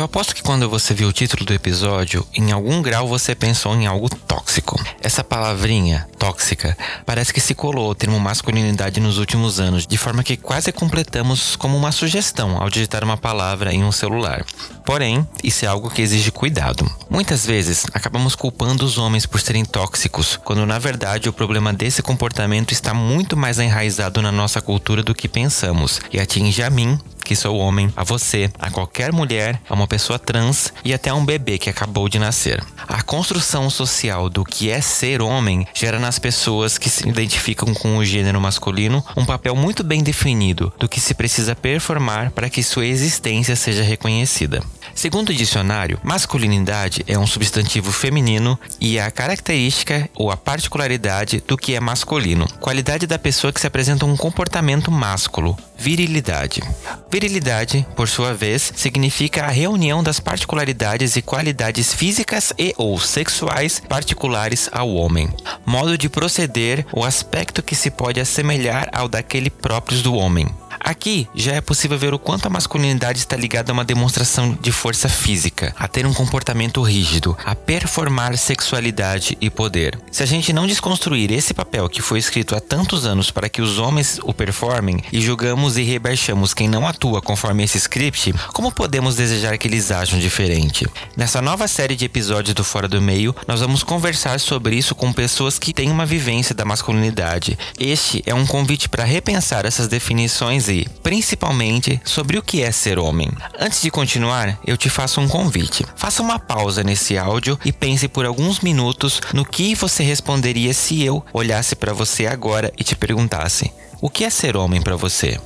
Eu 0.00 0.04
aposto 0.04 0.34
que 0.34 0.42
quando 0.42 0.66
você 0.66 0.94
viu 0.94 1.08
o 1.08 1.12
título 1.12 1.44
do 1.44 1.52
episódio, 1.52 2.26
em 2.34 2.52
algum 2.52 2.80
grau 2.80 3.06
você 3.06 3.34
pensou 3.34 3.74
em 3.74 3.86
algo 3.86 4.08
tóxico. 4.08 4.82
Essa 4.98 5.22
palavrinha, 5.22 6.08
tóxica, 6.18 6.74
parece 7.04 7.34
que 7.34 7.40
se 7.40 7.54
colou 7.54 7.90
o 7.90 7.94
termo 7.94 8.18
masculinidade 8.18 8.98
nos 8.98 9.18
últimos 9.18 9.60
anos, 9.60 9.86
de 9.86 9.98
forma 9.98 10.22
que 10.22 10.38
quase 10.38 10.72
completamos 10.72 11.54
como 11.54 11.76
uma 11.76 11.92
sugestão 11.92 12.56
ao 12.56 12.70
digitar 12.70 13.04
uma 13.04 13.18
palavra 13.18 13.74
em 13.74 13.84
um 13.84 13.92
celular. 13.92 14.42
Porém, 14.86 15.28
isso 15.44 15.66
é 15.66 15.68
algo 15.68 15.90
que 15.90 16.00
exige 16.00 16.30
cuidado. 16.30 16.90
Muitas 17.10 17.44
vezes 17.44 17.84
acabamos 17.92 18.34
culpando 18.34 18.86
os 18.86 18.96
homens 18.96 19.26
por 19.26 19.38
serem 19.38 19.66
tóxicos, 19.66 20.40
quando 20.42 20.64
na 20.64 20.78
verdade 20.78 21.28
o 21.28 21.32
problema 21.32 21.74
desse 21.74 22.00
comportamento 22.00 22.72
está 22.72 22.94
muito 22.94 23.36
mais 23.36 23.58
enraizado 23.58 24.22
na 24.22 24.32
nossa 24.32 24.62
cultura 24.62 25.02
do 25.02 25.14
que 25.14 25.28
pensamos 25.28 26.00
e 26.10 26.18
atinge 26.18 26.62
a 26.62 26.70
mim 26.70 26.98
que 27.24 27.36
sou 27.36 27.56
homem, 27.56 27.92
a 27.96 28.04
você, 28.04 28.50
a 28.58 28.70
qualquer 28.70 29.12
mulher, 29.12 29.60
a 29.68 29.74
uma 29.74 29.86
pessoa 29.86 30.18
trans 30.18 30.72
e 30.84 30.92
até 30.92 31.10
a 31.10 31.14
um 31.14 31.24
bebê 31.24 31.58
que 31.58 31.70
acabou 31.70 32.08
de 32.08 32.18
nascer. 32.18 32.62
A 32.88 33.02
construção 33.02 33.70
social 33.70 34.28
do 34.28 34.44
que 34.44 34.70
é 34.70 34.80
ser 34.80 35.22
homem 35.22 35.66
gera 35.74 35.98
nas 35.98 36.18
pessoas 36.18 36.78
que 36.78 36.90
se 36.90 37.08
identificam 37.08 37.72
com 37.74 37.96
o 37.96 38.04
gênero 38.04 38.40
masculino 38.40 39.04
um 39.16 39.24
papel 39.24 39.54
muito 39.54 39.82
bem 39.82 40.02
definido 40.02 40.72
do 40.78 40.88
que 40.88 41.00
se 41.00 41.14
precisa 41.14 41.54
performar 41.54 42.30
para 42.30 42.50
que 42.50 42.62
sua 42.62 42.86
existência 42.86 43.56
seja 43.56 43.82
reconhecida. 43.82 44.62
Segundo 44.94 45.30
o 45.30 45.34
dicionário, 45.34 46.00
masculinidade 46.02 47.04
é 47.06 47.18
um 47.18 47.26
substantivo 47.26 47.92
feminino 47.92 48.58
e 48.80 48.98
é 48.98 49.04
a 49.04 49.10
característica 49.10 50.08
ou 50.14 50.30
a 50.30 50.36
particularidade 50.36 51.42
do 51.46 51.56
que 51.56 51.74
é 51.74 51.80
masculino, 51.80 52.46
qualidade 52.60 53.06
da 53.06 53.18
pessoa 53.18 53.52
que 53.52 53.60
se 53.60 53.66
apresenta 53.66 54.04
um 54.04 54.16
comportamento 54.16 54.90
másculo, 54.90 55.56
virilidade. 55.80 56.62
Virilidade, 57.10 57.86
por 57.96 58.06
sua 58.06 58.34
vez, 58.34 58.70
significa 58.76 59.44
a 59.44 59.48
reunião 59.48 60.02
das 60.02 60.20
particularidades 60.20 61.16
e 61.16 61.22
qualidades 61.22 61.94
físicas 61.94 62.52
e 62.58 62.74
ou 62.76 63.00
sexuais 63.00 63.80
particulares 63.80 64.68
ao 64.70 64.90
homem. 64.90 65.30
Modo 65.64 65.96
de 65.96 66.10
proceder 66.10 66.84
ou 66.92 67.02
aspecto 67.02 67.62
que 67.62 67.74
se 67.74 67.90
pode 67.90 68.20
assemelhar 68.20 68.90
ao 68.92 69.08
daquele 69.08 69.48
próprios 69.48 70.02
do 70.02 70.14
homem. 70.14 70.46
Aqui 70.80 71.28
já 71.34 71.52
é 71.52 71.60
possível 71.60 71.98
ver 71.98 72.14
o 72.14 72.18
quanto 72.18 72.46
a 72.46 72.50
masculinidade 72.50 73.18
está 73.18 73.36
ligada 73.36 73.70
a 73.70 73.74
uma 73.74 73.84
demonstração 73.84 74.58
de 74.60 74.72
força 74.72 75.08
física, 75.08 75.74
a 75.78 75.86
ter 75.86 76.06
um 76.06 76.14
comportamento 76.14 76.82
rígido, 76.82 77.36
a 77.44 77.54
performar 77.54 78.36
sexualidade 78.38 79.36
e 79.40 79.50
poder. 79.50 79.98
Se 80.10 80.22
a 80.22 80.26
gente 80.26 80.52
não 80.52 80.66
desconstruir 80.66 81.30
esse 81.30 81.52
papel 81.52 81.88
que 81.88 82.00
foi 82.00 82.18
escrito 82.18 82.56
há 82.56 82.60
tantos 82.60 83.04
anos 83.04 83.30
para 83.30 83.48
que 83.48 83.60
os 83.60 83.78
homens 83.78 84.18
o 84.22 84.32
performem 84.32 85.02
e 85.12 85.20
julgamos 85.20 85.76
e 85.76 85.82
rebaixamos 85.82 86.54
quem 86.54 86.68
não 86.68 86.86
atua 86.86 87.20
conforme 87.20 87.62
esse 87.62 87.76
script, 87.76 88.32
como 88.54 88.72
podemos 88.72 89.16
desejar 89.16 89.58
que 89.58 89.68
eles 89.68 89.90
ajam 89.90 90.18
diferente? 90.18 90.86
Nessa 91.16 91.42
nova 91.42 91.68
série 91.68 91.94
de 91.94 92.06
episódios 92.06 92.54
do 92.54 92.64
Fora 92.64 92.88
do 92.88 93.02
Meio, 93.02 93.36
nós 93.46 93.60
vamos 93.60 93.82
conversar 93.82 94.40
sobre 94.40 94.76
isso 94.76 94.94
com 94.94 95.12
pessoas 95.12 95.58
que 95.58 95.74
têm 95.74 95.90
uma 95.90 96.06
vivência 96.06 96.54
da 96.54 96.64
masculinidade. 96.64 97.58
Este 97.78 98.22
é 98.24 98.34
um 98.34 98.46
convite 98.46 98.88
para 98.88 99.04
repensar 99.04 99.66
essas 99.66 99.86
definições 99.86 100.69
principalmente, 101.02 102.00
sobre 102.04 102.38
o 102.38 102.42
que 102.42 102.62
é 102.62 102.70
ser 102.70 102.98
homem. 102.98 103.30
Antes 103.58 103.82
de 103.82 103.90
continuar, 103.90 104.58
eu 104.66 104.76
te 104.76 104.88
faço 104.88 105.20
um 105.20 105.28
convite. 105.28 105.84
Faça 105.96 106.22
uma 106.22 106.38
pausa 106.38 106.82
nesse 106.82 107.18
áudio 107.18 107.58
e 107.64 107.72
pense 107.72 108.08
por 108.08 108.24
alguns 108.24 108.60
minutos 108.60 109.20
no 109.32 109.44
que 109.44 109.74
você 109.74 110.02
responderia 110.02 110.72
se 110.72 111.02
eu 111.04 111.24
olhasse 111.32 111.74
para 111.74 111.92
você 111.92 112.26
agora 112.26 112.72
e 112.78 112.84
te 112.84 112.94
perguntasse: 112.96 113.72
o 114.00 114.08
que 114.08 114.24
é 114.24 114.30
ser 114.30 114.56
homem 114.56 114.80
para 114.80 114.96
você? 114.96 115.38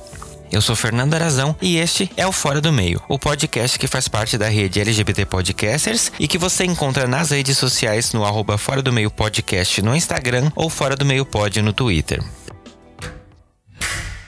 Eu 0.51 0.61
sou 0.61 0.75
Fernando 0.75 1.13
Arazão 1.13 1.55
e 1.61 1.77
este 1.77 2.09
é 2.15 2.25
o 2.25 2.31
Fora 2.31 2.61
do 2.61 2.71
Meio, 2.71 3.01
o 3.09 3.19
podcast 3.19 3.77
que 3.77 3.87
faz 3.87 4.07
parte 4.07 4.37
da 4.37 4.47
rede 4.47 4.79
LGBT 4.79 5.25
Podcasters 5.25 6.11
e 6.19 6.27
que 6.27 6.37
você 6.37 6.63
encontra 6.63 7.07
nas 7.07 7.31
redes 7.31 7.57
sociais 7.57 8.13
no 8.13 8.23
arroba 8.23 8.57
Fora 8.57 8.81
do 8.81 8.93
Meio 8.93 9.11
Podcast 9.11 9.81
no 9.81 9.95
Instagram 9.95 10.51
ou 10.55 10.69
Fora 10.69 10.95
do 10.95 11.05
Meio 11.05 11.25
Pod 11.25 11.61
no 11.61 11.73
Twitter. 11.73 12.23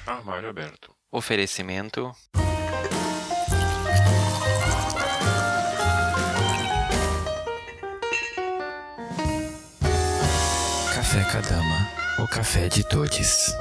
Armário 0.07 0.49
aberto. 0.49 0.95
Oferecimento. 1.11 2.15
Café 10.95 11.23
Cadama, 11.31 11.91
o 12.19 12.27
café 12.27 12.69
de 12.69 12.83
todos. 12.85 13.53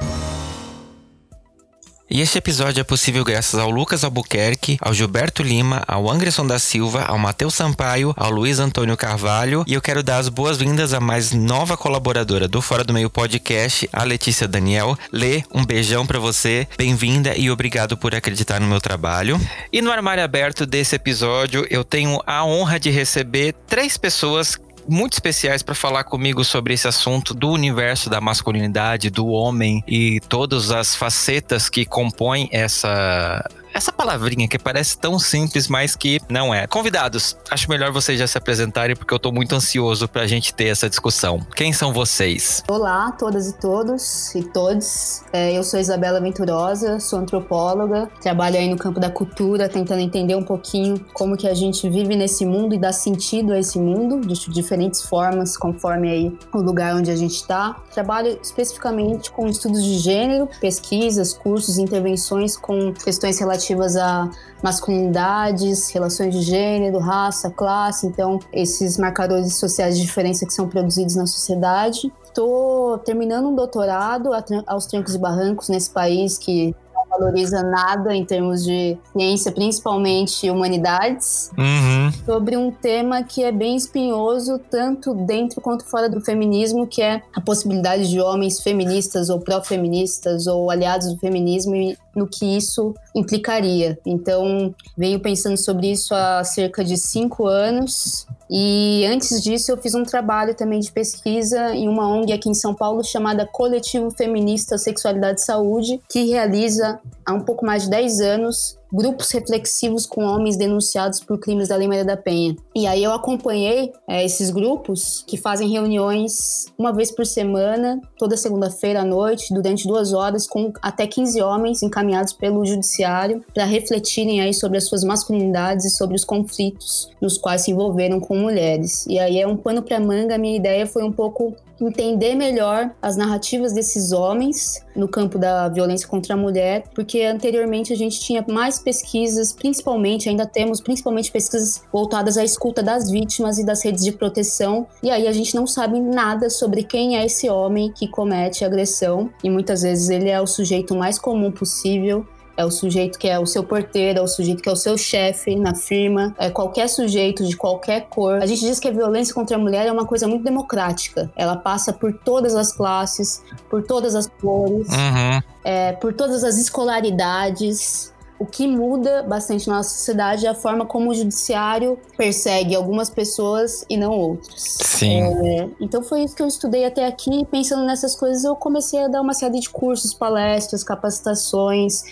E 2.09 2.21
este 2.21 2.37
episódio 2.37 2.79
é 2.79 2.85
possível 2.85 3.21
graças 3.21 3.59
ao 3.59 3.69
Lucas 3.69 4.05
Albuquerque, 4.05 4.77
ao 4.79 4.93
Gilberto 4.93 5.43
Lima, 5.43 5.83
ao 5.85 6.09
Anderson 6.09 6.47
da 6.47 6.57
Silva, 6.57 7.03
ao 7.03 7.19
Matheus 7.19 7.53
Sampaio, 7.53 8.13
ao 8.15 8.31
Luiz 8.31 8.59
Antônio 8.59 8.95
Carvalho. 8.95 9.65
E 9.67 9.73
eu 9.73 9.81
quero 9.81 10.01
dar 10.01 10.19
as 10.19 10.29
boas-vindas 10.29 10.93
à 10.93 11.01
mais 11.01 11.33
nova 11.33 11.75
colaboradora 11.75 12.47
do 12.47 12.61
Fora 12.61 12.85
do 12.85 12.93
Meio 12.93 13.09
Podcast, 13.09 13.89
a 13.91 14.05
Letícia 14.05 14.47
Daniel. 14.47 14.97
Lê, 15.11 15.43
um 15.53 15.65
beijão 15.65 16.07
para 16.07 16.17
você, 16.17 16.65
bem-vinda 16.77 17.35
e 17.35 17.51
obrigado 17.51 17.97
por 17.97 18.15
acreditar 18.15 18.61
no 18.61 18.67
meu 18.67 18.79
trabalho. 18.79 19.37
E 19.69 19.81
no 19.81 19.91
armário 19.91 20.23
aberto 20.23 20.65
desse 20.65 20.95
episódio, 20.95 21.67
eu 21.69 21.83
tenho 21.83 22.21
a 22.25 22.45
honra 22.45 22.79
de 22.79 22.89
receber 22.89 23.53
três 23.67 23.97
pessoas 23.97 24.57
muito 24.87 25.13
especiais 25.13 25.61
para 25.61 25.75
falar 25.75 26.03
comigo 26.03 26.43
sobre 26.43 26.73
esse 26.73 26.87
assunto 26.87 27.33
do 27.33 27.49
universo 27.49 28.09
da 28.09 28.21
masculinidade, 28.21 29.09
do 29.09 29.27
homem 29.27 29.83
e 29.87 30.19
todas 30.21 30.71
as 30.71 30.95
facetas 30.95 31.69
que 31.69 31.85
compõem 31.85 32.49
essa 32.51 33.45
essa 33.77 33.93
palavrinha 33.93 34.47
que 34.47 34.57
parece 34.57 34.97
tão 34.97 35.19
simples, 35.19 35.67
mas 35.67 35.95
que 35.95 36.19
não 36.27 36.51
é. 36.51 36.65
Convidados, 36.65 37.37
acho 37.51 37.69
melhor 37.69 37.91
vocês 37.91 38.17
já 38.17 38.25
se 38.25 38.35
apresentarem 38.35 38.95
porque 38.95 39.13
eu 39.13 39.19
tô 39.19 39.31
muito 39.31 39.53
ansioso 39.53 40.07
pra 40.07 40.25
gente 40.25 40.51
ter 40.51 40.65
essa 40.65 40.89
discussão. 40.89 41.45
Quem 41.55 41.71
são 41.71 41.93
vocês? 41.93 42.63
Olá, 42.67 43.11
todas 43.11 43.49
e 43.49 43.53
todos 43.53 44.33
e 44.33 44.41
todos. 44.41 45.21
É, 45.31 45.55
eu 45.55 45.63
sou 45.63 45.79
Isabela 45.79 46.19
Venturosa, 46.19 46.99
sou 46.99 47.19
antropóloga, 47.19 48.09
trabalho 48.19 48.57
aí 48.57 48.67
no 48.67 48.77
campo 48.77 48.99
da 48.99 49.11
cultura, 49.11 49.69
tentando 49.69 50.01
entender 50.01 50.35
um 50.35 50.43
pouquinho 50.43 51.05
como 51.13 51.37
que 51.37 51.47
a 51.47 51.53
gente 51.53 51.87
vive 51.87 52.15
nesse 52.15 52.47
mundo 52.47 52.73
e 52.73 52.79
dá 52.79 52.91
sentido 52.91 53.53
a 53.53 53.59
esse 53.59 53.77
mundo 53.77 54.21
de 54.21 54.49
diferentes 54.49 55.03
formas, 55.03 55.55
conforme 55.55 56.09
aí 56.09 56.37
o 56.51 56.61
lugar 56.61 56.95
onde 56.95 57.11
a 57.11 57.15
gente 57.15 57.35
está. 57.35 57.75
Trabalho 57.93 58.39
especificamente 58.41 59.29
com 59.29 59.47
estudos 59.47 59.83
de 59.83 59.99
gênero, 59.99 60.49
pesquisas, 60.59 61.31
cursos, 61.33 61.77
intervenções 61.77 62.57
com 62.57 62.91
questões 62.91 63.39
relativas 63.39 63.66
relativas 63.67 63.95
a 63.97 64.29
masculinidades, 64.63 65.89
relações 65.91 66.33
de 66.33 66.41
gênero, 66.41 66.99
raça, 66.99 67.49
classe, 67.49 68.07
então 68.07 68.39
esses 68.51 68.97
marcadores 68.97 69.57
sociais 69.57 69.97
de 69.97 70.05
diferença 70.05 70.45
que 70.45 70.53
são 70.53 70.67
produzidos 70.67 71.15
na 71.15 71.27
sociedade. 71.27 72.11
Estou 72.23 72.97
terminando 72.99 73.47
um 73.47 73.55
doutorado 73.55 74.29
aos 74.65 74.85
trancos 74.85 75.15
e 75.15 75.19
barrancos 75.19 75.69
nesse 75.69 75.89
país 75.89 76.37
que 76.37 76.75
valoriza 77.09 77.63
nada 77.63 78.15
em 78.15 78.23
termos 78.23 78.63
de 78.63 78.97
ciência, 79.11 79.51
principalmente 79.51 80.49
humanidades, 80.49 81.51
uhum. 81.57 82.11
sobre 82.25 82.55
um 82.55 82.71
tema 82.71 83.23
que 83.23 83.43
é 83.43 83.51
bem 83.51 83.75
espinhoso, 83.75 84.59
tanto 84.69 85.13
dentro 85.13 85.59
quanto 85.59 85.85
fora 85.85 86.09
do 86.09 86.21
feminismo, 86.21 86.85
que 86.85 87.01
é 87.01 87.21
a 87.35 87.41
possibilidade 87.41 88.09
de 88.09 88.19
homens 88.21 88.61
feministas 88.61 89.29
ou 89.29 89.39
pró-feministas 89.39 90.47
ou 90.47 90.69
aliados 90.69 91.11
do 91.11 91.19
feminismo 91.19 91.75
no 92.17 92.27
que 92.27 92.57
isso 92.57 92.95
implicaria. 93.15 93.99
Então, 94.03 94.73
venho 94.97 95.19
pensando 95.19 95.55
sobre 95.55 95.91
isso 95.91 96.15
há 96.15 96.43
cerca 96.43 96.83
de 96.83 96.97
cinco 96.97 97.45
anos. 97.45 98.25
E 98.49 99.05
antes 99.05 99.41
disso, 99.43 99.71
eu 99.71 99.77
fiz 99.77 99.93
um 99.93 100.03
trabalho 100.03 100.55
também 100.55 100.79
de 100.79 100.91
pesquisa 100.91 101.75
em 101.75 101.87
uma 101.87 102.07
ONG 102.07 102.33
aqui 102.33 102.49
em 102.49 102.55
São 102.55 102.73
Paulo 102.73 103.03
chamada 103.03 103.45
Coletivo 103.45 104.09
Feminista 104.09 104.77
Sexualidade 104.77 105.41
e 105.41 105.45
Saúde, 105.45 106.01
que 106.09 106.25
realiza 106.25 106.99
há 107.23 107.33
um 107.33 107.41
pouco 107.41 107.65
mais 107.65 107.83
de 107.83 107.89
10 107.91 108.19
anos 108.21 108.77
grupos 108.91 109.31
reflexivos 109.31 110.05
com 110.05 110.23
homens 110.23 110.57
denunciados 110.57 111.19
por 111.19 111.39
crimes 111.39 111.67
da 111.67 111.75
Lei 111.75 111.87
Maria 111.87 112.05
da 112.05 112.17
Penha. 112.17 112.55
E 112.75 112.87
aí 112.87 113.03
eu 113.03 113.13
acompanhei 113.13 113.93
é, 114.07 114.23
esses 114.23 114.49
grupos 114.49 115.23
que 115.27 115.37
fazem 115.37 115.69
reuniões 115.69 116.65
uma 116.77 116.93
vez 116.93 117.11
por 117.11 117.25
semana, 117.25 118.01
toda 118.17 118.37
segunda-feira 118.37 119.01
à 119.01 119.05
noite, 119.05 119.53
durante 119.53 119.87
duas 119.87 120.13
horas, 120.13 120.47
com 120.47 120.71
até 120.81 121.05
15 121.05 121.41
homens 121.41 121.83
encaminhados 121.83 122.33
pelo 122.33 122.65
judiciário 122.65 123.43
para 123.53 123.65
refletirem 123.65 124.41
aí 124.41 124.53
sobre 124.53 124.77
as 124.77 124.85
suas 124.85 125.03
masculinidades 125.03 125.85
e 125.85 125.89
sobre 125.89 126.15
os 126.15 126.23
conflitos 126.23 127.09
nos 127.21 127.37
quais 127.37 127.61
se 127.61 127.71
envolveram 127.71 128.19
com 128.19 128.37
mulheres. 128.37 129.05
E 129.07 129.19
aí 129.19 129.39
é 129.39 129.47
um 129.47 129.57
pano 129.57 129.81
para 129.81 129.99
manga, 129.99 130.35
a 130.35 130.37
minha 130.37 130.55
ideia 130.55 130.85
foi 130.85 131.03
um 131.03 131.11
pouco 131.11 131.55
entender 131.79 132.35
melhor 132.35 132.91
as 133.01 133.15
narrativas 133.15 133.73
desses 133.73 134.11
homens 134.11 134.83
no 134.95 135.07
campo 135.07 135.37
da 135.37 135.69
violência 135.69 136.07
contra 136.07 136.33
a 136.33 136.37
mulher, 136.37 136.85
porque 136.95 137.21
anteriormente 137.21 137.93
a 137.93 137.95
gente 137.95 138.19
tinha 138.19 138.43
mais 138.47 138.79
pesquisas, 138.79 139.53
principalmente, 139.53 140.27
ainda 140.27 140.45
temos 140.45 140.81
principalmente 140.81 141.31
pesquisas 141.31 141.83
voltadas 141.91 142.37
à 142.37 142.43
escuta 142.43 142.81
das 142.81 143.11
vítimas 143.11 143.59
e 143.59 143.65
das 143.65 143.83
redes 143.83 144.03
de 144.03 144.11
proteção, 144.11 144.87
e 145.03 145.11
aí 145.11 145.27
a 145.27 145.31
gente 145.31 145.55
não 145.55 145.67
sabe 145.67 145.99
nada 145.99 146.49
sobre 146.49 146.83
quem 146.83 147.17
é 147.17 147.25
esse 147.25 147.49
homem 147.49 147.91
que 147.91 148.07
comete 148.07 148.65
agressão, 148.65 149.29
e 149.43 149.49
muitas 149.49 149.83
vezes 149.83 150.09
ele 150.09 150.29
é 150.29 150.41
o 150.41 150.47
sujeito 150.47 150.95
mais 150.95 151.19
comum 151.19 151.51
possível 151.51 152.25
é 152.57 152.65
o 152.65 152.71
sujeito 152.71 153.19
que 153.19 153.27
é 153.27 153.39
o 153.39 153.45
seu 153.45 153.63
porteiro, 153.63 154.19
é 154.19 154.21
o 154.21 154.27
sujeito 154.27 154.63
que 154.63 154.67
é 154.67 154.71
o 154.71 154.75
seu 154.75 154.97
chefe 154.97 155.55
na 155.55 155.75
firma, 155.75 156.35
é 156.39 156.49
qualquer 156.49 156.89
sujeito 156.89 157.45
de 157.45 157.55
qualquer 157.55 158.07
cor. 158.09 158.41
A 158.41 158.47
gente 158.47 158.61
diz 158.61 158.79
que 158.79 158.87
a 158.87 158.91
violência 158.91 159.33
contra 159.33 159.55
a 159.55 159.59
mulher 159.59 159.85
é 159.85 159.91
uma 159.91 160.05
coisa 160.07 160.27
muito 160.27 160.43
democrática. 160.43 161.31
Ela 161.35 161.55
passa 161.55 161.93
por 161.93 162.11
todas 162.11 162.55
as 162.55 162.73
classes, 162.73 163.43
por 163.69 163.83
todas 163.83 164.15
as 164.15 164.27
cores, 164.27 164.87
Uhum. 164.87 165.41
é, 165.63 165.93
por 165.93 166.13
todas 166.13 166.43
as 166.43 166.57
escolaridades. 166.57 168.11
O 168.39 168.45
que 168.45 168.67
muda 168.67 169.23
bastante 169.23 169.67
na 169.67 169.77
nossa 169.77 169.89
sociedade 169.89 170.45
é 170.45 170.49
a 170.49 170.53
forma 170.53 170.85
como 170.85 171.09
o 171.09 171.13
judiciário 171.13 171.97
persegue 172.15 172.75
algumas 172.75 173.09
pessoas 173.09 173.83
e 173.89 173.97
não 173.97 174.11
outras. 174.11 174.77
Sim. 174.79 175.21
É, 175.21 175.69
então 175.81 176.03
foi 176.03 176.23
isso 176.23 176.35
que 176.35 176.43
eu 176.43 176.47
estudei 176.47 176.85
até 176.85 177.07
aqui. 177.07 177.45
Pensando 177.49 177.83
nessas 177.83 178.15
coisas, 178.15 178.43
eu 178.43 178.55
comecei 178.55 179.03
a 179.03 179.07
dar 179.07 179.21
uma 179.21 179.33
série 179.33 179.59
de 179.59 179.69
cursos, 179.69 180.13
palestras, 180.13 180.83
capacitações 180.83 182.03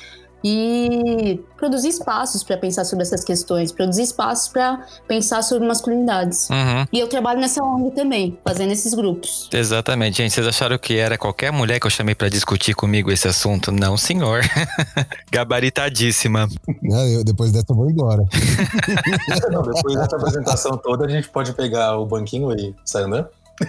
e 0.48 1.44
produzir 1.58 1.88
espaços 1.88 2.44
para 2.44 2.56
pensar 2.56 2.86
sobre 2.86 3.02
essas 3.02 3.24
questões, 3.24 3.72
produzir 3.72 4.04
espaços 4.04 4.48
para 4.48 4.86
pensar 5.08 5.42
sobre 5.42 5.68
masculinidades. 5.68 6.48
Uhum. 6.52 6.86
E 6.94 7.00
eu 7.00 7.08
trabalho 7.08 7.40
nessa 7.40 7.64
ONG 7.64 7.96
também, 7.96 8.38
fazendo 8.44 8.72
esses 8.72 8.94
grupos. 8.94 9.50
Exatamente, 9.52 10.18
gente. 10.18 10.32
Vocês 10.32 10.46
acharam 10.46 10.78
que 10.78 10.98
era 10.98 11.18
qualquer 11.18 11.52
mulher 11.52 11.80
que 11.80 11.88
eu 11.88 11.90
chamei 11.90 12.14
pra 12.14 12.30
discutir 12.30 12.76
comigo 12.76 13.12
esse 13.12 13.28
assunto? 13.28 13.72
Não, 13.72 13.98
senhor. 13.98 14.42
Gabaritadíssima. 15.34 16.48
Ah, 16.94 17.08
eu, 17.08 17.24
depois 17.24 17.52
dessa 17.52 17.66
eu 17.72 17.76
vou 17.76 17.90
embora. 17.90 18.22
Não, 19.52 19.64
depois 19.64 19.96
dessa 19.96 20.16
apresentação 20.16 20.78
toda, 20.78 21.06
a 21.06 21.10
gente 21.10 21.28
pode 21.30 21.54
pegar 21.54 21.98
o 21.98 22.06
banquinho 22.06 22.52
e 22.52 22.76
sair 22.86 23.06
andando? 23.06 23.30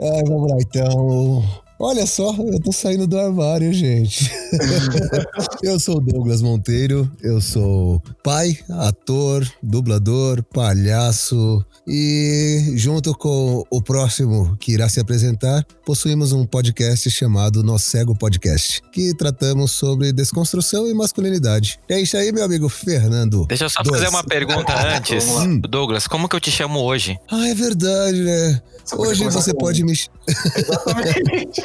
É, 0.00 0.24
vamos 0.24 0.50
lá, 0.50 0.56
então. 0.58 1.44
Olha 1.84 2.06
só, 2.06 2.32
eu 2.38 2.60
tô 2.60 2.70
saindo 2.70 3.08
do 3.08 3.18
armário, 3.18 3.72
gente. 3.72 4.30
eu 5.64 5.80
sou 5.80 5.96
o 5.96 6.00
Douglas 6.00 6.40
Monteiro, 6.40 7.10
eu 7.20 7.40
sou 7.40 8.00
pai, 8.22 8.56
ator, 8.70 9.44
dublador, 9.60 10.44
palhaço 10.44 11.60
e 11.84 12.74
junto 12.76 13.12
com 13.16 13.64
o 13.68 13.82
próximo 13.82 14.56
que 14.60 14.70
irá 14.70 14.88
se 14.88 15.00
apresentar, 15.00 15.66
possuímos 15.84 16.30
um 16.32 16.46
podcast 16.46 17.10
chamado 17.10 17.64
Nós 17.64 17.82
Cego 17.82 18.16
Podcast, 18.16 18.80
que 18.92 19.12
tratamos 19.16 19.72
sobre 19.72 20.12
desconstrução 20.12 20.88
e 20.88 20.94
masculinidade. 20.94 21.80
É 21.88 22.00
isso 22.00 22.16
aí, 22.16 22.30
meu 22.30 22.44
amigo 22.44 22.68
Fernando. 22.68 23.44
Deixa 23.48 23.64
eu 23.64 23.70
só 23.70 23.82
Dois. 23.82 23.96
fazer 23.96 24.08
uma 24.08 24.22
pergunta 24.22 24.72
antes. 24.96 25.26
Douglas, 25.68 26.06
como 26.06 26.28
que 26.28 26.36
eu 26.36 26.40
te 26.40 26.52
chamo 26.52 26.78
hoje? 26.78 27.18
Ah, 27.28 27.48
é 27.48 27.54
verdade, 27.56 28.20
né? 28.20 28.62
Hoje 28.96 29.28
você 29.28 29.54
pode 29.54 29.84
me 29.84 29.92
Exatamente. 29.92 31.62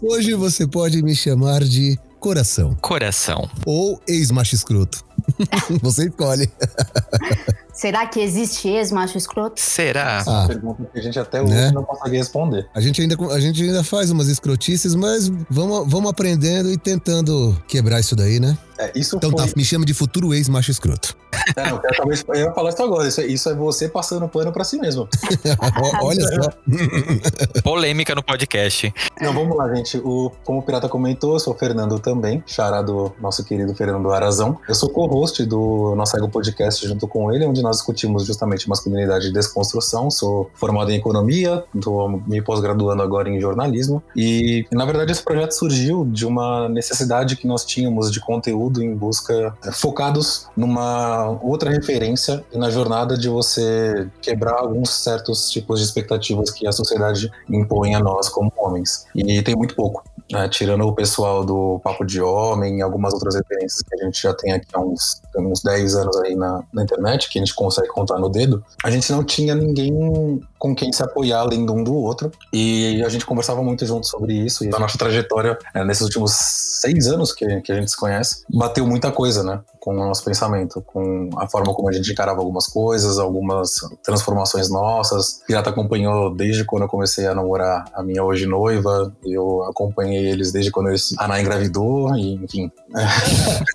Hoje 0.02 0.34
você 0.34 0.66
pode 0.66 1.02
me 1.02 1.14
chamar 1.14 1.62
de 1.64 1.98
coração 2.18 2.74
Coração. 2.80 3.48
ou 3.64 4.00
ex-macho 4.06 4.54
escroto. 4.54 5.04
você 5.82 6.06
escolhe. 6.08 6.50
Será 7.80 8.04
que 8.06 8.20
existe 8.20 8.68
ex-macho 8.68 9.16
escroto? 9.16 9.58
Será? 9.58 10.22
Ah, 10.26 10.44
Pergunta 10.46 10.84
que 10.92 10.98
a 10.98 11.02
gente 11.02 11.18
até 11.18 11.40
hoje 11.40 11.50
Né? 11.54 11.70
não 11.72 11.82
consegue 11.82 12.14
responder. 12.18 12.68
a 12.74 12.80
gente 12.80 13.00
ainda, 13.00 13.16
a 13.32 13.40
gente 13.40 13.62
ainda 13.62 13.82
faz 13.82 14.10
umas 14.10 14.28
escrotices, 14.28 14.94
mas 14.94 15.28
vamos, 15.48 15.90
vamos 15.90 16.10
aprendendo 16.10 16.70
e 16.70 16.76
tentando 16.76 17.56
quebrar 17.66 17.98
isso 17.98 18.14
daí, 18.14 18.38
né? 18.38 18.58
É, 18.78 18.92
isso 18.94 19.16
Então 19.16 19.30
foi... 19.30 19.46
tá, 19.46 19.52
me 19.56 19.64
chama 19.64 19.86
de 19.86 19.94
futuro 19.94 20.34
ex-macho 20.34 20.70
escroto. 20.70 21.16
É, 21.56 21.70
não, 21.70 21.76
eu, 21.82 21.96
talvez, 21.96 22.24
eu 22.28 22.34
ia 22.34 22.52
falar 22.52 22.70
isso 22.70 22.82
agora. 22.82 23.08
Isso, 23.08 23.20
é- 23.20 23.26
isso 23.26 23.48
é 23.48 23.54
você 23.54 23.88
passando 23.88 24.28
pano 24.28 24.52
pra 24.52 24.62
si 24.64 24.78
mesmo. 24.78 25.08
Olha 26.02 26.20
só. 26.42 26.50
Polêmica 27.62 28.14
no 28.14 28.22
podcast. 28.22 28.92
Não, 29.20 29.32
vamos 29.32 29.56
lá, 29.56 29.72
gente. 29.74 29.98
O, 29.98 30.30
como 30.44 30.60
o 30.60 30.62
Pirata 30.62 30.88
comentou, 30.88 31.34
eu 31.34 31.40
sou 31.40 31.54
o 31.54 31.56
Fernando 31.58 31.98
também, 31.98 32.42
chará 32.46 32.82
do 32.82 33.12
nosso 33.20 33.44
querido 33.44 33.74
Fernando 33.74 34.10
Arazão. 34.12 34.58
Eu 34.68 34.74
sou 34.74 34.88
co-host 34.90 35.44
do 35.44 35.94
nosso 35.94 36.16
Ego 36.16 36.28
Podcast 36.28 36.86
junto 36.86 37.06
com 37.06 37.32
ele, 37.32 37.44
onde 37.46 37.62
nós 37.62 37.69
discutimos 37.76 38.24
justamente 38.24 38.68
masculinidade 38.68 39.28
e 39.28 39.32
desconstrução. 39.32 40.10
Sou 40.10 40.50
formado 40.54 40.90
em 40.90 40.96
economia, 40.96 41.64
estou 41.74 42.20
me 42.26 42.42
pós-graduando 42.42 43.02
agora 43.02 43.28
em 43.28 43.40
jornalismo. 43.40 44.02
E, 44.16 44.66
na 44.72 44.84
verdade, 44.84 45.12
esse 45.12 45.22
projeto 45.22 45.52
surgiu 45.52 46.04
de 46.04 46.26
uma 46.26 46.68
necessidade 46.68 47.36
que 47.36 47.46
nós 47.46 47.64
tínhamos 47.64 48.10
de 48.10 48.20
conteúdo 48.20 48.82
em 48.82 48.94
busca 48.94 49.54
é, 49.64 49.72
focados 49.72 50.48
numa 50.56 51.38
outra 51.42 51.70
referência 51.70 52.44
e 52.52 52.58
na 52.58 52.70
jornada 52.70 53.16
de 53.16 53.28
você 53.28 54.08
quebrar 54.20 54.58
alguns 54.58 54.90
certos 54.90 55.50
tipos 55.50 55.80
de 55.80 55.86
expectativas 55.86 56.50
que 56.50 56.66
a 56.66 56.72
sociedade 56.72 57.30
impõe 57.48 57.94
a 57.94 58.00
nós 58.00 58.28
como 58.28 58.52
homens. 58.56 59.06
E 59.14 59.42
tem 59.42 59.56
muito 59.56 59.74
pouco. 59.74 60.02
Né? 60.30 60.48
tirando 60.48 60.86
o 60.86 60.94
pessoal 60.94 61.44
do 61.44 61.80
Papo 61.82 62.04
de 62.04 62.20
Homem 62.20 62.78
e 62.78 62.82
algumas 62.82 63.12
outras 63.12 63.34
referências 63.34 63.82
que 63.82 63.94
a 63.94 64.04
gente 64.04 64.22
já 64.22 64.34
tem 64.34 64.52
aqui 64.52 64.68
há 64.72 64.80
uns, 64.80 65.22
uns 65.36 65.62
10 65.62 65.96
anos 65.96 66.16
aí 66.18 66.34
na, 66.34 66.62
na 66.72 66.82
internet, 66.82 67.28
que 67.28 67.38
a 67.38 67.42
gente 67.42 67.54
consegue 67.54 67.88
contar 67.88 68.18
no 68.18 68.28
dedo, 68.28 68.64
a 68.84 68.90
gente 68.90 69.10
não 69.12 69.24
tinha 69.24 69.54
ninguém 69.54 70.40
com 70.60 70.74
quem 70.74 70.92
se 70.92 71.02
apoiar 71.02 71.40
além 71.40 71.64
de 71.64 71.72
um 71.72 71.82
do 71.82 71.94
outro. 71.94 72.30
E 72.52 73.02
a 73.02 73.08
gente 73.08 73.24
conversava 73.24 73.62
muito 73.62 73.86
junto 73.86 74.06
sobre 74.06 74.34
isso. 74.34 74.62
E 74.62 74.68
a 74.68 74.78
nossa 74.78 74.98
trajetória, 74.98 75.58
é, 75.74 75.82
nesses 75.82 76.02
últimos 76.02 76.32
seis 76.32 77.08
anos 77.08 77.32
que, 77.32 77.62
que 77.62 77.72
a 77.72 77.74
gente 77.76 77.90
se 77.90 77.96
conhece, 77.96 78.44
bateu 78.52 78.86
muita 78.86 79.10
coisa, 79.10 79.42
né? 79.42 79.60
Com 79.80 79.94
o 79.94 80.06
nosso 80.06 80.22
pensamento, 80.22 80.82
com 80.82 81.30
a 81.38 81.48
forma 81.48 81.74
como 81.74 81.88
a 81.88 81.92
gente 81.92 82.12
encarava 82.12 82.40
algumas 82.40 82.66
coisas, 82.66 83.18
algumas 83.18 83.80
transformações 84.02 84.68
nossas. 84.68 85.40
Pirata 85.46 85.70
acompanhou 85.70 86.34
desde 86.34 86.62
quando 86.62 86.82
eu 86.82 86.88
comecei 86.88 87.26
a 87.26 87.34
namorar 87.34 87.86
a 87.94 88.02
minha 88.02 88.22
hoje 88.22 88.44
noiva. 88.44 89.10
Eu 89.24 89.64
acompanhei 89.64 90.28
eles 90.28 90.52
desde 90.52 90.70
quando 90.70 90.90
eles, 90.90 91.14
a 91.18 91.24
Ana 91.24 91.40
engravidou, 91.40 92.14
e 92.14 92.34
enfim. 92.34 92.70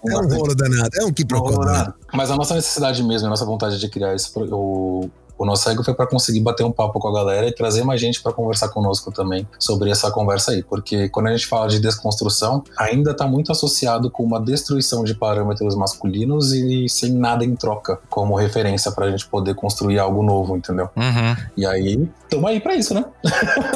É 0.08 0.18
um 0.18 0.28
rolo 0.28 0.54
danado. 0.54 0.90
É 1.02 1.04
um 1.04 1.12
que 1.12 1.26
procura. 1.26 1.66
nada. 1.66 1.96
Mas 2.14 2.30
a 2.30 2.36
nossa 2.36 2.54
necessidade 2.54 3.02
mesmo, 3.04 3.26
a 3.26 3.30
nossa 3.31 3.46
vontade 3.46 3.80
de 3.80 3.90
criar 3.90 4.14
esse, 4.14 4.30
o, 4.38 5.09
o 5.37 5.45
nosso 5.45 5.69
ego 5.69 5.83
foi 5.83 5.94
para 5.94 6.07
conseguir 6.07 6.39
bater 6.39 6.63
um 6.63 6.71
papo 6.71 6.99
com 6.99 7.07
a 7.07 7.13
galera 7.13 7.47
e 7.47 7.51
trazer 7.54 7.83
mais 7.83 7.99
gente 7.99 8.21
para 8.21 8.31
conversar 8.31 8.69
conosco 8.69 9.11
também 9.11 9.47
sobre 9.59 9.89
essa 9.89 10.11
conversa 10.11 10.51
aí. 10.51 10.63
Porque 10.63 11.09
quando 11.09 11.27
a 11.27 11.31
gente 11.31 11.47
fala 11.47 11.68
de 11.68 11.80
desconstrução, 11.80 12.63
ainda 12.77 13.11
está 13.11 13.27
muito 13.27 13.51
associado 13.51 14.09
com 14.09 14.23
uma 14.23 14.39
destruição 14.39 15.04
de 15.04 15.13
parâmetros 15.13 15.75
masculinos 15.75 16.54
e 16.54 16.87
sem 16.89 17.13
nada 17.13 17.44
em 17.44 17.56
troca 17.56 17.99
como 18.09 18.35
referência 18.35 18.92
para 18.92 19.06
a 19.06 19.11
gente 19.11 19.27
poder 19.27 19.56
construir 19.56 19.99
algo 19.99 20.23
novo, 20.23 20.56
entendeu? 20.56 20.89
Uhum. 20.95 21.35
E 21.57 21.65
aí, 21.65 22.09
estamos 22.23 22.49
aí 22.49 22.59
para 22.59 22.75
isso, 22.75 22.94
né? 22.94 23.06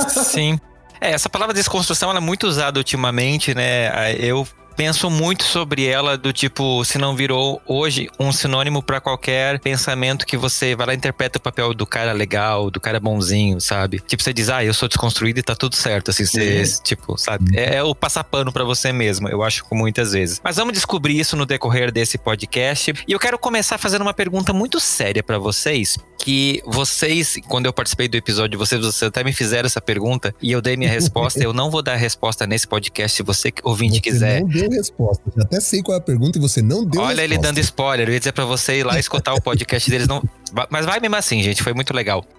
Sim. 0.07 0.59
É, 1.01 1.11
essa 1.11 1.29
palavra 1.29 1.53
desconstrução 1.53 2.09
ela 2.09 2.19
é 2.19 2.21
muito 2.21 2.45
usada 2.45 2.77
ultimamente, 2.79 3.53
né? 3.53 4.13
Eu 4.17 4.45
penso 4.79 5.09
muito 5.09 5.43
sobre 5.43 5.85
ela 5.85 6.17
do 6.17 6.31
tipo, 6.31 6.85
se 6.85 6.97
não 6.97 7.13
virou 7.13 7.61
hoje 7.67 8.07
um 8.17 8.31
sinônimo 8.31 8.81
pra 8.81 9.01
qualquer 9.01 9.59
pensamento 9.59 10.25
que 10.25 10.37
você 10.37 10.73
vai 10.73 10.87
lá 10.87 10.93
e 10.93 10.95
interpreta 10.95 11.37
o 11.37 11.41
papel 11.41 11.73
do 11.73 11.85
cara 11.85 12.13
legal, 12.13 12.71
do 12.71 12.79
cara 12.79 12.97
bonzinho, 12.97 13.59
sabe? 13.59 13.99
Tipo, 13.99 14.23
você 14.23 14.31
diz, 14.31 14.47
ah, 14.47 14.63
eu 14.63 14.73
sou 14.73 14.87
desconstruído 14.87 15.37
e 15.37 15.43
tá 15.43 15.53
tudo 15.53 15.75
certo, 15.75 16.11
assim, 16.11 16.23
você, 16.23 16.63
tipo, 16.81 17.17
sabe? 17.17 17.59
É, 17.59 17.75
é 17.75 17.83
o 17.83 17.93
passar 17.93 18.23
pano 18.23 18.53
pra 18.53 18.63
você 18.63 18.93
mesmo, 18.93 19.27
eu 19.27 19.43
acho 19.43 19.67
que 19.67 19.75
muitas 19.75 20.13
vezes. 20.13 20.39
Mas 20.41 20.55
vamos 20.55 20.73
descobrir 20.73 21.19
isso 21.19 21.35
no 21.35 21.45
decorrer 21.45 21.91
desse 21.91 22.17
podcast. 22.17 22.93
E 23.05 23.11
eu 23.11 23.19
quero 23.19 23.37
começar 23.37 23.77
fazendo 23.77 24.03
uma 24.03 24.13
pergunta 24.13 24.53
muito 24.53 24.79
séria 24.79 25.21
pra 25.21 25.37
vocês, 25.37 25.97
que 26.17 26.61
vocês, 26.65 27.37
quando 27.49 27.65
eu 27.65 27.73
participei 27.73 28.07
do 28.07 28.15
episódio 28.15 28.51
de 28.51 28.57
vocês, 28.57 28.79
vocês 28.79 29.03
até 29.09 29.25
me 29.25 29.33
fizeram 29.33 29.65
essa 29.67 29.81
pergunta 29.81 30.33
e 30.41 30.53
eu 30.53 30.61
dei 30.61 30.77
minha 30.77 30.89
resposta. 30.91 31.43
eu 31.43 31.51
não 31.51 31.69
vou 31.69 31.81
dar 31.81 31.93
a 31.93 31.97
resposta 31.97 32.47
nesse 32.47 32.65
podcast, 32.65 33.17
se 33.17 33.23
você 33.23 33.51
ouvinte 33.63 33.95
Você 33.95 34.01
quiser. 34.01 34.41
não 34.41 34.47
deu 34.47 34.68
resposta. 34.69 35.23
Já 35.35 35.43
até 35.43 35.59
sei 35.59 35.81
qual 35.81 35.95
é 35.95 35.99
a 35.99 36.03
pergunta 36.03 36.37
e 36.37 36.41
você 36.41 36.61
não 36.61 36.85
deu 36.85 37.01
Olha 37.01 37.21
ele 37.23 37.35
resposta. 37.35 37.41
dando 37.41 37.59
spoiler. 37.59 38.07
Eu 38.07 38.13
ia 38.13 38.19
dizer 38.19 38.31
pra 38.31 38.45
você 38.45 38.79
ir 38.79 38.83
lá 38.85 38.99
escutar 38.99 39.33
o 39.33 39.41
podcast 39.41 39.89
deles. 39.89 40.07
Não... 40.07 40.23
Mas 40.69 40.85
vai 40.85 40.99
mesmo 40.99 41.15
assim, 41.15 41.41
gente. 41.41 41.63
Foi 41.63 41.73
muito 41.73 41.93
legal. 41.93 42.23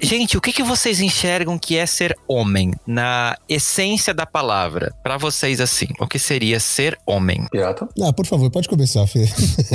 Gente, 0.00 0.36
o 0.36 0.40
que, 0.40 0.52
que 0.52 0.62
vocês 0.62 1.00
enxergam 1.00 1.58
que 1.58 1.76
é 1.76 1.86
ser 1.86 2.16
homem 2.28 2.72
na 2.86 3.36
essência 3.48 4.12
da 4.12 4.26
palavra? 4.26 4.92
Para 5.02 5.16
vocês, 5.16 5.60
assim, 5.60 5.86
o 5.98 6.06
que 6.06 6.18
seria 6.18 6.60
ser 6.60 6.98
homem? 7.06 7.46
Pirata? 7.50 7.88
Ah, 8.02 8.12
por 8.12 8.26
favor, 8.26 8.50
pode 8.50 8.68
começar, 8.68 9.06
Fê. 9.06 9.26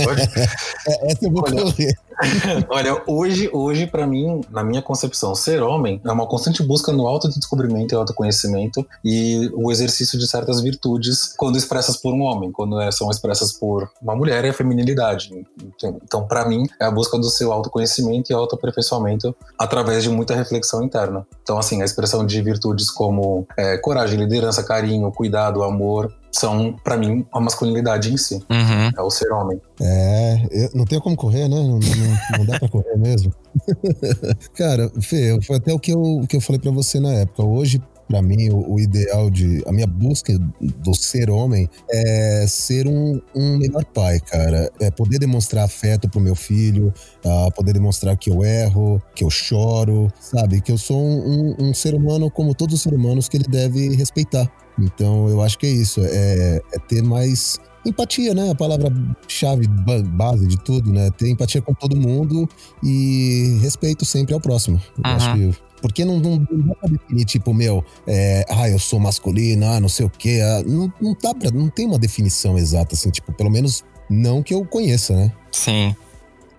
Pode? 0.04 0.22
É, 0.88 1.12
Essa 1.12 1.26
eu 1.26 1.32
vou 1.32 1.44
Olha. 1.44 1.64
correr. 1.64 1.94
Olha, 2.70 3.02
hoje, 3.08 3.50
hoje 3.54 3.88
para 3.88 4.06
mim, 4.06 4.42
na 4.50 4.62
minha 4.64 4.82
concepção, 4.82 5.34
ser 5.36 5.62
homem 5.64 6.02
é 6.04 6.12
uma 6.12 6.28
constante 6.28 6.62
busca 6.62 6.92
no 6.92 7.08
autodescobrimento 7.08 7.94
e 7.94 7.98
autoconhecimento 7.98 8.86
e 9.06 9.50
o 9.54 9.72
exercício 9.72 10.20
de 10.20 10.28
certas 10.28 10.62
virtudes 10.62 11.34
quando 11.38 11.58
expressas 11.58 11.96
por 11.96 12.14
um 12.14 12.22
homem, 12.24 12.52
quando 12.52 12.80
é- 12.82 12.92
são 12.92 13.10
expressas 13.10 13.54
por 13.54 13.90
uma 14.02 14.16
mulher 14.16 14.44
é 14.44 14.50
a 14.50 14.54
feminilidade. 14.54 15.30
Então, 15.64 15.98
Então, 16.04 16.28
para 16.28 16.48
mim, 16.48 16.66
é 16.80 16.86
a 16.86 16.92
busca 16.92 17.18
do 17.20 17.30
seu 17.30 17.52
autoconhecimento 17.52 18.32
e 18.32 18.34
autoaperfeiçoamento 18.34 19.36
através 19.58 20.04
de 20.04 20.10
muita 20.10 20.36
reflexão 20.36 20.84
interna. 20.84 21.26
Então, 21.44 21.58
assim, 21.58 21.82
a 21.82 21.86
expressão 21.86 22.26
de 22.26 22.42
virtudes 22.42 22.90
como 22.92 23.48
é, 23.58 23.78
coragem, 23.78 24.20
liderança, 24.20 24.64
carinho, 24.64 25.12
cuidado, 25.12 25.64
amor, 25.64 26.14
são, 26.32 26.76
para 26.84 26.96
mim, 26.96 27.26
a 27.34 27.40
masculinidade 27.40 28.14
em 28.14 28.18
si. 28.18 28.36
Uhum. 28.50 28.92
É 28.98 29.02
o 29.02 29.10
ser 29.10 29.32
homem. 29.32 29.60
É, 29.82 30.48
eu- 30.52 30.70
não 30.76 30.86
tem 30.86 31.00
como 31.00 31.16
correr, 31.16 31.48
né? 31.48 31.56
Não, 31.56 31.80
não- 31.80 32.38
não 32.38 32.46
dá 32.46 32.60
pra 32.60 32.70
correr 32.70 32.96
mesmo. 32.98 33.34
Cara, 34.56 34.92
Fê, 35.02 35.38
foi 35.42 35.56
até 35.58 35.74
o 35.74 35.80
que 35.80 35.92
eu, 35.92 36.00
o 36.02 36.28
que 36.28 36.36
eu 36.38 36.42
falei 36.42 36.60
pra 36.62 36.72
você 36.72 37.00
na 37.00 37.12
época. 37.14 37.44
Hoje, 37.44 37.82
pra 38.10 38.22
mim, 38.22 38.50
o, 38.50 38.74
o 38.74 38.80
ideal 38.80 39.30
de. 39.30 39.64
A 39.66 39.72
minha 39.72 39.88
busca 39.88 40.38
do 40.60 40.94
ser 40.94 41.30
homem 41.30 41.70
é 41.90 42.46
ser 42.48 42.88
um, 42.88 43.22
um 43.36 43.58
melhor 43.58 43.86
pai, 43.86 44.20
cara. 44.20 44.70
É 44.82 44.92
poder 44.92 45.20
demonstrar 45.20 45.64
afeto 45.64 46.10
pro 46.10 46.20
meu 46.20 46.36
filho, 46.36 46.92
ah, 47.24 47.50
poder 47.56 47.72
demonstrar 47.72 48.18
que 48.18 48.30
eu 48.30 48.44
erro, 48.44 49.02
que 49.16 49.24
eu 49.24 49.30
choro, 49.30 50.12
sabe? 50.20 50.60
Que 50.60 50.72
eu 50.72 50.78
sou 50.78 51.00
um, 51.02 51.56
um- 51.62 51.70
um 51.70 51.74
ser 51.74 51.94
humano 51.94 52.30
como 52.32 52.54
todos 52.56 52.76
os 52.76 52.82
seres 52.82 52.98
humanos 53.00 53.30
que 53.30 53.38
ele 53.38 53.46
deve 53.48 53.96
respeitar. 53.96 54.52
Então, 54.78 55.30
eu 55.30 55.42
acho 55.42 55.58
que 55.60 55.68
é 55.68 55.70
isso. 55.72 56.02
É, 56.04 56.62
é 56.74 56.80
ter 56.80 57.04
mais 57.04 57.60
Empatia, 57.86 58.34
né? 58.34 58.52
A 58.52 58.56
palavra-chave, 58.56 59.66
ba- 59.68 60.02
base 60.04 60.46
de 60.46 60.58
tudo, 60.62 60.92
né? 60.92 61.10
Ter 61.12 61.30
empatia 61.30 61.62
com 61.62 61.74
todo 61.74 61.96
mundo 61.96 62.48
e 62.84 63.58
respeito 63.62 64.04
sempre 64.04 64.34
ao 64.34 64.40
próximo. 64.42 64.82
Eu 64.98 65.02
acho 65.06 65.34
que. 65.34 65.56
Porque 65.82 66.04
não, 66.06 66.20
não, 66.20 66.38
não 66.52 66.68
dá 66.68 66.76
pra 66.76 66.90
definir, 66.90 67.26
tipo, 67.26 67.54
meu, 67.54 67.84
é, 68.06 68.46
ah, 68.50 68.70
eu 68.70 68.80
sou 68.80 69.00
masculino, 69.00 69.66
ah, 69.66 69.80
não 69.80 69.90
sei 69.90 70.06
o 70.06 70.10
quê. 70.10 70.40
ah, 70.44 70.64
não, 70.66 70.92
não 71.02 71.16
dá 71.22 71.34
pra. 71.34 71.52
Não 71.52 71.70
tem 71.70 71.86
uma 71.86 72.00
definição 72.00 72.58
exata, 72.58 72.96
assim, 72.96 73.10
tipo, 73.10 73.32
pelo 73.34 73.50
menos 73.50 73.84
não 74.10 74.42
que 74.42 74.54
eu 74.54 74.66
conheça, 74.66 75.16
né? 75.16 75.32
Sim. 75.52 75.96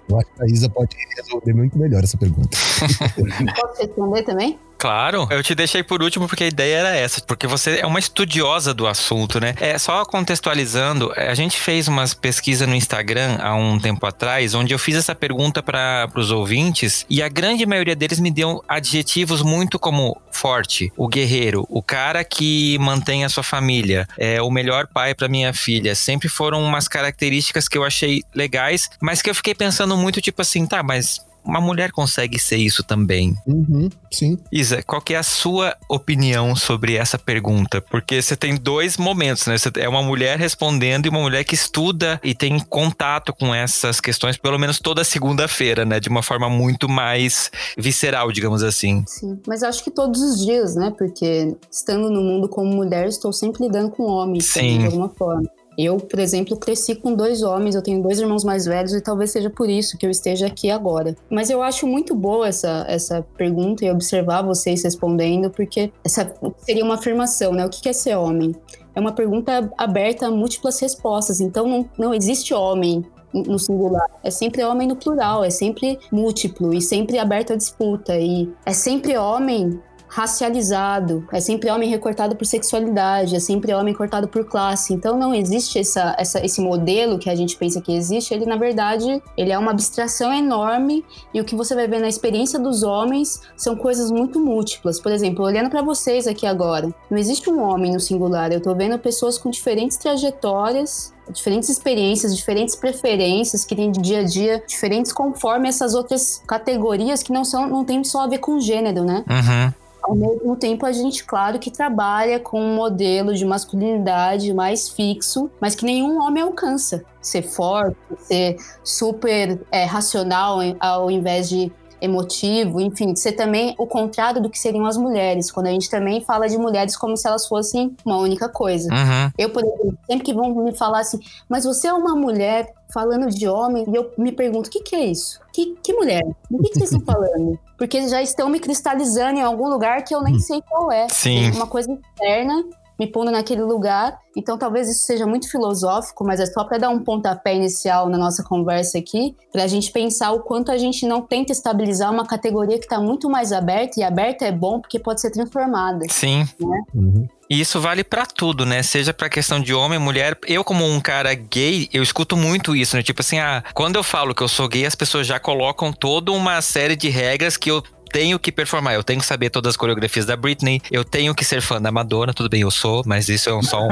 Eu 0.09 0.19
acho 0.19 0.27
que 0.35 0.43
a 0.43 0.47
Isa 0.47 0.69
pode 0.69 0.97
resolver 1.17 1.55
muito 1.55 1.79
melhor 1.79 2.03
essa 2.03 2.17
pergunta. 2.17 2.57
Posso 3.61 3.83
responder 3.83 4.23
também? 4.23 4.59
Claro, 4.81 5.29
eu 5.31 5.43
te 5.43 5.55
deixei 5.55 5.83
por 5.83 6.03
último 6.03 6.27
porque 6.27 6.45
a 6.45 6.47
ideia 6.47 6.79
era 6.79 6.97
essa, 6.97 7.21
porque 7.21 7.47
você 7.47 7.81
é 7.81 7.87
uma 7.87 7.99
estudiosa 7.99 8.73
do 8.73 8.87
assunto, 8.87 9.39
né? 9.39 9.55
É 9.61 9.77
só 9.77 10.07
contextualizando, 10.07 11.13
a 11.15 11.35
gente 11.35 11.61
fez 11.61 11.87
umas 11.87 12.15
pesquisas 12.15 12.67
no 12.67 12.75
Instagram 12.75 13.37
há 13.43 13.55
um 13.55 13.79
tempo 13.79 14.07
atrás, 14.07 14.55
onde 14.55 14.73
eu 14.73 14.79
fiz 14.79 14.97
essa 14.97 15.15
pergunta 15.15 15.63
para 15.63 16.09
os 16.17 16.31
ouvintes 16.31 17.05
e 17.11 17.23
a 17.23 17.29
grande 17.29 17.67
maioria 17.67 17.95
deles 17.95 18.19
me 18.19 18.31
deu 18.31 18.65
adjetivos 18.67 19.43
muito 19.43 19.79
como 19.79 20.19
forte, 20.33 20.91
o 20.97 21.07
guerreiro, 21.07 21.67
o 21.69 21.83
cara 21.83 22.25
que 22.25 22.79
mantém 22.79 23.23
a 23.23 23.29
sua 23.29 23.43
família, 23.43 24.09
é 24.17 24.41
o 24.41 24.51
melhor 24.51 24.87
pai 24.87 25.15
para 25.15 25.29
minha 25.29 25.53
filha. 25.53 25.95
Sempre 25.95 26.31
foram 26.31 26.65
umas 26.65 26.89
características 26.89 27.69
que 27.69 27.77
eu 27.77 27.85
achei 27.85 28.23
legais, 28.35 28.89
mas 28.99 29.21
que 29.21 29.29
eu 29.29 29.35
fiquei 29.35 29.55
pensando 29.55 29.95
muito 29.95 30.23
tipo 30.23 30.41
assim, 30.41 30.67
tá, 30.67 30.83
mas 30.83 31.21
uma 31.45 31.61
mulher 31.61 31.91
consegue 31.91 32.39
ser 32.39 32.57
isso 32.57 32.83
também. 32.83 33.37
Uhum, 33.47 33.89
sim. 34.11 34.39
Isa, 34.53 34.83
qual 34.83 35.01
que 35.01 35.15
é 35.15 35.19
a 35.19 35.23
sua 35.23 35.77
opinião 35.89 36.55
sobre 36.55 36.97
essa 36.97 37.19
pergunta? 37.19 37.81
Porque 37.81 38.21
você 38.21 38.37
tem 38.37 38.57
dois 38.57 38.97
momentos, 38.97 39.47
né? 39.47 39.57
Você 39.57 39.71
é 39.77 39.89
uma 39.89 40.03
mulher 40.03 40.39
respondendo 40.39 41.07
e 41.07 41.09
uma 41.09 41.21
mulher 41.21 41.45
que 41.45 41.55
estuda 41.55 42.21
e 42.23 42.35
tem 42.35 42.59
contato 42.61 43.33
com 43.33 43.55
essas 43.55 44.01
questões, 44.01 44.37
pelo 44.37 44.59
menos 44.59 44.79
toda 44.79 45.05
segunda-feira, 45.05 45.85
né? 45.85 45.99
De 45.99 46.09
uma 46.09 46.23
forma 46.23 46.49
muito 46.49 46.89
mais 46.89 47.51
visceral, 47.77 48.31
digamos 48.33 48.63
assim. 48.63 49.05
Sim. 49.07 49.39
Mas 49.47 49.63
acho 49.63 49.83
que 49.83 49.91
todos 49.91 50.21
os 50.21 50.45
dias, 50.45 50.75
né? 50.75 50.93
Porque 50.97 51.57
estando 51.71 52.11
no 52.11 52.23
mundo 52.23 52.49
como 52.49 52.71
mulher, 52.71 53.09
estou 53.09 53.33
sempre 53.33 53.65
lidando 53.65 53.91
com 53.91 54.05
homens, 54.05 54.53
de 54.53 54.87
alguma 54.87 55.09
forma. 55.09 55.49
Eu, 55.79 55.97
por 55.97 56.19
exemplo, 56.19 56.57
cresci 56.57 56.95
com 56.95 57.15
dois 57.15 57.43
homens, 57.43 57.75
eu 57.75 57.83
tenho 57.83 58.03
dois 58.03 58.19
irmãos 58.19 58.45
mais 58.45 58.67
velhos 58.67 58.93
e 58.93 59.01
talvez 59.01 59.31
seja 59.31 59.49
por 59.49 59.69
isso 59.69 59.97
que 59.97 60.05
eu 60.05 60.11
esteja 60.11 60.47
aqui 60.47 60.71
agora. 60.71 61.17
Mas 61.31 61.49
eu 61.49 61.63
acho 61.63 61.87
muito 61.87 62.15
boa 62.15 62.49
essa, 62.49 62.85
essa 62.89 63.23
pergunta 63.37 63.85
e 63.85 63.91
observar 63.91 64.43
vocês 64.43 64.83
respondendo, 64.83 65.51
porque 65.51 65.93
essa 66.05 66.35
seria 66.59 66.85
uma 66.85 66.95
afirmação, 66.95 67.53
né? 67.53 67.65
O 67.65 67.71
que 67.71 67.89
é 67.89 67.93
ser 67.93 68.17
homem? 68.17 68.55
É 68.95 69.01
uma 69.01 69.13
pergunta 69.13 69.71
aberta 69.79 70.27
a 70.27 70.31
múltiplas 70.31 70.79
respostas, 70.81 71.41
então 71.41 71.67
não, 71.67 71.89
não 71.97 72.15
existe 72.15 72.53
homem 72.53 73.05
no 73.33 73.59
singular. 73.59 74.07
É 74.23 74.31
sempre 74.31 74.65
homem 74.65 74.89
no 74.89 74.97
plural, 74.97 75.45
é 75.45 75.51
sempre 75.51 75.99
múltiplo 76.11 76.75
e 76.75 76.81
sempre 76.81 77.19
aberto 77.19 77.53
à 77.53 77.57
disputa. 77.57 78.19
E 78.19 78.53
é 78.67 78.73
sempre 78.73 79.17
homem 79.17 79.81
racializado, 80.11 81.25
é 81.33 81.41
sempre 81.41 81.71
homem 81.71 81.89
recortado 81.89 82.35
por 82.35 82.45
sexualidade, 82.45 83.37
é 83.37 83.41
sempre 83.41 83.73
homem 83.73 83.95
cortado 83.95 84.27
por 84.27 84.45
classe. 84.45 84.93
Então 84.93 85.17
não 85.17 85.33
existe 85.33 85.79
essa, 85.79 86.17
essa, 86.19 86.45
esse 86.45 86.61
modelo 86.61 87.17
que 87.17 87.31
a 87.31 87.35
gente 87.35 87.57
pensa 87.57 87.81
que 87.81 87.95
existe, 87.95 88.35
ele 88.35 88.45
na 88.45 88.57
verdade, 88.57 89.23
ele 89.37 89.53
é 89.53 89.59
uma 89.59 89.71
abstração 89.71 90.35
enorme 90.35 91.05
e 91.33 91.41
o 91.41 91.45
que 91.45 91.55
você 91.55 91.77
vai 91.77 91.87
ver 91.87 92.01
na 92.01 92.09
experiência 92.09 92.59
dos 92.59 92.83
homens 92.83 93.41
são 93.57 93.77
coisas 93.77 94.11
muito 94.11 94.41
múltiplas. 94.41 95.01
Por 95.01 95.13
exemplo, 95.13 95.45
olhando 95.45 95.71
para 95.71 95.81
vocês 95.81 96.27
aqui 96.27 96.45
agora, 96.45 96.93
não 97.09 97.17
existe 97.17 97.49
um 97.49 97.63
homem 97.63 97.93
no 97.93 98.01
singular, 98.01 98.51
eu 98.53 98.61
tô 98.61 98.75
vendo 98.75 98.99
pessoas 98.99 99.39
com 99.39 99.49
diferentes 99.49 99.97
trajetórias 99.97 101.15
diferentes 101.33 101.69
experiências, 101.69 102.37
diferentes 102.37 102.75
preferências 102.75 103.65
que 103.65 103.77
tem 103.77 103.93
de 103.93 104.01
dia 104.01 104.19
a 104.19 104.25
dia, 104.25 104.65
diferentes 104.67 105.13
conforme 105.13 105.69
essas 105.69 105.95
outras 105.95 106.43
categorias 106.45 107.23
que 107.23 107.33
não 107.33 107.45
são, 107.45 107.69
não 107.69 107.85
tem 107.85 108.03
só 108.03 108.23
a 108.23 108.27
ver 108.27 108.39
com 108.39 108.59
gênero, 108.59 109.05
né? 109.05 109.25
Uhum. 109.31 109.73
Ao 110.03 110.15
mesmo 110.15 110.57
tempo, 110.57 110.87
a 110.87 110.93
gente, 110.93 111.25
claro, 111.25 111.59
que 111.59 111.71
trabalha 111.71 112.41
com 112.41 112.61
um 112.61 112.75
modelo 112.75 113.35
de 113.35 113.45
masculinidade 113.45 114.53
mais 114.55 114.89
fixo, 114.89 115.51
mas 115.61 115.75
que 115.75 115.85
nenhum 115.85 116.21
homem 116.21 116.43
alcança. 116.43 117.05
Ser 117.21 117.43
forte, 117.43 117.97
ser 118.19 118.57
super 118.83 119.61
é, 119.71 119.85
racional 119.85 120.59
ao 120.81 121.11
invés 121.11 121.49
de 121.49 121.71
emotivo, 122.01 122.81
enfim, 122.81 123.15
ser 123.15 123.33
também 123.33 123.75
o 123.79 123.87
contrário 123.87 124.41
do 124.41 124.49
que 124.49 124.59
seriam 124.59 124.87
as 124.87 124.97
mulheres, 124.97 125.51
quando 125.51 125.67
a 125.67 125.71
gente 125.71 125.91
também 125.91 126.21
fala 126.21 126.49
de 126.49 126.57
mulheres 126.57 126.97
como 126.97 127.17
se 127.17 127.29
elas 127.29 127.47
fossem 127.47 127.95
uma 128.05 128.17
única 128.17 128.49
coisa. 128.49 128.89
Uhum. 128.93 129.31
Eu, 129.37 129.51
por 129.51 129.63
exemplo, 129.63 129.99
sempre 130.07 130.25
que 130.25 130.35
vão 130.35 130.55
me 130.55 130.75
falar 130.75 131.01
assim, 131.01 131.19
mas 131.49 131.65
você 131.65 131.89
é 131.89 131.93
uma 131.93 132.17
mulher 132.17 132.73
falando 132.93 133.29
de 133.29 133.47
homem, 133.47 133.85
e 133.89 133.95
eu 133.95 134.11
me 134.17 134.33
pergunto, 134.33 134.69
o 134.69 134.73
que, 134.73 134.81
que 134.81 134.97
é 134.97 135.05
isso? 135.05 135.41
Que, 135.61 135.77
que 135.83 135.93
mulher? 135.93 136.23
Do 136.51 136.59
que, 136.59 136.71
que 136.71 136.79
vocês 136.79 136.93
estão 136.93 137.15
falando? 137.15 137.59
Porque 137.77 138.09
já 138.09 138.23
estão 138.23 138.49
me 138.49 138.59
cristalizando 138.59 139.39
em 139.39 139.43
algum 139.43 139.69
lugar 139.69 140.03
que 140.05 140.15
eu 140.15 140.23
nem 140.23 140.39
sei 140.39 140.63
qual 140.63 140.91
é. 140.91 141.07
Sim. 141.09 141.51
Uma 141.51 141.67
coisa 141.67 141.93
externa 141.93 142.65
me 142.99 143.07
pondo 143.07 143.31
naquele 143.31 143.63
lugar. 143.63 144.19
Então 144.37 144.59
talvez 144.59 144.89
isso 144.89 145.07
seja 145.07 145.27
muito 145.27 145.51
filosófico, 145.51 146.23
mas 146.25 146.39
é 146.39 146.47
só 146.47 146.65
para 146.65 146.79
dar 146.79 146.91
um 146.91 147.03
pontapé 147.03 147.55
inicial 147.55 148.09
na 148.09 148.19
nossa 148.19 148.45
conversa 148.45 148.99
aqui, 148.99 149.35
para 149.51 149.65
a 149.65 149.67
gente 149.67 149.91
pensar 149.91 150.33
o 150.33 150.41
quanto 150.41 150.71
a 150.71 150.77
gente 150.77 151.07
não 151.07 151.23
tenta 151.23 151.51
estabilizar 151.51 152.13
uma 152.13 152.27
categoria 152.27 152.79
que 152.79 152.85
está 152.85 153.01
muito 153.01 153.29
mais 153.31 153.53
aberta, 153.53 153.99
e 153.99 154.03
aberta 154.03 154.45
é 154.45 154.53
bom 154.53 154.81
porque 154.81 154.99
pode 154.99 155.21
ser 155.21 155.31
transformada. 155.31 156.05
Sim. 156.11 156.47
Uhum. 156.95 157.27
E 157.51 157.61
isso 157.61 157.81
vale 157.81 158.05
pra 158.05 158.25
tudo, 158.25 158.65
né? 158.65 158.81
Seja 158.81 159.13
pra 159.13 159.29
questão 159.29 159.61
de 159.61 159.75
homem, 159.75 159.99
mulher. 159.99 160.39
Eu, 160.47 160.63
como 160.63 160.89
um 160.89 161.01
cara 161.01 161.35
gay, 161.35 161.89
eu 161.93 162.01
escuto 162.01 162.37
muito 162.37 162.77
isso, 162.77 162.97
né? 162.97 163.03
Tipo 163.03 163.23
assim, 163.23 163.41
ah, 163.41 163.65
quando 163.75 163.97
eu 163.97 164.05
falo 164.05 164.33
que 164.33 164.41
eu 164.41 164.47
sou 164.47 164.69
gay, 164.69 164.87
as 164.87 164.95
pessoas 164.95 165.27
já 165.27 165.41
colocam 165.41 165.93
toda 165.93 166.31
uma 166.31 166.63
série 166.63 166.95
de 166.95 167.09
regras 167.09 167.57
que 167.57 167.69
eu 167.69 167.83
tenho 168.13 168.39
que 168.39 168.53
performar. 168.53 168.95
Eu 168.95 169.05
tenho 169.05 169.21
que 169.21 169.27
saber 169.27 169.51
todas 169.51 169.71
as 169.71 169.77
coreografias 169.77 170.27
da 170.27 170.37
Britney. 170.37 170.81
Eu 170.91 171.05
tenho 171.05 171.35
que 171.35 171.45
ser 171.45 171.61
fã 171.61 171.81
da 171.81 171.91
Madonna. 171.91 172.35
Tudo 172.35 172.49
bem, 172.49 172.63
eu 172.63 172.71
sou, 172.71 173.03
mas 173.07 173.29
isso 173.29 173.49
é 173.49 173.63
só 173.63 173.83
um. 173.83 173.89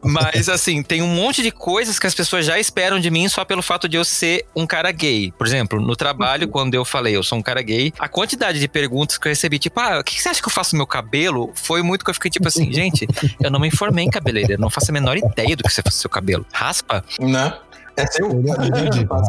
mas 0.02 0.48
assim, 0.48 0.82
tem 0.82 1.02
um 1.02 1.08
monte 1.08 1.42
de 1.42 1.50
coisas 1.50 1.98
que 1.98 2.06
as 2.06 2.14
pessoas 2.14 2.46
já 2.46 2.58
esperam 2.58 2.98
de 3.00 3.10
mim 3.10 3.28
só 3.28 3.44
pelo 3.44 3.62
fato 3.62 3.88
de 3.88 3.96
eu 3.96 4.04
ser 4.04 4.46
um 4.54 4.66
cara 4.66 4.90
gay. 4.92 5.32
Por 5.36 5.46
exemplo, 5.46 5.80
no 5.80 5.96
trabalho, 5.96 6.48
quando 6.48 6.74
eu 6.74 6.84
falei 6.84 7.16
eu 7.16 7.22
sou 7.22 7.38
um 7.38 7.42
cara 7.42 7.62
gay, 7.62 7.92
a 7.98 8.08
quantidade 8.08 8.58
de 8.58 8.68
perguntas 8.68 9.18
que 9.18 9.26
eu 9.26 9.30
recebi, 9.30 9.58
tipo, 9.58 9.78
ah, 9.80 10.00
o 10.00 10.04
que 10.04 10.20
você 10.20 10.28
acha 10.28 10.40
que 10.40 10.48
eu 10.48 10.52
faço 10.52 10.74
no 10.74 10.78
meu 10.78 10.86
cabelo? 10.86 11.50
Foi 11.54 11.82
muito 11.82 12.04
que 12.04 12.10
eu 12.10 12.14
fiquei 12.14 12.30
tipo 12.30 12.46
assim, 12.48 12.70
gente, 12.72 13.06
eu 13.40 13.50
não 13.50 13.60
me 13.60 13.68
informei 13.68 14.04
em 14.04 14.10
cabeleireiro, 14.10 14.60
não 14.60 14.70
faço 14.70 14.90
a 14.90 14.94
menor 14.94 15.16
ideia 15.16 15.56
do 15.56 15.62
que 15.62 15.70
você 15.70 15.82
faz 15.82 15.94
no 15.94 16.00
seu 16.00 16.10
cabelo. 16.10 16.46
Raspa? 16.52 17.04
Né? 17.18 17.52
É 18.02 18.06
seu? 18.06 18.28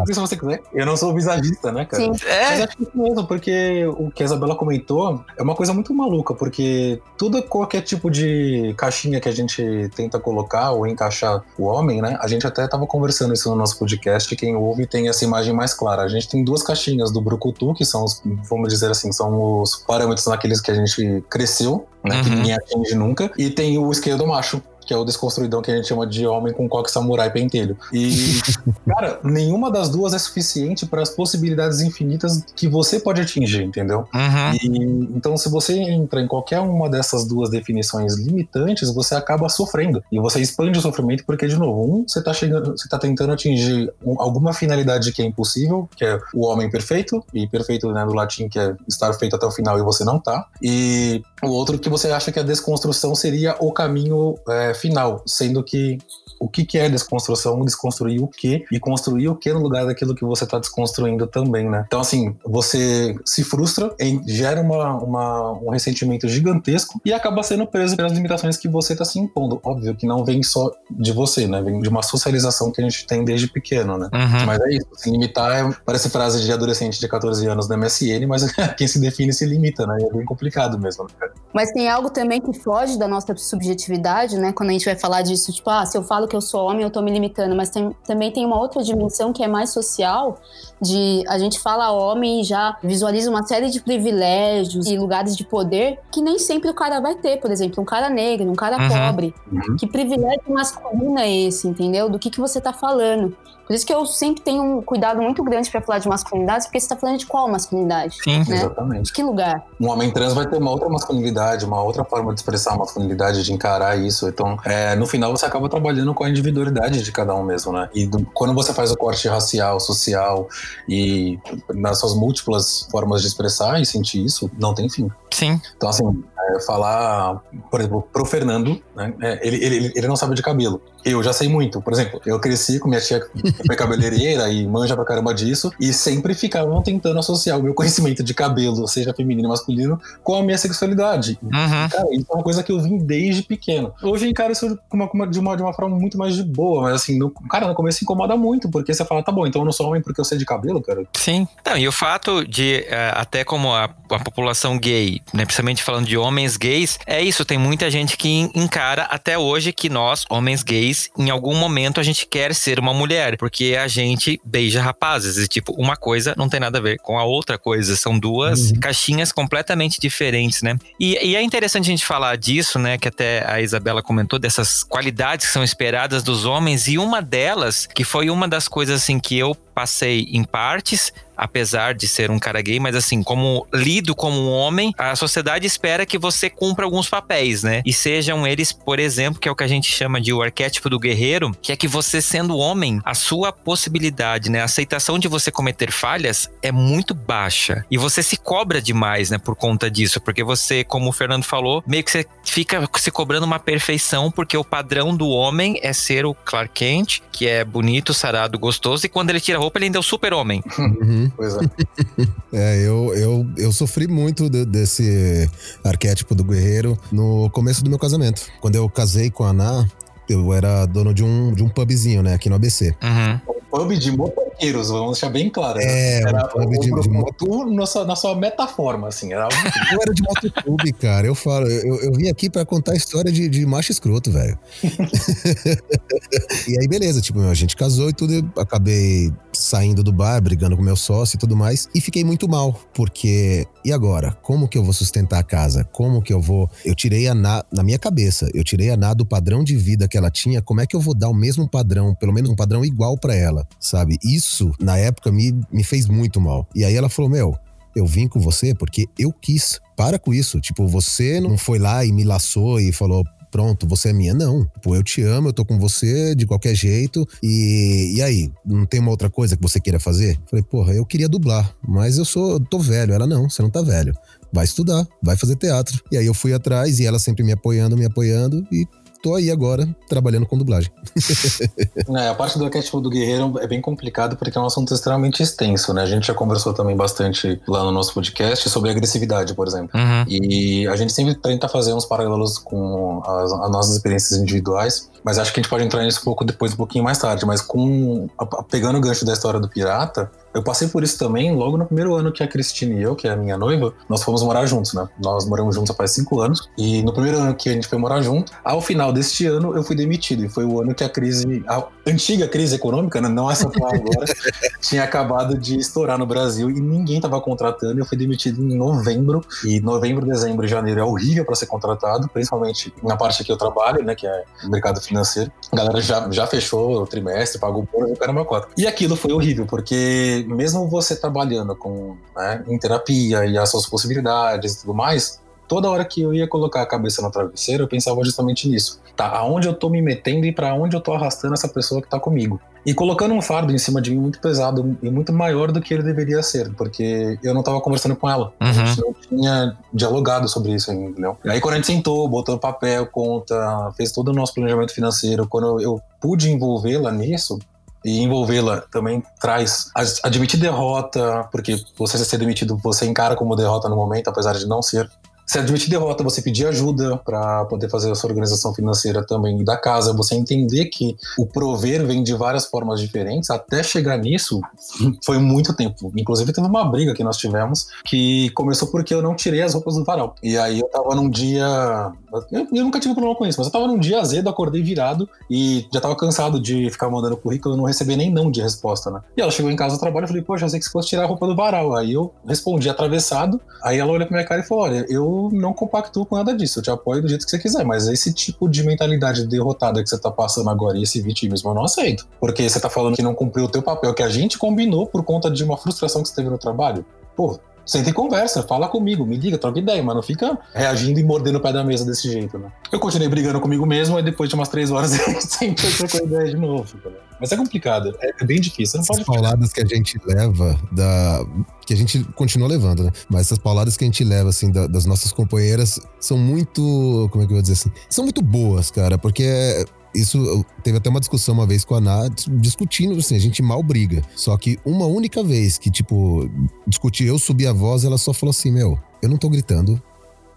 se 0.05 0.19
você 0.19 0.35
quiser. 0.37 0.61
Eu 0.73 0.85
não 0.85 0.95
sou 0.97 1.13
visagista, 1.13 1.71
né, 1.71 1.85
cara? 1.85 2.03
Sim. 2.03 2.09
Mas 2.09 2.23
É, 2.23 2.63
acho 2.63 2.77
que 2.77 2.83
isso 2.83 2.91
mesmo, 2.95 3.25
porque 3.27 3.85
o 3.97 4.09
que 4.11 4.23
a 4.23 4.25
Isabela 4.25 4.55
comentou 4.55 5.23
é 5.37 5.41
uma 5.41 5.55
coisa 5.55 5.73
muito 5.73 5.93
maluca, 5.93 6.33
porque 6.33 7.01
tudo, 7.17 7.41
qualquer 7.43 7.81
tipo 7.81 8.09
de 8.09 8.73
caixinha 8.77 9.19
que 9.19 9.29
a 9.29 9.31
gente 9.31 9.89
tenta 9.95 10.19
colocar 10.19 10.71
ou 10.71 10.85
encaixar 10.87 11.43
o 11.57 11.65
homem, 11.65 12.01
né? 12.01 12.17
A 12.21 12.27
gente 12.27 12.45
até 12.47 12.67
tava 12.67 12.85
conversando 12.87 13.33
isso 13.33 13.49
no 13.49 13.55
nosso 13.55 13.77
podcast, 13.77 14.35
quem 14.35 14.55
ouve 14.55 14.85
tem 14.85 15.07
essa 15.09 15.23
imagem 15.23 15.53
mais 15.53 15.73
clara. 15.73 16.03
A 16.03 16.07
gente 16.07 16.27
tem 16.29 16.43
duas 16.43 16.63
caixinhas 16.63 17.11
do 17.11 17.21
Brucutu, 17.21 17.73
que 17.73 17.85
são 17.85 18.03
os, 18.03 18.21
vamos 18.49 18.69
dizer 18.69 18.91
assim, 18.91 19.11
são 19.11 19.61
os 19.61 19.75
parâmetros 19.87 20.27
naqueles 20.27 20.61
que 20.61 20.71
a 20.71 20.75
gente 20.75 21.23
cresceu, 21.29 21.85
né? 22.03 22.21
Que 22.23 22.29
Uhum. 22.29 22.35
ninguém 22.37 22.53
atinge 22.53 22.95
nunca. 22.95 23.31
E 23.37 23.49
tem 23.49 23.77
o 23.77 23.91
esquerdo 23.91 24.25
macho, 24.25 24.61
que 24.91 24.95
é 24.95 24.97
o 24.97 25.05
desconstruidão 25.05 25.61
que 25.61 25.71
a 25.71 25.75
gente 25.77 25.87
chama 25.87 26.05
de 26.05 26.27
homem 26.27 26.51
com 26.51 26.67
coque 26.67 26.91
samurai 26.91 27.31
pentelho. 27.31 27.77
E, 27.93 28.41
cara, 28.85 29.21
nenhuma 29.23 29.71
das 29.71 29.87
duas 29.87 30.13
é 30.13 30.19
suficiente 30.19 30.85
para 30.85 31.01
as 31.01 31.09
possibilidades 31.09 31.79
infinitas 31.79 32.43
que 32.53 32.67
você 32.67 32.99
pode 32.99 33.21
atingir, 33.21 33.63
entendeu? 33.63 33.99
uhum. 34.13 34.53
E, 34.61 34.67
então, 35.15 35.37
se 35.37 35.49
você 35.49 35.79
entra 35.79 36.19
em 36.19 36.27
qualquer 36.27 36.59
uma 36.59 36.89
dessas 36.89 37.25
duas 37.25 37.49
definições 37.49 38.17
limitantes, 38.17 38.93
você 38.93 39.15
acaba 39.15 39.47
sofrendo. 39.47 40.03
E 40.11 40.19
você 40.19 40.41
expande 40.41 40.77
o 40.77 40.81
sofrimento 40.81 41.23
porque, 41.25 41.47
de 41.47 41.55
novo, 41.55 41.99
um, 41.99 42.03
você 42.05 42.21
tá 42.21 42.33
chegando, 42.33 42.71
você 42.77 42.89
tá 42.89 42.99
tentando 42.99 43.31
atingir 43.31 43.93
um- 44.05 44.19
alguma 44.21 44.51
finalidade 44.51 45.13
que 45.13 45.21
é 45.21 45.25
impossível, 45.25 45.87
que 45.95 46.03
é 46.03 46.19
o 46.33 46.45
homem 46.45 46.69
perfeito, 46.69 47.23
e 47.33 47.47
perfeito 47.47 47.89
né, 47.93 48.05
do 48.05 48.13
latim, 48.13 48.49
que 48.49 48.59
é 48.59 48.75
estar 48.89 49.13
feito 49.13 49.37
até 49.37 49.45
o 49.45 49.51
final 49.51 49.79
e 49.79 49.83
você 49.83 50.03
não 50.03 50.19
tá. 50.19 50.47
E 50.61 51.23
o 51.41 51.47
outro 51.47 51.79
que 51.79 51.87
você 51.87 52.11
acha 52.11 52.29
que 52.29 52.39
a 52.39 52.43
desconstrução 52.43 53.15
seria 53.15 53.55
o 53.61 53.71
caminho 53.71 54.35
é, 54.49 54.73
final, 54.81 55.21
sendo 55.25 55.63
que 55.63 55.97
o 56.41 56.49
que, 56.49 56.65
que 56.65 56.77
é 56.77 56.89
desconstrução, 56.89 57.63
desconstruir 57.63 58.21
o 58.21 58.27
que 58.27 58.65
e 58.71 58.79
construir 58.79 59.27
o 59.29 59.35
que 59.35 59.53
no 59.53 59.59
lugar 59.59 59.85
daquilo 59.85 60.15
que 60.15 60.25
você 60.25 60.43
está 60.43 60.57
desconstruindo 60.59 61.27
também, 61.27 61.69
né? 61.69 61.83
Então, 61.87 62.01
assim, 62.01 62.35
você 62.43 63.15
se 63.23 63.43
frustra, 63.43 63.93
gera 64.25 64.61
uma, 64.61 64.95
uma- 64.97 65.51
um 65.53 65.69
ressentimento 65.69 66.27
gigantesco 66.27 66.99
e 67.05 67.13
acaba 67.13 67.43
sendo 67.43 67.67
preso 67.67 67.95
pelas 67.95 68.11
limitações 68.11 68.57
que 68.57 68.67
você 68.67 68.93
está 68.93 69.05
se 69.05 69.19
impondo. 69.19 69.59
Óbvio 69.63 69.95
que 69.95 70.07
não 70.07 70.25
vem 70.25 70.41
só 70.41 70.71
de 70.89 71.11
você, 71.11 71.47
né? 71.47 71.61
Vem 71.61 71.79
de 71.79 71.89
uma 71.89 72.01
socialização 72.01 72.71
que 72.71 72.81
a 72.81 72.83
gente 72.83 73.05
tem 73.05 73.23
desde 73.23 73.47
pequeno, 73.47 73.97
né? 73.97 74.09
Uhum. 74.13 74.45
Mas 74.45 74.59
é 74.61 74.69
isso, 74.73 74.87
se 74.95 75.11
limitar 75.11 75.51
é, 75.51 75.75
parece 75.85 76.09
frase 76.09 76.41
de 76.43 76.51
adolescente 76.51 76.99
de 76.99 77.07
14 77.07 77.45
anos 77.47 77.67
da 77.67 77.77
MSN, 77.77 78.25
mas 78.27 78.43
quem 78.77 78.87
se 78.87 78.99
define 78.99 79.31
se 79.31 79.45
limita, 79.45 79.85
né? 79.85 79.97
É 80.01 80.13
bem 80.15 80.25
complicado 80.25 80.79
mesmo. 80.79 81.03
Né? 81.03 81.29
Mas 81.53 81.71
tem 81.71 81.87
algo 81.87 82.09
também 82.09 82.41
que 82.41 82.53
foge 82.59 82.97
da 82.97 83.07
nossa 83.07 83.35
subjetividade, 83.35 84.37
né? 84.37 84.51
Quando 84.51 84.69
a 84.69 84.73
gente 84.73 84.85
vai 84.85 84.95
falar 84.95 85.21
disso, 85.21 85.51
tipo, 85.51 85.69
ah, 85.69 85.85
se 85.85 85.97
eu 85.97 86.03
falo 86.03 86.27
que 86.31 86.35
eu 86.35 86.41
sou 86.41 86.65
homem, 86.67 86.81
eu 86.81 86.89
tô 86.89 87.01
me 87.01 87.11
limitando. 87.11 87.53
Mas 87.55 87.69
tem- 87.69 87.95
também 88.07 88.31
tem 88.31 88.45
uma 88.45 88.57
outra 88.57 88.81
dimensão 88.81 89.31
que 89.33 89.43
é 89.43 89.47
mais 89.47 89.69
social, 89.71 90.37
de 90.81 91.23
a 91.27 91.37
gente 91.37 91.59
fala 91.59 91.91
homem 91.91 92.39
e 92.41 92.43
já 92.43 92.77
visualiza 92.81 93.29
uma 93.29 93.43
série 93.45 93.69
de 93.69 93.81
privilégios 93.81 94.87
e 94.87 94.97
lugares 94.97 95.35
de 95.37 95.43
poder 95.43 95.99
que 96.11 96.21
nem 96.21 96.39
sempre 96.39 96.69
o 96.69 96.73
cara 96.73 96.99
vai 96.99 97.15
ter. 97.15 97.37
Por 97.39 97.51
exemplo, 97.51 97.81
um 97.81 97.85
cara 97.85 98.09
negro, 98.09 98.49
um 98.49 98.55
cara 98.55 98.77
Uhum. 98.81 98.89
pobre. 98.89 99.35
Uhum. 99.51 99.75
Que 99.77 99.85
privilégio 99.85 100.41
masculino 100.49 101.19
é 101.19 101.29
esse, 101.29 101.67
entendeu? 101.67 102.09
Do 102.09 102.17
que, 102.17 102.29
que 102.29 102.39
você 102.39 102.59
tá 102.61 102.71
falando. 102.73 103.35
Por 103.71 103.75
isso 103.75 103.85
que 103.85 103.93
eu 103.93 104.05
sempre 104.05 104.41
tenho 104.43 104.61
um 104.79 104.81
cuidado 104.81 105.21
muito 105.21 105.41
grande 105.45 105.71
pra 105.71 105.79
falar 105.81 105.99
de 105.99 106.05
masculinidades, 106.09 106.67
porque 106.67 106.77
você 106.77 106.89
tá 106.89 106.97
falando 106.97 107.17
de 107.19 107.25
qual 107.25 107.47
masculinidade? 107.49 108.17
Sim. 108.21 108.39
Né? 108.39 108.57
Exatamente. 108.57 109.05
De 109.05 109.13
que 109.13 109.23
lugar? 109.23 109.63
Um 109.79 109.87
homem 109.87 110.11
trans 110.11 110.33
vai 110.33 110.45
ter 110.45 110.57
uma 110.57 110.71
outra 110.71 110.89
masculinidade, 110.89 111.63
uma 111.63 111.81
outra 111.81 112.03
forma 112.03 112.33
de 112.33 112.41
expressar 112.41 112.73
a 112.73 112.77
masculinidade, 112.77 113.41
de 113.45 113.53
encarar 113.53 113.97
isso. 113.97 114.27
Então, 114.27 114.57
é, 114.65 114.93
no 114.97 115.07
final, 115.07 115.31
você 115.31 115.45
acaba 115.45 115.69
trabalhando 115.69 116.13
com 116.13 116.25
a 116.25 116.29
individualidade 116.29 117.01
de 117.01 117.11
cada 117.13 117.33
um 117.33 117.43
mesmo, 117.43 117.71
né? 117.71 117.87
E 117.93 118.05
do- 118.05 118.25
quando 118.33 118.53
você 118.53 118.73
faz 118.73 118.91
o 118.91 118.97
corte 118.97 119.25
racial, 119.29 119.79
social 119.79 120.49
e 120.85 121.39
nas 121.73 121.97
suas 121.97 122.13
múltiplas 122.13 122.89
formas 122.91 123.21
de 123.21 123.27
expressar 123.29 123.79
e 123.81 123.85
sentir 123.85 124.21
isso, 124.21 124.51
não 124.59 124.75
tem 124.75 124.89
fim. 124.89 125.09
Sim. 125.33 125.61
Então, 125.77 125.87
assim, 125.87 126.23
é, 126.49 126.59
falar, 126.61 127.41
por 127.69 127.79
exemplo, 127.79 128.07
pro 128.11 128.25
Fernando, 128.25 128.81
né? 128.95 129.13
é, 129.21 129.47
ele, 129.47 129.63
ele, 129.63 129.91
ele 129.95 130.07
não 130.07 130.15
sabe 130.15 130.35
de 130.35 130.41
cabelo. 130.41 130.81
Eu 131.03 131.23
já 131.23 131.33
sei 131.33 131.49
muito. 131.49 131.81
Por 131.81 131.93
exemplo, 131.93 132.21
eu 132.25 132.39
cresci 132.39 132.79
com 132.79 132.87
minha 132.87 133.01
tia 133.01 133.19
que 133.19 133.65
foi 133.65 133.75
cabeleireira 133.75 134.49
e 134.49 134.67
manja 134.67 134.95
pra 134.95 135.03
caramba 135.03 135.33
disso, 135.33 135.71
e 135.79 135.91
sempre 135.91 136.33
ficavam 136.35 136.81
tentando 136.83 137.17
associar 137.19 137.57
o 137.59 137.63
meu 137.63 137.73
conhecimento 137.73 138.23
de 138.23 138.33
cabelo, 138.33 138.87
seja 138.87 139.13
feminino 139.13 139.47
ou 139.47 139.51
masculino, 139.51 139.99
com 140.23 140.35
a 140.35 140.43
minha 140.43 140.57
sexualidade. 140.57 141.39
Uhum. 141.41 141.89
Cara, 141.89 142.07
isso 142.11 142.25
é 142.29 142.33
uma 142.35 142.43
coisa 142.43 142.61
que 142.63 142.71
eu 142.71 142.79
vim 142.79 142.97
desde 142.99 143.41
pequeno. 143.43 143.93
Hoje 144.03 144.25
eu 144.25 144.29
encaro 144.29 144.51
isso 144.51 144.77
com 144.89 144.97
uma- 144.97 145.27
de, 145.27 145.39
uma, 145.39 145.55
de 145.57 145.63
uma 145.63 145.73
forma 145.73 145.97
muito 145.97 146.17
mais 146.17 146.35
de 146.35 146.43
boa, 146.43 146.83
mas 146.83 146.95
assim, 146.95 147.17
no, 147.17 147.31
cara, 147.49 147.67
no 147.67 147.73
começo 147.73 148.03
incomoda 148.03 148.35
muito, 148.37 148.69
porque 148.69 148.93
você 148.93 149.03
fala, 149.03 149.23
tá 149.23 149.31
bom, 149.31 149.47
então 149.47 149.61
eu 149.61 149.65
não 149.65 149.71
sou 149.71 149.87
homem 149.87 150.01
porque 150.01 150.21
eu 150.21 150.25
sei 150.25 150.37
de 150.37 150.45
cabelo, 150.45 150.81
cara. 150.81 151.03
Sim. 151.13 151.47
Não, 151.65 151.77
e 151.77 151.87
o 151.87 151.91
fato 151.91 152.45
de, 152.47 152.85
eh, 152.87 153.11
até 153.15 153.43
como 153.43 153.73
a, 153.73 153.85
a 153.85 154.19
população 154.19 154.77
gay, 154.77 155.19
né, 155.33 155.45
principalmente 155.45 155.81
falando 155.83 156.05
de 156.05 156.15
homens 156.31 156.55
gays, 156.55 156.97
é 157.05 157.21
isso, 157.21 157.43
tem 157.43 157.57
muita 157.57 157.91
gente 157.91 158.15
que 158.15 158.29
en- 158.29 158.51
encara 158.55 159.03
até 159.03 159.37
hoje 159.37 159.73
que 159.73 159.89
nós, 159.89 160.23
homens 160.29 160.63
gays, 160.63 161.09
em 161.17 161.29
algum 161.29 161.53
momento 161.55 161.99
a 161.99 162.03
gente 162.03 162.25
quer 162.25 162.55
ser 162.55 162.79
uma 162.79 162.93
mulher, 162.93 163.37
porque 163.37 163.75
a 163.77 163.87
gente 163.87 164.39
beija 164.45 164.81
rapazes, 164.81 165.37
e 165.37 165.47
tipo, 165.47 165.73
uma 165.73 165.97
coisa 165.97 166.33
não 166.37 166.47
tem 166.47 166.59
nada 166.59 166.77
a 166.77 166.81
ver 166.81 166.97
com 166.99 167.19
a 167.19 167.23
outra 167.25 167.57
coisa, 167.57 167.95
são 167.97 168.17
duas 168.17 168.71
Uhum. 168.71 168.79
caixinhas 168.79 169.31
completamente 169.31 169.99
diferentes, 169.99 170.61
né? 170.61 170.77
E, 170.99 171.17
e 171.21 171.35
é 171.35 171.41
interessante 171.41 171.85
a 171.85 171.91
gente 171.91 172.05
falar 172.05 172.37
disso, 172.37 172.79
né, 172.79 172.97
que 172.97 173.07
até 173.07 173.43
a 173.45 173.61
Isabela 173.61 174.01
comentou, 174.01 174.39
dessas 174.39 174.83
qualidades 174.83 175.45
que 175.47 175.51
são 175.51 175.63
esperadas 175.63 176.23
dos 176.23 176.45
homens, 176.45 176.87
e 176.87 176.97
uma 176.97 177.21
delas, 177.21 177.85
que 177.93 178.03
foi 178.05 178.29
uma 178.29 178.47
das 178.47 178.67
coisas 178.69 179.01
assim 179.01 179.19
que 179.19 179.37
eu 179.37 179.53
passei 179.53 180.27
em 180.31 180.43
partes, 180.43 181.11
apesar 181.41 181.95
de 181.95 182.07
ser 182.07 182.29
um 182.29 182.37
cara 182.37 182.61
gay, 182.61 182.79
mas 182.79 182.95
assim, 182.95 183.23
como 183.23 183.65
lido 183.73 184.13
como 184.13 184.39
um 184.39 184.51
homem, 184.51 184.93
a 184.95 185.15
sociedade 185.15 185.65
espera 185.65 186.05
que 186.05 186.19
você 186.19 186.51
cumpra 186.51 186.85
alguns 186.85 187.09
papéis, 187.09 187.63
né? 187.63 187.81
E 187.83 187.91
sejam 187.91 188.45
eles, 188.45 188.71
por 188.71 188.99
exemplo, 188.99 189.41
que 189.41 189.49
é 189.49 189.51
o 189.51 189.55
que 189.55 189.63
a 189.63 189.67
gente 189.67 189.91
chama 189.91 190.21
de 190.21 190.31
o 190.31 190.43
arquétipo 190.43 190.87
do 190.87 190.99
guerreiro, 190.99 191.51
que 191.59 191.71
é 191.71 191.75
que 191.75 191.87
você 191.87 192.21
sendo 192.21 192.57
homem, 192.57 193.01
a 193.03 193.15
sua 193.15 193.51
possibilidade, 193.51 194.51
né, 194.51 194.61
a 194.61 194.65
aceitação 194.65 195.17
de 195.17 195.27
você 195.27 195.49
cometer 195.49 195.91
falhas 195.91 196.47
é 196.61 196.71
muito 196.71 197.15
baixa. 197.15 197.83
E 197.89 197.97
você 197.97 198.21
se 198.21 198.37
cobra 198.37 198.79
demais, 198.79 199.31
né, 199.31 199.39
por 199.39 199.55
conta 199.55 199.89
disso, 199.89 200.21
porque 200.21 200.43
você, 200.43 200.83
como 200.83 201.09
o 201.09 201.13
Fernando 201.13 201.43
falou, 201.43 201.83
meio 201.87 202.03
que 202.03 202.11
você 202.11 202.25
fica 202.43 202.87
se 202.97 203.09
cobrando 203.09 203.47
uma 203.47 203.57
perfeição, 203.57 204.29
porque 204.29 204.55
o 204.55 204.63
padrão 204.63 205.15
do 205.15 205.27
homem 205.27 205.79
é 205.81 205.91
ser 205.91 206.23
o 206.25 206.35
Clark 206.35 206.73
Kent, 206.73 207.21
que 207.31 207.47
é 207.47 207.63
bonito, 207.63 208.13
sarado, 208.13 208.59
gostoso, 208.59 209.05
e 209.05 209.09
quando 209.09 209.31
ele 209.31 209.39
tira 209.39 209.57
a 209.57 209.61
roupa, 209.61 209.79
ele 209.79 209.85
ainda 209.85 209.97
é 209.97 209.99
o 209.99 210.03
super-homem. 210.03 210.63
Uhum. 210.77 211.30
Pois 211.35 211.55
é. 211.55 211.59
É, 212.53 212.85
eu, 212.85 213.13
eu, 213.15 213.47
eu 213.57 213.71
sofri 213.71 214.07
muito 214.07 214.49
de- 214.49 214.65
desse 214.65 215.49
arquétipo 215.83 216.35
do 216.35 216.43
guerreiro 216.43 216.97
no 217.11 217.49
começo 217.49 217.81
do 217.83 217.89
meu 217.89 217.97
casamento. 217.97 218.41
Quando 218.59 218.75
eu 218.75 218.89
casei 218.89 219.31
com 219.31 219.43
a 219.45 219.49
Ana, 219.51 219.89
eu 220.31 220.53
era 220.53 220.85
dono 220.85 221.13
de 221.13 221.23
um, 221.23 221.53
de 221.53 221.63
um 221.63 221.69
pubzinho, 221.69 222.21
né, 222.21 222.33
aqui 222.33 222.49
no 222.49 222.55
ABC. 222.55 222.95
Uhum. 223.01 223.51
Pub 223.71 223.89
de 223.93 224.11
motoqueiros, 224.11 224.89
vamos 224.89 225.13
deixar 225.13 225.29
bem 225.29 225.49
claro. 225.49 225.77
né? 225.79 225.85
É, 225.85 226.21
Era 226.23 226.45
um 226.45 226.49
pub 226.49 226.71
de, 226.71 226.91
de 227.01 227.09
moto. 227.09 227.73
na 227.73 227.85
sua, 227.85 228.03
na 228.03 228.17
sua 228.17 228.35
metaforma, 228.35 229.07
assim. 229.07 229.31
Era 229.31 229.43
algo 229.43 229.55
Eu 229.93 230.01
era 230.01 230.13
de 230.13 230.21
motoclube, 230.21 230.91
cara. 230.91 231.25
Eu 231.25 231.33
falo, 231.33 231.67
eu, 231.67 231.95
eu 232.01 232.11
vim 232.11 232.27
aqui 232.27 232.49
pra 232.49 232.65
contar 232.65 232.91
a 232.91 232.95
história 232.95 233.31
de, 233.31 233.47
de 233.47 233.65
macho 233.65 233.93
escroto, 233.93 234.29
velho. 234.29 234.59
e 236.67 236.77
aí, 236.77 236.87
beleza, 236.87 237.21
tipo, 237.21 237.39
a 237.39 237.53
gente 237.53 237.77
casou 237.77 238.09
e 238.09 238.13
tudo, 238.13 238.33
eu 238.33 238.43
acabei 238.57 239.31
saindo 239.53 240.03
do 240.03 240.11
bar, 240.11 240.41
brigando 240.41 240.75
com 240.75 240.83
meu 240.83 240.97
sócio 240.97 241.37
e 241.37 241.39
tudo 241.39 241.55
mais, 241.55 241.87
e 241.95 242.01
fiquei 242.01 242.23
muito 242.23 242.49
mal, 242.49 242.77
porque 242.93 243.65
e 243.83 243.91
agora? 243.91 244.31
Como 244.41 244.67
que 244.67 244.77
eu 244.77 244.83
vou 244.83 244.93
sustentar 244.93 245.39
a 245.39 245.43
casa? 245.43 245.83
Como 245.85 246.21
que 246.21 246.31
eu 246.31 246.41
vou. 246.41 246.69
Eu 246.85 246.93
tirei 246.93 247.27
a 247.27 247.33
Ná, 247.33 247.63
na 247.71 247.83
minha 247.83 247.97
cabeça, 247.97 248.49
eu 248.53 248.63
tirei 248.63 248.91
a 248.91 248.97
Ná 248.97 249.13
do 249.13 249.25
padrão 249.25 249.63
de 249.63 249.75
vida 249.75 250.07
que 250.07 250.17
ela 250.21 250.31
tinha, 250.31 250.61
como 250.61 250.79
é 250.79 250.87
que 250.87 250.95
eu 250.95 251.01
vou 251.01 251.13
dar 251.13 251.29
o 251.29 251.33
mesmo 251.33 251.67
padrão, 251.67 252.15
pelo 252.15 252.31
menos 252.31 252.49
um 252.49 252.55
padrão 252.55 252.85
igual 252.85 253.17
pra 253.17 253.35
ela, 253.35 253.67
sabe? 253.79 254.17
Isso, 254.23 254.71
na 254.79 254.97
época, 254.97 255.31
me, 255.31 255.59
me 255.71 255.83
fez 255.83 256.07
muito 256.07 256.39
mal. 256.39 256.67
E 256.73 256.85
aí 256.85 256.95
ela 256.95 257.09
falou: 257.09 257.29
Meu, 257.29 257.55
eu 257.95 258.05
vim 258.05 258.27
com 258.27 258.39
você 258.39 258.73
porque 258.73 259.07
eu 259.17 259.31
quis. 259.31 259.79
Para 259.97 260.17
com 260.17 260.33
isso. 260.33 260.59
Tipo, 260.59 260.87
você 260.87 261.39
não 261.39 261.57
foi 261.57 261.77
lá 261.77 262.03
e 262.03 262.11
me 262.11 262.23
laçou 262.23 262.79
e 262.79 262.91
falou. 262.91 263.23
Pronto, 263.51 263.85
você 263.85 264.09
é 264.09 264.13
minha. 264.13 264.33
Não. 264.33 264.65
Pô, 264.81 264.95
eu 264.95 265.03
te 265.03 265.21
amo, 265.21 265.49
eu 265.49 265.53
tô 265.53 265.65
com 265.65 265.77
você 265.77 266.33
de 266.33 266.45
qualquer 266.45 266.73
jeito. 266.73 267.27
E, 267.43 268.13
e 268.15 268.21
aí, 268.21 268.49
não 268.65 268.85
tem 268.85 269.01
uma 269.01 269.11
outra 269.11 269.29
coisa 269.29 269.57
que 269.57 269.61
você 269.61 269.77
queira 269.77 269.99
fazer? 269.99 270.39
Falei, 270.49 270.63
porra, 270.63 270.93
eu 270.93 271.05
queria 271.05 271.27
dublar, 271.27 271.75
mas 271.85 272.17
eu 272.17 272.23
sou, 272.23 272.53
eu 272.53 272.59
tô 272.61 272.79
velho. 272.79 273.13
Ela, 273.13 273.27
não, 273.27 273.49
você 273.49 273.61
não 273.61 273.69
tá 273.69 273.81
velho. 273.81 274.15
Vai 274.53 274.63
estudar, 274.63 275.05
vai 275.21 275.35
fazer 275.35 275.57
teatro. 275.57 276.01
E 276.09 276.17
aí 276.17 276.25
eu 276.25 276.33
fui 276.33 276.53
atrás 276.53 276.99
e 276.99 277.05
ela 277.05 277.19
sempre 277.19 277.43
me 277.43 277.51
apoiando, 277.51 277.97
me 277.97 278.05
apoiando. 278.05 278.65
E 278.71 278.87
tô 279.21 279.35
aí 279.35 279.51
agora 279.51 279.87
trabalhando 280.07 280.45
com 280.45 280.57
dublagem. 280.57 280.91
é, 282.17 282.27
a 282.27 282.33
parte 282.33 282.57
do 282.57 282.65
arquétipo 282.65 282.99
do 282.99 283.09
guerreiro 283.09 283.53
é 283.59 283.67
bem 283.67 283.79
complicado 283.79 284.35
porque 284.35 284.57
é 284.57 284.61
um 284.61 284.65
assunto 284.65 284.93
extremamente 284.93 285.43
extenso, 285.43 285.93
né? 285.93 286.01
A 286.03 286.05
gente 286.05 286.27
já 286.27 286.33
conversou 286.33 286.73
também 286.73 286.95
bastante 286.95 287.61
lá 287.67 287.83
no 287.83 287.91
nosso 287.91 288.13
podcast 288.13 288.69
sobre 288.69 288.89
agressividade, 288.89 289.53
por 289.53 289.67
exemplo. 289.67 289.99
Uhum. 289.99 290.25
E 290.27 290.87
a 290.87 290.95
gente 290.95 291.13
sempre 291.13 291.35
tenta 291.35 291.67
fazer 291.67 291.93
uns 291.93 292.05
paralelos 292.05 292.57
com 292.57 293.21
as, 293.25 293.51
as, 293.51 293.71
nossas 293.71 293.95
experiências 293.95 294.39
individuais, 294.39 295.09
mas 295.23 295.37
acho 295.37 295.53
que 295.53 295.59
a 295.59 295.63
gente 295.63 295.69
pode 295.69 295.83
entrar 295.83 296.03
nisso 296.03 296.21
um 296.21 296.23
pouco 296.25 296.43
depois, 296.43 296.73
um 296.73 296.77
pouquinho 296.77 297.03
mais 297.03 297.17
tarde. 297.17 297.45
Mas 297.45 297.61
com 297.61 298.27
pegando 298.69 298.97
o 298.97 299.01
gancho 299.01 299.25
da 299.25 299.33
história 299.33 299.59
do 299.59 299.69
pirata, 299.69 300.31
eu 300.53 300.63
passei 300.63 300.87
por 300.87 301.03
isso 301.03 301.17
também 301.17 301.55
logo 301.55 301.77
no 301.77 301.85
primeiro 301.85 302.15
ano 302.15 302.31
que 302.31 302.43
a 302.43 302.47
Cristina 302.47 302.93
e 302.93 303.01
eu, 303.01 303.15
que 303.15 303.27
é 303.27 303.31
a 303.31 303.35
minha 303.35 303.57
noiva, 303.57 303.93
nós 304.09 304.23
fomos 304.23 304.43
morar 304.43 304.65
juntos, 304.65 304.93
né? 304.93 305.07
Nós 305.19 305.47
moramos 305.47 305.75
juntos 305.75 305.95
faz 305.95 306.11
cinco 306.11 306.41
anos. 306.41 306.69
E 306.77 307.01
no 307.03 307.13
primeiro 307.13 307.39
ano 307.39 307.55
que 307.55 307.69
a 307.69 307.73
gente 307.73 307.87
foi 307.87 307.97
morar 307.97 308.21
junto, 308.21 308.51
ao 308.63 308.81
final 308.81 309.13
deste 309.13 309.45
ano 309.45 309.75
eu 309.75 309.83
fui 309.83 309.95
demitido. 309.95 310.43
E 310.43 310.49
foi 310.49 310.65
o 310.65 310.81
ano 310.81 310.93
que 310.93 311.03
a 311.03 311.09
crise, 311.09 311.63
a 311.67 311.85
antiga 312.05 312.47
crise 312.47 312.75
econômica, 312.75 313.21
né? 313.21 313.29
não 313.29 313.49
essa 313.49 313.67
atual 313.67 313.93
agora, 313.93 314.25
tinha 314.81 315.03
acabado 315.03 315.57
de 315.57 315.77
estourar 315.77 316.17
no 316.17 316.25
Brasil 316.25 316.69
e 316.69 316.79
ninguém 316.79 317.17
estava 317.17 317.39
contratando. 317.39 317.99
Eu 317.99 318.05
fui 318.05 318.17
demitido 318.17 318.61
em 318.61 318.75
novembro. 318.75 319.41
E 319.65 319.79
novembro, 319.79 320.25
dezembro 320.25 320.65
e 320.65 320.69
janeiro 320.69 320.99
é 320.99 321.03
horrível 321.03 321.45
para 321.45 321.55
ser 321.55 321.67
contratado, 321.67 322.27
principalmente 322.29 322.93
na 323.03 323.15
parte 323.15 323.43
que 323.43 323.51
eu 323.51 323.57
trabalho, 323.57 324.03
né? 324.03 324.15
Que 324.15 324.27
é 324.27 324.43
mercado 324.65 324.99
financeiro. 325.01 325.51
A 325.71 325.75
galera 325.75 326.01
já, 326.01 326.29
já 326.31 326.47
fechou 326.47 327.01
o 327.01 327.07
trimestre, 327.07 327.59
pagou 327.59 327.83
o 327.83 327.87
bônus, 327.91 328.17
o 328.19 328.31
uma 328.31 328.45
cota. 328.45 328.69
E 328.77 328.87
aquilo 328.87 329.15
foi 329.15 329.31
horrível, 329.33 329.65
porque 329.65 330.40
mesmo 330.43 330.87
você 330.87 331.15
trabalhando 331.15 331.75
com, 331.75 332.15
né, 332.35 332.63
em 332.67 332.77
terapia 332.77 333.45
e 333.45 333.57
as 333.57 333.69
suas 333.69 333.87
possibilidades 333.87 334.73
e 334.73 334.81
tudo 334.81 334.93
mais, 334.93 335.41
toda 335.71 335.89
hora 335.89 336.03
que 336.03 336.21
eu 336.21 336.33
ia 336.33 336.47
colocar 336.47 336.81
a 336.81 336.85
cabeça 336.85 337.21
no 337.21 337.31
travesseiro, 337.31 337.83
eu 337.83 337.87
pensava 337.87 338.21
justamente 338.25 338.67
nisso. 338.67 338.99
Tá, 339.15 339.29
aonde 339.29 339.69
eu 339.69 339.73
tô 339.73 339.89
me 339.89 340.01
metendo 340.01 340.45
e 340.45 340.51
para 340.51 340.73
onde 340.73 340.97
eu 340.97 340.99
tô 340.99 341.13
arrastando 341.13 341.53
essa 341.53 341.67
pessoa 341.69 342.01
que 342.01 342.09
tá 342.09 342.19
comigo. 342.19 342.59
E 342.85 342.93
colocando 342.93 343.33
um 343.33 343.41
fardo 343.41 343.71
em 343.71 343.77
cima 343.77 344.01
de 344.01 344.11
mim 344.11 344.17
muito 344.17 344.41
pesado 344.41 344.97
e 345.01 345.09
muito 345.09 345.31
maior 345.31 345.71
do 345.71 345.79
que 345.79 345.93
ele 345.93 346.03
deveria 346.03 346.43
ser, 346.43 346.73
porque 346.73 347.39
eu 347.41 347.53
não 347.53 347.63
tava 347.63 347.79
conversando 347.79 348.17
com 348.17 348.29
ela. 348.29 348.53
Uhum. 348.59 348.67
A 348.67 348.73
gente 348.73 348.99
não 348.99 349.13
tinha 349.13 349.77
dialogado 349.93 350.49
sobre 350.49 350.73
isso 350.73 350.91
ainda, 350.91 351.11
entendeu? 351.11 351.37
E 351.45 351.49
aí 351.49 351.61
quando 351.61 351.75
a 351.75 351.77
gente 351.77 351.87
sentou, 351.87 352.27
botou 352.27 352.57
papel, 352.57 353.05
conta, 353.05 353.91
fez 353.95 354.11
todo 354.11 354.29
o 354.29 354.33
nosso 354.33 354.53
planejamento 354.53 354.93
financeiro, 354.93 355.47
quando 355.47 355.79
eu 355.79 356.01
pude 356.19 356.51
envolvê-la 356.51 357.11
nisso, 357.11 357.59
e 358.03 358.21
envolvê-la 358.21 358.81
também 358.91 359.23
traz 359.39 359.91
admitir 360.23 360.59
derrota, 360.59 361.47
porque 361.51 361.75
você 361.97 362.17
ser 362.17 362.37
demitido, 362.37 362.77
você 362.77 363.05
encara 363.05 363.35
como 363.35 363.55
derrota 363.55 363.87
no 363.87 363.95
momento, 363.95 364.29
apesar 364.29 364.53
de 364.53 364.67
não 364.67 364.81
ser. 364.81 365.09
Se 365.51 365.59
admitir 365.59 365.89
derrota, 365.89 366.23
você 366.23 366.41
pedir 366.41 366.65
ajuda 366.65 367.17
para 367.17 367.65
poder 367.65 367.89
fazer 367.89 368.09
a 368.09 368.15
sua 368.15 368.29
organização 368.29 368.73
financeira 368.73 369.21
também 369.21 369.61
da 369.65 369.75
casa, 369.75 370.13
você 370.13 370.33
entender 370.33 370.85
que 370.85 371.17
o 371.37 371.45
prover 371.45 372.07
vem 372.07 372.23
de 372.23 372.33
várias 372.33 372.67
formas 372.67 373.01
diferentes, 373.01 373.49
até 373.49 373.83
chegar 373.83 374.17
nisso, 374.17 374.61
foi 375.21 375.39
muito 375.39 375.75
tempo. 375.75 376.09
Inclusive, 376.15 376.53
teve 376.53 376.65
uma 376.65 376.85
briga 376.85 377.13
que 377.13 377.21
nós 377.21 377.35
tivemos 377.35 377.89
que 378.05 378.49
começou 378.51 378.87
porque 378.87 379.13
eu 379.13 379.21
não 379.21 379.35
tirei 379.35 379.61
as 379.61 379.73
roupas 379.73 379.95
do 379.95 380.05
varal. 380.05 380.35
E 380.41 380.57
aí 380.57 380.79
eu 380.79 380.87
tava 380.87 381.13
num 381.15 381.29
dia. 381.29 382.13
Eu, 382.49 382.67
eu 382.73 382.85
nunca 382.85 383.01
tive 383.01 383.13
problema 383.13 383.37
com 383.37 383.45
isso, 383.45 383.59
mas 383.59 383.67
eu 383.67 383.73
tava 383.73 383.87
num 383.87 383.99
dia 383.99 384.21
azedo, 384.21 384.49
acordei 384.49 384.81
virado 384.81 385.27
e 385.49 385.85
já 385.93 385.99
tava 385.99 386.15
cansado 386.15 386.61
de 386.61 386.89
ficar 386.89 387.09
mandando 387.09 387.35
currículo 387.35 387.75
e 387.75 387.77
não 387.77 387.83
receber 387.83 388.15
nem 388.15 388.31
não 388.31 388.49
de 388.49 388.61
resposta, 388.61 389.11
né? 389.11 389.19
E 389.35 389.41
ela 389.41 389.51
chegou 389.51 389.69
em 389.69 389.75
casa 389.75 389.97
do 389.97 389.99
trabalho 389.99 390.23
e 390.23 390.27
falei, 390.27 390.43
poxa, 390.43 390.63
eu 390.63 390.69
sei 390.69 390.79
que 390.79 390.85
você 390.85 390.91
fosse 390.91 391.09
tirar 391.09 391.23
a 391.23 391.27
roupa 391.27 391.45
do 391.45 391.57
varal. 391.57 391.93
Aí 391.93 392.13
eu 392.13 392.33
respondi 392.47 392.89
atravessado, 392.89 393.59
aí 393.83 393.99
ela 393.99 394.13
olhou 394.13 394.25
pra 394.25 394.37
minha 394.37 394.47
cara 394.47 394.61
e 394.61 394.63
falou: 394.63 394.85
olha, 394.85 395.05
eu 395.09 395.40
não 395.51 395.73
compactuo 395.73 396.25
com 396.25 396.35
nada 396.35 396.55
disso, 396.55 396.79
eu 396.79 396.83
te 396.83 396.91
apoio 396.91 397.21
do 397.21 397.27
jeito 397.27 397.45
que 397.45 397.51
você 397.51 397.59
quiser, 397.59 397.85
mas 397.85 398.07
esse 398.07 398.33
tipo 398.33 398.67
de 398.67 398.83
mentalidade 398.83 399.47
derrotada 399.47 400.03
que 400.03 400.09
você 400.09 400.19
tá 400.19 400.29
passando 400.29 400.69
agora 400.69 400.97
e 400.97 401.03
esse 401.03 401.21
vitimismo 401.21 401.69
eu 401.69 401.73
não 401.73 401.85
aceito. 401.85 402.27
Porque 402.39 402.69
você 402.69 402.79
tá 402.79 402.89
falando 402.89 403.15
que 403.15 403.21
não 403.21 403.33
cumpriu 403.33 403.65
o 403.65 403.69
teu 403.69 403.81
papel 403.81 404.13
que 404.13 404.23
a 404.23 404.29
gente 404.29 404.57
combinou 404.57 405.07
por 405.07 405.23
conta 405.23 405.49
de 405.49 405.63
uma 405.63 405.77
frustração 405.77 406.21
que 406.21 406.29
você 406.29 406.35
teve 406.35 406.49
no 406.49 406.57
trabalho. 406.57 407.05
Pô, 407.35 407.59
Senta 407.83 408.11
e 408.11 408.13
conversa, 408.13 408.61
fala 408.61 408.87
comigo, 408.87 409.25
me 409.25 409.35
liga, 409.35 409.57
troca 409.57 409.79
ideia, 409.79 410.03
mas 410.03 410.15
não 410.15 410.21
fica 410.21 410.57
reagindo 410.73 411.19
e 411.19 411.23
mordendo 411.23 411.57
o 411.57 411.59
pé 411.59 411.73
da 411.73 411.83
mesa 411.83 412.05
desse 412.05 412.31
jeito, 412.31 412.57
né? 412.57 412.71
Eu 412.91 412.99
continuei 412.99 413.27
brigando 413.27 413.59
comigo 413.59 413.85
mesmo, 413.85 414.19
e 414.19 414.23
depois 414.23 414.49
de 414.49 414.55
umas 414.55 414.69
três 414.69 414.91
horas 414.91 415.11
a 415.19 415.31
gente 415.31 415.45
sentou 415.45 415.89
e 415.89 415.93
trocou 415.93 416.27
ideia 416.27 416.45
de 416.51 416.57
novo. 416.57 416.97
Né? 417.03 417.11
Mas 417.41 417.51
é 417.51 417.57
complicado, 417.57 418.15
é, 418.21 418.31
é 418.39 418.45
bem 418.45 418.61
difícil. 418.61 418.99
Não 418.99 419.03
essas 419.03 419.25
pauladas 419.25 419.73
que 419.73 419.81
a 419.81 419.85
gente 419.85 420.21
leva 420.23 420.79
da. 420.91 421.43
que 421.87 421.91
a 421.91 421.97
gente 421.97 422.23
continua 422.35 422.67
levando, 422.67 423.03
né? 423.03 423.11
Mas 423.27 423.47
essas 423.47 423.57
pauladas 423.57 423.97
que 423.97 424.03
a 424.03 424.07
gente 424.07 424.23
leva, 424.23 424.49
assim, 424.49 424.71
da, 424.71 424.85
das 424.85 425.07
nossas 425.07 425.31
companheiras 425.31 425.99
são 426.19 426.37
muito. 426.37 427.27
Como 427.31 427.43
é 427.43 427.47
que 427.47 427.51
eu 427.51 427.55
vou 427.55 427.61
dizer 427.63 427.73
assim? 427.73 427.91
São 428.07 428.23
muito 428.23 428.43
boas, 428.43 428.91
cara, 428.91 429.17
porque 429.17 429.83
isso 430.13 430.63
teve 430.83 430.99
até 430.99 431.09
uma 431.09 431.19
discussão 431.19 431.55
uma 431.55 431.65
vez 431.65 431.83
com 431.83 431.95
a 431.95 431.97
Ana, 431.97 432.29
discutindo, 432.59 433.17
assim, 433.17 433.35
a 433.35 433.39
gente 433.39 433.63
mal 433.63 433.81
briga. 433.81 434.21
Só 434.35 434.55
que 434.55 434.77
uma 434.85 435.07
única 435.07 435.43
vez 435.43 435.79
que, 435.79 435.89
tipo, 435.89 436.47
discutir, 436.85 437.25
eu 437.25 437.39
subi 437.39 437.65
a 437.65 437.73
voz, 437.73 438.03
ela 438.03 438.19
só 438.19 438.33
falou 438.33 438.51
assim: 438.51 438.71
Meu, 438.71 438.99
eu 439.19 439.27
não 439.27 439.37
tô 439.37 439.49
gritando, 439.49 439.99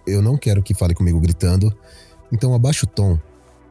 eu 0.06 0.20
não 0.20 0.36
quero 0.36 0.62
que 0.62 0.74
fale 0.74 0.94
comigo 0.94 1.18
gritando, 1.18 1.74
então 2.30 2.54
abaixa 2.54 2.84
o 2.84 2.88
tom. 2.88 3.18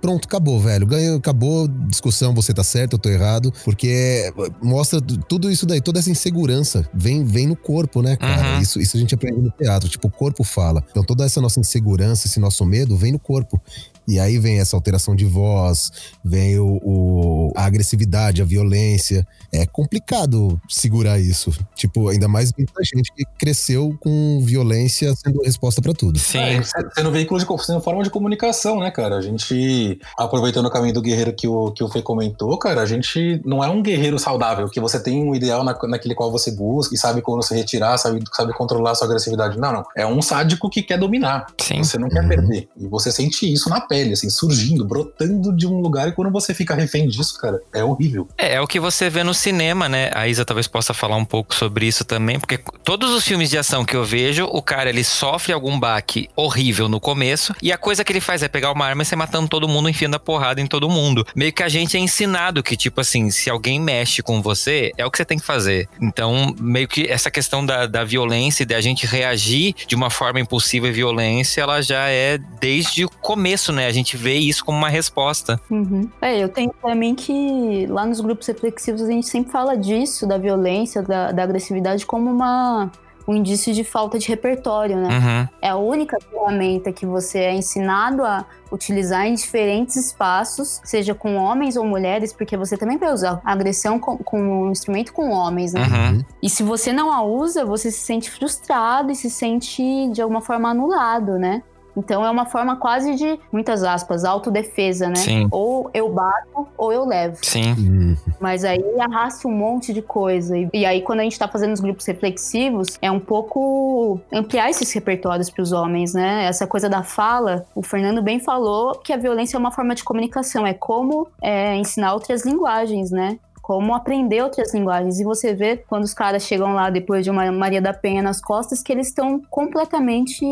Pronto, 0.03 0.25
acabou, 0.25 0.59
velho. 0.59 0.85
Ganhou, 0.85 1.15
acabou 1.15 1.65
discussão, 1.65 2.33
você 2.33 2.53
tá 2.53 2.61
certo, 2.61 2.95
eu 2.95 2.99
tô 2.99 3.07
errado. 3.07 3.53
Porque 3.63 4.33
mostra 4.61 4.99
tudo 4.99 5.49
isso 5.49 5.65
daí, 5.65 5.79
toda 5.79 5.97
essa 5.97 6.11
insegurança 6.11 6.85
vem, 6.93 7.23
vem 7.23 7.47
no 7.47 7.55
corpo, 7.55 8.01
né, 8.01 8.17
cara? 8.17 8.55
Uhum. 8.55 8.61
Isso, 8.61 8.81
isso 8.81 8.97
a 8.97 8.99
gente 8.99 9.15
aprende 9.15 9.39
no 9.39 9.49
teatro. 9.49 9.87
Tipo, 9.87 10.09
o 10.09 10.11
corpo 10.11 10.43
fala. 10.43 10.83
Então 10.91 11.05
toda 11.05 11.23
essa 11.23 11.39
nossa 11.39 11.57
insegurança, 11.57 12.27
esse 12.27 12.37
nosso 12.37 12.65
medo 12.65 12.97
vem 12.97 13.13
no 13.13 13.19
corpo. 13.19 13.61
E 14.07 14.19
aí 14.19 14.37
vem 14.37 14.59
essa 14.59 14.75
alteração 14.75 15.15
de 15.15 15.25
voz, 15.25 15.91
vem 16.23 16.59
o, 16.59 16.79
o, 16.83 17.53
a 17.55 17.65
agressividade, 17.65 18.41
a 18.41 18.45
violência. 18.45 19.25
É 19.51 19.65
complicado 19.65 20.59
segurar 20.67 21.19
isso. 21.19 21.51
Tipo, 21.75 22.09
ainda 22.09 22.27
mais 22.27 22.51
muita 22.57 22.83
gente 22.83 23.11
que 23.15 23.23
cresceu 23.37 23.95
com 23.99 24.41
violência 24.43 25.13
sendo 25.15 25.41
resposta 25.41 25.81
para 25.81 25.93
tudo. 25.93 26.19
Sim. 26.19 26.39
É, 26.39 26.61
sendo 26.63 27.11
veículo 27.11 27.39
de 27.39 27.63
sendo 27.63 27.81
forma 27.81 28.03
de 28.03 28.09
comunicação, 28.09 28.79
né, 28.79 28.91
cara? 28.91 29.17
A 29.17 29.21
gente, 29.21 29.99
aproveitando 30.17 30.65
o 30.65 30.71
caminho 30.71 30.93
do 30.93 31.01
guerreiro 31.01 31.33
que 31.33 31.47
o, 31.47 31.71
que 31.71 31.83
o 31.83 31.87
Fê 31.87 32.01
comentou, 32.01 32.57
cara, 32.57 32.81
a 32.81 32.85
gente 32.85 33.41
não 33.45 33.63
é 33.63 33.69
um 33.69 33.81
guerreiro 33.81 34.17
saudável, 34.19 34.67
que 34.69 34.79
você 34.79 34.99
tem 34.99 35.23
um 35.23 35.35
ideal 35.35 35.63
na, 35.63 35.77
naquele 35.87 36.15
qual 36.15 36.31
você 36.31 36.51
busca 36.51 36.95
e 36.95 36.97
sabe 36.97 37.21
quando 37.21 37.43
se 37.43 37.53
retirar, 37.55 37.97
sabe, 37.97 38.23
sabe 38.33 38.53
controlar 38.53 38.91
a 38.91 38.95
sua 38.95 39.07
agressividade. 39.07 39.57
Não, 39.57 39.71
não. 39.71 39.85
É 39.95 40.05
um 40.05 40.21
sádico 40.21 40.69
que 40.69 40.81
quer 40.81 40.97
dominar. 40.97 41.45
Sim. 41.59 41.83
Você 41.83 41.97
não 41.97 42.09
quer 42.09 42.23
uhum. 42.23 42.29
perder. 42.29 42.69
E 42.77 42.87
você 42.87 43.11
sente 43.11 43.51
isso 43.51 43.69
na 43.69 43.81
pele, 43.81 43.92
assim, 43.93 44.29
surgindo, 44.29 44.85
brotando 44.85 45.55
de 45.55 45.67
um 45.67 45.79
lugar. 45.79 46.07
E 46.07 46.11
quando 46.11 46.31
você 46.31 46.53
fica 46.53 46.75
refém 46.75 47.07
disso, 47.07 47.39
cara, 47.39 47.61
é 47.73 47.83
horrível. 47.83 48.27
É, 48.37 48.55
é 48.55 48.61
o 48.61 48.67
que 48.67 48.79
você 48.79 49.09
vê 49.09 49.23
no 49.23 49.33
cinema, 49.33 49.87
né? 49.87 50.09
A 50.13 50.27
Isa 50.27 50.45
talvez 50.45 50.67
possa 50.67 50.93
falar 50.93 51.15
um 51.15 51.25
pouco 51.25 51.53
sobre 51.53 51.85
isso 51.85 52.03
também, 52.03 52.39
porque 52.39 52.59
todos 52.83 53.11
os 53.11 53.23
filmes 53.23 53.49
de 53.49 53.57
ação 53.57 53.85
que 53.85 53.95
eu 53.95 54.03
vejo, 54.03 54.45
o 54.45 54.61
cara 54.61 54.89
ele 54.89 55.03
sofre 55.03 55.53
algum 55.53 55.79
baque 55.79 56.29
horrível 56.35 56.87
no 56.87 56.99
começo 56.99 57.53
e 57.61 57.71
a 57.71 57.77
coisa 57.77 58.03
que 58.03 58.11
ele 58.11 58.21
faz 58.21 58.43
é 58.43 58.47
pegar 58.47 58.71
uma 58.71 58.85
arma 58.85 59.03
e 59.03 59.05
sair 59.05 59.17
matando 59.17 59.47
todo 59.47 59.67
mundo, 59.67 59.89
enfiando 59.89 60.15
a 60.15 60.19
porrada 60.19 60.61
em 60.61 60.67
todo 60.67 60.89
mundo. 60.89 61.25
Meio 61.35 61.53
que 61.53 61.63
a 61.63 61.69
gente 61.69 61.97
é 61.97 61.99
ensinado 61.99 62.63
que, 62.63 62.75
tipo 62.75 63.01
assim, 63.01 63.29
se 63.29 63.49
alguém 63.49 63.79
mexe 63.79 64.21
com 64.21 64.41
você, 64.41 64.91
é 64.97 65.05
o 65.05 65.11
que 65.11 65.17
você 65.17 65.25
tem 65.25 65.37
que 65.37 65.45
fazer. 65.45 65.87
Então, 66.01 66.55
meio 66.59 66.87
que 66.87 67.07
essa 67.09 67.29
questão 67.29 67.65
da, 67.65 67.85
da 67.85 68.03
violência 68.03 68.63
e 68.63 68.65
da 68.65 68.79
gente 68.81 69.05
reagir 69.05 69.75
de 69.87 69.95
uma 69.95 70.09
forma 70.09 70.39
impulsiva 70.39 70.87
e 70.87 70.91
violência, 70.91 71.61
ela 71.61 71.81
já 71.81 72.07
é 72.09 72.37
desde 72.59 73.05
o 73.05 73.09
começo, 73.09 73.71
né? 73.71 73.82
A 73.85 73.91
gente 73.91 74.17
vê 74.17 74.35
isso 74.35 74.63
como 74.63 74.77
uma 74.77 74.89
resposta. 74.89 75.59
Uhum. 75.69 76.09
É, 76.21 76.37
eu 76.37 76.49
tenho 76.49 76.73
pra 76.81 76.95
mim 76.95 77.15
que 77.15 77.85
lá 77.87 78.05
nos 78.05 78.21
grupos 78.21 78.47
reflexivos 78.47 79.01
a 79.01 79.07
gente 79.07 79.27
sempre 79.27 79.51
fala 79.51 79.77
disso, 79.77 80.27
da 80.27 80.37
violência, 80.37 81.01
da, 81.01 81.31
da 81.31 81.43
agressividade, 81.43 82.05
como 82.05 82.29
uma 82.29 82.91
um 83.27 83.35
indício 83.35 83.73
de 83.73 83.83
falta 83.83 84.19
de 84.19 84.27
repertório, 84.27 84.97
né? 84.97 85.07
Uhum. 85.07 85.47
É 85.61 85.69
a 85.69 85.77
única 85.77 86.17
ferramenta 86.19 86.91
que 86.91 87.05
você 87.05 87.39
é 87.39 87.53
ensinado 87.53 88.23
a 88.23 88.45
utilizar 88.71 89.25
em 89.25 89.35
diferentes 89.35 89.95
espaços, 89.95 90.81
seja 90.83 91.13
com 91.13 91.35
homens 91.35 91.75
ou 91.77 91.85
mulheres, 91.85 92.33
porque 92.33 92.57
você 92.57 92.75
também 92.75 92.97
vai 92.97 93.13
usar 93.13 93.39
agressão 93.45 93.99
com, 93.99 94.17
com 94.17 94.65
um 94.65 94.71
instrumento 94.71 95.13
com 95.13 95.29
homens, 95.29 95.73
né? 95.73 95.81
Uhum. 95.81 96.25
E 96.41 96.49
se 96.49 96.63
você 96.63 96.91
não 96.91 97.11
a 97.11 97.23
usa, 97.23 97.63
você 97.63 97.91
se 97.91 97.99
sente 97.99 98.29
frustrado 98.29 99.11
e 99.11 99.15
se 99.15 99.29
sente 99.29 100.09
de 100.11 100.21
alguma 100.21 100.41
forma 100.41 100.69
anulado, 100.69 101.37
né? 101.37 101.61
Então 101.95 102.25
é 102.25 102.29
uma 102.29 102.45
forma 102.45 102.75
quase 102.75 103.15
de, 103.15 103.39
muitas 103.51 103.83
aspas, 103.83 104.23
autodefesa, 104.23 105.07
né? 105.07 105.15
Sim. 105.15 105.47
Ou 105.51 105.89
eu 105.93 106.09
bato 106.09 106.67
ou 106.77 106.91
eu 106.91 107.05
levo. 107.05 107.37
Sim. 107.41 107.73
Uhum. 107.73 108.17
Mas 108.39 108.63
aí 108.63 108.83
arrasta 108.99 109.47
um 109.47 109.51
monte 109.51 109.93
de 109.93 110.01
coisa. 110.01 110.55
E, 110.73 110.85
aí, 110.85 111.01
quando 111.01 111.19
a 111.19 111.23
gente 111.23 111.37
tá 111.37 111.47
fazendo 111.47 111.73
os 111.73 111.79
grupos 111.79 112.05
reflexivos, 112.05 112.97
é 113.01 113.11
um 113.11 113.19
pouco 113.19 114.19
ampliar 114.31 114.69
esses 114.69 114.91
repertórios 114.91 115.49
para 115.49 115.61
os 115.61 115.71
homens, 115.71 116.13
né? 116.13 116.45
Essa 116.45 116.67
coisa 116.67 116.89
da 116.89 117.03
fala, 117.03 117.65
o 117.75 117.81
Fernando 117.81 118.21
bem 118.21 118.39
falou 118.39 118.93
que 118.99 119.13
a 119.13 119.17
violência 119.17 119.57
é 119.57 119.59
uma 119.59 119.71
forma 119.71 119.95
de 119.95 120.03
comunicação, 120.03 120.65
é 120.65 120.73
como 120.73 121.27
é, 121.41 121.75
ensinar 121.75 122.13
outras 122.13 122.45
linguagens, 122.45 123.11
né? 123.11 123.37
Como 123.63 123.95
aprender 123.95 124.43
outras 124.43 124.73
linguagens. 124.73 125.21
E 125.21 125.23
você 125.23 125.55
vê 125.55 125.77
quando 125.77 126.03
os 126.03 126.13
caras 126.13 126.43
chegam 126.43 126.73
lá 126.73 126.89
depois 126.89 127.23
de 127.23 127.31
uma 127.31 127.49
Maria 127.49 127.81
da 127.81 127.93
Penha 127.93 128.21
nas 128.21 128.41
costas 128.41 128.83
que 128.83 128.91
eles 128.91 129.07
estão 129.07 129.41
completamente 129.49 130.45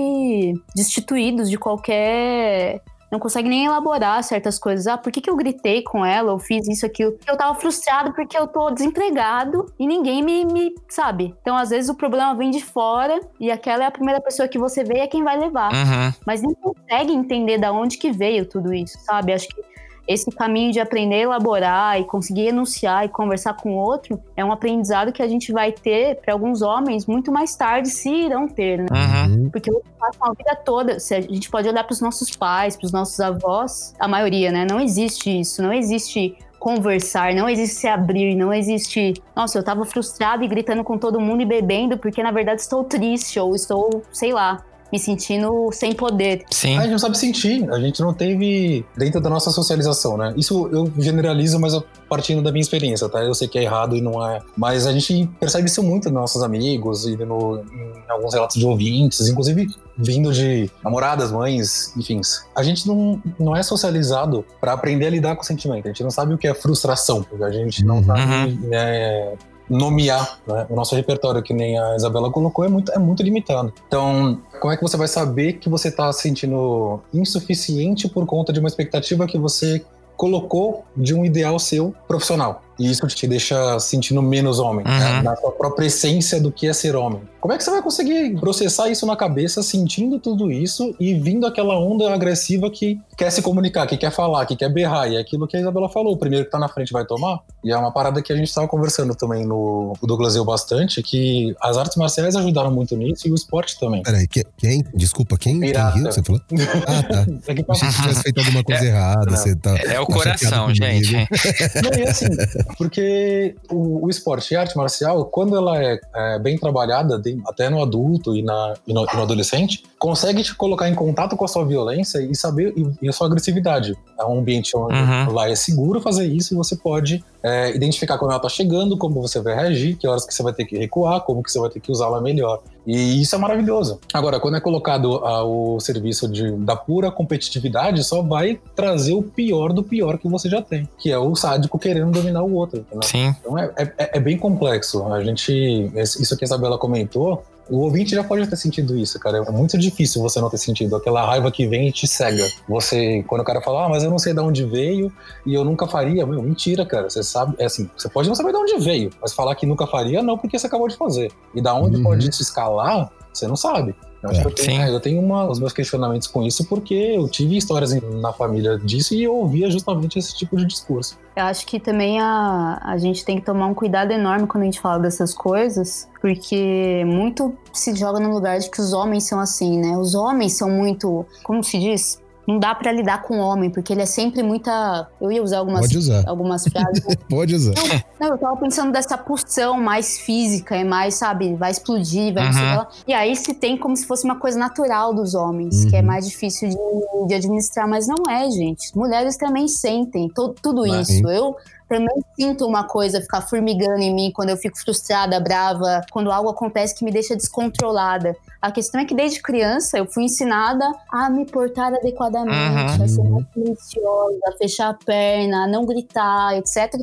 destituídos 0.74 1.50
de 1.50 1.58
qualquer 1.58 2.82
não 3.12 3.20
consegue 3.20 3.50
nem 3.50 3.66
elaborar 3.66 4.24
certas 4.24 4.58
coisas. 4.58 4.88
Ah, 4.88 4.98
por 4.98 5.12
que, 5.12 5.20
que 5.20 5.30
eu 5.30 5.36
gritei 5.36 5.84
com 5.84 6.06
ela? 6.06 6.32
ou 6.32 6.40
fiz 6.40 6.66
isso, 6.70 6.86
aquilo? 6.86 7.18
Eu 7.28 7.36
tava 7.36 7.54
frustrado 7.60 8.14
porque 8.14 8.38
eu 8.38 8.48
tô 8.48 8.72
desempregado 8.72 9.66
e 9.78 9.86
ninguém 9.86 10.24
me, 10.24 10.46
me 10.46 10.74
sabe. 10.88 11.36
Então, 11.42 11.58
às 11.58 11.72
vezes, 11.72 11.90
o 11.90 11.96
problema 11.96 12.34
vem 12.34 12.50
de 12.50 12.64
fora 12.64 13.20
e 13.38 13.52
aquela 13.52 13.84
é 13.84 13.88
a 13.88 13.92
primeira 13.92 14.22
pessoa 14.22 14.48
que 14.48 14.58
você 14.58 14.82
vê 14.82 15.00
e 15.00 15.02
é 15.02 15.08
quem 15.08 15.26
vai 15.26 15.38
levar. 15.38 15.74
Uhum. 15.74 16.14
Mas 16.26 16.42
nem 16.42 16.54
consegue 16.54 17.12
entender 17.12 17.58
da 17.58 17.74
onde 17.74 17.98
que 17.98 18.14
veio 18.14 18.46
tudo 18.46 18.74
isso, 18.74 18.98
sabe? 19.02 19.34
Acho 19.34 19.50
que 19.50 19.62
esse 20.08 20.30
caminho 20.32 20.72
de 20.72 20.80
aprender 20.80 21.16
a 21.16 21.20
elaborar 21.20 22.00
e 22.00 22.06
conseguir 22.06 22.48
enunciar 22.48 23.06
e 23.06 23.10
conversar 23.10 23.54
com 23.54 23.74
o 23.74 23.78
outro 23.78 24.22
é 24.36 24.44
um 24.44 24.52
aprendizado 24.52 25.12
que 25.12 25.22
a 25.22 25.28
gente 25.28 25.52
vai 25.52 25.72
ter 25.72 26.18
para 26.18 26.34
alguns 26.34 26.62
homens 26.62 27.06
muito 27.06 27.32
mais 27.32 27.56
tarde, 27.56 27.90
se 27.90 28.10
irão 28.10 28.48
ter, 28.48 28.80
né? 28.80 28.86
Uhum. 28.92 29.50
Porque 29.50 29.70
eles 29.70 29.82
passam 30.00 30.28
a 30.28 30.34
vida 30.34 30.56
toda. 30.56 31.00
Se 31.00 31.16
a 31.16 31.22
gente 31.22 31.50
pode 31.50 31.68
olhar 31.68 31.84
para 31.84 31.94
os 31.94 32.02
nossos 32.02 32.36
pais, 32.36 32.76
para 32.76 32.86
os 32.86 32.92
nossos 32.92 33.20
avós, 33.20 33.94
a 34.00 34.08
maioria, 34.08 34.52
né? 34.52 34.66
Não 34.70 34.80
existe 34.80 35.40
isso, 35.40 35.62
não 35.62 35.72
existe 35.72 36.38
conversar, 36.60 37.34
não 37.34 37.50
existe 37.50 37.76
se 37.76 37.88
abrir, 37.88 38.36
não 38.36 38.54
existe. 38.54 39.14
Nossa, 39.36 39.58
eu 39.58 39.64
tava 39.64 39.84
frustrado 39.84 40.44
e 40.44 40.48
gritando 40.48 40.84
com 40.84 40.96
todo 40.98 41.20
mundo 41.20 41.42
e 41.42 41.46
bebendo 41.46 41.98
porque 41.98 42.22
na 42.22 42.32
verdade 42.32 42.62
estou 42.62 42.84
triste 42.84 43.40
ou 43.40 43.56
estou, 43.56 44.04
sei 44.12 44.32
lá, 44.32 44.64
me 44.92 45.00
sentindo 45.00 45.70
sem 45.72 45.94
poder. 45.94 46.44
Sim. 46.52 46.78
A 46.78 46.82
gente 46.82 46.92
não 46.92 47.00
sabe 47.00 47.18
sentir, 47.18 47.70
a 47.72 47.80
gente 47.80 48.02
não 48.02 48.14
teve 48.14 48.86
dentro 48.98 49.22
da 49.22 49.30
nossa 49.30 49.50
socialização, 49.52 50.18
né? 50.18 50.34
Isso 50.36 50.68
eu 50.72 50.92
generalizo, 50.98 51.60
mas 51.60 51.74
eu 51.74 51.84
partindo 52.10 52.42
da 52.42 52.52
minha 52.52 52.62
experiência, 52.62 53.08
tá? 53.08 53.24
Eu 53.24 53.34
sei 53.34 53.48
que 53.48 53.58
é 53.58 53.64
errado 53.64 53.96
e 53.96 54.02
não 54.02 54.26
é. 54.28 54.40
Mas 54.58 54.86
a 54.86 54.92
gente 54.92 55.30
percebe 55.40 55.68
isso 55.68 55.82
muito 55.82 56.06
nos 56.06 56.14
nossos 56.22 56.44
amigos 56.44 57.06
e 57.06 57.16
no, 57.18 57.58
em 57.60 58.12
alguns 58.12 58.34
relatos 58.34 58.58
de 58.58 58.66
ouvintes, 58.66 59.28
inclusive 59.30 59.68
vindo 59.98 60.34
de 60.34 60.70
namoradas, 60.84 61.32
mães, 61.32 61.94
enfim. 61.96 62.20
A 62.56 62.64
gente 62.64 62.88
não, 62.88 63.22
não 63.40 63.56
é 63.56 63.64
socializado 63.64 64.44
para 64.60 64.74
aprender 64.74 65.06
a 65.06 65.10
lidar 65.10 65.36
com 65.36 65.42
o 65.42 65.46
sentimento. 65.46 65.86
A 65.86 65.90
gente 65.90 66.04
não 66.04 66.12
sabe 66.12 66.34
o 66.34 66.38
que 66.38 66.48
é 66.48 66.54
frustração. 66.54 67.26
A 67.42 67.50
gente 67.52 67.86
não 67.86 67.98
Uhum. 67.98 68.04
sabe 68.06 68.60
é, 68.72 69.34
nomear 69.72 70.40
né? 70.46 70.68
o 70.70 70.76
nosso 70.76 70.94
repertório, 70.96 71.42
que 71.42 71.54
nem 71.54 71.80
a 71.80 71.96
Isabela 71.96 72.30
colocou, 72.30 72.66
é 72.66 72.68
muito, 72.68 72.92
é 72.92 73.00
muito 73.00 73.24
limitado. 73.24 73.74
Então, 73.88 74.38
como 74.60 74.74
é 74.74 74.76
que 74.76 74.84
você 74.84 74.98
vai 74.98 75.08
saber 75.08 75.54
que 75.54 75.70
você 75.70 75.88
está 75.88 76.12
se 76.12 76.24
sentindo 76.24 77.00
insuficiente 77.14 78.10
por 78.10 78.26
conta 78.26 78.52
de 78.52 78.60
uma 78.60 78.68
expectativa 78.68 79.26
que 79.26 79.38
você 79.38 79.82
colocou 80.18 80.84
de 80.96 81.16
um 81.16 81.24
ideal 81.24 81.58
seu 81.58 81.96
profissional? 82.06 82.62
E 82.82 82.90
isso 82.92 83.06
te 83.08 83.28
deixa 83.28 83.80
sentindo 83.80 84.22
menos 84.22 84.60
homem, 84.60 84.86
Uhum. 84.86 85.00
né? 85.00 85.22
na 85.22 85.36
sua 85.36 85.52
própria 85.52 85.86
essência 85.88 86.40
do 86.42 86.52
que 86.52 86.68
é 86.68 86.74
ser 86.74 86.96
homem. 86.96 87.22
Como 87.40 87.54
é 87.54 87.58
que 87.58 87.64
você 87.64 87.72
vai 87.72 87.82
conseguir 87.82 88.36
processar 88.40 88.90
isso 88.90 89.04
na 89.06 89.16
cabeça, 89.16 89.64
sentindo 89.64 90.20
tudo 90.20 90.52
isso 90.52 90.96
e 91.00 91.16
vindo 91.16 91.46
aquela 91.48 91.76
onda 91.80 92.14
agressiva 92.14 92.70
que 92.70 93.00
quer 93.18 93.32
se 93.32 93.42
comunicar, 93.42 93.88
que 93.88 93.98
quer 93.98 94.12
falar, 94.12 94.46
que 94.46 94.56
quer 94.56 94.70
berrar? 94.70 95.12
E 95.12 95.16
é 95.16 95.20
aquilo 95.20 95.48
que 95.48 95.58
a 95.58 95.60
Isabela 95.60 95.90
falou: 95.90 96.14
o 96.14 96.18
primeiro 96.18 96.46
que 96.46 96.52
tá 96.52 96.60
na 96.60 96.68
frente 96.68 96.94
vai 96.94 97.04
tomar. 97.06 97.40
E 97.64 97.72
é 97.72 97.78
uma 97.78 97.92
parada 97.92 98.22
que 98.22 98.32
a 98.32 98.36
gente 98.36 98.54
tava 98.54 98.68
conversando 98.68 99.16
também 99.16 99.44
no 99.46 99.94
Douglas 100.04 100.36
eu 100.36 100.46
bastante, 100.46 101.02
que 101.02 101.56
as 101.62 101.78
artes 101.78 101.98
marciais 101.98 102.36
ajudaram 102.36 102.72
muito 102.72 102.96
nisso 102.96 103.28
e 103.28 103.32
o 103.32 103.36
esporte 103.36 103.80
também. 103.80 104.04
Peraí, 104.04 104.28
que- 104.28 104.46
quem? 104.58 104.84
Desculpa, 104.94 105.36
quem? 105.38 105.60
Quem 105.60 105.72
riu? 105.94 106.04
Você 106.06 106.22
falou? 106.24 106.42
Ah, 106.88 107.04
tá. 107.04 107.26
É 107.48 107.56
que 107.56 107.64
tá- 107.64 107.74
Achei 107.74 107.88
que 107.90 107.96
tivesse 108.02 108.22
feito 108.22 108.40
alguma 108.40 108.64
coisa 108.64 108.86
errada. 108.86 109.26
Não. 109.26 109.38
Você 109.38 109.56
tá, 109.56 109.76
É 109.78 110.00
o 110.00 110.06
tá 110.06 110.14
coração, 110.14 110.74
gente. 110.76 111.12
Não, 111.14 112.00
e 112.00 112.04
assim, 112.08 112.26
porque 112.78 113.56
o, 113.72 114.06
o 114.06 114.10
esporte 114.10 114.54
e 114.54 114.58
a 114.58 114.62
arte 114.62 114.76
marcial, 114.78 115.26
quando 115.26 115.56
ela 115.56 115.82
é, 115.82 116.00
é 116.16 116.40
bem 116.40 116.58
trabalhada, 116.58 117.18
de- 117.20 117.40
até 117.48 117.70
no 117.70 117.82
adulto 117.82 118.36
e, 118.36 118.42
na, 118.42 118.74
e 118.88 118.94
no, 118.94 119.04
e 119.06 119.16
no 119.16 119.22
adolescente, 119.24 119.84
consegue 120.00 120.44
te 120.44 120.56
colocar 120.56 120.90
em 120.90 120.96
contato 120.96 121.36
com 121.36 121.46
a 121.46 121.48
sua 121.48 121.66
violência 121.66 122.20
e 122.20 122.36
saber 122.36 122.74
e, 122.76 123.06
e 123.06 123.10
a 123.10 123.14
sua 123.14 123.28
agressividade. 123.28 123.96
É 124.20 124.24
um 124.26 124.40
ambiente 124.40 124.76
onde 124.76 124.92
Uhum. 125.02 125.34
lá 125.34 125.50
é 125.50 125.56
seguro 125.56 126.00
fazer 126.02 126.26
isso 126.26 126.54
e 126.54 126.58
você 126.58 126.76
pode 126.76 127.24
é, 127.44 127.76
identificar 127.76 128.18
quando 128.18 128.32
ela 128.32 128.40
tá 128.40 128.50
chegando, 128.50 128.98
como 128.98 129.22
você 129.22 129.40
vai 129.42 129.56
reagir, 129.56 129.96
que 129.98 130.08
horas 130.08 130.26
que 130.26 130.34
você 130.34 130.44
vai 130.44 130.54
ter 130.54 130.66
que 130.66 130.78
recuar, 130.78 131.22
como 131.22 131.42
que 131.42 131.52
você 131.52 131.60
vai 131.60 131.70
ter 131.70 131.80
que 131.80 131.92
usá-la 131.92 132.22
melhor. 132.22 132.62
E 132.86 133.22
isso 133.22 133.36
é 133.36 133.38
maravilhoso. 133.38 134.00
Agora, 134.14 134.40
quando 134.40 134.58
é 134.58 134.60
colocado 134.60 135.18
ao 135.24 135.80
serviço 135.80 136.28
de, 136.28 136.52
da 136.52 136.76
pura 136.76 137.12
competitividade, 137.12 138.04
só 138.04 138.22
vai 138.22 138.60
trazer 138.76 139.14
o 139.14 139.22
pior 139.22 139.72
do 139.72 139.84
pior 139.84 140.18
que 140.18 140.28
você 140.28 140.50
já 140.50 140.62
tem, 140.62 140.88
que 140.98 141.12
é 141.12 141.18
o 141.18 141.36
sádico 141.36 141.78
querendo 141.78 142.12
dominar 142.12 142.44
o 142.44 142.54
outro. 142.54 142.80
entendeu? 142.80 143.04
Sim. 143.04 143.36
Então 143.40 143.58
é, 143.58 143.72
é, 143.78 144.18
é 144.18 144.20
bem 144.20 144.38
complexo. 144.38 145.06
A 145.12 145.24
gente. 145.24 145.52
Isso 145.96 146.36
que 146.38 146.44
a 146.44 146.48
Isabela 146.48 146.78
comentou. 146.78 147.44
O 147.72 147.78
ouvinte 147.84 148.14
já 148.14 148.22
pode 148.24 148.46
ter 148.48 148.58
sentido 148.58 148.98
isso, 148.98 149.18
cara. 149.18 149.38
É 149.38 149.52
muito 149.52 149.78
difícil 149.78 150.22
você 150.22 150.42
não 150.42 150.50
ter 150.50 150.58
sentido 150.58 150.94
aquela 150.96 151.26
raiva 151.26 151.50
que 151.50 151.66
vem 151.66 151.88
e 151.88 151.92
te 151.92 152.06
cega. 152.06 152.46
Você, 152.68 153.24
quando 153.28 153.42
o 153.42 153.46
cara 153.46 153.62
fala, 153.62 153.86
ah, 153.86 153.90
mas 153.90 154.04
eu 154.04 154.10
não 154.12 154.20
sei 154.20 154.34
de 154.34 154.42
onde 154.42 154.66
veio 154.66 155.10
e 155.46 155.54
eu 155.54 155.64
nunca 155.64 155.88
faria, 155.88 156.26
meu, 156.26 156.42
mentira, 156.44 156.86
cara. 156.86 157.10
Você 157.10 157.24
sabe, 157.24 157.56
é 157.58 157.66
assim, 157.66 157.90
você 157.98 158.10
pode 158.10 158.28
não 158.28 158.36
saber 158.36 158.52
de 158.52 158.58
onde 158.58 158.78
veio, 158.80 159.10
mas 159.22 159.32
falar 159.32 159.56
que 159.56 159.66
nunca 159.66 159.88
faria, 159.88 160.22
não, 160.22 160.38
porque 160.38 160.60
você 160.60 160.68
acabou 160.68 160.90
de 160.90 160.98
fazer. 160.98 161.32
E 161.56 161.62
da 161.62 161.74
onde 161.74 161.96
Uhum. 161.96 162.04
pode 162.04 162.36
se 162.36 162.42
escalar, 162.44 163.10
você 163.34 163.48
não 163.48 163.56
sabe. 163.56 163.96
Eu, 164.24 164.30
acho 164.30 164.40
É. 164.40 164.44
que 164.44 164.48
eu 164.50 164.54
tenho, 164.56 164.72
Sim. 164.72 164.84
é, 164.84 164.90
eu 164.94 165.00
tenho 165.00 165.20
uma- 165.22 165.50
os 165.50 165.60
meus 165.60 165.74
questionamentos 165.74 166.28
com 166.28 166.44
isso 166.44 166.64
porque 166.66 166.94
eu 166.94 167.28
tive 167.28 167.58
histórias 167.58 167.92
na 168.22 168.32
família 168.32 168.78
disso 168.78 169.16
e 169.16 169.24
eu 169.24 169.34
ouvia 169.36 169.70
justamente 169.72 170.20
esse 170.20 170.36
tipo 170.38 170.56
de 170.56 170.66
discurso. 170.66 171.18
Eu 171.36 171.46
acho 171.46 171.66
que 171.66 171.80
também 171.80 172.20
a, 172.20 172.80
a 172.84 172.98
gente 172.98 173.26
tem 173.26 173.38
que 173.40 173.46
tomar 173.46 173.66
um 173.66 173.74
cuidado 173.74 174.12
enorme 174.12 174.46
quando 174.46 174.62
a 174.64 174.66
gente 174.66 174.80
fala 174.80 175.00
dessas 175.00 175.34
coisas, 175.34 176.08
porque 176.22 177.04
muito 177.06 177.56
se 177.74 177.96
joga 177.96 178.20
no 178.20 178.32
lugar 178.32 178.60
de 178.60 178.70
que 178.70 178.80
os 178.80 178.94
homens 178.94 179.24
são 179.24 179.40
assim, 179.40 179.80
né? 179.80 179.98
Os 179.98 180.14
homens 180.14 180.54
são 180.54 180.70
muito, 180.70 181.26
como 181.44 181.64
se 181.64 181.80
diz? 181.80 182.21
Não 182.48 182.58
dá 182.60 182.74
pra 182.74 182.92
lidar 182.92 183.22
com 183.22 183.38
o 183.40 183.40
homem, 183.40 183.70
porque 183.70 183.94
ele 183.94 184.02
é 184.02 184.06
sempre 184.06 184.42
muita. 184.42 185.08
Eu 185.22 185.32
ia 185.32 185.44
usar 185.44 185.60
algumas, 185.60 185.82
Pode 185.82 185.98
usar. 185.98 186.24
algumas 186.28 186.64
frases. 186.68 187.04
Pode 187.30 187.54
usar. 187.56 187.74
Não, 188.20 188.30
eu 188.30 188.38
tava 188.38 188.58
pensando 188.58 188.92
dessa 188.92 189.18
pulsão 189.18 189.80
mais 189.80 190.20
física, 190.20 190.76
é 190.76 190.84
mais, 190.84 191.14
sabe, 191.16 191.54
vai 191.56 191.72
explodir, 191.72 192.34
vai 192.34 192.52
não 192.52 192.60
Uhum. 192.60 192.76
lá. 192.78 192.88
E 193.08 193.14
aí 193.14 193.36
se 193.36 193.54
tem 193.54 193.78
como 193.78 193.96
se 193.96 194.06
fosse 194.08 194.26
uma 194.26 194.40
coisa 194.40 194.58
natural 194.58 195.14
dos 195.14 195.36
homens, 195.36 195.86
que 195.86 195.96
é 195.96 196.00
Uhum. 196.00 196.06
mais 196.08 196.28
difícil 196.28 196.70
de, 196.70 197.28
de 197.28 197.34
administrar, 197.36 197.88
mas 197.88 198.08
não 198.08 198.24
é, 198.30 198.50
gente. 198.50 198.96
Mulheres 198.98 199.38
também 199.38 199.68
sentem 199.68 200.28
to- 200.28 200.56
tudo 200.62 200.82
Mas, 200.88 201.10
isso. 201.10 201.28
Eu 201.30 201.56
também 201.92 202.24
sinto 202.40 202.66
uma 202.66 202.86
coisa 202.86 203.20
ficar 203.20 203.42
formigando 203.42 204.00
em 204.00 204.14
mim 204.16 204.32
quando 204.34 204.48
eu 204.50 204.56
fico 204.56 204.80
frustrada, 204.80 205.38
brava, 205.42 206.02
quando 206.10 206.32
algo 206.32 206.50
acontece 206.50 206.96
que 206.96 207.04
me 207.04 207.12
deixa 207.12 207.36
descontrolada. 207.36 208.34
A 208.62 208.72
questão 208.72 209.02
é 209.02 209.06
que 209.06 209.14
desde 209.14 209.42
criança 209.42 209.98
eu 209.98 210.06
fui 210.06 210.24
ensinada 210.24 210.90
a 211.12 211.30
me 211.30 211.46
portar 211.46 211.94
adequadamente, 211.94 212.56
Uhum. 212.56 213.04
a 213.04 213.08
ser 213.08 213.24
mais 213.24 213.46
silenciosa, 213.54 214.40
a 214.48 214.52
fechar 214.58 214.90
a 214.90 214.94
perna, 214.94 215.66
a 215.66 215.68
não 215.68 215.86
gritar, 215.86 216.56
etc. 216.58 216.94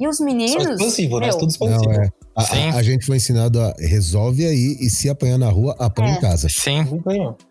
E 0.00 0.08
os 0.08 0.16
Só 0.18 0.24
meninos. 0.24 0.64
expansivo, 0.80 1.20
né? 1.20 1.26
meu, 1.26 1.38
Tudo 1.38 1.50
expansivo. 1.50 1.92
Não, 1.92 2.02
é. 2.02 2.10
A, 2.38 2.42
Sim. 2.42 2.70
a- 2.70 2.76
a 2.76 2.82
gente 2.84 3.04
foi 3.04 3.16
ensinado 3.16 3.60
a 3.60 3.74
resolve 3.78 4.46
aí 4.46 4.76
e 4.80 4.88
se 4.88 5.10
apanhar 5.10 5.36
na 5.38 5.48
rua, 5.50 5.74
apanha 5.78 6.12
É. 6.12 6.16
em 6.16 6.20
casa. 6.20 6.48
Sim. 6.48 6.86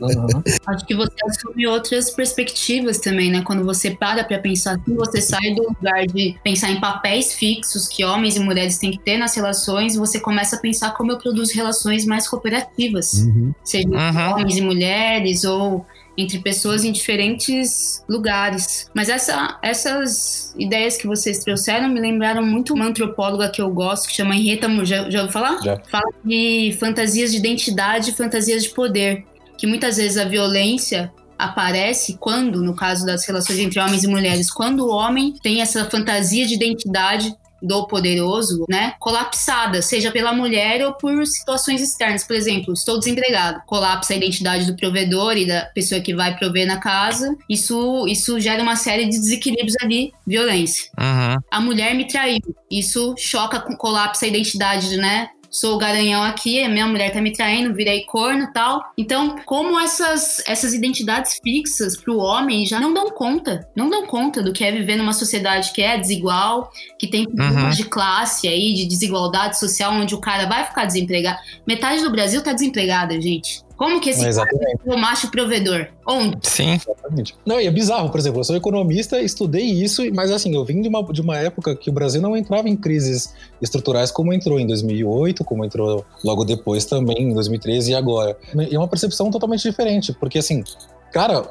Uhum. 0.00 0.42
Acho 0.66 0.86
que 0.86 0.94
você 0.94 1.14
assume 1.26 1.66
outras 1.66 2.10
perspectivas 2.10 2.98
também, 2.98 3.30
né? 3.30 3.42
Quando 3.42 3.64
você 3.64 3.90
para 3.90 4.22
pra 4.22 4.38
pensar 4.38 4.76
assim, 4.76 4.94
você 4.94 5.20
sai 5.20 5.54
do 5.54 5.62
lugar 5.62 6.06
de 6.06 6.36
pensar 6.44 6.70
em 6.70 6.80
papéis 6.80 7.32
fixos 7.32 7.88
que 7.88 8.04
homens 8.04 8.36
e 8.36 8.40
mulheres 8.40 8.78
têm 8.78 8.92
que 8.92 8.98
ter 8.98 9.16
nas 9.16 9.34
relações, 9.34 9.94
e 9.94 9.98
você 9.98 10.20
começa 10.20 10.56
a 10.56 10.60
pensar 10.60 10.92
como 10.92 11.10
eu 11.10 11.18
produz 11.24 11.50
relações 11.52 12.04
mais 12.04 12.28
cooperativas, 12.28 13.14
uhum. 13.14 13.54
seja 13.64 13.88
uhum. 13.88 14.32
homens 14.32 14.58
e 14.58 14.60
mulheres 14.60 15.44
ou 15.44 15.84
entre 16.16 16.38
pessoas 16.38 16.84
em 16.84 16.92
diferentes 16.92 18.04
lugares. 18.08 18.88
Mas 18.94 19.08
essa, 19.08 19.58
essas 19.62 20.54
ideias 20.56 20.96
que 20.96 21.06
vocês 21.06 21.38
trouxeram 21.38 21.88
me 21.88 21.98
lembraram 21.98 22.44
muito 22.44 22.74
uma 22.74 22.84
antropóloga 22.84 23.48
que 23.48 23.60
eu 23.60 23.70
gosto, 23.70 24.06
que 24.06 24.14
chama 24.14 24.36
Henrietta 24.36 24.68
Moore. 24.68 24.86
Já, 24.86 25.10
já 25.10 25.20
ouviu 25.20 25.32
falar? 25.32 25.60
Já. 25.62 25.80
Fala 25.90 26.10
de 26.24 26.76
fantasias 26.78 27.32
de 27.32 27.38
identidade 27.38 28.10
e 28.10 28.12
fantasias 28.12 28.64
de 28.64 28.70
poder. 28.70 29.24
Que 29.58 29.66
muitas 29.66 29.96
vezes 29.96 30.18
a 30.18 30.24
violência 30.24 31.12
aparece 31.38 32.16
quando, 32.18 32.62
no 32.62 32.76
caso 32.76 33.04
das 33.04 33.24
relações 33.26 33.58
entre 33.58 33.80
homens 33.80 34.04
e 34.04 34.06
mulheres, 34.06 34.52
quando 34.52 34.86
o 34.86 34.90
homem 34.90 35.34
tem 35.42 35.60
essa 35.60 35.84
fantasia 35.90 36.46
de 36.46 36.54
identidade 36.54 37.34
do 37.64 37.86
poderoso, 37.86 38.64
né, 38.68 38.94
colapsada, 39.00 39.80
seja 39.80 40.10
pela 40.10 40.32
mulher 40.32 40.84
ou 40.86 40.92
por 40.92 41.26
situações 41.26 41.80
externas. 41.80 42.24
Por 42.24 42.36
exemplo, 42.36 42.74
estou 42.74 42.98
desempregado, 42.98 43.62
colapsa 43.66 44.12
a 44.12 44.16
identidade 44.16 44.66
do 44.66 44.76
provedor 44.76 45.36
e 45.36 45.46
da 45.46 45.64
pessoa 45.66 46.00
que 46.00 46.14
vai 46.14 46.36
prover 46.36 46.66
na 46.66 46.78
casa. 46.78 47.34
Isso, 47.48 48.06
isso 48.06 48.38
gera 48.38 48.62
uma 48.62 48.76
série 48.76 49.06
de 49.06 49.18
desequilíbrios 49.18 49.74
ali, 49.80 50.12
violência. 50.26 50.90
Uhum. 50.98 51.40
A 51.50 51.60
mulher 51.60 51.94
me 51.94 52.06
traiu. 52.06 52.40
Isso 52.70 53.14
choca, 53.16 53.60
colapsa 53.60 54.24
a 54.24 54.28
identidade, 54.28 54.96
né, 54.96 55.30
sou 55.54 55.76
o 55.76 55.78
garanhão 55.78 56.24
aqui, 56.24 56.66
minha 56.68 56.84
mulher 56.84 57.12
tá 57.12 57.20
me 57.20 57.32
traindo, 57.32 57.72
virei 57.72 58.04
corno 58.06 58.52
tal. 58.52 58.82
Então, 58.98 59.36
como 59.46 59.78
essas, 59.78 60.42
essas 60.48 60.74
identidades 60.74 61.38
fixas 61.40 61.96
pro 61.96 62.18
homem 62.18 62.66
já 62.66 62.80
não 62.80 62.92
dão 62.92 63.08
conta, 63.10 63.68
não 63.76 63.88
dão 63.88 64.04
conta 64.04 64.42
do 64.42 64.52
que 64.52 64.64
é 64.64 64.72
viver 64.72 64.96
numa 64.96 65.12
sociedade 65.12 65.72
que 65.72 65.80
é 65.80 65.96
desigual, 65.96 66.72
que 66.98 67.06
tem 67.06 67.24
uhum. 67.26 67.70
de 67.70 67.84
classe 67.84 68.48
aí, 68.48 68.74
de 68.74 68.84
desigualdade 68.84 69.56
social, 69.56 69.92
onde 69.92 70.16
o 70.16 70.20
cara 70.20 70.46
vai 70.46 70.64
ficar 70.64 70.86
desempregado. 70.86 71.38
Metade 71.64 72.02
do 72.02 72.10
Brasil 72.10 72.42
tá 72.42 72.52
desempregada, 72.52 73.20
gente. 73.20 73.63
Como 73.76 74.00
que 74.00 74.10
esse 74.10 74.24
cara 74.34 74.48
é 74.86 74.94
o 74.94 74.96
macho 74.96 75.30
provedor? 75.30 75.88
Onde? 76.06 76.38
Sim. 76.42 76.74
Exatamente. 76.74 77.36
Não, 77.44 77.60
e 77.60 77.66
é 77.66 77.70
bizarro, 77.70 78.10
por 78.10 78.20
exemplo, 78.20 78.40
eu 78.40 78.44
sou 78.44 78.56
economista, 78.56 79.20
estudei 79.20 79.64
isso, 79.64 80.02
mas 80.14 80.30
assim, 80.30 80.54
eu 80.54 80.64
vim 80.64 80.80
de 80.80 80.88
uma, 80.88 81.02
de 81.12 81.20
uma 81.20 81.36
época 81.36 81.74
que 81.74 81.90
o 81.90 81.92
Brasil 81.92 82.20
não 82.20 82.36
entrava 82.36 82.68
em 82.68 82.76
crises 82.76 83.34
estruturais 83.60 84.10
como 84.10 84.32
entrou 84.32 84.60
em 84.60 84.66
2008, 84.66 85.44
como 85.44 85.64
entrou 85.64 86.04
logo 86.22 86.44
depois 86.44 86.84
também, 86.84 87.30
em 87.30 87.34
2013 87.34 87.92
e 87.92 87.94
agora. 87.94 88.36
E 88.70 88.74
é 88.74 88.78
uma 88.78 88.88
percepção 88.88 89.30
totalmente 89.30 89.62
diferente, 89.62 90.12
porque 90.12 90.38
assim, 90.38 90.62
cara, 91.14 91.44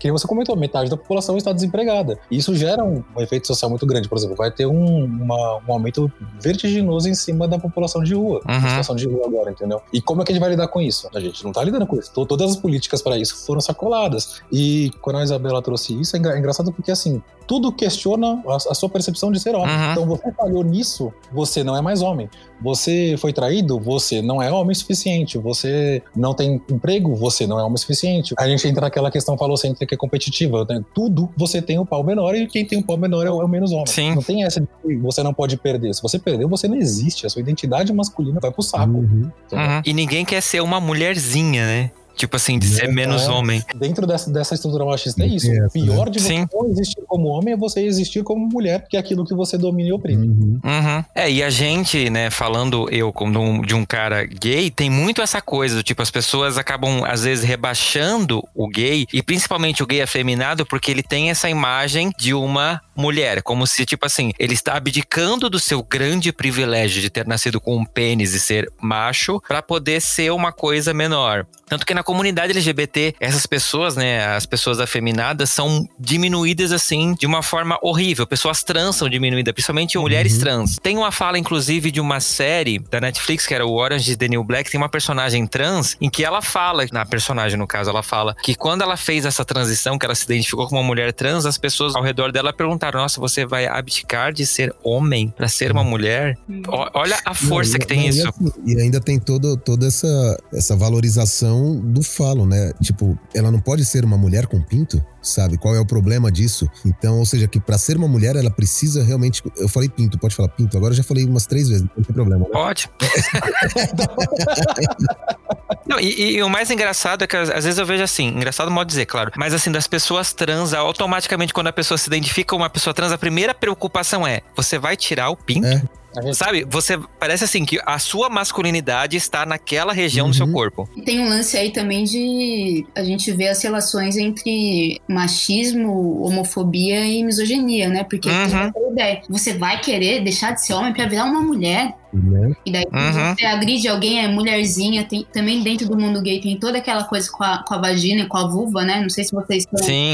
que 0.00 0.10
você 0.10 0.26
comentou, 0.26 0.56
metade 0.56 0.88
da 0.88 0.96
população 0.96 1.36
está 1.36 1.52
desempregada. 1.52 2.18
E 2.30 2.38
isso 2.38 2.56
gera 2.56 2.82
um, 2.82 3.04
efeito 3.18 3.46
social 3.46 3.68
muito 3.68 3.84
grande. 3.84 4.08
Por 4.08 4.16
exemplo, 4.16 4.34
vai 4.34 4.50
ter 4.50 4.64
um, 4.64 5.04
uma, 5.04 5.60
um 5.68 5.72
aumento 5.74 6.10
vertiginoso 6.40 7.10
em 7.10 7.14
cima 7.14 7.46
da 7.46 7.58
população 7.58 8.02
de 8.02 8.14
rua, 8.14 8.40
uhum. 8.48 8.60
situação 8.60 8.96
de 8.96 9.06
rua 9.06 9.26
agora, 9.26 9.50
entendeu? 9.50 9.82
E 9.92 10.00
como 10.00 10.22
é 10.22 10.24
que 10.24 10.32
a 10.32 10.34
gente 10.34 10.40
vai 10.40 10.48
lidar 10.48 10.66
com 10.68 10.80
isso? 10.80 11.10
A 11.14 11.20
gente 11.20 11.42
não 11.44 11.50
está 11.50 11.62
lidando 11.62 11.86
com 11.86 11.98
isso. 11.98 12.10
Todas 12.10 12.52
as 12.52 12.56
políticas 12.56 13.02
para 13.02 13.18
isso 13.18 13.44
foram 13.44 13.60
sacoladas. 13.60 14.40
E 14.50 14.90
quando 15.02 15.18
a 15.18 15.22
Isabela 15.22 15.60
trouxe 15.60 16.00
isso, 16.00 16.16
é, 16.16 16.20
é 16.34 16.38
engraçado 16.38 16.72
porque, 16.72 16.90
assim, 16.90 17.22
tudo 17.46 17.70
questiona 17.70 18.42
a, 18.46 18.56
a 18.56 18.74
sua 18.74 18.88
percepção 18.88 19.30
de 19.30 19.38
ser 19.38 19.54
homem. 19.54 19.74
Uhum. 19.74 19.92
Então, 19.92 20.06
você 20.06 20.32
falhou 20.32 20.64
nisso, 20.64 21.12
você 21.30 21.62
não 21.62 21.76
é 21.76 21.82
mais 21.82 22.00
homem. 22.00 22.30
Você 22.62 23.16
foi 23.18 23.32
traído, 23.32 23.78
você 23.78 24.22
não 24.22 24.40
é 24.40 24.50
homem 24.50 24.74
suficiente. 24.74 25.36
Você 25.36 26.02
não 26.14 26.32
tem 26.32 26.62
emprego, 26.70 27.14
você 27.14 27.46
não 27.46 27.58
é 27.58 27.62
homem 27.62 27.76
suficiente. 27.76 28.34
A 28.38 28.46
gente 28.48 28.66
entra 28.66 28.82
naquela 28.82 29.02
aquela 29.02 29.10
questão 29.10 29.36
falocêntrica 29.36 29.86
que 29.86 29.94
é 29.94 29.98
competitiva. 29.98 30.64
Né? 30.68 30.82
Tudo 30.94 31.28
você 31.36 31.60
tem 31.60 31.78
o 31.78 31.82
um 31.82 31.86
pau 31.86 32.04
menor 32.04 32.34
e 32.34 32.46
quem 32.46 32.64
tem 32.64 32.78
o 32.78 32.80
um 32.82 32.84
pau 32.84 32.96
menor 32.96 33.26
é 33.26 33.30
o, 33.30 33.42
é 33.42 33.44
o 33.44 33.48
menos 33.48 33.72
homem. 33.72 33.86
Sim. 33.86 34.14
Não 34.14 34.22
tem 34.22 34.44
essa 34.44 34.60
de 34.60 34.66
que 34.66 34.96
você 34.96 35.22
não 35.22 35.34
pode 35.34 35.56
perder. 35.56 35.92
Se 35.94 36.02
você 36.02 36.18
perdeu, 36.18 36.48
você 36.48 36.68
não 36.68 36.76
existe. 36.76 37.26
A 37.26 37.28
sua 37.28 37.40
identidade 37.40 37.92
masculina 37.92 38.38
vai 38.40 38.50
pro 38.50 38.62
saco. 38.62 38.92
Uhum. 38.92 39.30
Uhum. 39.52 39.82
E 39.84 39.92
ninguém 39.92 40.24
quer 40.24 40.40
ser 40.40 40.60
uma 40.60 40.80
mulherzinha, 40.80 41.66
né? 41.66 41.90
Tipo 42.22 42.36
assim, 42.36 42.56
de 42.56 42.68
ser 42.68 42.84
é, 42.84 42.88
menos 42.88 43.26
homem. 43.26 43.64
Dentro 43.74 44.06
dessa, 44.06 44.30
dessa 44.30 44.54
estrutura 44.54 44.84
machista 44.84 45.24
é 45.24 45.26
isso. 45.26 45.50
O 45.50 45.70
pior 45.72 46.08
de 46.08 46.20
você 46.20 46.46
não 46.52 46.70
existir 46.70 47.02
como 47.04 47.26
homem 47.26 47.54
é 47.54 47.56
você 47.56 47.80
existir 47.80 48.22
como 48.22 48.48
mulher, 48.48 48.86
que 48.88 48.96
é 48.96 49.00
aquilo 49.00 49.24
que 49.24 49.34
você 49.34 49.58
domina 49.58 49.88
e 49.88 49.92
oprime. 49.92 50.28
Uhum. 50.28 50.60
Uhum. 50.62 51.04
É, 51.16 51.28
e 51.28 51.42
a 51.42 51.50
gente, 51.50 52.08
né, 52.10 52.30
falando 52.30 52.88
eu 52.92 53.12
como 53.12 53.66
de 53.66 53.74
um 53.74 53.84
cara 53.84 54.24
gay, 54.24 54.70
tem 54.70 54.88
muito 54.88 55.20
essa 55.20 55.42
coisa, 55.42 55.74
do 55.74 55.82
tipo, 55.82 56.00
as 56.00 56.12
pessoas 56.12 56.56
acabam, 56.56 57.02
às 57.04 57.24
vezes, 57.24 57.44
rebaixando 57.44 58.40
o 58.54 58.68
gay, 58.68 59.04
e 59.12 59.20
principalmente 59.20 59.82
o 59.82 59.86
gay 59.86 60.00
afeminado, 60.00 60.64
porque 60.64 60.92
ele 60.92 61.02
tem 61.02 61.28
essa 61.28 61.50
imagem 61.50 62.12
de 62.16 62.32
uma 62.32 62.80
mulher, 62.94 63.42
como 63.42 63.66
se, 63.66 63.84
tipo 63.84 64.06
assim, 64.06 64.32
ele 64.38 64.54
está 64.54 64.74
abdicando 64.74 65.50
do 65.50 65.58
seu 65.58 65.82
grande 65.82 66.32
privilégio 66.32 67.02
de 67.02 67.10
ter 67.10 67.26
nascido 67.26 67.60
com 67.60 67.76
um 67.76 67.84
pênis 67.84 68.32
e 68.32 68.38
ser 68.38 68.70
macho 68.80 69.40
para 69.40 69.60
poder 69.60 70.00
ser 70.00 70.30
uma 70.30 70.52
coisa 70.52 70.94
menor. 70.94 71.44
Tanto 71.72 71.86
que 71.86 71.94
na 71.94 72.02
comunidade 72.12 72.52
LGBT, 72.52 73.14
essas 73.18 73.46
pessoas, 73.46 73.96
né, 73.96 74.26
as 74.36 74.44
pessoas 74.44 74.78
afeminadas, 74.78 75.48
são 75.48 75.88
diminuídas 75.98 76.70
assim 76.70 77.14
de 77.18 77.24
uma 77.24 77.42
forma 77.42 77.78
horrível. 77.80 78.26
Pessoas 78.26 78.62
trans 78.62 78.96
são 78.96 79.08
diminuídas, 79.08 79.54
principalmente 79.54 79.96
mulheres 79.96 80.34
uhum. 80.34 80.40
trans. 80.40 80.78
Tem 80.82 80.98
uma 80.98 81.10
fala, 81.10 81.38
inclusive, 81.38 81.90
de 81.90 82.02
uma 82.02 82.20
série 82.20 82.78
da 82.78 83.00
Netflix, 83.00 83.46
que 83.46 83.54
era 83.54 83.66
o 83.66 83.72
Orange 83.72 84.14
de 84.14 84.28
New 84.28 84.44
Black, 84.44 84.70
tem 84.70 84.78
uma 84.78 84.90
personagem 84.90 85.46
trans 85.46 85.96
em 86.02 86.10
que 86.10 86.22
ela 86.22 86.42
fala, 86.42 86.84
na 86.92 87.06
personagem 87.06 87.58
no 87.58 87.66
caso, 87.66 87.88
ela 87.88 88.02
fala 88.02 88.36
que 88.42 88.54
quando 88.54 88.82
ela 88.82 88.98
fez 88.98 89.24
essa 89.24 89.42
transição, 89.42 89.98
que 89.98 90.04
ela 90.04 90.14
se 90.14 90.24
identificou 90.24 90.68
como 90.68 90.82
uma 90.82 90.86
mulher 90.86 91.14
trans, 91.14 91.46
as 91.46 91.56
pessoas 91.56 91.96
ao 91.96 92.02
redor 92.02 92.30
dela 92.30 92.52
perguntaram: 92.52 93.00
Nossa, 93.00 93.18
você 93.18 93.46
vai 93.46 93.66
abdicar 93.66 94.34
de 94.34 94.44
ser 94.44 94.74
homem 94.84 95.32
para 95.34 95.48
ser 95.48 95.72
uma 95.72 95.82
mulher? 95.82 96.36
Uhum. 96.46 96.62
Olha 96.92 97.18
a 97.24 97.32
força 97.32 97.72
não, 97.72 97.78
que 97.78 97.86
tem 97.86 98.00
não, 98.00 98.08
isso. 98.08 98.26
E, 98.26 98.28
assim, 98.28 98.52
e, 98.66 98.80
ainda 98.82 99.00
tem 99.00 99.18
todo, 99.18 99.56
toda 99.56 99.86
essa, 99.86 100.38
essa 100.52 100.76
valorização 100.76 101.80
do 101.92 102.02
falo, 102.02 102.46
né? 102.46 102.72
Tipo, 102.82 103.18
ela 103.34 103.50
não 103.50 103.60
pode 103.60 103.84
ser 103.84 104.04
uma 104.04 104.16
mulher 104.16 104.46
com 104.46 104.60
pinto? 104.60 105.02
sabe? 105.22 105.56
Qual 105.56 105.74
é 105.74 105.80
o 105.80 105.86
problema 105.86 106.30
disso? 106.30 106.68
Então, 106.84 107.18
ou 107.18 107.24
seja, 107.24 107.46
que 107.46 107.60
para 107.60 107.78
ser 107.78 107.96
uma 107.96 108.08
mulher, 108.08 108.36
ela 108.36 108.50
precisa 108.50 109.04
realmente. 109.04 109.42
Eu 109.56 109.68
falei 109.68 109.88
pinto, 109.88 110.18
pode 110.18 110.34
falar 110.34 110.48
pinto. 110.48 110.76
Agora 110.76 110.92
eu 110.92 110.96
já 110.96 111.04
falei 111.04 111.24
umas 111.24 111.46
três 111.46 111.68
vezes, 111.68 111.82
não 111.82 112.04
tem 112.04 112.12
problema. 112.12 112.44
Né? 112.44 112.50
Pode. 112.52 112.90
não, 115.86 116.00
e, 116.00 116.36
e, 116.36 116.42
o 116.42 116.50
mais 116.50 116.70
engraçado 116.70 117.22
é 117.22 117.26
que 117.26 117.36
às 117.36 117.64
vezes 117.64 117.78
eu 117.78 117.86
vejo 117.86 118.02
assim, 118.02 118.28
engraçado 118.28 118.70
modo 118.70 118.88
de 118.88 118.92
dizer, 118.92 119.06
claro, 119.06 119.30
mas 119.36 119.54
assim, 119.54 119.70
das 119.70 119.86
pessoas 119.86 120.32
trans, 120.32 120.74
automaticamente 120.74 121.54
quando 121.54 121.68
a 121.68 121.72
pessoa 121.72 121.96
se 121.96 122.08
identifica 122.08 122.56
uma 122.56 122.68
pessoa 122.68 122.92
trans, 122.92 123.12
a 123.12 123.18
primeira 123.18 123.54
preocupação 123.54 124.26
é: 124.26 124.42
você 124.56 124.78
vai 124.78 124.96
tirar 124.96 125.30
o 125.30 125.36
pinto? 125.36 125.66
É. 125.66 125.82
Gente... 126.20 126.36
Sabe, 126.36 126.66
você 126.68 126.98
parece 127.18 127.44
assim 127.44 127.64
que 127.64 127.78
a 127.86 127.98
sua 127.98 128.28
masculinidade 128.28 129.16
está 129.16 129.46
naquela 129.46 129.92
região 129.92 130.26
uhum. 130.26 130.30
do 130.30 130.36
seu 130.36 130.46
uhum. 130.46 130.52
corpo. 130.52 130.88
E 130.96 131.02
tem 131.02 131.20
um 131.20 131.28
lance 131.28 131.56
aí 131.56 131.70
também 131.70 132.04
de 132.04 132.84
a 132.94 133.02
gente 133.02 133.30
ver 133.32 133.48
as 133.48 133.62
relações 133.62 134.16
entre 134.16 135.00
machismo, 135.08 136.22
homofobia 136.22 137.04
e 137.06 137.22
misoginia, 137.24 137.88
né? 137.88 138.04
Porque 138.04 138.28
uhum. 138.28 138.92
ideia, 138.92 139.22
você 139.28 139.54
vai 139.54 139.80
querer 139.80 140.22
deixar 140.22 140.52
de 140.52 140.64
ser 140.64 140.74
homem 140.74 140.92
para 140.92 141.06
virar 141.06 141.24
uma 141.24 141.40
mulher. 141.40 141.94
Né? 142.12 142.54
E 142.66 142.70
daí, 142.70 142.84
quando 142.86 143.16
uhum. 143.16 143.34
você 143.34 143.46
agride 143.46 143.88
alguém, 143.88 144.22
é 144.22 144.28
mulherzinha, 144.28 145.04
tem, 145.04 145.26
também 145.32 145.62
dentro 145.62 145.88
do 145.88 145.96
mundo 145.96 146.20
gay 146.20 146.40
tem 146.40 146.58
toda 146.58 146.76
aquela 146.76 147.04
coisa 147.04 147.30
com 147.30 147.42
a, 147.42 147.64
com 147.66 147.74
a 147.74 147.78
vagina 147.78 148.22
e 148.22 148.26
com 148.26 148.36
a 148.36 148.46
vulva, 148.46 148.84
né? 148.84 149.00
Não 149.00 149.08
sei 149.08 149.24
se 149.24 149.32
vocês 149.32 149.66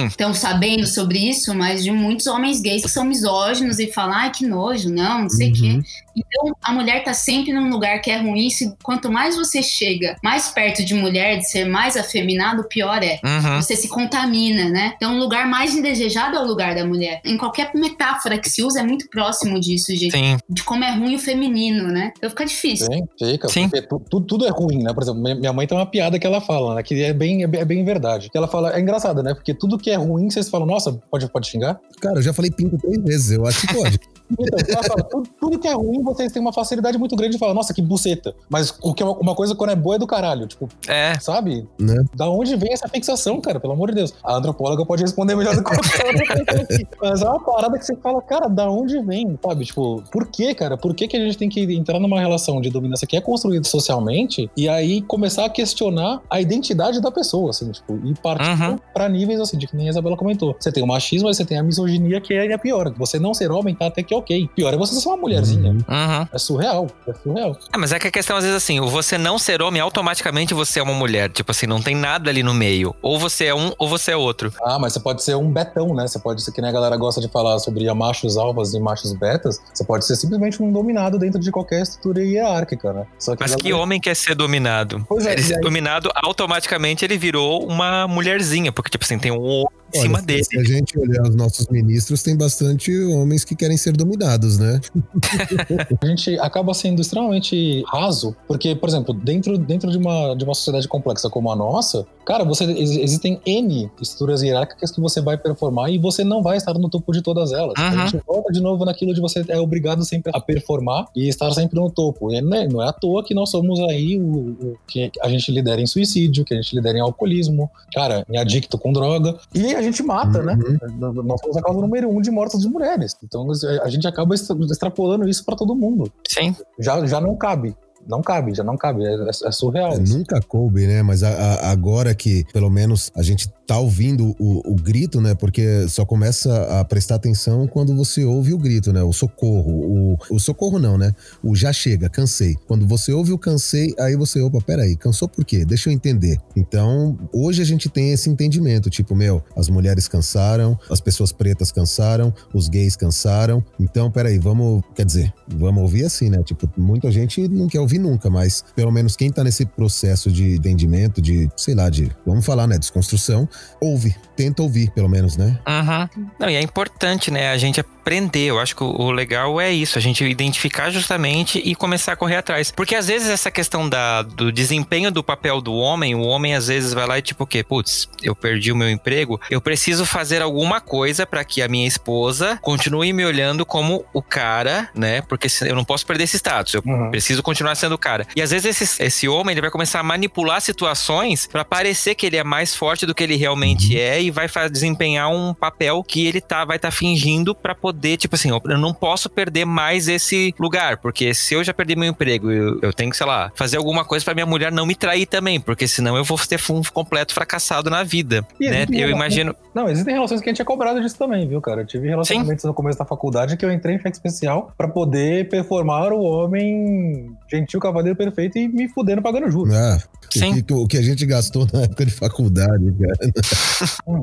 estão 0.09 0.33
sabendo 0.33 0.87
sobre 0.87 1.19
isso, 1.19 1.53
mas 1.55 1.83
de 1.83 1.91
muitos 1.91 2.29
homens 2.29 2.61
gays 2.61 2.83
que 2.83 2.89
são 2.89 3.05
misóginos 3.05 3.81
e 3.81 3.93
falam, 3.93 4.15
ai, 4.15 4.31
que 4.31 4.47
nojo, 4.47 4.89
não, 4.89 5.23
não 5.23 5.31
sei 5.31 5.49
o 5.49 5.55
uhum. 5.55 5.83
quê. 5.83 5.89
Então, 6.19 6.55
a 6.63 6.73
mulher 6.73 7.05
tá 7.05 7.13
sempre 7.13 7.53
num 7.53 7.69
lugar 7.69 8.01
que 8.01 8.11
é 8.11 8.19
ruim. 8.19 8.51
Se, 8.51 8.75
quanto 8.83 9.11
mais 9.11 9.37
você 9.37 9.63
chega 9.63 10.17
mais 10.23 10.49
perto 10.49 10.85
de 10.85 10.95
mulher, 10.95 11.39
de 11.39 11.49
ser 11.49 11.65
mais 11.65 11.97
afeminado, 11.97 12.65
pior 12.69 13.03
é. 13.03 13.21
Uhum. 13.25 13.61
Você 13.61 13.77
se 13.77 13.89
contamina, 13.89 14.69
né? 14.69 14.95
Então, 14.97 15.17
o 15.17 15.19
lugar 15.19 15.47
mais 15.47 15.75
indesejado 15.75 16.37
é 16.37 16.41
o 16.41 16.47
lugar 16.47 16.75
da 16.75 16.85
mulher. 16.85 17.21
Em 17.25 17.37
qualquer 17.37 17.71
metáfora 17.75 18.39
que 18.39 18.49
se 18.49 18.63
usa, 18.63 18.81
é 18.81 18.83
muito 18.83 19.09
próximo 19.09 19.61
disso, 19.61 19.95
gente. 19.95 20.13
Sim. 20.13 20.37
De 20.49 20.63
como 20.65 20.85
é 20.85 20.95
ruim 20.95 21.15
o 21.15 21.19
feminino, 21.19 21.89
né? 21.89 22.13
Então 22.17 22.31
fica 22.31 22.45
difícil. 22.45 22.87
Sim, 22.87 23.09
fica. 23.19 23.49
Sim. 23.49 23.71
Tudo, 24.09 24.27
tudo 24.27 24.47
é 24.47 24.51
ruim, 24.51 24.83
né? 24.83 24.93
Por 24.93 25.03
exemplo, 25.03 25.21
minha 25.21 25.53
mãe 25.53 25.67
tem 25.67 25.77
uma 25.77 25.87
piada 25.87 26.19
que 26.19 26.27
ela 26.27 26.41
fala, 26.41 26.75
né? 26.75 26.83
Que 26.83 27.03
é 27.03 27.13
bem, 27.13 27.45
é 27.45 27.65
bem 27.65 27.85
verdade. 27.85 28.31
Que 28.31 28.39
ela 28.39 28.49
fala, 28.49 28.75
é 28.75 28.81
engraçado, 28.81 29.23
né? 29.23 29.35
Porque 29.35 29.55
tudo 29.55 29.79
que 29.79 29.91
é 29.91 29.97
ruim, 29.97 30.31
vocês 30.31 30.49
falam, 30.49 30.67
nossa, 30.67 30.93
pode, 31.11 31.31
pode 31.31 31.49
xingar? 31.49 31.81
Cara, 32.01 32.19
eu 32.19 32.23
já 32.23 32.33
falei 32.33 32.51
pinto 32.51 32.79
três 32.79 33.03
vezes, 33.03 33.31
eu 33.33 33.47
acho 33.47 33.67
que 33.67 33.75
pode. 33.75 34.01
Então, 34.31 34.83
fala, 34.83 35.03
tudo, 35.05 35.29
tudo, 35.41 35.59
que 35.59 35.67
é 35.67 35.73
ruim, 35.73 36.03
vocês 36.15 36.33
têm 36.33 36.41
uma 36.41 36.53
facilidade 36.53 36.99
muito 36.99 37.17
grande 37.17 37.33
de 37.33 37.39
falar, 37.39 37.55
nossa, 37.55 37.73
que 37.73 37.83
buceta. 37.83 38.35
Mas 38.49 38.75
o 38.83 38.95
que 38.95 39.03
é 39.03 39.07
uma, 39.07 39.35
coisa 39.35 39.55
quando 39.55 39.71
é 39.71 39.77
boa 39.77 39.97
é 39.97 39.99
do 39.99 40.07
caralho. 40.07 40.47
Tipo, 40.47 40.69
é. 40.87 41.19
sabe? 41.21 41.67
Né? 41.79 41.97
Da 42.15 42.29
onde 42.29 42.57
vem 42.57 42.73
essa 42.73 42.89
fixação, 42.89 43.41
cara? 43.41 43.61
Pelo 43.61 43.73
amor 43.73 43.91
de 43.91 43.97
Deus. 43.97 44.15
A 44.23 44.37
antropóloga 44.37 44.85
pode 44.85 45.03
responder 45.03 45.37
melhor 45.37 45.55
do 45.55 45.65
que 45.65 45.73
eu. 45.73 45.79
Mas 47.01 47.23
é 47.23 47.29
uma 47.29 47.41
parada 47.41 47.79
que 47.79 47.85
você 47.85 47.97
fala, 47.97 48.21
cara, 48.23 48.49
da 48.49 48.71
onde 48.71 49.01
vem? 49.01 49.39
Sabe? 49.45 49.65
Tipo, 49.65 50.03
por 50.11 50.27
que, 50.27 50.55
cara? 50.55 50.77
Por 50.77 50.95
que, 50.95 51.09
que 51.09 51.17
a 51.17 51.21
gente 51.21 51.37
tem 51.37 51.49
que 51.49 51.61
entrar 51.75 51.99
numa 51.99 52.21
relação 52.21 52.61
de 52.61 52.71
dominância 52.71 53.07
que 53.07 53.17
é 53.17 53.21
construída 53.21 53.67
socialmente 53.67 54.51
e 54.57 54.69
aí 54.69 55.03
começar 55.03 55.45
a 55.45 55.51
questionar 55.51 56.21
a 56.31 56.41
identidade 56.41 57.01
da 57.01 57.11
pessoa, 57.11 57.51
assim, 57.51 57.71
tipo, 57.71 57.99
e 58.05 58.15
partir 58.15 58.49
uhum. 58.49 58.79
pra 58.93 59.09
níveis 59.09 59.41
assim, 59.41 59.57
de 59.57 59.67
que 59.67 59.77
nem 59.77 59.87
a 59.87 59.91
Isabela 59.91 60.17
comentou. 60.17 60.57
Você 60.59 60.73
tem 60.73 60.83
o 60.83 60.87
machismo, 60.87 61.29
mas 61.29 61.37
você 61.37 61.45
tem 61.45 61.59
a 61.59 61.63
misoginia, 61.63 62.21
que 62.21 62.35
é 62.35 62.53
a 62.53 62.59
pior. 62.59 62.93
Você 62.97 63.19
não 63.19 63.35
ser 63.35 63.51
homem 63.51 63.75
tá 63.75 63.87
até 63.87 64.03
que 64.03 64.15
ok. 64.15 64.49
Pior 64.55 64.73
é 64.73 64.77
você 64.77 64.95
ser 64.95 65.09
uma 65.09 65.17
mulherzinha. 65.17 65.73
Uhum. 65.73 65.79
Uhum. 66.07 66.29
É 66.33 66.39
surreal. 66.39 66.87
É 67.07 67.13
surreal. 67.15 67.59
É, 67.73 67.79
mas 67.79 67.93
é 67.93 67.99
que 67.99 68.09
a 68.09 68.11
questão, 68.11 68.37
às 68.37 68.45
vezes, 68.45 68.57
assim, 68.57 68.81
você 68.81 69.19
não 69.19 69.39
ser 69.39 69.63
homem, 69.63 69.81
automaticamente 69.81 70.55
você 70.55 70.81
é 70.81 70.83
uma 70.83 70.95
mulher. 70.95 71.31
Tipo 71.31 71.51
assim, 71.51 71.67
não 71.67 71.81
tem 71.81 71.95
nada 71.95 72.31
ali 72.31 72.43
no 72.43 72.55
meio. 72.55 72.95
Ou 73.03 73.19
você 73.19 73.47
é 73.47 73.55
um, 73.55 73.73
ou 73.79 73.89
você 73.89 74.13
é 74.13 74.17
outro. 74.17 74.53
Ah, 74.63 74.79
mas 74.79 74.93
você 74.93 75.01
pode 75.01 75.23
ser 75.23 75.37
um 75.37 75.51
betão, 75.51 75.95
né? 75.95 76.07
Você 76.07 76.19
pode 76.19 76.43
ser, 76.43 76.53
que 76.53 76.61
nem 76.61 76.71
a 76.71 76.73
galera 76.73 76.97
gosta 76.97 77.21
de 77.21 77.29
falar 77.29 77.59
sobre 77.59 77.89
machos 77.95 78.37
alfas 78.37 78.75
e 78.75 78.81
machos 78.81 79.13
betas. 79.13 79.61
Você 79.73 79.85
pode 79.85 80.05
ser 80.05 80.17
simplesmente 80.17 80.63
um 80.63 80.71
dominado 80.71 81.19
dentro 81.19 81.41
de 81.41 81.51
qualquer 81.51 81.83
estrutura 81.83 82.23
hierárquica, 82.23 82.93
né? 82.93 83.07
Que 83.19 83.37
mas 83.41 83.55
que 83.57 83.73
homem 83.73 84.01
quer 84.01 84.15
ser 84.15 84.35
dominado? 84.35 85.05
Pois 85.09 85.27
é. 85.27 85.33
Ele 85.33 85.43
ser 85.43 85.61
dominado, 85.61 86.11
automaticamente 86.15 87.05
ele 87.05 87.17
virou 87.17 87.67
uma 87.67 88.07
mulherzinha. 88.07 88.73
Porque, 88.73 88.91
tipo 88.91 89.05
assim, 89.05 89.19
tem 89.19 89.33
um 89.33 89.65
em 89.93 90.01
cima 90.01 90.23
dele. 90.23 90.45
Se 90.45 90.59
a 90.59 90.63
gente 90.63 90.99
olhar 90.99 91.23
os 91.23 91.35
nossos 91.35 91.67
ministros, 91.69 92.23
tem 92.23 92.37
bastante 92.37 92.97
homens 93.07 93.45
que 93.45 93.55
querem 93.57 93.77
ser 93.77 93.93
dominados, 93.93 94.59
né? 94.59 94.81
a 95.79 96.07
gente 96.07 96.39
acaba 96.39 96.75
sendo 96.75 97.01
extremamente 97.01 97.83
raso, 97.87 98.35
porque, 98.47 98.75
por 98.75 98.89
exemplo, 98.89 99.15
dentro, 99.15 99.57
dentro 99.59 99.91
de, 99.91 99.99
uma, 99.99 100.35
de 100.35 100.45
uma 100.45 100.55
sociedade 100.55 100.89
complexa 100.89 101.31
como 101.31 101.51
a 101.51 101.57
nossa, 101.57 102.07
cara, 102.25 102.45
você, 102.45 102.65
existem 102.65 103.41
N 103.47 103.91
estruturas 104.01 104.43
hierárquicas 104.43 104.91
que 104.91 105.01
você 105.01 105.21
vai 105.21 105.37
performar 105.37 105.91
e 105.91 105.99
você 105.99 106.25
não 106.25 106.43
vai 106.43 106.57
estar 106.57 106.75
no 106.75 106.89
topo 106.89 107.13
de 107.13 107.23
todas 107.23 107.53
elas. 107.53 107.75
Uhum. 107.79 107.87
A 107.87 108.07
gente 108.07 108.23
volta 108.27 108.53
de 108.53 108.61
novo 108.61 108.85
naquilo 108.85 109.15
de 109.15 109.21
você 109.21 109.45
é 109.49 109.59
obrigado 109.59 110.05
sempre 110.05 110.31
a 110.35 110.41
performar 110.41 111.07
e 111.15 111.29
estar 111.29 111.51
sempre 111.53 111.79
no 111.79 111.91
topo. 111.91 112.33
E 112.33 112.41
não 112.41 112.57
é, 112.57 112.69
não 112.69 112.83
é 112.83 112.89
à 112.89 112.93
toa 112.93 113.25
que 113.25 113.35
nós 113.35 113.51
somos 113.51 113.81
aí 113.81 114.21
o, 114.21 114.51
o 114.51 114.79
que 114.87 115.11
a 115.23 115.29
gente 115.29 115.51
lidera 115.51 115.81
em 115.81 115.87
suicídio, 115.87 116.45
que 116.45 116.55
a 116.55 116.57
gente 116.57 116.75
lidera 116.75 116.99
em 116.99 117.01
alcoolismo, 117.01 117.71
cara, 117.93 118.25
em 118.29 118.37
adicto 118.37 118.79
com 118.79 118.93
droga. 118.93 119.37
E 119.55 119.75
a 119.75 119.83
gente 119.83 120.03
mata, 120.03 120.43
né? 120.43 120.55
uhum. 120.55 120.73
né? 120.73 121.23
Nós 121.25 121.41
somos 121.41 121.57
a 121.57 121.63
causa 121.63 121.81
número 121.81 122.09
um 122.11 122.21
de 122.21 122.31
mortes 122.31 122.61
de 122.61 122.69
mulheres. 122.69 123.17
Então 123.23 123.47
a 123.83 123.89
gente 123.89 124.07
acaba 124.07 124.35
extrapolando 124.35 125.29
isso 125.29 125.45
para 125.45 125.57
todo 125.57 125.68
mundo. 125.75 126.13
Sim. 126.29 126.55
Já, 126.79 127.05
já 127.07 127.21
não 127.21 127.37
cabe 127.37 127.77
não 128.09 128.23
cabe, 128.23 128.55
já 128.55 128.65
não 128.65 128.77
cabe, 128.77 129.05
é, 129.05 129.15
é, 129.15 129.29
é 129.29 129.53
surreal. 129.53 129.93
É, 129.93 129.99
nunca 129.99 130.41
coube, 130.41 130.87
né? 130.87 131.03
Mas 131.03 131.23
a, 131.23 131.29
a, 131.29 131.71
agora 131.71 132.15
que 132.15 132.45
pelo 132.53 132.71
menos 132.71 133.13
a 133.15 133.23
gente 133.23 133.49
tá 133.67 133.79
ouvindo 133.79 134.35
o, 134.39 134.73
o, 134.73 134.75
grito, 134.75 135.21
né? 135.21 135.35
Porque 135.35 135.87
só 135.89 136.07
começa 136.07 136.81
a 136.81 136.85
prestar 136.87 137.17
atenção 137.17 137.67
quando 137.67 137.95
você 137.95 138.25
ouve 138.25 138.55
o 138.55 138.59
grito, 138.59 138.95
né? 138.95 139.03
O 139.03 139.13
socorro. 139.13 139.71
O, 139.71 140.19
o 140.31 140.41
socorro 140.41 140.79
não, 140.79 140.97
né? 140.97 141.13
O 141.43 141.55
já 141.55 141.71
chega, 141.71 142.09
cansei. 142.09 142.57
Quando 142.67 142.87
você 142.87 143.13
ouve 143.13 143.31
o 143.31 143.39
cansei, 143.39 143.95
aí 144.01 144.17
você, 144.17 144.41
opa, 144.41 144.59
peraí, 144.63 144.97
cansou 144.97 145.29
por 145.29 145.45
quê? 145.45 145.67
Deixa 145.67 145.91
eu 145.91 145.93
entender. 145.93 146.41
Então, 146.57 147.19
hoje 147.31 147.61
a 147.61 147.65
gente 147.65 147.91
tem 147.91 148.11
esse 148.11 148.31
entendimento, 148.31 148.89
tipo, 148.89 149.15
meu, 149.15 149.43
as 149.55 149.69
mulheres 149.69 150.09
cansaram, 150.09 150.79
as 150.91 151.01
pessoas 151.01 151.31
pretas 151.31 151.71
cansaram, 151.71 152.33
os 152.55 152.69
gays 152.71 152.97
cansaram. 152.97 153.63
Então, 153.79 154.11
peraí, 154.11 154.39
vamos, 154.39 154.83
quer 154.95 155.05
dizer, 155.05 155.31
vamos 155.47 155.83
ouvir 155.83 156.07
assim, 156.07 156.31
né? 156.31 156.43
Tipo, 156.43 156.71
muita 156.75 157.11
gente 157.11 157.47
não 157.49 157.67
quer 157.69 157.81
ouvir 157.81 157.98
nunca, 157.99 158.31
mas 158.31 158.65
pelo 158.75 158.93
menos 158.93 159.17
quem 159.17 159.31
tá 159.31 159.43
nesse 159.45 159.67
processo 159.67 160.31
de 160.31 160.57
entendimento, 160.57 161.21
de, 161.21 161.51
sei 161.57 161.75
lá, 161.75 161.89
de, 161.89 162.11
vamos 162.27 162.45
falar, 162.45 162.67
né? 162.67 162.79
Desconstrução, 162.79 163.49
ouve, 163.81 164.15
tenta 164.37 164.63
ouvir, 164.63 164.91
pelo 164.91 165.09
menos, 165.09 165.37
né? 165.37 165.59
Uhum. 165.67 166.27
Não, 166.39 166.49
e 166.49 166.55
é 166.55 166.63
importante, 166.63 167.31
né? 167.31 167.51
A 167.51 167.59
gente 167.59 167.81
aprender. 167.81 168.47
Eu 168.47 168.59
acho 168.59 168.75
que 168.75 168.83
o 168.83 169.11
legal 169.11 169.61
é 169.61 169.71
isso, 169.71 169.99
a 169.99 170.01
gente 170.01 170.25
identificar 170.25 170.91
justamente 170.91 171.61
e 171.63 171.75
começar 171.75 172.13
a 172.13 172.17
correr 172.17 172.37
atrás. 172.37 172.71
Porque 172.71 172.95
às 172.95 173.09
vezes 173.09 173.29
essa 173.29 173.51
questão 173.51 173.89
da, 173.89 174.23
do 174.23 174.51
desempenho 174.51 175.11
do 175.11 175.23
papel 175.23 175.61
do 175.61 175.75
homem, 175.75 176.15
o 176.15 176.23
homem 176.23 176.55
às 176.55 176.69
vezes 176.69 176.95
vai 176.95 177.07
lá 177.07 177.19
e 177.19 177.23
tipo 177.23 177.45
o 177.45 177.47
quê? 177.47 177.63
Putz, 177.63 178.09
eu 178.23 178.35
perdi 178.35 178.73
o 178.73 178.77
meu 178.77 178.89
emprego, 178.89 179.39
eu 179.51 179.61
preciso 179.61 180.07
fazer 180.07 180.41
alguma 180.41 180.81
coisa 180.81 181.27
para 181.27 181.45
que 181.45 181.61
a 181.61 181.69
minha 181.69 181.87
esposa 181.87 182.59
continue 182.63 183.13
me 183.13 183.25
olhando 183.25 183.67
como 183.67 184.05
o 184.15 184.23
cara, 184.23 184.89
né? 184.95 185.21
Porque 185.23 185.49
eu 185.67 185.77
não 185.77 185.85
posso 185.85 186.07
perder 186.07 186.25
esse 186.25 186.37
status, 186.37 186.75
eu 186.75 186.83
uhum. 186.87 187.11
preciso 187.11 187.43
continuar 187.43 187.75
sendo 187.79 187.95
o 187.95 187.99
cara. 187.99 188.27
E 188.37 188.43
às 188.43 188.51
vezes 188.51 188.81
esse, 188.81 189.03
esse 189.03 189.29
homem 189.29 189.53
ele 189.53 189.61
vai 189.61 189.71
começar 189.71 190.01
a 190.01 190.03
manipular 190.03 190.61
situações 190.61 191.47
para 191.47 191.65
parecer 191.65 192.15
que 192.15 192.27
ele 192.27 192.37
é 192.37 192.45
mais 192.45 192.75
forte 192.75 193.07
do 193.07 193.15
que 193.15 193.23
ele 193.23 193.37
realmente 193.37 193.95
uhum. 193.95 194.01
é 194.01 194.23
e 194.23 194.31
vai 194.31 194.49
desempenhar 194.71 195.31
um 195.31 195.55
papel 195.55 196.03
que 196.03 196.27
ele 196.27 196.41
tá, 196.41 196.65
vai 196.65 196.77
estar 196.77 196.89
tá 196.89 196.93
fingindo 196.93 197.55
para 197.55 197.75
poder, 197.75 198.17
tipo 198.17 198.35
assim, 198.35 198.51
eu 198.51 198.79
não 198.79 198.93
posso 198.93 199.29
perder 199.29 199.65
mais 199.65 200.09
esse 200.09 200.55
lugar, 200.59 200.99
porque 200.99 201.35
se 201.35 201.55
eu 201.55 201.63
já 201.63 201.73
perdi 201.73 201.97
meu 201.97 202.09
emprego, 202.09 202.51
eu, 202.51 202.79
eu 202.83 202.93
tenho 202.93 203.11
que, 203.11 203.17
sei 203.17 203.27
lá, 203.27 203.53
fazer 203.55 203.77
alguma 203.77 204.05
coisa 204.05 204.25
para 204.25 204.35
minha 204.35 204.47
mulher 204.47 204.73
não 204.73 204.87
me 204.87 204.95
trair 204.95 205.27
também, 205.27 205.61
porque 205.61 205.87
senão 205.87 206.17
eu 206.17 206.25
vou 206.25 206.39
ter 206.39 206.61
um 206.71 206.83
completo 206.93 207.33
fracassado 207.33 207.89
na 207.91 208.03
vida, 208.03 208.47
e 208.59 208.69
né? 208.69 208.87
Eu 208.91 209.11
imagino... 209.11 209.55
Não, 209.75 209.89
existem 209.89 210.15
relações 210.15 210.41
que 210.41 210.49
a 210.49 210.53
gente 210.53 210.63
é 210.63 210.65
cobrado 210.65 211.01
disso 211.01 211.17
também, 211.17 211.47
viu, 211.47 211.61
cara? 211.61 211.83
Eu 211.83 211.87
tive 211.87 212.09
relacionamentos 212.09 212.63
Sim. 212.63 212.69
no 212.69 212.75
começo 212.75 212.99
da 212.99 213.05
faculdade 213.05 213.57
que 213.57 213.65
eu 213.65 213.71
entrei 213.71 213.95
em 213.95 213.99
fé 213.99 214.09
especial 214.09 214.73
para 214.77 214.89
poder 214.89 215.49
performar 215.49 216.13
o 216.13 216.21
homem 216.21 217.31
gentil 217.69 217.79
o 217.79 217.83
cavaleiro 217.83 218.17
perfeito 218.17 218.59
e 218.59 218.67
me 218.67 218.89
fudendo 218.89 219.21
pagando 219.21 219.51
juros. 219.51 219.75
É. 219.75 219.99
Sim. 220.33 220.59
O 220.59 220.63
que, 220.65 220.73
o 220.75 220.87
que 220.87 220.99
a 220.99 221.03
gente 221.03 221.25
gastou 221.25 221.67
na 221.73 221.83
época 221.83 222.05
de 222.05 222.11
faculdade, 222.13 222.93
cara. 222.99 223.33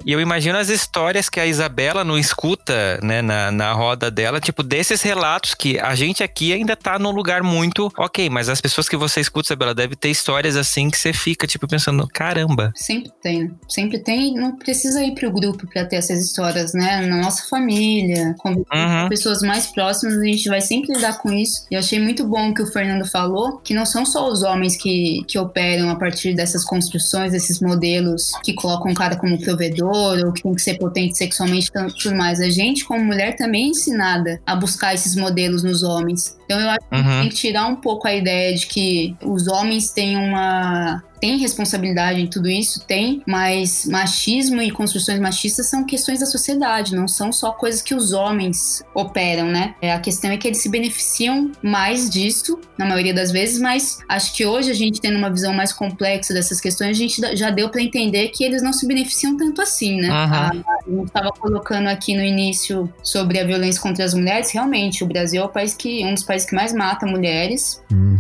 E 0.06 0.12
eu 0.12 0.20
imagino 0.20 0.58
as 0.58 0.70
histórias 0.70 1.30
que 1.30 1.40
a 1.40 1.46
Isabela 1.46 2.04
não 2.04 2.18
escuta, 2.18 3.00
né, 3.02 3.22
na, 3.22 3.52
na 3.52 3.74
roda 3.74 4.12
dela, 4.12 4.40
tipo, 4.40 4.62
desses 4.62 5.02
relatos 5.02 5.54
que 5.54 5.80
a 5.80 5.96
gente 5.96 6.22
aqui 6.24 6.54
ainda 6.54 6.76
tá 6.76 7.00
num 7.00 7.12
lugar 7.12 7.42
muito 7.44 7.92
ok, 7.98 8.30
mas 8.30 8.50
as 8.50 8.62
pessoas 8.62 8.88
que 8.90 8.96
você 8.98 9.20
escuta, 9.20 9.48
Isabela, 9.48 9.74
deve 9.74 9.96
ter 9.96 10.10
histórias 10.10 10.56
assim 10.56 10.90
que 10.90 10.98
você 10.98 11.12
fica, 11.14 11.48
tipo, 11.48 11.68
pensando, 11.68 12.08
caramba. 12.08 12.72
Sempre 12.76 13.12
tem, 13.22 13.44
né? 13.46 13.52
Sempre 13.68 14.00
tem. 14.00 14.34
Não 14.36 14.56
precisa 14.58 15.04
ir 15.04 15.16
pro 15.16 15.32
grupo 15.32 15.68
pra 15.68 15.86
ter 15.86 15.96
essas 15.98 16.20
histórias, 16.20 16.74
né? 16.74 17.06
Na 17.08 17.18
nossa 17.18 17.48
família, 17.50 18.36
com 18.38 18.56
Uhum. 18.56 19.10
pessoas 19.10 19.42
mais 19.42 19.68
próximas, 19.68 20.18
a 20.18 20.24
gente 20.26 20.48
vai 20.50 20.62
sempre 20.62 20.94
lidar 20.94 21.18
com 21.20 21.32
isso. 21.32 21.66
E 21.72 21.76
eu 21.76 21.80
achei 21.80 22.00
muito 22.00 22.26
bom 22.28 22.50
o 22.50 22.54
que 22.54 22.62
o 22.62 22.68
Fernando 22.68 23.06
falou, 23.36 23.60
que 23.64 23.74
não 23.74 23.86
são 23.86 24.06
só 24.06 24.30
os 24.30 24.42
homens 24.44 24.78
que, 24.78 25.24
que 25.28 25.38
operam 25.38 25.90
a 25.90 25.96
partir 25.96 26.34
dessas 26.34 26.64
construções, 26.64 27.32
desses 27.32 27.60
modelos 27.60 28.32
que 28.44 28.54
colocam 28.54 28.92
o 28.92 28.96
cara 28.96 29.18
como 29.18 29.40
provedor 29.40 30.20
ou 30.26 30.32
que 30.32 30.42
tem 30.42 30.54
que 30.56 30.62
ser 30.62 30.78
potente 30.78 31.18
sexualmente 31.18 31.72
tudo 32.02 32.16
mais. 32.16 32.40
A 32.40 32.50
gente, 32.50 32.86
como 32.86 33.04
mulher, 33.04 33.36
também 33.36 33.66
é 33.66 33.70
ensinada 33.70 34.42
a 34.46 34.56
buscar 34.56 34.94
esses 34.94 35.16
modelos 35.16 35.64
nos 35.64 35.84
homens. 35.84 36.38
Então 36.46 36.60
eu 36.60 36.70
acho 36.70 36.80
que 36.80 36.96
Uhum. 36.96 37.22
tem 37.22 37.30
que 37.30 37.36
tirar 37.36 37.68
um 37.68 37.76
pouco 37.76 38.08
a 38.08 38.14
ideia 38.14 38.56
de 38.56 38.68
que 38.68 39.16
os 39.22 39.48
homens 39.48 39.92
têm 39.92 40.16
uma 40.16 41.04
tem 41.26 41.40
responsabilidade 41.40 42.22
em 42.22 42.28
tudo 42.28 42.48
isso, 42.48 42.86
tem, 42.86 43.24
mas 43.26 43.88
machismo 43.88 44.62
e 44.62 44.70
construções 44.70 45.20
machistas 45.20 45.66
são 45.66 45.84
questões 45.84 46.20
da 46.20 46.28
sociedade, 46.28 46.96
não 46.96 47.08
são 47.08 47.34
só 47.34 47.52
coisas 47.52 47.82
que 47.82 47.96
os 47.96 48.14
homens 48.14 48.84
operam, 48.94 49.48
né? 49.48 49.74
É, 49.82 49.92
a 49.92 50.00
questão 50.00 50.30
é 50.30 50.38
que 50.38 50.48
eles 50.48 50.60
se 50.60 50.70
beneficiam 50.70 51.52
mais 51.64 52.12
disso, 52.12 52.60
na 52.78 52.86
maioria 52.86 53.12
das 53.12 53.32
vezes, 53.32 53.60
mas 53.60 53.98
acho 54.08 54.36
que 54.36 54.46
hoje 54.46 54.70
a 54.70 54.74
gente 54.76 55.02
tendo 55.02 55.18
uma 55.18 55.32
visão 55.32 55.52
mais 55.52 55.74
complexa 55.74 56.32
dessas 56.32 56.62
questões, 56.62 56.92
a 56.92 56.94
gente 56.94 57.20
já 57.36 57.50
deu 57.50 57.70
para 57.70 57.82
entender 57.82 58.28
que 58.28 58.44
eles 58.44 58.62
não 58.62 58.72
se 58.72 58.86
beneficiam 58.86 59.36
tanto 59.36 59.64
assim, 59.64 60.00
né? 60.00 60.10
Uhum. 60.10 60.14
A, 60.14 60.50
a 60.50 60.90
gente 60.92 61.08
estava 61.08 61.32
colocando 61.32 61.88
aqui 61.88 62.16
no 62.16 62.22
início 62.22 62.88
sobre 63.02 63.40
a 63.40 63.44
violência 63.44 63.82
contra 63.82 64.06
as 64.06 64.14
mulheres, 64.14 64.52
realmente, 64.52 65.04
o 65.04 65.08
Brasil 65.08 65.42
é 65.42 65.46
o 65.46 65.50
país 65.50 65.74
que, 65.74 66.06
um 66.06 66.14
dos 66.14 66.24
países 66.24 66.48
que 66.48 66.54
mais 66.54 66.72
mata 66.72 67.08
mulheres, 67.08 67.84
Uhum. 67.92 68.15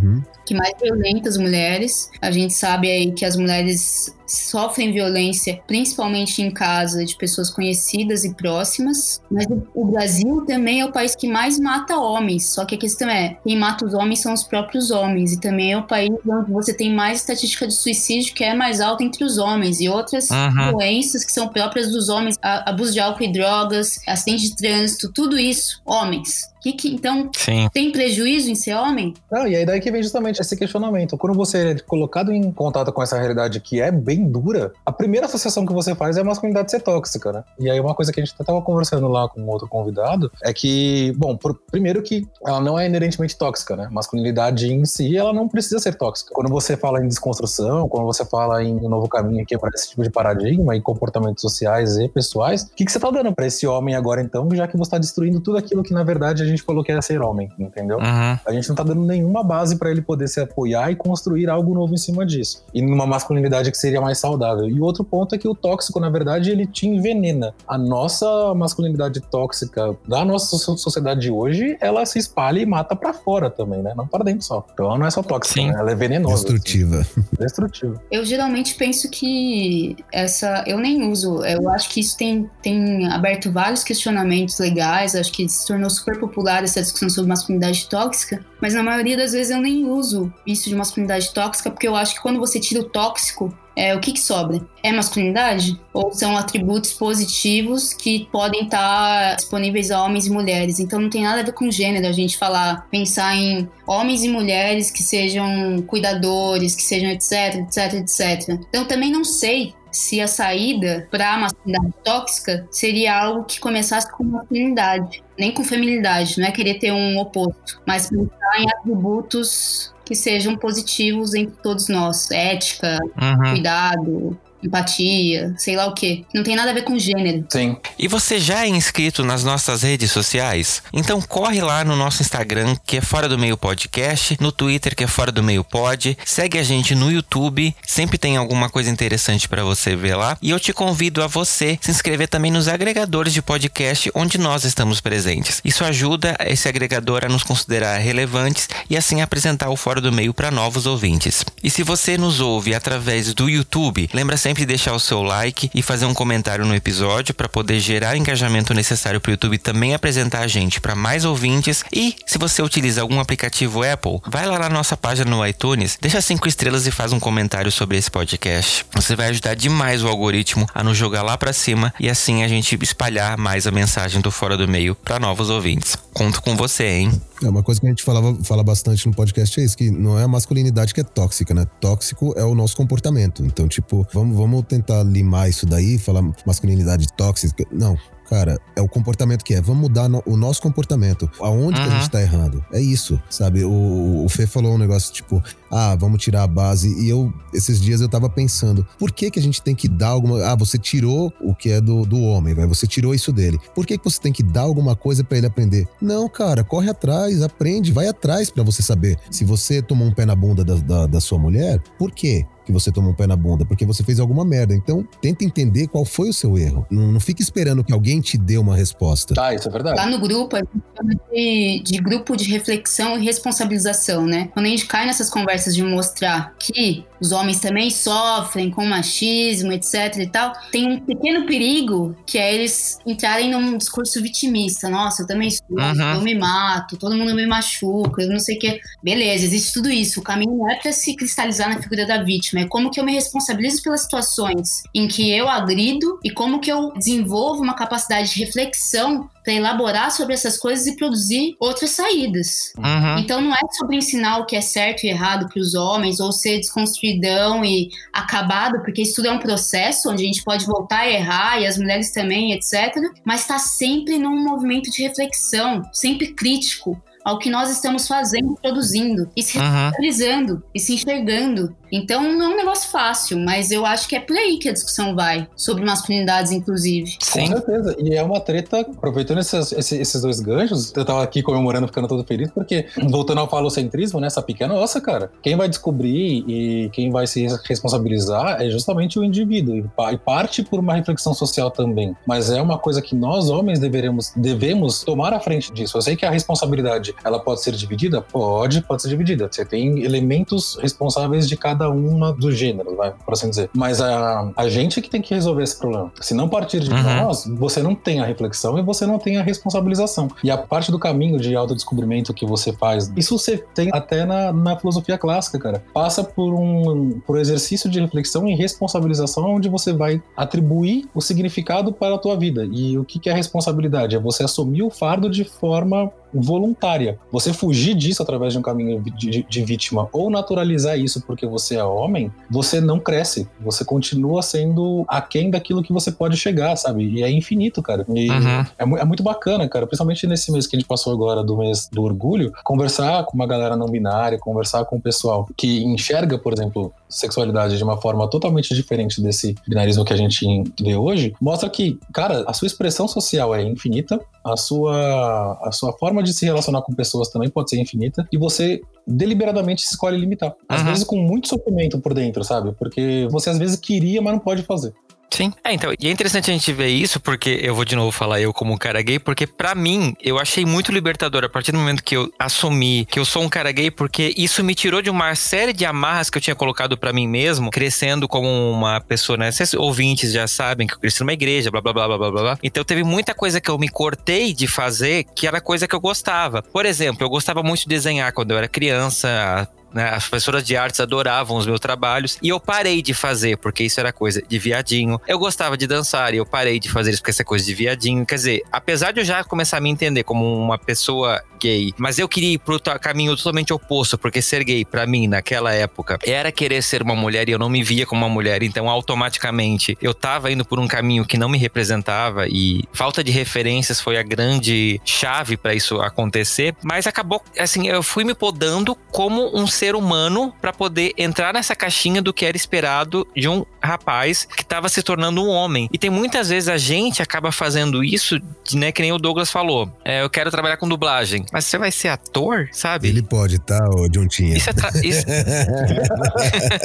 Que 0.46 0.54
mais 0.54 0.74
violenta 0.82 1.30
as 1.30 1.38
mulheres. 1.38 2.10
A 2.22 2.32
gente 2.32 2.54
sabe 2.54 2.90
aí 2.90 3.12
que 3.12 3.26
as 3.26 3.36
mulheres 3.36 4.16
sofrem 4.38 4.92
violência, 4.92 5.60
principalmente 5.68 6.42
em 6.42 6.52
casa, 6.52 7.04
de 7.06 7.16
pessoas 7.18 7.50
conhecidas 7.50 8.24
e 8.24 8.34
próximas. 8.34 9.22
Mas 9.30 9.46
o- 9.74 9.86
Brasil 9.86 10.44
também 10.46 10.82
é 10.82 10.86
o 10.86 10.92
país 10.92 11.16
que 11.16 11.28
mais 11.28 11.58
mata 11.60 11.98
homens. 11.98 12.50
Só 12.54 12.66
que 12.66 12.76
a 12.76 12.78
questão 12.78 13.10
é, 13.10 13.38
quem 13.46 13.58
mata 13.58 13.86
os 13.86 13.94
homens 13.94 14.20
são 14.22 14.34
os 14.34 14.44
próprios 14.44 14.92
homens. 14.92 15.32
E 15.34 15.40
também 15.40 15.72
é 15.74 15.78
o 15.78 15.84
país 15.84 16.12
onde 16.28 16.52
você 16.52 16.74
tem 16.74 16.94
mais 16.94 17.20
estatística 17.22 17.68
de 17.68 17.74
suicídio, 17.74 18.34
que 18.34 18.44
é 18.44 18.54
mais 18.54 18.82
alta 18.82 19.04
entre 19.04 19.24
os 19.24 19.38
homens. 19.38 19.80
E 19.80 19.88
outras 19.88 20.30
Uhum. 20.30 20.72
doenças 20.74 21.24
que 21.24 21.32
são 21.32 21.48
próprias 21.48 21.92
dos 21.92 22.10
homens, 22.10 22.38
a- 22.42 22.70
abuso 22.70 22.92
de 22.94 23.00
álcool 23.00 23.24
e 23.24 23.32
drogas, 23.32 24.00
acidente 24.08 24.50
de 24.50 24.56
trânsito, 24.56 25.12
tudo 25.14 25.38
isso, 25.40 25.82
homens. 25.86 26.54
Que, 26.62 26.74
que, 26.74 26.90
então, 26.90 27.30
Sim. 27.38 27.70
tem 27.72 27.92
prejuízo 27.92 28.50
em 28.50 28.56
ser 28.56 28.74
homem? 28.74 29.14
Não, 29.32 29.46
e 29.48 29.56
aí 29.56 29.66
daí 29.68 29.80
que 29.80 29.92
vem 29.92 30.02
justamente 30.02 30.42
esse 30.42 30.58
questionamento. 30.58 31.16
Quando 31.16 31.36
você 31.36 31.58
é 31.60 31.76
colocado 31.80 32.32
em 32.32 32.52
contato 32.52 32.92
com 32.92 33.04
essa 33.04 33.20
realidade 33.20 33.60
que 33.60 33.80
é 33.80 33.92
bem 33.92 34.25
dura, 34.26 34.72
a 34.86 34.92
primeira 34.92 35.26
associação 35.26 35.66
que 35.66 35.74
você 35.74 35.96
faz 35.96 36.18
é 36.18 36.22
a 36.22 36.24
masculinidade 36.24 36.72
ser 36.72 36.82
tóxica, 36.82 37.32
né? 37.32 37.44
E 37.60 37.70
aí 37.70 37.80
uma 37.80 37.94
coisa 37.96 38.12
que 38.12 38.20
a 38.20 38.24
gente 38.24 38.34
até 38.36 38.44
tava 38.44 38.62
conversando 38.62 39.08
lá 39.08 39.28
com 39.30 39.46
outro 39.48 39.68
convidado 39.68 40.32
é 40.44 40.54
que, 40.54 41.14
bom, 41.18 41.36
por- 41.38 41.60
primeiro 41.72 42.02
que 42.02 42.28
ela 42.46 42.60
não 42.60 42.78
é 42.80 42.86
inerentemente 42.86 43.38
tóxica, 43.38 43.76
né? 43.76 43.88
Masculinidade 43.92 44.72
em 44.72 44.86
si, 44.86 45.16
ela 45.18 45.34
não 45.34 45.48
precisa 45.48 45.80
ser 45.80 45.96
tóxica. 45.96 46.32
Quando 46.34 46.50
você 46.50 46.76
fala 46.78 47.04
em 47.04 47.08
desconstrução, 47.08 47.88
quando 47.90 48.06
você 48.06 48.26
fala 48.26 48.64
em 48.64 48.76
um 48.76 48.90
novo 48.90 49.08
caminho 49.08 49.46
que 49.46 49.56
é 49.56 49.58
para 49.58 49.70
esse 49.74 49.90
tipo 49.90 50.04
de 50.04 50.10
paradigma 50.10 50.76
e 50.76 50.82
comportamentos 50.82 51.42
sociais 51.42 51.98
e 51.98 52.08
pessoais, 52.08 52.64
o 52.64 52.70
que, 52.76 52.86
que 52.86 52.92
você 52.92 53.00
tá 53.00 53.10
dando 53.12 53.34
para 53.34 53.46
esse 53.48 53.66
homem 53.68 53.96
agora 53.96 54.22
então, 54.22 54.48
já 54.54 54.68
que 54.68 54.78
você 54.78 54.92
tá 54.92 54.98
destruindo 54.98 55.40
tudo 55.42 55.58
aquilo 55.58 55.84
que 55.84 55.94
na 55.94 56.04
verdade 56.04 56.44
a 56.44 56.46
gente 56.46 56.62
falou 56.64 56.84
que 56.84 56.92
era 56.92 57.02
ser 57.02 57.22
homem, 57.22 57.52
entendeu? 57.60 57.98
Uhum. 57.98 58.40
A 58.46 58.52
gente 58.52 58.68
não 58.70 58.76
tá 58.76 58.84
dando 58.84 59.02
nenhuma 59.04 59.44
base 59.44 59.78
pra 59.78 59.90
ele 59.92 60.02
poder 60.02 60.28
se 60.28 60.40
apoiar 60.40 60.92
e 60.92 60.96
construir 60.96 61.50
algo 61.50 61.74
novo 61.74 61.94
em 61.94 61.98
cima 61.98 62.26
disso. 62.26 62.64
E 62.74 62.82
numa 62.82 63.06
masculinidade 63.06 63.72
que 63.72 63.78
seria 63.78 64.02
mais 64.06 64.20
saudável. 64.20 64.70
E 64.70 64.80
o 64.80 64.84
outro 64.84 65.04
ponto 65.04 65.34
é 65.36 65.38
que 65.38 65.48
o 65.48 65.56
tóxico, 65.56 66.00
na 66.00 66.10
verdade, 66.10 66.52
ele 66.52 66.66
te 66.66 66.88
envenena. 66.88 67.54
A 67.68 67.78
nossa 67.78 68.54
masculinidade 68.54 69.20
tóxica 69.20 69.96
da 70.08 70.24
nossa 70.24 70.58
so- 70.58 70.78
sociedade 70.78 71.22
de 71.22 71.32
hoje, 71.32 71.76
ela 71.82 72.06
se 72.06 72.20
espalha 72.20 72.60
e 72.60 72.66
mata 72.66 72.96
pra 72.96 73.14
fora 73.14 73.50
também, 73.50 73.82
né? 73.82 73.94
Não 73.96 74.08
para 74.08 74.24
dentro 74.24 74.46
só. 74.46 74.66
Então 74.74 74.86
ela 74.86 74.98
não 74.98 75.06
é 75.06 75.12
só 75.12 75.24
tóxica, 75.24 75.62
né? 75.62 75.74
ela 75.78 75.92
é 75.92 75.96
venenosa. 75.96 76.36
Destrutiva. 76.44 77.00
assim. 77.00 77.26
Destrutiva. 77.40 78.02
Eu 78.12 78.24
geralmente 78.24 78.76
penso 78.76 79.10
que 79.10 79.96
essa. 80.12 80.64
Eu 80.68 80.78
nem 80.78 81.10
uso. 81.10 81.44
Eu 81.44 81.70
acho 81.70 81.90
que 81.90 82.00
isso 82.00 82.18
tem, 82.18 82.50
tem 82.62 83.08
aberto 83.12 83.52
vários 83.52 83.84
questionamentos 83.84 84.60
legais. 84.60 85.16
Acho 85.16 85.32
que 85.32 85.48
se 85.50 85.66
tornou 85.66 85.90
super 85.90 86.20
popular 86.20 86.64
essa 86.64 86.82
discussão 86.82 87.10
sobre 87.10 87.30
masculinidade 87.30 87.88
tóxica. 87.90 88.40
Mas 88.62 88.74
na 88.74 88.84
maioria 88.84 89.18
das 89.18 89.32
vezes 89.32 89.52
eu 89.52 89.62
nem 89.62 89.86
uso 89.90 90.32
isso 90.46 90.70
de 90.70 90.76
masculinidade 90.76 91.34
tóxica, 91.34 91.70
porque 91.72 91.88
eu 91.88 91.96
acho 91.96 92.16
que 92.16 92.22
quando 92.22 92.40
você 92.40 92.60
tira 92.60 92.82
o 92.82 92.86
tóxico, 92.86 93.54
é, 93.76 93.94
o 93.94 94.00
que, 94.00 94.14
que 94.14 94.20
sobra? 94.20 94.62
É 94.82 94.92
masculinidade? 94.92 95.80
Ou 95.94 96.14
são 96.14 96.38
atributos 96.38 96.94
positivos 96.94 97.94
que 97.94 98.28
podem 98.32 98.64
estar 98.64 99.36
disponíveis 99.36 99.92
a 99.92 100.04
homens 100.04 100.28
e 100.28 100.30
mulheres? 100.30 100.80
Então 100.80 101.00
não 101.00 101.10
tem 101.10 101.24
nada 101.24 101.42
a 101.42 101.44
ver 101.44 101.52
com 101.52 101.70
gênero 101.70 102.08
a 102.08 102.12
gente 102.12 102.38
falar, 102.38 102.88
pensar 102.90 103.36
em 103.36 103.68
homens 103.86 104.24
e 104.24 104.30
mulheres 104.30 104.90
que 104.90 105.04
sejam 105.04 105.82
cuidadores, 105.88 106.74
que 106.74 106.84
sejam 106.84 107.10
etc, 107.10 107.56
etc, 107.56 107.94
etc. 107.96 108.60
Então 108.70 108.86
também 108.86 109.12
não 109.12 109.26
sei 109.26 109.74
se 109.92 110.20
a 110.20 110.28
saída 110.28 111.08
para 111.10 111.34
a 111.34 111.38
masculinidade 111.38 111.94
tóxica 112.04 112.68
seria 112.70 113.18
algo 113.18 113.46
que 113.46 113.60
começasse 113.60 114.12
com 114.12 114.24
masculinidade, 114.24 115.24
nem 115.38 115.54
com 115.54 115.64
feminilidade, 115.64 116.38
não 116.38 116.48
é 116.48 116.52
querer 116.52 116.76
ter 116.76 116.92
um 116.92 117.18
oposto, 117.18 117.82
mas 117.88 118.10
pensar 118.10 118.60
em 118.60 118.70
atributos 118.70 119.95
que 120.06 120.16
sejam 120.16 120.56
positivos 120.56 121.34
entre 121.34 121.56
todos 121.64 121.88
nós, 121.88 122.30
ética, 122.32 123.00
Uhum. 123.20 123.52
cuidado, 123.52 124.38
empatia, 124.66 125.54
sei 125.58 125.76
lá 125.76 125.86
o 125.86 125.94
quê. 125.94 126.24
Não 126.34 126.44
tem 126.44 126.56
nada 126.56 126.72
a 126.72 126.74
ver 126.74 126.84
com 126.84 126.98
gênero. 126.98 127.46
Sim. 127.50 127.78
E 127.98 128.08
você 128.08 128.40
já 128.40 128.66
é 128.66 128.68
inscrito 128.68 129.24
nas 129.24 129.44
nossas 129.44 129.84
redes 129.84 130.12
sociais? 130.12 130.84
Então 130.94 131.22
corre 131.22 131.62
lá 131.62 131.84
no 131.84 131.96
nosso 131.96 132.22
Instagram, 132.22 132.76
que 132.86 132.98
é 132.98 133.02
Fora 133.02 133.28
do 133.28 133.38
Meio 133.38 133.58
Podcast, 133.58 134.38
no 134.40 134.52
Twitter, 134.52 134.96
que 134.96 135.04
é 135.04 135.08
Fora 135.08 135.32
do 135.32 135.44
Meio 135.44 135.64
Pod. 135.64 136.18
Segue 136.26 136.58
a 136.58 136.64
gente 136.64 136.96
no 136.96 137.12
YouTube, 137.12 137.76
sempre 137.86 138.18
tem 138.18 138.38
alguma 138.38 138.70
coisa 138.70 138.90
interessante 138.90 139.48
pra 139.48 139.64
você 139.64 139.96
ver 139.96 140.16
lá. 140.16 140.38
E 140.42 140.50
eu 140.50 140.60
te 140.60 140.74
convido 140.74 141.24
a 141.24 141.28
você 141.28 141.78
se 141.82 141.92
inscrever 141.92 142.28
também 142.28 142.52
nos 142.52 142.68
agregadores 142.68 143.34
de 143.34 143.42
podcast 143.42 144.12
onde 144.14 144.38
nós 144.38 144.64
estamos 144.64 145.02
presentes. 145.02 145.62
Isso 145.64 145.84
ajuda 145.84 146.36
esse 146.46 146.68
agregador 146.68 147.26
a 147.26 147.30
nos 147.30 147.44
considerar 147.44 147.98
relevantes 147.98 148.68
e 148.90 148.98
assim 148.98 149.22
apresentar 149.22 149.70
o 149.70 149.76
Fora 149.76 150.02
do 150.02 150.12
Meio 150.12 150.34
para 150.34 150.52
novos 150.52 150.86
ouvintes. 150.86 151.44
E 151.64 151.70
se 151.70 151.84
você 151.84 152.18
nos 152.18 152.40
ouve 152.40 152.74
através 152.74 153.34
do 153.34 153.50
YouTube, 153.50 154.10
lembra 154.14 154.38
sempre 154.38 154.55
de 154.60 154.66
deixar 154.66 154.94
o 154.94 155.00
seu 155.00 155.22
like 155.22 155.70
e 155.74 155.82
fazer 155.82 156.06
um 156.06 156.14
comentário 156.14 156.66
no 156.66 156.76
episódio 156.76 157.34
para 157.34 157.50
poder 157.50 157.80
gerar 157.80 158.16
o 158.16 158.18
engajamento 158.18 158.74
necessário 158.74 159.20
para 159.20 159.30
o 159.30 159.34
YouTube 159.34 159.58
também 159.58 159.94
apresentar 159.94 160.42
a 160.42 160.48
gente 160.48 160.82
para 160.82 160.96
mais 160.96 161.26
ouvintes. 161.26 161.84
E 161.92 162.16
se 162.26 162.38
você 162.38 162.62
utiliza 162.62 163.02
algum 163.02 163.20
aplicativo 163.20 163.84
Apple, 163.84 164.20
vai 164.28 164.46
lá 164.46 164.58
na 164.60 164.70
nossa 164.70 164.96
página 164.98 165.30
no 165.30 165.46
iTunes, 165.46 165.98
deixa 166.02 166.22
cinco 166.22 166.48
estrelas 166.48 166.88
e 166.88 166.92
faz 166.92 167.12
um 167.14 167.20
comentário 167.20 167.72
sobre 167.72 167.98
esse 167.98 168.10
podcast. 168.10 168.86
Você 168.94 169.16
vai 169.16 169.30
ajudar 169.30 169.56
demais 169.56 170.04
o 170.04 170.08
algoritmo 170.08 170.68
a 170.74 170.84
nos 170.84 170.98
jogar 170.98 171.24
lá 171.24 171.38
para 171.38 171.54
cima 171.54 171.94
e 172.00 172.10
assim 172.10 172.44
a 172.44 172.48
gente 172.48 172.78
espalhar 172.82 173.38
mais 173.38 173.68
a 173.68 173.72
mensagem 173.72 174.22
do 174.22 174.32
Fora 174.32 174.58
do 174.58 174.68
Meio 174.68 174.96
para 174.96 175.20
novos 175.20 175.50
ouvintes. 175.50 175.98
Conto 176.14 176.42
com 176.42 176.56
você, 176.56 176.86
hein? 176.86 177.22
É 177.44 177.50
uma 177.50 177.62
coisa 177.62 177.82
que 177.82 177.88
a 177.88 177.90
gente 177.90 178.04
falava, 178.04 178.34
fala 178.44 178.64
bastante 178.64 179.06
no 179.06 179.14
podcast 179.14 179.60
é 179.60 179.64
isso, 179.64 179.78
que 179.78 179.92
não 179.92 180.18
é 180.18 180.24
a 180.24 180.28
masculinidade 180.28 180.94
que 180.94 181.02
é 181.02 181.04
tóxica, 181.04 181.54
né? 181.54 181.66
Tóxico 181.82 182.34
é 182.38 182.44
o 182.44 182.56
nosso 182.56 182.76
comportamento. 182.78 183.44
Então, 183.46 183.68
tipo, 183.68 184.08
vamos, 184.14 184.36
vamos 184.36 184.45
tentar 184.64 185.04
limar 185.04 185.50
isso 185.50 185.66
daí, 185.66 185.98
falar 185.98 186.22
masculinidade 186.46 187.08
tóxica. 187.16 187.66
Não. 187.72 187.98
Cara, 188.28 188.60
é 188.76 188.82
o 188.82 188.88
comportamento 188.88 189.44
que 189.44 189.54
é. 189.54 189.62
Vamos 189.62 189.84
mudar 189.84 190.10
no- 190.10 190.24
o 190.26 190.36
nosso 190.36 190.60
comportamento. 190.60 191.30
Aonde 191.40 191.80
que 191.80 191.88
a 191.88 191.92
Uhum. 191.92 192.00
gente 192.00 192.10
tá 192.10 192.20
errando? 192.20 192.66
É 192.74 192.82
isso, 192.82 193.22
sabe? 193.30 193.64
O, 193.64 194.24
o 194.26 194.30
Fê 194.30 194.48
falou 194.48 194.74
um 194.74 194.80
negócio 194.80 195.14
tipo, 195.14 195.44
ah, 195.70 195.96
vamos 195.96 196.24
tirar 196.24 196.42
a 196.42 196.48
base. 196.48 196.90
E 197.00 197.08
eu, 197.08 197.32
esses 197.54 197.80
dias 197.80 198.02
eu 198.02 198.10
tava 198.10 198.28
pensando, 198.28 198.84
por 198.98 199.12
que 199.12 199.30
que 199.30 199.38
a 199.40 199.42
gente 199.44 199.62
tem 199.62 199.76
que 199.76 199.88
dar 199.88 200.08
alguma. 200.08 200.44
Ah, 200.44 200.56
você 200.56 200.76
tirou 200.76 201.32
o 201.40 201.54
que 201.54 201.70
é 201.70 201.80
do, 201.80 202.04
do 202.04 202.20
homem, 202.20 202.56
vai? 202.56 202.66
Você 202.66 202.88
tirou 202.88 203.14
isso 203.14 203.32
dele. 203.32 203.60
Por 203.76 203.86
que 203.86 203.96
que 203.96 204.04
você 204.04 204.20
tem 204.20 204.34
que 204.34 204.42
dar 204.42 204.62
alguma 204.62 204.96
coisa 204.96 205.24
pra 205.24 205.38
ele 205.38 205.46
aprender? 205.46 205.88
Não, 206.02 206.28
cara, 206.28 206.64
corre 206.64 206.90
atrás, 206.90 207.44
aprende, 207.44 207.92
vai 207.92 208.08
atrás 208.08 208.50
pra 208.50 208.64
você 208.64 208.82
saber. 208.82 209.20
Se 209.30 209.46
você 209.46 209.84
tomou 209.84 210.08
um 210.08 210.12
pé 210.12 210.26
na 210.26 210.34
bunda 210.36 210.64
da, 210.66 210.74
da, 210.78 211.06
da 211.06 211.22
sua 211.22 211.38
mulher, 211.38 211.80
por 212.00 212.10
quê? 212.10 212.44
Que 212.66 212.72
você 212.72 212.92
tomou 212.92 213.12
um 213.12 213.14
pé 213.14 213.28
na 213.28 213.36
bunda, 213.36 213.66
porque 213.66 213.86
você 213.86 214.04
fez 214.04 214.20
alguma 214.20 214.44
merda. 214.44 214.74
Então, 214.74 215.08
tenta 215.22 215.44
entender 215.46 215.88
qual 215.88 216.04
foi 216.04 216.30
o 216.30 216.34
seu 216.34 216.58
erro. 216.58 216.86
Não, 216.90 217.12
não 217.12 217.20
fique 217.20 217.42
esperando 217.42 217.84
que 217.84 217.94
alguém 217.94 218.20
te 218.22 218.38
dê 218.38 218.58
uma 218.58 218.76
resposta. 218.76 219.34
Tá, 219.36 219.54
isso 219.54 219.68
é 219.68 219.72
verdade. 219.72 219.98
Lá 219.98 220.08
no 220.08 220.20
grupo, 220.20 220.56
a 220.56 220.60
gente 220.60 220.84
chama 220.98 221.14
de, 221.32 221.82
de 221.84 221.98
grupo 222.00 222.36
de 222.36 222.46
reflexão 222.46 223.18
e 223.20 223.24
responsabilização, 223.24 224.26
né? 224.26 224.50
Quando 224.54 224.66
a 224.66 224.70
gente 224.70 224.86
cai 224.86 225.06
nessas 225.06 225.30
conversas 225.30 225.76
de 225.76 225.84
mostrar 225.84 226.54
que 226.60 227.06
os 227.20 227.32
homens 227.32 227.60
também 227.60 227.90
sofrem 227.90 228.70
com 228.70 228.86
machismo, 228.86 229.72
etc 229.72 230.18
e 230.18 230.28
tal, 230.28 230.54
tem 230.72 230.92
um 230.92 231.00
pequeno 231.00 231.46
perigo 231.46 232.16
que 232.26 232.38
é 232.38 232.54
eles 232.54 232.98
entrarem 233.06 233.52
num 233.52 233.78
discurso 233.78 234.22
vitimista. 234.22 234.90
Nossa, 234.90 235.24
eu 235.24 235.28
também 235.28 235.50
sou, 235.52 235.66
Uhum. 235.70 236.14
eu 236.16 236.22
me 236.22 236.36
mato, 236.36 236.98
todo 236.98 237.16
mundo 237.16 237.34
me 237.36 237.46
machuca, 237.46 238.22
eu 238.22 238.30
não 238.30 238.40
sei 238.40 238.56
o 238.56 238.60
que. 238.60 238.80
Beleza, 239.04 239.46
existe 239.46 239.74
tudo 239.74 239.90
isso. 239.90 240.20
O 240.20 240.24
caminho 240.24 240.56
não 240.56 240.70
é 240.70 240.76
pra 240.76 240.92
se 240.92 241.16
cristalizar 241.16 241.70
na 241.70 241.82
figura 241.82 242.06
da 242.06 242.24
vítima, 242.24 242.55
é 242.62 242.68
como 242.68 242.92
que 242.92 243.00
eu 243.00 243.04
me 243.04 243.14
responsabilizo 243.14 243.82
pelas 243.84 244.02
situações 244.02 244.84
em 244.94 245.08
que 245.08 245.32
eu 245.32 245.50
agrido 245.50 246.20
e 246.24 246.32
como 246.32 246.60
que 246.60 246.72
eu 246.72 246.92
desenvolvo 246.94 247.64
uma 247.64 247.76
capacidade 247.76 248.34
de 248.34 248.44
reflexão 248.44 249.30
para 249.44 249.54
elaborar 249.54 250.12
sobre 250.12 250.34
essas 250.34 250.58
coisas 250.58 250.88
e 250.88 250.96
produzir 250.96 251.56
outras 251.60 251.92
saídas. 251.92 252.74
Uhum. 252.78 253.20
Então 253.20 253.40
não 253.40 253.54
é 253.54 253.60
sobre 253.78 253.98
ensinar 253.98 254.40
o 254.40 254.46
que 254.46 254.56
é 254.56 254.62
certo 254.62 255.04
e 255.04 255.10
errado 255.10 255.48
para 255.48 255.60
os 255.60 255.76
homens 255.76 256.20
ou 256.20 256.32
ser 256.32 256.58
desconstruidão 256.58 257.64
e 257.64 257.90
acabado, 258.12 258.82
porque 258.82 259.04
isso 259.04 259.16
tudo 259.16 259.28
é 259.28 259.32
um 259.32 259.40
processo 259.40 260.10
onde 260.10 260.24
a 260.24 260.26
gente 260.26 260.44
pode 260.44 260.66
voltar 260.66 261.02
a 261.02 261.10
errar 261.10 261.62
e 261.62 261.68
as 261.68 261.78
mulheres 261.78 262.12
também, 262.12 262.54
etc. 262.54 262.96
Mas 263.24 263.42
está 263.42 263.60
sempre 263.60 264.18
num 264.18 264.44
movimento 264.44 264.90
de 264.90 265.04
reflexão, 265.04 265.84
sempre 265.94 266.34
crítico 266.34 267.00
ao 267.26 267.40
que 267.40 267.50
nós 267.50 267.70
estamos 267.72 268.08
fazendo, 268.08 268.56
produzindo 268.62 269.30
e 269.36 269.42
se 269.44 269.58
Uhum. 269.58 269.64
responsabilizando 269.64 270.64
e 270.74 270.80
se 270.80 270.94
enxergando. 270.94 271.76
Então 271.92 272.22
não 272.24 272.52
é 272.52 272.54
um 272.54 272.58
negócio 272.58 272.90
fácil, 272.90 273.40
mas 273.40 273.72
eu 273.72 273.86
acho 273.86 274.08
que 274.08 274.16
é 274.16 274.20
por 274.20 274.36
aí 274.36 274.58
que 274.58 274.68
a 274.70 274.74
discussão 274.74 275.16
vai 275.16 275.48
sobre 275.56 275.86
masculinidades, 275.86 276.52
inclusive. 276.52 277.12
Com 277.18 277.26
Sim. 277.26 277.48
certeza. 277.48 277.96
E 278.00 278.16
é 278.16 278.24
uma 278.24 278.40
treta, 278.40 278.82
aproveitando 278.82 279.40
esses, 279.40 279.72
esses, 279.72 280.00
esses 280.00 280.22
dois 280.22 280.40
ganchos, 280.40 280.94
eu 280.96 281.06
tava 281.06 281.24
aqui 281.24 281.42
comemorando, 281.42 281.88
ficando 281.88 282.08
todo 282.08 282.24
feliz, 282.26 282.52
porque 282.52 282.88
voltando 283.10 283.40
ao 283.40 283.50
falocentrismo, 283.50 284.20
né? 284.20 284.28
Essa 284.28 284.42
pica 284.42 284.66
é 284.66 284.68
nossa, 284.68 285.00
cara. 285.00 285.32
Quem 285.42 285.56
vai 285.56 285.70
descobrir 285.70 286.44
e 286.48 286.90
quem 286.92 287.10
vai 287.12 287.28
se 287.28 287.48
responsabilizar 287.68 288.62
é 288.62 288.70
justamente 288.70 289.18
o 289.20 289.24
indivíduo. 289.24 289.76
E 289.78 289.86
e 290.16 290.18
parte 290.18 290.64
por 290.64 290.80
uma 290.80 290.94
reflexão 290.96 291.34
social 291.34 291.70
também. 291.70 292.16
Mas 292.26 292.50
é 292.50 292.62
uma 292.62 292.78
coisa 292.78 293.02
que 293.02 293.16
nós, 293.16 293.50
homens, 293.50 293.80
deveremos, 293.80 294.32
devemos 294.36 295.04
tomar 295.04 295.34
à 295.34 295.40
frente 295.40 295.72
disso. 295.74 295.98
Eu 295.98 296.02
sei 296.02 296.16
que 296.16 296.26
a 296.26 296.30
responsabilidade, 296.32 297.14
ela 297.24 297.40
pode 297.40 297.62
ser 297.62 297.72
dividida? 297.74 298.22
Pode, 298.22 298.82
pode 298.82 299.02
ser 299.02 299.10
dividida. 299.10 299.48
Você 299.52 299.66
tem 299.66 300.04
elementos 300.04 300.78
responsáveis 300.82 301.48
de 301.48 301.56
cada 301.58 301.90
uma 301.90 302.34
dos 302.34 302.56
gêneros, 302.58 302.96
vai, 302.96 303.12
por 303.12 303.34
assim 303.34 303.50
dizer. 303.50 303.70
Mas 303.74 304.02
a, 304.02 304.52
a 304.56 304.70
gente 304.70 305.02
que 305.02 305.10
tem 305.10 305.22
que 305.22 305.34
resolver 305.34 305.64
esse 305.64 305.78
problema. 305.78 306.12
Se 306.22 306.34
não 306.34 306.48
partir 306.50 306.80
de 306.80 306.96
Uhum. 306.96 307.26
nós, 307.26 307.46
você 307.58 307.82
não 307.84 307.94
tem 307.94 308.20
a 308.20 308.26
reflexão 308.26 308.78
e 308.80 308.82
você 308.82 309.06
não 309.06 309.20
tem 309.20 309.38
a 309.38 309.44
responsabilização. 309.44 310.30
E 310.44 310.50
a 310.50 310.58
parte 310.58 310.92
do 310.92 310.98
caminho 311.00 311.40
de 311.40 311.56
autodescobrimento 311.56 312.34
que 312.34 312.46
você 312.46 312.72
faz, 312.74 313.12
isso 313.16 313.38
você 313.38 313.58
tem 313.58 313.90
até 313.92 314.26
na, 314.26 314.52
na 314.54 314.78
filosofia 314.78 315.18
clássica, 315.18 315.60
cara. 315.60 315.84
Passa 315.94 316.24
por 316.24 316.54
um 316.54 317.20
por 317.26 317.38
um 317.38 317.40
exercício 317.40 317.90
de 317.90 318.00
reflexão 318.00 318.48
e 318.48 318.56
responsabilização 318.56 319.56
onde 319.56 319.68
você 319.70 319.94
vai 319.94 320.22
atribuir 320.36 321.08
o 321.14 321.22
significado 321.22 321.92
para 321.92 322.16
a 322.16 322.18
tua 322.18 322.36
vida. 322.38 322.66
E 322.72 322.98
o 322.98 323.04
que 323.04 323.20
que 323.20 323.30
é 323.30 323.34
responsabilidade? 323.34 324.16
É 324.16 324.20
você 324.20 324.44
assumir 324.44 324.84
o 324.84 324.90
fardo 324.90 325.30
de 325.30 325.44
forma 325.44 326.12
voluntária. 326.42 327.20
Você 327.32 327.54
fugir 327.54 327.96
disso 327.96 328.22
através 328.24 328.54
de 328.54 328.60
um 328.60 328.62
caminho 328.62 329.02
de, 329.02 329.12
de- 329.30 329.46
de 329.48 329.62
vítima 329.64 330.08
ou 330.12 330.30
naturalizar 330.30 330.98
isso 331.00 331.22
porque 331.26 331.46
você 331.46 331.76
é 331.76 331.84
homem, 331.84 332.32
você 332.50 332.80
não 332.82 333.00
cresce. 333.00 333.48
Você 333.62 333.84
continua 333.86 334.42
sendo 334.42 335.06
aquém 335.08 335.50
daquilo 335.50 335.82
que 335.84 335.94
você 335.94 336.12
pode 336.12 336.38
chegar, 336.38 336.76
sabe? 336.76 337.06
E 337.10 337.24
é 337.24 337.30
infinito, 337.32 337.82
cara. 337.82 338.06
E 338.14 338.30
Uhum. 338.30 338.66
é, 338.78 338.86
mu- 338.86 338.98
é 338.98 339.06
muito 339.06 339.24
bacana, 339.24 339.68
cara. 339.68 339.86
Principalmente 339.88 340.26
nesse 340.28 340.52
mês 340.52 340.68
que 340.68 340.76
a 340.76 340.80
gente 340.80 340.88
passou 340.88 341.14
agora, 341.14 341.44
do 341.44 341.58
mês 341.58 341.88
do 341.92 342.04
orgulho, 342.04 342.52
conversar 342.64 343.24
com 343.26 343.34
uma 343.36 343.48
galera 343.48 343.76
não 343.76 343.88
binária, 343.88 344.38
conversar 344.38 344.86
com 344.86 344.98
o 344.98 345.02
pessoal 345.02 345.48
que 345.56 345.84
enxerga, 345.84 346.38
por 346.38 346.54
exemplo, 346.54 346.94
sexualidade 347.10 347.78
de 347.78 347.84
uma 347.84 348.00
forma 348.02 348.30
totalmente 348.30 348.74
diferente 348.74 349.22
desse 349.22 349.56
binarismo 349.68 350.04
que 350.06 350.14
a 350.14 350.18
gente 350.18 350.46
vê 350.82 350.96
hoje, 350.96 351.34
mostra 351.42 351.70
que, 351.70 352.00
cara, 352.14 352.44
a 352.48 352.54
sua 352.54 352.66
expressão 352.68 353.08
social 353.08 353.54
é 353.56 353.64
infinita, 353.64 354.20
a 354.46 354.56
sua, 354.56 355.58
a 355.68 355.72
sua 355.72 355.92
forma 355.94 356.22
de 356.22 356.32
se 356.34 356.46
relacionar 356.46 356.82
com 356.84 356.94
pessoas 356.94 357.30
também 357.30 357.50
pode 357.50 357.70
ser 357.72 357.80
infinita, 357.80 358.28
e 358.32 358.38
você 358.38 358.80
deliberadamente 359.08 359.82
se 359.82 359.90
escolhe 359.94 360.18
limitar. 360.18 360.54
Às 360.70 360.82
Uhum. 360.82 360.88
vezes 360.88 361.04
com 361.04 361.18
muito 361.18 361.48
sofrimento 361.48 362.00
por 362.00 362.14
dentro, 362.14 362.44
sabe? 362.44 362.72
Porque 362.74 363.28
você 363.32 363.50
às 363.50 363.58
vezes 363.58 363.76
queria, 363.78 364.22
mas 364.22 364.34
não 364.34 364.40
pode 364.40 364.62
fazer. 364.64 364.94
Sim. 365.30 365.52
É, 365.64 365.74
então, 365.74 365.94
e 366.00 366.08
é 366.08 366.12
interessante 366.12 366.50
a 366.50 366.54
gente 366.54 366.72
ver 366.72 366.88
isso, 366.88 367.20
porque 367.20 367.60
eu 367.62 367.76
vou 367.76 367.84
de 367.84 367.96
novo 367.96 368.12
falar 368.12 368.40
eu 368.40 368.54
como 368.54 368.74
um 368.74 368.78
cara 368.78 369.02
gay, 369.02 369.20
porque 369.20 369.46
pra 369.46 369.76
mim, 369.76 370.16
eu 370.22 370.40
achei 370.40 370.66
muito 370.66 370.92
libertador 370.92 371.44
a 371.44 371.50
partir 371.50 371.72
do 371.72 371.78
momento 371.78 372.04
que 372.04 372.16
eu 372.16 372.32
assumi 372.40 373.06
que 373.10 373.20
eu 373.20 373.26
sou 373.26 373.44
um 373.44 373.50
cara 373.50 373.72
gay, 373.72 373.92
porque 373.92 374.34
isso 374.38 374.64
me 374.64 374.74
tirou 374.74 375.02
de 375.02 375.10
uma 375.10 375.36
série 375.36 375.74
de 375.74 375.86
amarras 375.86 376.30
que 376.30 376.38
eu 376.38 376.42
tinha 376.42 376.56
colocado 376.56 376.98
pra 376.98 377.12
mim 377.12 377.28
mesmo, 377.28 377.70
crescendo 377.70 378.28
como 378.28 378.48
uma 378.72 379.02
pessoa, 379.02 379.38
né? 379.38 379.52
Vocês 379.52 379.74
ouvintes 379.74 380.32
já 380.32 380.48
sabem 380.48 380.88
que 380.88 380.94
eu 380.94 381.00
cresci 381.00 381.20
numa 381.22 381.34
igreja, 381.34 381.70
blá 381.70 381.82
blá 381.82 381.92
blá 381.94 382.08
blá 382.08 382.18
blá. 382.18 382.32
blá. 382.32 382.60
Então 382.64 382.84
teve 382.84 383.04
muita 383.04 383.34
coisa 383.34 383.60
que 383.60 383.70
eu 383.70 383.78
me 383.78 383.90
cortei 383.90 384.54
de 384.54 384.68
fazer 384.68 385.26
que 385.36 385.48
era 385.48 385.60
coisa 385.60 385.88
que 385.88 385.96
eu 385.96 386.00
gostava. 386.00 386.62
Por 386.62 386.86
exemplo, 386.86 387.24
eu 387.24 387.30
gostava 387.30 387.62
muito 387.62 387.82
de 387.82 387.88
desenhar 387.88 388.32
quando 388.32 388.52
eu 388.52 388.58
era 388.58 388.68
criança, 388.68 389.68
né, 389.96 390.10
as 390.10 390.28
professoras 390.28 390.64
de 390.64 390.76
artes 390.76 391.00
adoravam 391.00 391.56
os 391.56 391.66
meus 391.66 391.80
trabalhos 391.80 392.38
e 392.42 392.50
eu 392.50 392.60
parei 392.60 393.02
de 393.02 393.14
fazer 393.14 393.58
porque 393.58 393.86
isso 393.86 393.98
era 394.00 394.12
coisa 394.12 394.42
de 394.42 394.60
viadinho. 394.60 395.20
Eu 395.26 395.40
gostava 395.40 395.78
de 395.78 395.88
dançar 395.88 396.34
e 396.34 396.38
eu 396.38 396.46
parei 396.46 396.80
de 396.80 396.90
fazer 396.90 397.12
isso 397.12 397.22
porque 397.22 397.32
isso 397.32 397.42
é 397.42 397.46
coisa 397.46 397.66
de 397.66 397.74
viadinho. 397.74 398.26
Quer 398.26 398.36
dizer, 398.36 398.64
apesar 398.72 399.14
de 399.14 399.22
eu 399.22 399.26
já 399.26 399.42
começar 399.44 399.78
a 399.78 399.82
me 399.82 399.90
entender 399.90 400.24
como 400.24 400.46
uma 400.58 400.78
pessoa 400.78 401.42
gay, 401.60 401.94
mas 401.98 402.20
eu 402.20 402.28
queria 402.28 402.54
ir 402.54 402.58
pro 402.60 402.80
caminho 403.00 403.36
totalmente 403.38 403.74
oposto, 403.74 404.18
porque 404.18 404.42
ser 404.42 404.64
gay 404.64 404.84
pra 404.84 405.08
mim 405.08 405.28
naquela 405.28 405.74
época 405.74 406.20
era 406.24 406.52
querer 406.52 406.84
ser 406.84 407.02
uma 407.02 407.16
mulher 407.16 407.48
e 407.48 407.54
eu 407.54 407.60
não 407.60 407.70
me 407.70 407.82
via 407.82 408.06
como 408.06 408.22
uma 408.22 408.30
mulher, 408.30 408.62
então 408.62 408.90
automaticamente 408.90 409.98
eu 410.02 410.14
tava 410.14 410.52
indo 410.52 410.66
por 410.66 410.80
um 410.80 410.88
caminho 410.88 411.26
que 411.26 411.38
não 411.38 411.48
me 411.48 411.58
representava 411.58 412.48
e 412.48 412.84
falta 412.92 413.24
de 413.24 413.32
referências 413.32 414.02
foi 414.02 414.18
a 414.18 414.24
grande 414.24 415.00
chave 415.06 415.56
pra 415.56 415.74
isso 415.74 416.02
acontecer, 416.02 416.76
mas 416.84 417.08
acabou 417.08 417.42
assim, 417.58 417.88
eu 417.88 418.04
fui 418.04 418.24
me 418.24 418.36
podando 418.36 418.96
como 419.12 419.58
um 419.58 419.66
ser 419.66 419.85
humano 419.94 420.54
pra 420.62 420.72
poder 420.72 421.12
entrar 421.18 421.54
nessa 421.54 421.76
caixinha 421.76 422.22
do 422.22 422.34
que 422.34 422.46
era 422.46 422.56
esperado 422.58 423.28
de 423.36 423.48
um 423.50 423.66
rapaz 423.84 424.46
que 424.46 424.66
tava 424.66 424.88
se 424.90 425.04
tornando 425.04 425.44
um 425.44 425.50
homem. 425.50 425.88
E 425.94 425.98
tem 425.98 426.10
muitas 426.10 426.50
vezes 426.50 426.70
a 426.70 426.78
gente 426.78 427.22
acaba 427.22 427.52
fazendo 427.52 428.04
isso, 428.04 428.40
né, 428.74 428.92
que 428.92 429.02
nem 429.02 429.12
o 429.12 429.18
Douglas 429.20 429.52
falou. 429.52 429.92
É, 430.04 430.24
eu 430.24 430.30
quero 430.30 430.50
trabalhar 430.50 430.78
com 430.78 430.88
dublagem. 430.88 431.46
Mas 431.52 431.66
você 431.66 431.78
vai 431.78 431.92
ser 431.92 432.08
ator, 432.08 432.70
sabe? 432.72 433.10
Ele 433.10 433.22
pode, 433.22 433.60
tá, 433.60 433.86
ô 433.94 434.08
Jontinha? 434.10 434.58
Isso 434.58 434.70
é 434.70 434.74
tra- 434.74 434.92
isso- 435.04 435.26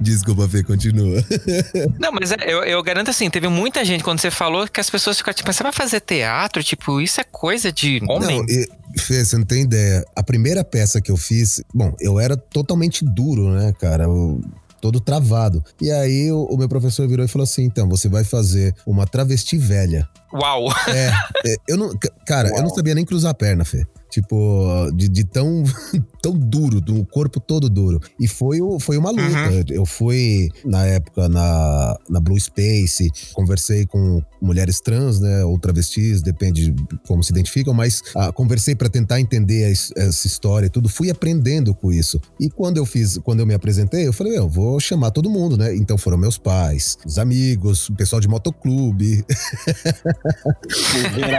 Desculpa, 0.00 0.48
Fê, 0.48 0.62
continua. 0.62 1.22
Não, 1.98 2.12
mas 2.12 2.32
é, 2.32 2.36
eu, 2.46 2.62
eu 2.64 2.82
garanto 2.82 3.10
assim, 3.10 3.28
teve 3.28 3.48
muita 3.48 3.84
gente 3.84 4.04
quando 4.04 4.20
você 4.20 4.30
falou 4.30 4.66
que 4.68 4.80
as 4.80 4.88
pessoas 4.88 5.18
ficam 5.18 5.34
tipo, 5.34 5.48
"Mas 5.48 5.56
você 5.56 5.62
vai 5.62 5.72
fazer 5.72 6.00
teatro? 6.00 6.62
Tipo, 6.62 7.00
isso 7.00 7.20
é 7.20 7.24
coisa 7.24 7.72
de 7.72 8.00
homem? 8.08 8.38
Não, 8.38 8.44
e, 8.48 8.68
Fê, 8.98 9.24
você 9.24 9.36
não 9.38 9.44
tem 9.44 9.62
ideia. 9.62 10.04
A 10.14 10.22
primeira 10.22 10.64
peça 10.64 11.00
que 11.00 11.10
eu 11.10 11.16
fiz, 11.16 11.62
bom, 11.74 11.94
eu 12.00 12.18
era 12.20 12.36
totalmente 12.36 13.04
duro, 13.04 13.50
né, 13.54 13.72
cara? 13.78 14.04
Eu- 14.04 14.40
todo 14.80 15.00
travado. 15.00 15.62
E 15.80 15.90
aí 15.90 16.30
o, 16.30 16.44
o 16.44 16.56
meu 16.56 16.68
professor 16.68 17.06
virou 17.08 17.24
e 17.24 17.28
falou 17.28 17.44
assim: 17.44 17.64
então, 17.64 17.88
você 17.88 18.08
vai 18.08 18.24
fazer 18.24 18.74
uma 18.86 19.06
travesti 19.06 19.56
velha. 19.58 20.08
Uau! 20.32 20.66
É, 20.88 21.10
é, 21.46 21.56
eu 21.68 21.76
não. 21.76 21.96
ca- 21.96 22.10
Cara, 22.26 22.48
eu 22.50 22.62
não 22.62 22.68
sabia 22.70 22.94
nem 22.94 23.04
cruzar 23.04 23.30
a 23.30 23.34
perna, 23.34 23.64
Fê. 23.64 23.84
Tipo, 24.10 24.90
de, 24.94 25.06
de 25.06 25.22
tão, 25.22 25.62
tão 26.22 26.32
duro, 26.32 26.80
do 26.80 27.04
corpo 27.06 27.38
todo 27.38 27.68
duro. 27.68 28.00
E 28.18 28.26
foi, 28.26 28.58
foi 28.80 28.96
uma 28.96 29.10
luta. 29.10 29.22
Uhum. 29.22 29.64
Eu 29.68 29.84
fui, 29.84 30.48
na 30.64 30.84
época, 30.86 31.28
na, 31.28 31.96
na 32.08 32.18
Blue 32.18 32.38
Space, 32.40 33.10
conversei 33.34 33.84
com 33.86 34.22
mulheres 34.40 34.80
trans, 34.80 35.20
né? 35.20 35.44
Ou 35.44 35.58
travestis, 35.58 36.22
depende 36.22 36.70
de 36.72 36.98
como 37.06 37.22
se 37.22 37.32
identificam, 37.32 37.74
mas 37.74 38.02
ah, 38.16 38.32
conversei 38.32 38.74
para 38.74 38.88
tentar 38.88 39.20
entender 39.20 39.64
a 39.66 39.70
essa 40.02 40.26
história 40.26 40.66
e 40.66 40.70
tudo. 40.70 40.88
Fui 40.88 41.10
aprendendo 41.10 41.74
com 41.74 41.92
isso. 41.92 42.18
E 42.40 42.48
quando 42.48 42.78
eu 42.78 42.86
fiz, 42.86 43.18
quando 43.18 43.40
eu 43.40 43.46
me 43.46 43.52
apresentei, 43.54 44.06
eu 44.06 44.12
falei, 44.12 44.38
eu 44.38 44.48
vou 44.48 44.80
chamar 44.80 45.10
todo 45.10 45.28
mundo, 45.28 45.56
né? 45.58 45.76
Então 45.76 45.98
foram 45.98 46.16
meus 46.16 46.38
pais, 46.38 46.96
os 47.04 47.18
amigos, 47.18 47.90
o 47.90 47.94
pessoal 47.94 48.20
de 48.20 48.28
motoclube. 48.28 49.22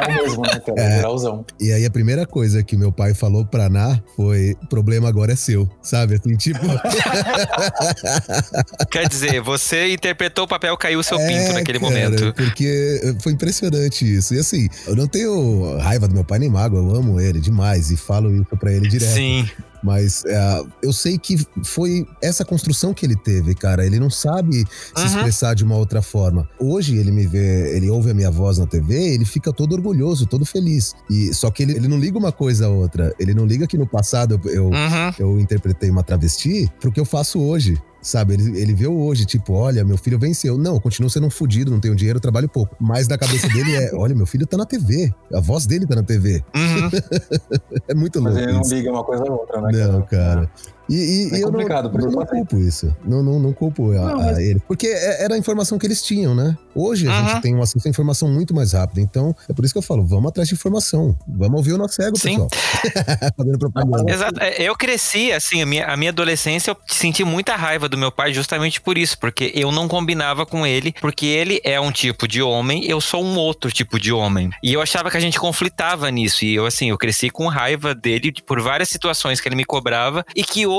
Mesmo, 0.08 0.42
né, 0.42 0.60
cara? 0.60 0.82
É. 0.82 0.96
Geralzão. 0.98 1.46
E 1.60 1.72
aí 1.72 1.86
a 1.86 1.92
primeira 1.92 2.26
coisa 2.26 2.64
que 2.64 2.78
meu 2.78 2.92
pai 2.92 3.14
falou 3.14 3.46
pra 3.46 3.70
Ná 3.70 4.00
foi: 4.16 4.56
o 4.62 4.68
problema 4.68 5.08
agora 5.08 5.34
é 5.34 5.36
seu, 5.36 5.70
sabe? 5.82 6.16
Assim, 6.16 6.36
tipo. 6.36 6.60
Quer 8.92 9.08
dizer, 9.08 9.42
você 9.42 9.94
interpretou 9.94 10.46
o 10.46 10.48
papel, 10.48 10.76
caiu 10.78 11.00
o 11.00 11.04
seu 11.04 11.18
pinto 11.18 11.32
É, 11.32 11.54
naquele 11.54 11.80
cara, 11.80 11.92
momento. 11.92 12.34
Porque 12.34 13.16
foi 13.22 13.34
impressionante 13.34 14.06
isso. 14.06 14.34
E 14.34 14.40
assim, 14.40 14.68
eu 14.88 14.96
não 14.96 15.08
tenho 15.08 15.78
raiva 15.78 16.08
do 16.08 16.14
meu 16.14 16.24
pai 16.24 16.40
nem 16.40 16.50
mágoa, 16.50 16.80
eu 16.80 16.96
amo 16.96 17.20
ele 17.20 17.40
demais 17.40 17.92
e 17.92 17.98
falo 17.98 18.34
isso 18.34 18.58
pra 18.58 18.72
ele 18.72 18.88
direto. 18.88 19.14
Sim. 19.14 19.50
Mas 19.84 20.24
é, 20.26 20.62
eu 20.84 20.92
sei 20.94 21.18
que 21.18 21.38
foi 21.64 22.06
essa 22.22 22.44
construção 22.44 22.94
que 22.94 23.06
ele 23.06 23.16
teve, 23.16 23.56
cara. 23.56 23.86
Ele 23.86 24.00
não 24.00 24.10
sabe 24.10 24.66
se 24.96 25.02
Uhum. 25.02 25.06
expressar 25.06 25.54
de 25.54 25.64
uma 25.64 25.76
outra 25.78 26.02
forma. 26.02 26.48
Hoje 26.60 26.98
ele 26.98 27.12
me 27.12 27.26
vê, 27.26 27.76
ele 27.76 27.90
ouve 27.90 28.12
a 28.12 28.14
minha 28.14 28.30
voz 28.32 28.58
na 28.58 28.66
TV, 28.68 28.96
ele 29.14 29.26
fica 29.26 29.52
todo 29.54 29.74
orgulhoso, 29.74 30.26
todo 30.26 30.46
feliz. 30.46 30.94
E 31.10 31.34
só 31.34 31.50
que 31.50 31.64
ele, 31.64 31.74
ele 31.74 31.88
não 31.88 31.98
liga 31.98 32.18
uma 32.18 32.32
coisa 32.32 32.66
a 32.66 32.70
outra. 32.70 33.14
Ele 33.20 33.34
não 33.34 33.46
liga 33.46 33.66
que 33.68 33.78
no 33.78 33.88
passado 33.88 34.40
eu, 34.46 34.52
eu, 34.52 34.66
Uhum. 34.66 35.14
eu 35.18 35.40
interpretei 35.40 35.90
uma 35.90 36.04
travesti 36.04 36.70
pro 36.80 36.92
que 36.92 37.00
eu 37.00 37.06
faço 37.06 37.40
hoje. 37.40 37.82
Sabe, 38.02 38.34
ele, 38.34 38.58
ele 38.60 38.74
vê 38.74 38.88
hoje, 38.88 39.26
tipo, 39.26 39.54
olha, 39.54 39.84
meu 39.84 39.98
filho 39.98 40.18
venceu. 40.18 40.58
Não, 40.58 40.76
eu 40.76 40.82
continuo 40.82 41.10
sendo 41.10 41.28
um 41.28 41.30
fudido, 41.30 41.70
não 41.70 41.80
tenho 41.80 41.96
dinheiro, 41.96 42.20
trabalho 42.20 42.48
pouco. 42.48 42.76
Mas 42.80 43.08
na 43.08 43.18
cabeça 43.18 43.48
dele 43.54 43.76
é, 43.76 43.94
olha, 43.94 44.16
meu 44.16 44.26
filho 44.26 44.48
tá 44.48 44.58
na 44.58 44.66
TV. 44.66 45.14
A 45.34 45.40
voz 45.42 45.66
dele 45.66 45.86
tá 45.86 45.96
na 45.96 46.04
TV. 46.04 46.44
Uhum. 46.56 46.90
É 47.88 47.94
muito 47.94 48.22
Mas 48.22 48.34
louco. 48.36 48.50
ele 48.50 48.58
não 48.58 48.68
liga 48.70 48.92
uma 48.92 49.04
coisa 49.04 49.24
a 49.24 49.32
outra, 49.32 49.62
né? 49.62 49.72
Não, 49.72 50.02
cara. 50.04 50.50
E, 50.90 50.96
e- 50.96 51.30
É 51.34 51.38
e 51.38 51.42
eu 51.42 51.46
não, 51.48 51.52
complicado, 51.52 51.90
por 51.90 52.02
eu 52.02 52.08
isso 52.08 52.18
não 52.18 52.26
falei. 52.26 52.42
culpo 52.46 52.60
isso. 52.60 52.96
Não, 53.06 53.22
não, 53.24 53.40
não 53.40 53.54
culpo 53.54 53.92
a, 53.92 53.96
Não, 53.96 54.18
mas- 54.18 54.38
a 54.38 54.42
ele. 54.42 54.60
Porque 54.68 54.88
é- 54.88 55.24
era 55.24 55.36
a 55.36 55.38
informação 55.38 55.78
que 55.78 55.86
eles 55.86 56.02
tinham, 56.02 56.34
né? 56.36 56.58
Hoje 56.76 57.08
a 57.08 57.12
Uhum. 57.22 57.28
gente 57.30 57.42
tem 57.42 57.56
um 57.56 57.62
acesso 57.62 57.88
à 57.88 57.90
informação 57.90 58.28
muito 58.30 58.54
mais 58.56 58.74
rápido. 58.74 59.00
Então, 59.00 59.36
é 59.50 59.54
por 59.54 59.64
isso 59.66 59.74
que 59.74 59.78
eu 59.78 59.82
falo, 59.84 60.06
vamos 60.06 60.30
atrás 60.30 60.48
de 60.50 60.56
informação. 60.56 61.16
Vamos 61.28 61.56
ouvir 61.58 61.74
o 61.74 61.78
nosso 61.78 61.96
cego, 61.96 62.18
Sim. 62.18 62.30
pessoal. 62.48 62.50
Fazendo 63.38 63.58
propaganda. 63.60 64.12
Exato. 64.12 64.40
É, 64.42 64.64
Eu 64.70 64.76
cresci, 64.76 65.32
assim, 65.32 65.62
a 65.62 65.66
minha, 65.66 65.86
a 65.88 65.98
minha 65.98 66.12
adolescência, 66.12 66.72
eu 66.72 66.78
senti 66.88 67.24
muita 67.24 67.56
raiva 67.56 67.88
do 67.90 67.98
meu 67.98 68.12
pai 68.12 68.34
justamente 68.34 68.80
por 68.82 68.98
isso, 68.98 69.18
porque 69.20 69.52
eu 69.56 69.72
não 69.72 69.88
combinava 69.88 70.46
com 70.46 70.66
ele, 70.66 70.94
porque 71.02 71.26
ele 71.26 71.60
é 71.64 71.80
um 71.80 71.92
tipo 71.92 72.28
de 72.28 72.42
homem, 72.42 72.86
eu 72.86 73.00
sou 73.02 73.24
um 73.24 73.36
outro 73.38 73.72
tipo 73.72 74.00
de 74.00 74.12
homem. 74.12 74.50
E 74.64 74.74
eu 74.74 74.82
achava 74.82 75.10
que 75.12 75.18
a 75.18 75.20
gente 75.20 75.40
conflitava 75.40 76.10
nisso. 76.12 76.46
E 76.46 76.56
eu, 76.56 76.66
assim, 76.66 76.90
eu 76.90 76.98
cresci 76.98 77.30
com 77.30 77.48
raiva 77.48 77.94
dele 77.96 78.32
por 78.46 78.62
várias 78.62 78.90
situações 78.90 79.40
que 79.42 79.48
ele 79.48 79.56
me 79.56 79.66
cobrava, 79.66 80.26
e 80.36 80.44
que 80.44 80.66
hoje, 80.68 80.79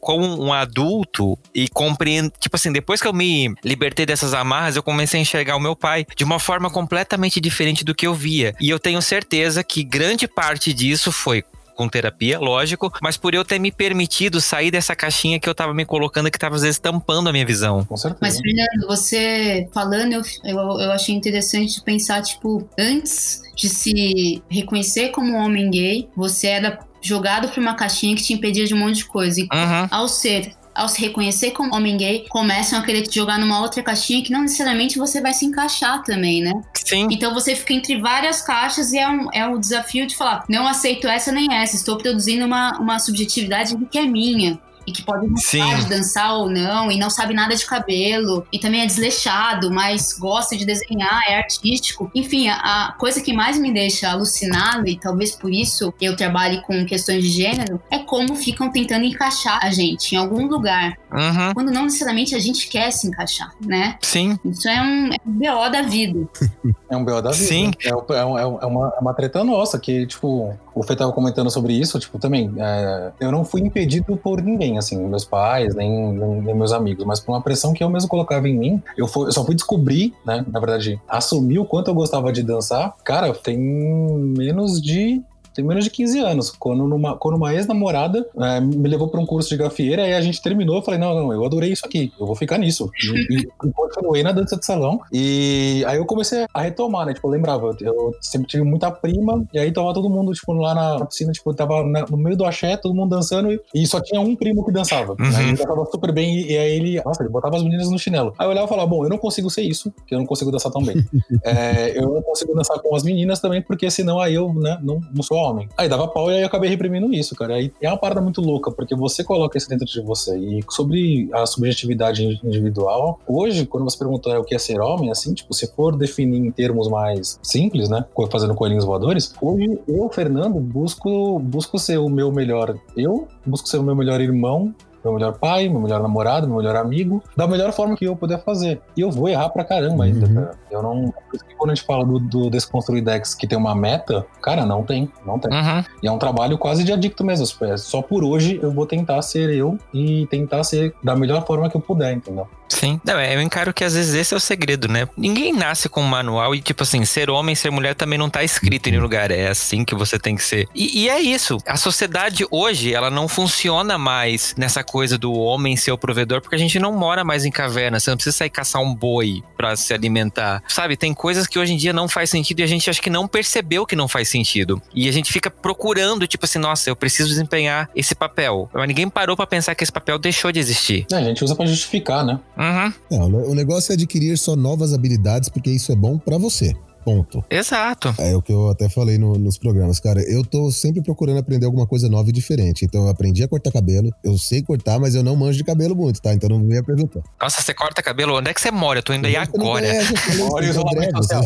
como 0.00 0.42
um 0.42 0.52
adulto, 0.52 1.38
e 1.54 1.68
compreendo, 1.68 2.32
tipo 2.38 2.56
assim, 2.56 2.72
depois 2.72 3.00
que 3.00 3.08
eu 3.08 3.12
me 3.12 3.54
libertei 3.64 4.06
dessas 4.06 4.34
amarras, 4.34 4.76
eu 4.76 4.82
comecei 4.82 5.18
a 5.18 5.22
enxergar 5.22 5.56
o 5.56 5.60
meu 5.60 5.76
pai 5.76 6.06
de 6.16 6.24
uma 6.24 6.38
forma 6.38 6.70
completamente 6.70 7.40
diferente 7.40 7.84
do 7.84 7.94
que 7.94 8.06
eu 8.06 8.14
via. 8.14 8.54
E 8.60 8.68
eu 8.68 8.78
tenho 8.78 9.00
certeza 9.02 9.62
que 9.62 9.82
grande 9.82 10.26
parte 10.28 10.72
disso 10.72 11.10
foi 11.12 11.44
com 11.80 11.88
terapia, 11.88 12.38
lógico, 12.38 12.92
mas 13.00 13.16
por 13.16 13.34
eu 13.34 13.42
ter 13.42 13.58
me 13.58 13.72
permitido 13.72 14.38
sair 14.38 14.70
dessa 14.70 14.94
caixinha 14.94 15.40
que 15.40 15.48
eu 15.48 15.54
tava 15.54 15.72
me 15.72 15.86
colocando, 15.86 16.30
que 16.30 16.38
tava 16.38 16.54
às 16.54 16.60
vezes 16.60 16.78
tampando 16.78 17.30
a 17.30 17.32
minha 17.32 17.46
visão. 17.46 17.86
Com 17.86 17.96
certeza. 17.96 18.18
Mas, 18.20 18.38
Fernando, 18.38 18.86
você 18.86 19.66
falando, 19.72 20.12
eu, 20.12 20.22
eu, 20.44 20.58
eu 20.58 20.92
achei 20.92 21.14
interessante 21.14 21.82
pensar, 21.82 22.20
tipo, 22.20 22.68
antes 22.78 23.40
de 23.56 23.70
se 23.70 24.42
reconhecer 24.50 25.08
como 25.08 25.32
um 25.32 25.36
homem 25.36 25.70
gay, 25.70 26.06
você 26.14 26.48
era 26.48 26.78
jogado 27.02 27.48
pra 27.48 27.60
uma 27.60 27.74
caixinha 27.74 28.14
que 28.16 28.22
te 28.22 28.32
impedia 28.32 28.66
de 28.66 28.74
um 28.74 28.78
monte 28.78 28.96
de 28.96 29.04
coisa. 29.06 29.40
E 29.40 29.44
Uhum. 29.44 29.88
ao 29.90 30.08
ser. 30.08 30.52
Ao 30.72 30.88
se 30.88 31.00
reconhecer 31.00 31.50
como 31.50 31.74
homem 31.74 31.96
gay, 31.96 32.26
começam 32.28 32.78
a 32.78 32.82
querer 32.82 33.02
te 33.02 33.16
jogar 33.16 33.38
numa 33.40 33.60
outra 33.60 33.82
caixinha 33.82 34.22
que 34.22 34.30
não 34.30 34.42
necessariamente 34.42 34.98
você 34.98 35.20
vai 35.20 35.34
se 35.34 35.44
encaixar 35.44 36.02
também, 36.04 36.40
né? 36.40 36.52
Sim. 36.74 37.08
Então 37.10 37.34
você 37.34 37.56
fica 37.56 37.74
entre 37.74 38.00
várias 38.00 38.40
caixas 38.40 38.92
e 38.92 38.98
é 38.98 39.08
um, 39.08 39.28
é 39.32 39.44
um 39.46 39.58
desafio 39.58 40.06
de 40.06 40.16
falar: 40.16 40.44
não 40.48 40.68
aceito 40.68 41.08
essa 41.08 41.32
nem 41.32 41.52
essa, 41.52 41.74
estou 41.74 41.98
produzindo 41.98 42.46
uma, 42.46 42.78
uma 42.78 42.98
subjetividade 43.00 43.76
que 43.90 43.98
é 43.98 44.06
minha. 44.06 44.58
E 44.90 44.92
que 44.92 45.02
pode 45.02 45.28
gostar 45.28 45.78
de 45.80 45.88
dançar 45.88 46.34
ou 46.34 46.50
não, 46.50 46.90
e 46.90 46.98
não 46.98 47.08
sabe 47.08 47.32
nada 47.32 47.54
de 47.54 47.64
cabelo, 47.64 48.44
e 48.52 48.58
também 48.58 48.80
é 48.82 48.86
desleixado, 48.86 49.70
mas 49.70 50.12
gosta 50.18 50.56
de 50.56 50.64
desenhar, 50.64 51.20
é 51.28 51.38
artístico. 51.38 52.10
Enfim, 52.12 52.48
a, 52.48 52.88
a 52.88 52.92
coisa 52.98 53.20
que 53.20 53.32
mais 53.32 53.56
me 53.56 53.72
deixa 53.72 54.10
alucinada, 54.10 54.88
e 54.90 54.98
talvez 54.98 55.32
por 55.36 55.52
isso 55.52 55.94
eu 56.00 56.16
trabalhe 56.16 56.60
com 56.62 56.84
questões 56.84 57.22
de 57.22 57.30
gênero, 57.30 57.80
é 57.90 58.00
como 58.00 58.34
ficam 58.34 58.70
tentando 58.70 59.04
encaixar 59.04 59.60
a 59.62 59.70
gente 59.70 60.14
em 60.14 60.18
algum 60.18 60.46
lugar, 60.46 60.98
Uhum. 61.12 61.54
quando 61.54 61.72
não 61.72 61.84
necessariamente 61.84 62.34
a 62.34 62.38
gente 62.38 62.68
quer 62.68 62.90
se 62.92 63.06
encaixar, 63.08 63.52
né? 63.60 63.98
Sim. 64.00 64.38
Isso 64.44 64.68
é 64.68 64.80
um, 64.80 65.06
é 65.08 65.16
um 65.26 65.32
BO 65.32 65.70
da 65.70 65.82
vida. 65.82 66.28
É 66.90 66.96
um 66.96 67.04
BO 67.04 67.22
da 67.22 67.30
vida. 67.30 67.46
Sim. 67.46 67.70
É, 67.84 67.88
é 67.88 67.92
é 67.92 68.20
é 68.20 68.24
uma, 68.24 68.92
é 68.96 69.00
uma 69.00 69.14
treta 69.14 69.44
nossa, 69.44 69.78
que, 69.78 70.06
tipo, 70.06 70.52
o 70.80 70.82
Fê 70.82 70.96
tava 70.96 71.12
comentando 71.12 71.50
sobre 71.50 71.72
isso, 71.74 71.98
tipo, 71.98 72.18
também, 72.18 72.52
é, 72.58 73.12
eu 73.20 73.30
não 73.30 73.44
fui 73.44 73.60
impedido 73.60 74.16
por 74.16 74.42
ninguém, 74.42 74.78
assim, 74.78 74.96
meus 74.98 75.24
pais, 75.24 75.74
nem, 75.74 76.12
nem, 76.12 76.40
nem 76.42 76.54
meus 76.54 76.72
amigos, 76.72 77.04
mas 77.04 77.20
por 77.20 77.32
uma 77.32 77.40
pressão 77.42 77.72
que 77.72 77.84
eu 77.84 77.90
mesmo 77.90 78.08
colocava 78.08 78.48
em 78.48 78.56
mim, 78.58 78.82
eu, 78.96 79.06
fui- 79.06 79.28
eu 79.28 79.32
só 79.32 79.44
fui 79.44 79.54
descobrir, 79.54 80.14
né, 80.24 80.44
na 80.50 80.58
verdade, 80.58 81.00
assumir 81.08 81.58
o 81.58 81.64
quanto 81.64 81.88
eu 81.88 81.94
gostava 81.94 82.32
de 82.32 82.42
dançar, 82.42 82.94
cara, 83.04 83.32
tem 83.34 83.58
menos 83.58 84.80
de 84.80 85.22
tem 85.54 85.64
menos 85.64 85.84
de 85.84 85.90
15 85.90 86.18
anos, 86.20 86.50
quando, 86.58 86.86
numa, 86.86 87.16
quando 87.16 87.36
uma 87.36 87.52
ex-namorada 87.54 88.24
é, 88.40 88.60
me 88.60 88.88
levou 88.88 89.08
para 89.08 89.20
um 89.20 89.26
curso 89.26 89.48
de 89.48 89.56
gafieira, 89.56 90.02
aí 90.04 90.14
a 90.14 90.20
gente 90.20 90.40
terminou, 90.42 90.76
eu 90.76 90.82
falei, 90.82 90.98
não, 91.00 91.14
não, 91.14 91.32
eu 91.32 91.44
adorei 91.44 91.72
isso 91.72 91.84
aqui, 91.86 92.12
eu 92.18 92.26
vou 92.26 92.36
ficar 92.36 92.58
nisso. 92.58 92.88
E, 93.30 93.34
e, 93.36 93.40
e 93.40 93.72
continuei 93.72 94.22
na 94.22 94.32
dança 94.32 94.56
de 94.56 94.64
salão, 94.64 95.00
e 95.12 95.84
aí 95.86 95.96
eu 95.96 96.04
comecei 96.06 96.44
a 96.52 96.60
retomar, 96.62 97.06
né, 97.06 97.14
tipo, 97.14 97.26
eu 97.26 97.32
lembrava, 97.32 97.76
eu 97.80 98.14
sempre 98.20 98.46
tive 98.48 98.62
muita 98.64 98.90
prima, 98.90 99.44
e 99.52 99.58
aí 99.58 99.72
tava 99.72 99.92
todo 99.94 100.08
mundo, 100.10 100.32
tipo, 100.32 100.52
lá 100.52 100.74
na 100.74 101.06
piscina, 101.06 101.32
tipo, 101.32 101.52
tava 101.54 101.82
na- 101.84 102.06
no 102.08 102.16
meio 102.16 102.36
do 102.36 102.44
axé, 102.44 102.76
todo 102.76 102.94
mundo 102.94 103.10
dançando, 103.10 103.50
e, 103.52 103.60
e 103.74 103.86
só 103.86 104.00
tinha 104.00 104.20
um 104.20 104.34
primo 104.36 104.64
que 104.64 104.72
dançava, 104.72 105.12
Uhum. 105.18 105.40
ele 105.40 105.52
dançava 105.56 105.84
super 105.90 106.12
bem, 106.12 106.36
e, 106.38 106.52
e 106.52 106.56
aí 106.58 106.72
ele, 106.72 107.02
nossa, 107.04 107.22
ele 107.22 107.30
botava 107.30 107.56
as 107.56 107.62
meninas 107.62 107.90
no 107.90 107.98
chinelo. 107.98 108.32
Aí 108.38 108.46
eu 108.46 108.50
olhava 108.50 108.66
e 108.66 108.68
falava, 108.68 108.88
bom, 108.88 109.04
eu 109.04 109.10
não 109.10 109.18
consigo 109.18 109.50
ser 109.50 109.62
isso, 109.62 109.90
porque 109.90 110.14
eu 110.14 110.18
não 110.18 110.26
consigo 110.26 110.50
dançar 110.50 110.70
tão 110.72 110.82
bem. 110.82 110.96
É, 111.42 111.96
eu 111.98 112.08
não 112.12 112.22
consigo 112.22 112.54
dançar 112.54 112.78
com 112.80 112.94
as 112.94 113.02
meninas 113.02 113.40
também, 113.40 113.62
porque 113.62 113.90
senão 113.90 114.20
aí 114.20 114.34
eu, 114.34 114.52
né, 114.54 114.78
não, 114.82 115.00
não 115.14 115.22
sou 115.22 115.38
homem. 115.40 115.68
Aí 115.76 115.88
dava 115.88 116.08
pau 116.08 116.30
e 116.30 116.34
aí 116.34 116.40
eu 116.42 116.46
acabei 116.46 116.70
reprimindo 116.70 117.12
isso, 117.12 117.34
cara. 117.34 117.54
Aí 117.54 117.72
é 117.80 117.88
uma 117.88 117.98
parada 117.98 118.20
muito 118.20 118.40
louca, 118.40 118.70
porque 118.70 118.94
você 118.94 119.24
coloca 119.24 119.56
isso 119.56 119.68
dentro 119.68 119.86
de 119.86 120.00
você. 120.00 120.36
E 120.36 120.64
sobre 120.70 121.28
a 121.32 121.46
subjetividade 121.46 122.40
individual, 122.44 123.20
hoje, 123.26 123.66
quando 123.66 123.84
você 123.84 123.98
pergunta 123.98 124.38
o 124.38 124.44
que 124.44 124.54
é 124.54 124.58
ser 124.58 124.80
homem, 124.80 125.10
assim, 125.10 125.34
tipo, 125.34 125.52
se 125.54 125.66
for 125.74 125.96
definir 125.96 126.38
em 126.38 126.50
termos 126.50 126.88
mais 126.88 127.38
simples, 127.42 127.88
né, 127.88 128.04
fazendo 128.30 128.54
coelhinhos 128.54 128.84
voadores, 128.84 129.32
hoje 129.40 129.78
eu, 129.88 130.08
Fernando, 130.10 130.60
busco, 130.60 131.38
busco 131.38 131.78
ser 131.78 131.98
o 131.98 132.08
meu 132.08 132.30
melhor 132.30 132.76
eu, 132.96 133.26
busco 133.44 133.68
ser 133.68 133.78
o 133.78 133.82
meu 133.82 133.94
melhor 133.94 134.20
irmão, 134.20 134.74
meu 135.04 135.12
melhor 135.14 135.32
pai, 135.38 135.68
meu 135.68 135.80
melhor 135.80 136.00
namorado, 136.02 136.46
meu 136.46 136.56
melhor 136.58 136.76
amigo, 136.76 137.22
da 137.36 137.46
melhor 137.46 137.72
forma 137.72 137.96
que 137.96 138.04
eu 138.04 138.14
puder 138.16 138.42
fazer. 138.42 138.80
E 138.96 139.00
eu 139.00 139.10
vou 139.10 139.28
errar 139.28 139.48
pra 139.50 139.64
caramba 139.64 140.04
ainda, 140.04 140.26
Uhum. 140.26 140.34
cara. 140.34 140.50
Eu 140.70 140.82
não. 140.82 141.12
Por 141.28 141.34
isso 141.36 141.44
que 141.44 141.54
quando 141.54 141.70
a 141.70 141.74
gente 141.74 141.84
fala 141.86 142.04
do, 142.04 142.18
do 142.18 142.50
Desconstruir 142.50 143.02
Decks 143.02 143.34
que 143.34 143.46
tem 143.46 143.58
uma 143.58 143.74
meta, 143.74 144.24
cara, 144.42 144.64
não 144.64 144.82
tem. 144.84 145.10
Não 145.26 145.38
tem. 145.38 145.52
Uhum. 145.52 145.84
E 146.02 146.06
é 146.06 146.12
um 146.12 146.18
trabalho 146.18 146.56
quase 146.58 146.84
de 146.84 146.92
adicto 146.92 147.24
mesmo. 147.24 147.46
Só 147.78 148.02
por 148.02 148.22
hoje 148.24 148.58
eu 148.62 148.70
vou 148.72 148.86
tentar 148.86 149.20
ser 149.22 149.50
eu 149.50 149.78
e 149.92 150.26
tentar 150.30 150.62
ser 150.64 150.94
da 151.02 151.16
melhor 151.16 151.44
forma 151.46 151.68
que 151.68 151.76
eu 151.76 151.80
puder, 151.80 152.12
entendeu? 152.12 152.46
Sim. 152.68 153.00
Não, 153.04 153.18
é, 153.18 153.34
eu 153.34 153.42
encaro 153.42 153.74
que 153.74 153.82
às 153.82 153.94
vezes 153.94 154.14
esse 154.14 154.32
é 154.32 154.36
o 154.36 154.40
segredo, 154.40 154.86
né? 154.86 155.08
Ninguém 155.16 155.52
nasce 155.52 155.88
com 155.88 156.00
um 156.02 156.06
manual 156.06 156.54
e, 156.54 156.60
tipo 156.62 156.84
assim, 156.84 157.04
ser 157.04 157.28
homem, 157.28 157.54
ser 157.56 157.68
mulher 157.70 157.94
também 157.96 158.16
não 158.18 158.30
tá 158.30 158.44
escrito 158.44 158.86
em 158.86 158.92
nenhum 158.92 159.02
lugar. 159.02 159.30
É 159.32 159.48
assim 159.48 159.84
que 159.84 159.94
você 159.94 160.18
tem 160.20 160.36
que 160.36 160.42
ser. 160.44 160.68
E, 160.72 161.02
e 161.02 161.08
é 161.08 161.20
isso. 161.20 161.58
A 161.66 161.76
sociedade 161.76 162.46
hoje, 162.50 162.94
ela 162.94 163.10
não 163.10 163.26
funciona 163.26 163.98
mais 163.98 164.54
nessa 164.56 164.84
coisa 164.90 165.16
do 165.16 165.32
homem 165.32 165.76
ser 165.76 165.92
o 165.92 165.96
provedor, 165.96 166.40
porque 166.40 166.56
a 166.56 166.58
gente 166.58 166.76
não 166.80 166.92
mora 166.92 167.22
mais 167.22 167.44
em 167.44 167.50
caverna. 167.50 168.00
Você 168.00 168.10
não 168.10 168.16
precisa 168.16 168.36
sair 168.36 168.50
caçar 168.50 168.82
um 168.82 168.92
boi 168.92 169.40
pra 169.56 169.76
se 169.76 169.94
alimentar. 169.94 170.64
Sabe? 170.66 170.96
Tem 170.96 171.14
coisas 171.14 171.46
que 171.46 171.60
hoje 171.60 171.74
em 171.74 171.76
dia 171.76 171.92
não 171.92 172.08
faz 172.08 172.28
sentido 172.28 172.58
e 172.58 172.62
a 172.64 172.66
gente 172.66 172.90
acha 172.90 173.00
que 173.00 173.08
não 173.08 173.28
percebeu 173.28 173.86
que 173.86 173.94
não 173.94 174.08
faz 174.08 174.28
sentido. 174.28 174.82
E 174.92 175.08
a 175.08 175.12
gente 175.12 175.32
fica 175.32 175.48
procurando, 175.48 176.26
tipo 176.26 176.44
assim, 176.44 176.58
nossa, 176.58 176.90
eu 176.90 176.96
preciso 176.96 177.28
desempenhar 177.28 177.88
esse 177.94 178.16
papel. 178.16 178.68
Mas 178.74 178.88
ninguém 178.88 179.08
parou 179.08 179.36
pra 179.36 179.46
pensar 179.46 179.76
que 179.76 179.84
esse 179.84 179.92
papel 179.92 180.18
deixou 180.18 180.50
de 180.50 180.58
existir. 180.58 181.06
É, 181.12 181.14
a 181.14 181.22
gente 181.22 181.44
usa 181.44 181.54
pra 181.54 181.66
justificar, 181.66 182.24
né? 182.24 182.40
Uhum. 182.58 182.92
Não, 183.12 183.50
o 183.50 183.54
negócio 183.54 183.92
é 183.92 183.94
adquirir 183.94 184.36
só 184.36 184.56
novas 184.56 184.92
habilidades, 184.92 185.48
porque 185.48 185.70
isso 185.70 185.92
é 185.92 185.94
bom 185.94 186.18
pra 186.18 186.36
você. 186.36 186.74
Ponto. 187.04 187.42
Exato. 187.50 188.14
É 188.18 188.36
o 188.36 188.42
que 188.42 188.52
eu 188.52 188.68
até 188.70 188.88
falei 188.88 189.16
no- 189.18 189.38
nos 189.38 189.56
programas, 189.58 189.98
cara. 189.98 190.20
Eu 190.30 190.44
tô 190.44 190.70
sempre 190.70 191.00
procurando 191.02 191.38
aprender 191.38 191.64
alguma 191.66 191.86
coisa 191.86 192.08
nova 192.08 192.28
e 192.28 192.32
diferente. 192.32 192.84
Então 192.84 193.04
eu 193.04 193.08
aprendi 193.08 193.42
a 193.42 193.48
cortar 193.48 193.72
cabelo. 193.72 194.10
Eu 194.22 194.36
sei 194.36 194.62
cortar, 194.62 194.98
mas 194.98 195.14
eu 195.14 195.22
não 195.22 195.34
manjo 195.34 195.56
de 195.58 195.64
cabelo 195.64 195.96
muito, 195.96 196.20
tá? 196.20 196.32
Então 196.34 196.48
não 196.48 196.66
venha 196.66 196.82
perguntar. 196.82 197.20
Nossa, 197.40 197.62
você 197.62 197.72
corta 197.72 198.02
cabelo? 198.02 198.36
Onde 198.36 198.50
é 198.50 198.54
que 198.54 198.60
você 198.60 198.70
mora? 198.70 198.98
Eu 198.98 199.02
tô 199.02 199.12
indo 199.14 199.26
aí 199.26 199.36
agora. 199.36 199.86
eu 199.86 200.48
Olha 200.52 200.66
o 200.66 200.70
eu 200.70 200.74
sou 200.74 200.82
isolamento 200.82 201.16
social. 201.16 201.42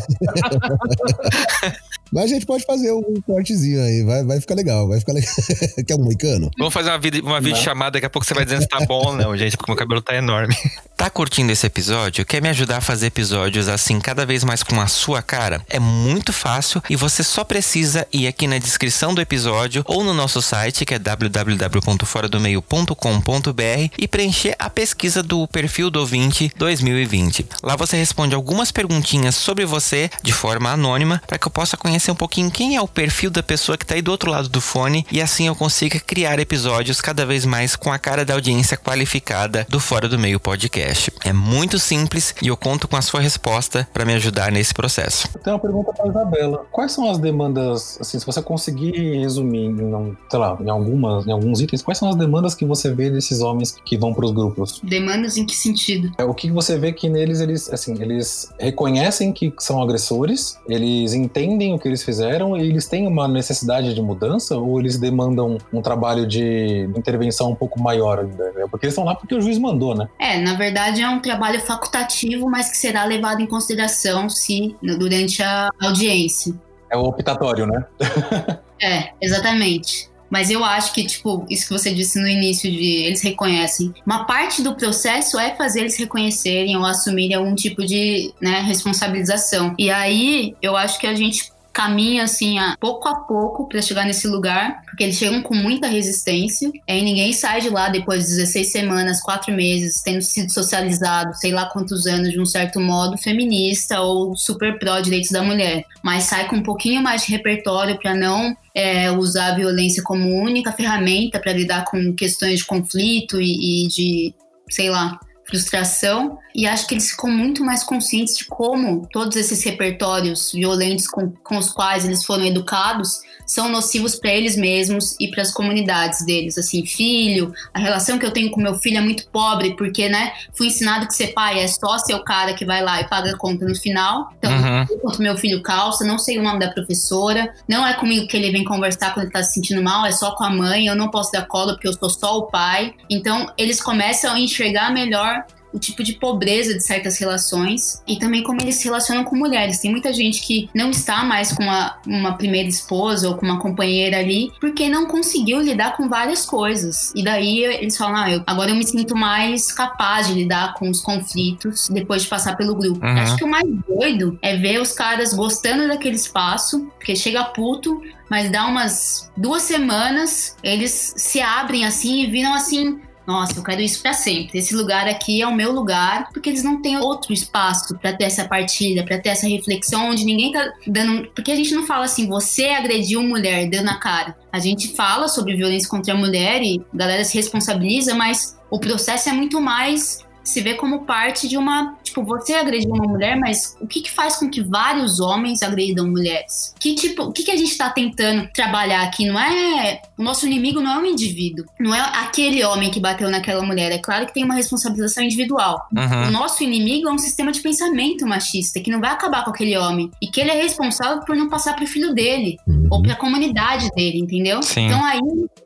Mas 2.15 2.27
a 2.27 2.29
gente 2.29 2.47
pode 2.47 2.65
fazer 2.65 2.93
um 2.93 3.21
cortezinho 3.27 3.83
aí, 3.83 4.05
vai, 4.05 4.23
vai 4.23 4.41
ficar 4.41 4.55
legal, 4.55 4.87
vai 4.87 5.01
ficar 5.01 5.13
legal. 5.13 5.35
Quer 5.85 5.97
um 5.97 6.05
moicano? 6.05 6.49
Vamos 6.57 6.73
fazer 6.73 6.91
uma, 6.91 6.99
vídeo, 6.99 7.25
uma 7.25 7.41
videochamada, 7.41 7.95
daqui 7.95 8.07
a 8.07 8.11
pouco 8.11 8.25
você 8.25 8.33
vai 8.33 8.45
dizendo 8.45 8.63
se 8.63 8.69
tá 8.69 8.79
bom 8.87 9.07
ou 9.07 9.17
não, 9.17 9.37
gente, 9.37 9.57
porque 9.57 9.73
meu 9.73 9.77
cabelo 9.77 10.01
tá 10.01 10.15
enorme. 10.15 10.57
Tá 10.97 11.11
curtindo 11.11 11.51
esse 11.51 11.67
episódio? 11.67 12.25
Quer 12.25 12.41
me 12.41 12.49
ajudar 12.49 12.77
a 12.77 12.81
fazer 12.81 13.07
episódios 13.07 13.67
assim 13.69 13.99
cada 13.99 14.25
vez 14.25 14.45
mais 14.45 14.63
com 14.63 14.81
a 14.81 14.87
sua 14.87 15.21
cara? 15.21 15.61
É 15.69 15.81
muito 15.81 16.33
fácil 16.33 16.81
e 16.89 16.95
você 16.95 17.25
só 17.25 17.43
precisa 17.43 18.07
ir 18.13 18.29
aqui 18.29 18.47
na 18.47 18.59
descrição 18.59 19.13
do 19.13 19.21
episódio 19.21 19.83
ou 19.87 20.05
no 20.05 20.15
nosso 20.15 20.41
site, 20.41 20.87
que 20.87 20.95
é 20.95 20.99
www.foradomeio.com.br 20.99 23.93
e 23.99 24.07
preencher 24.07 24.55
a 24.57 24.71
pesquisa 24.71 25.21
do 25.21 25.49
perfil 25.49 25.91
do 25.91 25.99
ouvinte 25.99 26.53
2020. 26.57 27.45
Lá 27.63 27.75
você 27.75 27.97
responde 27.97 28.37
algumas 28.37 28.71
perguntinhas 28.71 29.35
sobre 29.35 29.67
você 29.67 30.09
de 30.23 30.33
forma 30.33 30.71
anônima 30.71 31.21
para 31.27 31.39
que 31.39 31.49
eu 31.49 31.51
possa 31.51 31.77
conhecer 31.77 32.04
conhecer 32.05 32.11
um 32.11 32.15
pouquinho 32.15 32.51
quem 32.51 32.77
é 32.77 32.83
o 32.83 32.89
perfil 32.89 33.31
da 33.31 33.43
pessoa 33.43 33.79
que 33.79 33.87
tá 33.87 33.95
aí 33.95 34.03
do 34.03 34.11
outro 34.11 34.31
lado 34.31 34.49
do 34.49 34.61
fone 34.61 35.07
e 35.11 35.23
assim 35.23 35.47
eu 35.47 35.55
consiga 35.55 35.99
criar 35.99 36.39
episódios 36.39 37.01
cada 37.01 37.25
vez 37.25 37.47
mais 37.47 37.77
com 37.77 37.91
a 37.91 37.99
cara 37.99 38.25
da 38.25 38.35
audiência 38.35 38.77
qualificada 38.77 39.67
do 39.71 39.81
Fora 39.81 40.09
do 40.09 40.19
Meio 40.19 40.39
Podcast. 40.39 41.11
É 41.25 41.33
muito 41.33 41.79
simples 41.79 42.35
e 42.43 42.49
eu 42.49 42.57
conto 42.57 42.87
com 42.87 42.97
a 42.97 43.03
sua 43.03 43.21
resposta 43.21 43.89
para 43.93 44.05
me 44.05 44.13
ajudar 44.15 44.53
nesse 44.53 44.75
processo. 44.75 45.29
Eu 45.35 45.41
tenho 45.41 45.57
uma 45.57 45.63
pergunta 45.63 45.93
para 45.93 46.09
Isabela. 46.09 46.67
Quais 46.71 46.93
são 46.93 47.11
as 47.11 47.17
demandas, 47.17 47.99
assim, 48.01 48.19
se 48.19 48.27
você 48.27 48.43
conseguir 48.43 49.19
resumir 49.19 49.67
em, 49.67 50.17
sei 50.29 50.39
lá, 50.39 50.59
em 50.61 50.69
algumas, 50.69 51.27
em 51.27 51.33
alguns 51.33 51.61
itens, 51.61 51.83
quais 51.83 51.99
são 51.99 52.11
as 52.11 52.17
demandas 52.17 52.55
que 52.55 52.67
você 52.67 52.93
vê 52.93 53.09
desses 53.09 53.41
homens 53.41 53.77
que 53.85 53.97
vão 53.97 54.13
para 54.13 54.27
os 54.27 54.33
grupos? 54.33 54.81
Demandas 54.83 55.37
em 55.37 55.47
que 55.47 55.57
sentido? 55.57 56.13
É 56.19 56.25
o 56.25 56.35
que 56.35 56.51
você 56.51 56.79
vê 56.79 56.93
que 56.93 57.09
neles 57.09 57.41
eles, 57.41 57.73
assim, 57.73 57.95
eles 58.01 58.53
reconhecem 58.59 59.33
que 59.33 59.53
são 59.59 59.81
agressores, 59.81 60.59
eles 60.69 61.15
entendem 61.15 61.73
o 61.73 61.79
que 61.79 61.84
eles 61.89 62.03
fizeram 62.03 62.57
e 62.57 62.69
eles 62.69 62.87
têm 62.87 63.07
uma 63.07 63.27
necessidade 63.29 63.95
de 63.95 64.03
mudança 64.03 64.57
ou 64.57 64.81
eles 64.81 64.99
demandam 64.99 65.59
um 65.73 65.83
trabalho 65.83 66.27
de 66.27 66.89
intervenção 66.97 67.51
um 67.51 67.55
pouco 67.55 67.81
maior 67.81 68.21
ainda? 68.21 68.53
Né? 68.53 68.67
Porque 68.71 68.87
eles 68.87 68.95
estão 68.95 69.05
lá 69.05 69.15
porque 69.15 69.35
o 69.35 69.41
juiz 69.41 69.59
mandou, 69.59 69.95
né? 69.95 70.09
É, 70.19 70.39
na 70.39 70.55
verdade 70.55 71.03
é 71.03 71.09
um 71.09 71.21
trabalho 71.21 71.61
facultativo, 71.61 72.49
mas 72.49 72.71
que 72.71 72.77
será 72.77 73.05
levado 73.05 73.41
em 73.41 73.47
consideração 73.47 74.29
se 74.29 74.77
durante 74.83 75.43
a 75.43 75.71
audiência. 75.83 76.55
É 76.91 76.97
o 76.97 77.05
optatório, 77.05 77.67
né? 77.67 77.85
é, 78.81 79.11
exatamente. 79.21 80.09
Mas 80.35 80.51
eu 80.51 80.65
acho 80.65 80.93
que, 80.93 81.05
tipo, 81.05 81.47
isso 81.49 81.69
que 81.69 81.73
você 81.73 81.95
disse 81.95 82.21
no 82.21 82.27
início 82.27 82.69
de 82.69 83.05
eles 83.05 83.23
reconhecem. 83.23 83.95
Uma 84.05 84.25
parte 84.25 84.63
do 84.63 84.75
processo 84.75 85.39
é 85.39 85.55
fazer 85.55 85.81
eles 85.81 85.97
reconhecerem 85.97 86.77
ou 86.77 86.85
assumirem 86.85 87.37
algum 87.37 87.55
tipo 87.55 87.87
de 87.87 88.35
né, 88.41 88.61
responsabilização. 88.61 89.77
E 89.79 89.93
aí 89.93 90.57
eu 90.61 90.77
acho 90.77 90.99
que 90.99 91.07
a 91.07 91.15
gente 91.15 91.54
caminha 91.75 92.23
assim 92.23 92.59
a 92.59 92.77
pouco 92.79 93.09
a 93.09 93.17
pouco 93.17 93.69
para 93.69 93.83
chegar 93.83 94.07
nesse 94.07 94.29
lugar, 94.29 94.81
porque 94.87 95.03
eles 95.03 95.17
chegam 95.17 95.43
com 95.43 95.55
muita 95.55 95.89
resistência. 95.89 96.71
E 96.87 97.03
ninguém 97.03 97.33
sai 97.33 97.61
de 97.61 97.69
lá 97.69 97.89
depois 97.89 98.23
de 98.23 98.37
16 98.37 98.71
semanas, 98.71 99.21
4 99.21 99.53
meses, 99.53 100.01
tendo 100.01 100.23
sido 100.23 100.53
socializado, 100.53 101.35
sei 101.35 101.53
lá 101.53 101.67
quantos 101.67 102.07
anos 102.07 102.31
de 102.31 102.41
um 102.41 102.47
certo 102.47 102.81
modo 102.81 103.19
feminista 103.19 104.01
ou 104.01 104.37
super 104.37 104.79
pró 104.79 105.01
direitos 105.01 105.31
da 105.31 105.43
mulher, 105.43 105.85
mas 106.03 106.25
sai 106.25 106.47
com 106.47 106.57
um 106.57 106.63
pouquinho 106.63 107.03
mais 107.03 107.25
de 107.25 107.33
repertório 107.33 107.99
para 107.99 108.15
não 108.15 108.57
é, 108.73 109.11
usar 109.11 109.49
a 109.49 109.55
violência 109.55 110.03
como 110.03 110.41
única 110.41 110.73
ferramenta 110.73 111.41
para 111.41 111.53
lidar 111.53 111.85
com 111.85 112.15
questões 112.15 112.61
de 112.61 112.67
conflito 112.67 113.41
e, 113.41 113.85
e 113.85 113.89
de, 113.89 114.35
sei 114.71 114.91
lá, 114.91 115.19
frustração 115.47 116.39
e 116.55 116.67
acho 116.67 116.87
que 116.87 116.95
eles 116.95 117.11
ficam 117.11 117.31
muito 117.31 117.65
mais 117.65 117.83
conscientes 117.83 118.37
de 118.37 118.47
como 118.47 119.07
todos 119.13 119.37
esses 119.37 119.63
repertórios 119.65 120.53
violentos 120.53 121.07
com, 121.07 121.31
com 121.31 121.59
os 121.59 121.71
quais 121.71 122.05
eles 122.05 122.25
foram 122.25 122.45
educados 122.45 123.21
são 123.47 123.69
nocivos 123.69 124.17
para 124.17 124.33
eles 124.33 124.57
mesmos 124.57 125.17
e 125.21 125.31
para 125.31 125.43
as 125.43 125.53
comunidades 125.53 126.25
deles. 126.25 126.59
Assim, 126.59 126.85
filho, 126.87 127.53
a 127.73 127.79
relação 127.79 128.19
que 128.19 128.27
eu 128.27 128.31
tenho 128.31 128.51
com 128.51 128.61
meu 128.61 128.75
filho 128.77 128.99
é 128.99 129.01
muito 129.01 129.27
pobre, 129.29 129.77
porque, 129.77 130.09
né, 130.09 130.33
fui 130.57 130.69
ensinado 130.69 131.07
que 131.07 131.15
ser 131.15 131.29
pai 131.29 131.61
é 131.61 131.69
só 131.69 131.99
ser 131.99 132.15
o 132.15 132.25
cara 132.25 132.55
que 132.55 132.65
vai 132.65 132.83
lá 132.83 133.01
e 133.01 133.09
paga 133.09 133.33
a 133.33 133.39
conta 133.39 133.65
no 133.67 133.75
final. 133.75 134.33
Então, 134.39 134.51
uhum. 134.51 134.87
enquanto 134.91 135.23
meu 135.23 135.37
filho 135.37 135.63
calça, 135.63 136.05
não 136.05 136.19
sei 136.19 136.39
o 136.39 136.43
nome 136.43 136.59
da 136.59 136.71
professora, 136.71 137.53
não 137.69 137.87
é 137.87 137.95
comigo 137.95 138.27
que 138.27 138.37
ele 138.37 138.51
vem 138.51 138.65
conversar 138.65 139.13
quando 139.13 139.27
ele 139.27 139.33
tá 139.33 139.43
se 139.43 139.55
sentindo 139.55 139.83
mal, 139.83 140.05
é 140.05 140.13
só 140.13 140.35
com 140.35 140.45
a 140.45 140.51
mãe, 140.51 140.87
eu 140.87 140.97
não 140.97 141.11
posso 141.11 141.33
dar 141.33 141.47
cola 141.47 141.75
porque 141.75 141.89
eu 141.89 141.93
sou 141.93 142.11
só 142.11 142.39
o 142.39 142.43
pai. 142.47 142.95
Então, 143.11 143.53
eles 143.57 143.81
começam 143.81 144.35
a 144.35 144.41
enxergar 144.41 144.93
melhor 144.93 145.45
o 145.75 145.79
tipo 145.79 146.05
de 146.05 146.13
pobreza 146.15 146.73
de 146.73 146.81
certas 146.81 147.19
relações 147.19 148.01
e 148.07 148.17
também 148.17 148.45
como 148.45 148.63
eles 148.63 148.77
se 148.77 148.85
relacionam 148.85 149.25
com 149.25 149.35
mulheres. 149.35 149.81
Tem 149.81 149.91
muita 149.91 150.13
gente 150.13 150.41
que 150.47 150.71
não 150.73 150.91
está 150.91 151.25
mais 151.25 151.53
com 151.53 151.65
uma, 151.65 151.99
uma 152.07 152.33
primeira 152.35 152.69
esposa 152.69 153.29
ou 153.29 153.35
com 153.35 153.45
uma 153.45 153.59
companheira 153.59 154.19
ali 154.19 154.53
porque 154.61 154.89
não 154.89 155.07
conseguiu 155.07 155.61
lidar 155.61 155.97
com 155.97 156.09
várias 156.09 156.47
coisas. 156.47 157.13
E 157.17 157.25
daí 157.25 157.65
eles 157.65 157.97
falam: 157.97 158.17
ah, 158.17 158.31
eu, 158.31 158.43
agora 158.47 158.71
eu 158.71 158.77
me 158.77 158.87
sinto 158.87 159.17
mais 159.17 159.73
capaz 159.73 160.29
de 160.29 160.35
lidar 160.35 160.75
com 160.75 160.89
os 160.89 161.01
conflitos 161.01 161.89
depois 161.89 162.23
de 162.23 162.29
passar 162.29 162.57
pelo 162.57 162.77
grupo. 162.77 163.05
Uhum. 163.05 163.19
Acho 163.19 163.37
que 163.37 163.45
o 163.45 163.49
mais 163.49 163.67
doido 163.89 164.39
é 164.41 164.57
ver 164.57 164.81
os 164.81 164.93
caras 164.93 165.35
gostando 165.35 165.89
daquele 165.89 166.15
espaço, 166.15 166.87
porque 166.97 167.17
chega 167.17 167.43
puto, 167.45 168.01
mas 168.31 168.51
dá 168.51 168.67
umas 168.67 169.31
duas 169.37 169.63
semanas, 169.63 170.57
eles 170.63 171.15
se 171.17 171.41
abrem 171.41 171.85
assim 171.85 172.23
e 172.23 172.31
viram 172.31 172.55
assim 172.55 173.01
nossa, 173.27 173.59
eu 173.59 173.63
quero 173.63 173.81
isso 173.81 174.03
para 174.03 174.13
sempre. 174.13 174.59
Esse 174.59 174.75
lugar 174.75 175.09
aqui 175.09 175.41
é 175.41 175.47
o 175.47 175.55
meu 175.55 175.73
lugar, 175.73 176.29
porque 176.33 176.51
eles 176.51 176.63
não 176.63 176.83
têm 176.83 176.99
outro 176.99 177.33
espaço 177.33 177.97
para 177.99 178.13
ter 178.13 178.25
essa 178.25 178.47
partida, 178.47 179.03
para 179.03 179.19
ter 179.19 179.31
essa 179.31 179.49
reflexão 179.49 180.11
onde 180.11 180.25
ninguém 180.25 180.53
tá 180.53 180.73
dando. 180.87 181.29
Porque 181.35 181.51
a 181.51 181.57
gente 181.57 181.75
não 181.75 181.87
fala 181.87 182.05
assim, 182.05 182.29
você 182.29 182.67
agrediu 182.67 183.23
mulher, 183.23 183.69
deu 183.69 183.83
na 183.83 183.99
cara. 183.99 184.37
A 184.53 184.59
gente 184.59 184.95
fala 184.95 185.29
sobre 185.29 185.57
violência 185.57 185.89
contra 185.89 186.13
a 186.13 186.17
mulher 186.17 186.63
e 186.63 186.85
a 186.93 186.97
galera 186.97 187.25
se 187.25 187.35
responsabiliza, 187.35 188.15
mas 188.15 188.57
o 188.71 188.79
processo 188.79 189.29
é 189.29 189.33
muito 189.33 189.61
mais 189.61 190.25
se 190.43 190.61
vê 190.61 190.75
como 190.75 191.07
parte 191.07 191.49
de 191.49 191.57
uma. 191.57 191.97
Tipo, 192.05 192.23
você 192.23 192.53
agrediu 192.53 192.91
uma 192.91 193.07
mulher, 193.07 193.37
mas 193.39 193.77
o 193.81 193.87
que, 193.87 194.03
que 194.03 194.11
faz 194.11 194.37
com 194.37 194.49
que 194.49 194.63
vários 194.63 195.21
homens 195.21 195.63
agredam 195.63 196.07
mulheres? 196.07 196.75
Que 196.79 196.95
tipo, 196.95 197.25
o 197.25 197.33
que, 197.33 197.43
que 197.43 197.51
a 197.51 197.57
gente 197.57 197.77
tá 197.77 197.91
tentando 197.91 198.49
trabalhar 198.53 199.03
aqui? 199.03 199.27
Não 199.27 199.41
é. 199.41 200.03
O 200.17 200.23
nosso 200.23 200.47
inimigo 200.47 200.81
não 200.81 200.93
é 200.93 200.99
um 200.99 201.07
indivíduo. 201.07 201.65
Não 201.81 201.95
é 201.95 202.01
aquele 202.01 202.63
homem 202.63 202.91
que 202.91 203.01
bateu 203.01 203.31
naquela 203.31 203.63
mulher. 203.63 203.91
É 203.91 203.99
claro 203.99 204.27
que 204.27 204.35
tem 204.35 204.45
uma 204.45 204.55
responsabilização 204.55 205.25
individual. 205.25 205.89
Uhum. 205.97 206.29
O 206.29 206.31
nosso 206.31 206.63
inimigo 206.63 207.09
é 207.09 207.13
um 207.13 207.19
sistema 207.19 207.51
de 207.51 207.61
pensamento 207.61 208.27
machista 208.27 208.81
que 208.81 208.91
não 208.91 209.01
vai 209.01 209.11
acabar 209.11 209.43
com 209.45 209.51
aquele 209.51 209.77
homem. 209.77 210.11
E 210.21 210.29
que 210.29 210.41
ele 210.41 210.51
é 210.51 210.63
responsável 210.63 211.25
por 211.25 211.35
não 211.35 211.49
passar 211.49 211.75
pro 211.75 211.87
filho 211.87 212.15
dele. 212.15 212.59
Uhum. 212.67 212.89
Ou 212.91 213.03
pra 213.03 213.17
comunidade 213.17 213.91
dele, 213.97 214.19
entendeu? 214.19 214.63
Sim. 214.63 214.87
Então 214.87 215.03
aí 215.05 215.21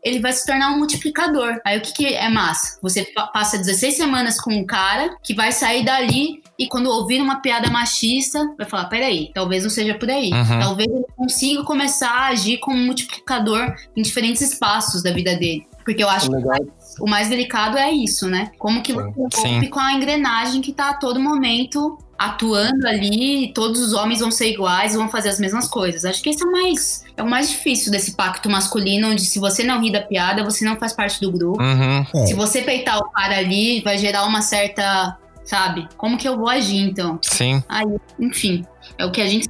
ele 0.05 0.21
vai 0.21 0.33
se 0.33 0.47
tornar 0.47 0.71
um 0.71 0.79
multiplicador. 0.79 1.61
Aí 1.65 1.79
o 1.79 1.83
que, 1.83 1.93
que 1.93 2.07
é 2.07 2.29
massa? 2.29 2.79
Você 2.81 3.07
passa 3.33 3.59
16 3.59 3.97
semanas 3.97 4.41
com 4.41 4.65
cara 4.65 5.17
que 5.23 5.35
vai 5.35 5.51
sair 5.51 5.85
dali 5.85 6.38
e 6.59 6.67
quando 6.67 6.91
ouvir 6.91 7.21
uma 7.21 7.41
piada 7.41 7.71
machista, 7.71 8.53
vai 8.59 8.67
falar: 8.69 8.87
peraí, 8.87 9.31
talvez 9.33 9.63
não 9.63 9.71
seja 9.71 9.95
por 9.95 10.11
aí. 10.11 10.33
Uhum. 10.33 10.61
Talvez 10.61 10.89
ele 10.89 11.05
consiga 11.17 11.63
começar 11.63 12.11
a 12.11 12.27
agir 12.29 12.59
como 12.59 12.77
um 12.77 12.87
multiplicador 12.87 13.75
em 13.97 14.03
diferentes 14.03 14.43
espaços 14.43 15.03
da 15.03 15.13
vida 15.13 15.37
dele. 15.37 15.67
Porque 15.85 16.03
eu 16.03 16.09
acho 16.09 16.31
Legal. 16.31 16.59
que 16.59 16.71
o 17.01 17.09
mais 17.09 17.29
delicado 17.29 17.79
é 17.79 17.91
isso, 17.91 18.29
né? 18.29 18.51
Como 18.59 18.83
que 18.83 18.93
você 18.93 19.49
rompe 19.49 19.69
com 19.69 19.79
a 19.79 19.95
engrenagem 19.95 20.61
que 20.61 20.73
tá 20.73 20.91
a 20.91 20.95
todo 20.95 21.21
momento 21.21 21.97
atuando 22.19 22.87
ali, 22.89 23.53
todos 23.55 23.81
os 23.81 23.93
homens 23.93 24.19
vão 24.19 24.31
ser 24.31 24.51
iguais, 24.51 24.95
vão 24.95 25.09
fazer 25.09 25.29
as 25.29 25.39
mesmas 25.39 25.69
coisas. 25.69 26.05
Acho 26.05 26.21
que 26.21 26.31
esse 26.31 26.43
é 26.43 26.47
o 26.47 26.51
mais, 26.51 27.05
é 27.17 27.23
o 27.23 27.31
mais 27.31 27.49
difícil 27.49 27.93
desse 27.93 28.17
pacto 28.17 28.51
masculino, 28.51 29.11
onde 29.11 29.23
se 29.23 29.39
você 29.39 29.63
não 29.63 29.81
ri 29.81 29.93
da 29.93 30.01
piada, 30.01 30.43
você 30.43 30.65
não 30.65 30.77
faz 30.77 30.93
parte 30.93 31.21
do 31.21 31.31
grupo. 31.31 31.63
Uhum. 31.63 32.27
Se 32.27 32.35
você 32.35 32.63
peitar 32.63 32.99
o 32.99 33.09
cara 33.11 33.39
ali, 33.39 33.81
vai 33.83 33.97
gerar 33.97 34.25
uma 34.25 34.43
certa 34.43 35.17
sabe? 35.49 35.89
Como 35.97 36.19
que 36.19 36.29
eu 36.29 36.37
vou 36.37 36.49
agir, 36.49 36.77
então? 36.77 37.19
Sim. 37.23 37.63
Aí, 37.67 37.97
enfim, 38.21 38.67
é 38.97 39.05
o 39.05 39.11
que 39.11 39.21
a 39.21 39.27
gente 39.27 39.49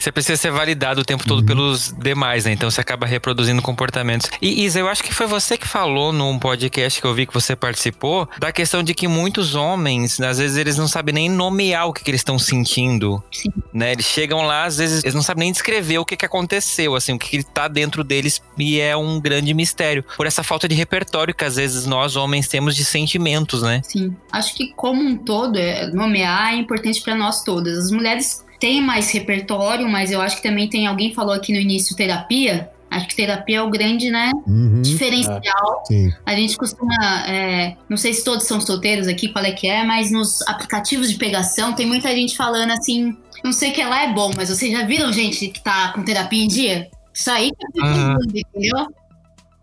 você 0.00 0.10
precisa 0.10 0.36
ser 0.38 0.50
validado 0.50 1.02
o 1.02 1.04
tempo 1.04 1.26
todo 1.26 1.40
uhum. 1.40 1.46
pelos 1.46 1.92
demais, 1.92 2.46
né? 2.46 2.52
Então 2.52 2.70
você 2.70 2.80
acaba 2.80 3.06
reproduzindo 3.06 3.60
comportamentos. 3.60 4.30
E 4.40 4.64
Isa, 4.64 4.80
eu 4.80 4.88
acho 4.88 5.04
que 5.04 5.12
foi 5.12 5.26
você 5.26 5.58
que 5.58 5.68
falou 5.68 6.10
num 6.10 6.38
podcast 6.38 6.98
que 6.98 7.06
eu 7.06 7.12
vi 7.12 7.26
que 7.26 7.34
você 7.34 7.54
participou, 7.54 8.26
da 8.38 8.50
questão 8.50 8.82
de 8.82 8.94
que 8.94 9.06
muitos 9.06 9.54
homens, 9.54 10.18
às 10.18 10.38
vezes, 10.38 10.56
eles 10.56 10.78
não 10.78 10.88
sabem 10.88 11.14
nem 11.14 11.28
nomear 11.28 11.86
o 11.86 11.92
que, 11.92 12.02
que 12.02 12.10
eles 12.10 12.20
estão 12.20 12.38
sentindo. 12.38 13.22
Sim. 13.30 13.50
Né? 13.74 13.92
Eles 13.92 14.06
chegam 14.06 14.40
lá, 14.46 14.64
às 14.64 14.78
vezes, 14.78 15.04
eles 15.04 15.14
não 15.14 15.22
sabem 15.22 15.44
nem 15.44 15.52
descrever 15.52 15.98
o 15.98 16.04
que, 16.04 16.16
que 16.16 16.24
aconteceu, 16.24 16.94
assim, 16.94 17.12
o 17.12 17.18
que, 17.18 17.28
que 17.28 17.44
tá 17.44 17.68
dentro 17.68 18.02
deles, 18.02 18.40
e 18.56 18.80
é 18.80 18.96
um 18.96 19.20
grande 19.20 19.52
mistério. 19.52 20.02
Por 20.16 20.26
essa 20.26 20.42
falta 20.42 20.66
de 20.66 20.74
repertório 20.74 21.34
que 21.34 21.44
às 21.44 21.56
vezes 21.56 21.84
nós, 21.84 22.16
homens, 22.16 22.48
temos 22.48 22.74
de 22.74 22.86
sentimentos, 22.86 23.60
né? 23.60 23.82
Sim. 23.84 24.16
Acho 24.32 24.54
que 24.54 24.72
como 24.72 25.02
um 25.02 25.18
todo, 25.18 25.58
é, 25.58 25.88
nomear 25.88 26.54
é 26.54 26.56
importante 26.56 27.02
para 27.02 27.14
nós 27.14 27.44
todas. 27.44 27.76
As 27.76 27.90
mulheres 27.90 28.42
tem 28.60 28.82
mais 28.82 29.10
repertório, 29.10 29.88
mas 29.88 30.12
eu 30.12 30.20
acho 30.20 30.36
que 30.36 30.42
também 30.42 30.68
tem 30.68 30.86
alguém 30.86 31.14
falou 31.14 31.34
aqui 31.34 31.52
no 31.52 31.58
início 31.58 31.96
terapia. 31.96 32.70
Acho 32.90 33.06
que 33.06 33.16
terapia 33.16 33.58
é 33.58 33.62
o 33.62 33.70
grande, 33.70 34.10
né? 34.10 34.32
Uhum, 34.46 34.82
diferencial. 34.82 35.84
É, 35.90 36.10
a 36.26 36.34
gente 36.34 36.56
costuma, 36.56 37.24
é, 37.26 37.76
não 37.88 37.96
sei 37.96 38.12
se 38.12 38.24
todos 38.24 38.46
são 38.46 38.60
solteiros 38.60 39.06
aqui, 39.06 39.28
qual 39.28 39.44
é 39.44 39.52
que 39.52 39.68
é, 39.68 39.84
mas 39.84 40.10
nos 40.10 40.42
aplicativos 40.42 41.08
de 41.08 41.16
pegação 41.16 41.72
tem 41.72 41.86
muita 41.86 42.08
gente 42.08 42.36
falando 42.36 42.72
assim, 42.72 43.16
não 43.44 43.52
sei 43.52 43.70
que 43.70 43.82
lá 43.82 44.02
é 44.02 44.12
bom, 44.12 44.32
mas 44.36 44.48
vocês 44.50 44.72
já 44.72 44.84
viram 44.84 45.12
gente 45.12 45.48
que 45.48 45.62
tá 45.62 45.92
com 45.92 46.02
terapia 46.02 46.44
em 46.44 46.48
dia? 46.48 46.88
Isso 47.14 47.30
aí 47.30 47.52
que 47.52 47.80
uhum. 47.80 48.16
entendeu? 48.24 48.88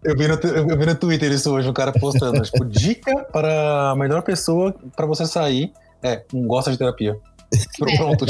Eu 0.04 0.16
vi, 0.16 0.28
no, 0.28 0.36
eu 0.36 0.80
vi 0.80 0.86
no 0.86 0.96
Twitter 0.96 1.32
isso 1.32 1.52
hoje, 1.52 1.68
um 1.68 1.74
cara 1.74 1.92
postando, 1.92 2.42
tipo, 2.42 2.64
dica 2.66 3.26
para 3.26 3.92
a 3.92 3.96
melhor 3.96 4.22
pessoa 4.22 4.74
para 4.96 5.06
você 5.06 5.26
sair 5.26 5.74
é, 6.02 6.24
não 6.32 6.48
gosta 6.48 6.72
de 6.72 6.78
terapia. 6.78 7.18
Pronto, 7.78 8.26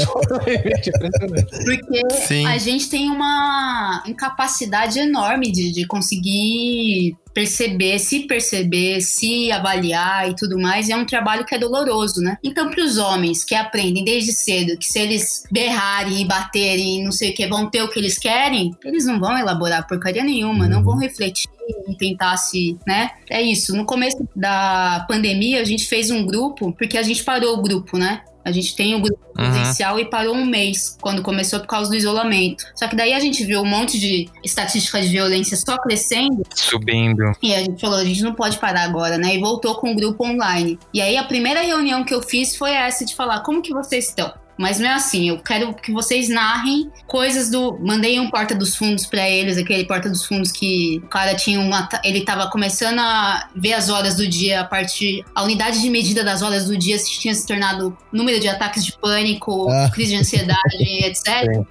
é 0.46 0.54
impressionante. 0.54 1.64
Porque 1.64 2.10
Sim. 2.26 2.46
a 2.46 2.58
gente 2.58 2.88
tem 2.88 3.10
uma 3.10 4.02
incapacidade 4.06 4.98
enorme 4.98 5.50
de, 5.50 5.72
de 5.72 5.86
conseguir 5.86 7.16
perceber, 7.34 7.98
se 7.98 8.26
perceber, 8.26 9.00
se 9.00 9.52
avaliar 9.52 10.28
e 10.28 10.34
tudo 10.34 10.58
mais, 10.58 10.88
é 10.88 10.96
um 10.96 11.04
trabalho 11.04 11.44
que 11.44 11.54
é 11.54 11.58
doloroso, 11.58 12.20
né? 12.20 12.36
Então, 12.42 12.68
para 12.68 12.82
os 12.82 12.98
homens 12.98 13.44
que 13.44 13.54
aprendem 13.54 14.04
desde 14.04 14.32
cedo 14.32 14.76
que 14.76 14.86
se 14.86 14.98
eles 14.98 15.44
berrarem 15.50 16.22
e 16.22 16.24
baterem, 16.24 17.04
não 17.04 17.12
sei 17.12 17.30
o 17.30 17.34
que, 17.34 17.46
vão 17.46 17.70
ter 17.70 17.82
o 17.82 17.88
que 17.88 17.98
eles 17.98 18.18
querem, 18.18 18.72
eles 18.84 19.04
não 19.04 19.20
vão 19.20 19.38
elaborar 19.38 19.86
porcaria 19.86 20.24
nenhuma, 20.24 20.66
não 20.66 20.82
vão 20.82 20.98
refletir 20.98 21.48
e 21.88 21.96
tentar 21.96 22.36
se, 22.36 22.76
né? 22.86 23.10
É 23.30 23.40
isso. 23.40 23.76
No 23.76 23.84
começo 23.84 24.16
da 24.34 25.04
pandemia, 25.08 25.60
a 25.60 25.64
gente 25.64 25.86
fez 25.86 26.10
um 26.10 26.26
grupo, 26.26 26.72
porque 26.72 26.98
a 26.98 27.02
gente 27.02 27.22
parou 27.22 27.56
o 27.56 27.62
grupo, 27.62 27.96
né? 27.98 28.22
A 28.48 28.52
gente 28.52 28.74
tem 28.74 28.94
o 28.94 29.00
grupo 29.00 29.18
Uhum. 29.38 29.52
presencial 29.52 30.00
e 30.00 30.04
parou 30.04 30.34
um 30.34 30.44
mês, 30.44 30.96
quando 31.00 31.22
começou 31.22 31.60
por 31.60 31.68
causa 31.68 31.88
do 31.88 31.94
isolamento. 31.96 32.64
Só 32.74 32.88
que 32.88 32.96
daí 32.96 33.12
a 33.12 33.20
gente 33.20 33.44
viu 33.44 33.60
um 33.62 33.64
monte 33.64 33.96
de 33.96 34.28
estatística 34.42 35.00
de 35.00 35.06
violência 35.06 35.56
só 35.56 35.78
crescendo 35.78 36.42
Subindo. 36.52 37.22
e 37.40 37.54
a 37.54 37.60
gente 37.60 37.80
falou, 37.80 37.98
a 37.98 38.04
gente 38.04 38.20
não 38.22 38.34
pode 38.34 38.58
parar 38.58 38.82
agora, 38.82 39.16
né? 39.16 39.36
E 39.36 39.38
voltou 39.38 39.76
com 39.76 39.92
o 39.92 39.94
grupo 39.94 40.26
online. 40.26 40.76
E 40.92 41.00
aí 41.00 41.16
a 41.16 41.22
primeira 41.22 41.60
reunião 41.60 42.02
que 42.02 42.12
eu 42.12 42.20
fiz 42.20 42.56
foi 42.56 42.72
essa 42.72 43.04
de 43.04 43.14
falar, 43.14 43.40
como 43.40 43.62
que 43.62 43.72
vocês 43.72 44.08
estão? 44.08 44.32
Mas 44.58 44.78
não 44.80 44.88
é 44.88 44.94
assim, 44.94 45.28
eu 45.28 45.38
quero 45.38 45.72
que 45.72 45.92
vocês 45.92 46.28
narrem 46.28 46.90
coisas 47.06 47.48
do. 47.48 47.78
Mandei 47.80 48.18
um 48.18 48.28
porta 48.28 48.54
dos 48.54 48.74
fundos 48.74 49.06
pra 49.06 49.28
eles, 49.30 49.56
aquele 49.56 49.84
porta 49.84 50.10
dos 50.10 50.26
fundos 50.26 50.50
que 50.50 51.00
o 51.04 51.08
cara 51.08 51.34
tinha 51.36 51.60
um. 51.60 51.72
ata- 51.72 52.00
Ele 52.04 52.22
tava 52.24 52.50
começando 52.50 52.98
a 52.98 53.48
ver 53.54 53.74
as 53.74 53.88
horas 53.88 54.16
do 54.16 54.26
dia, 54.26 54.60
a 54.60 54.64
partir. 54.64 55.24
A 55.34 55.44
unidade 55.44 55.80
de 55.80 55.88
medida 55.88 56.24
das 56.24 56.42
horas 56.42 56.64
do 56.66 56.76
dia 56.76 56.98
se 56.98 57.18
tinha 57.20 57.32
se 57.34 57.46
tornado 57.46 57.96
número 58.12 58.40
de 58.40 58.48
ataques 58.48 58.84
de 58.84 58.92
pânico, 58.98 59.70
Ah. 59.70 59.90
crise 59.94 60.10
de 60.14 60.20
ansiedade, 60.20 60.58
etc. 61.06 61.24
Sim. 61.54 61.66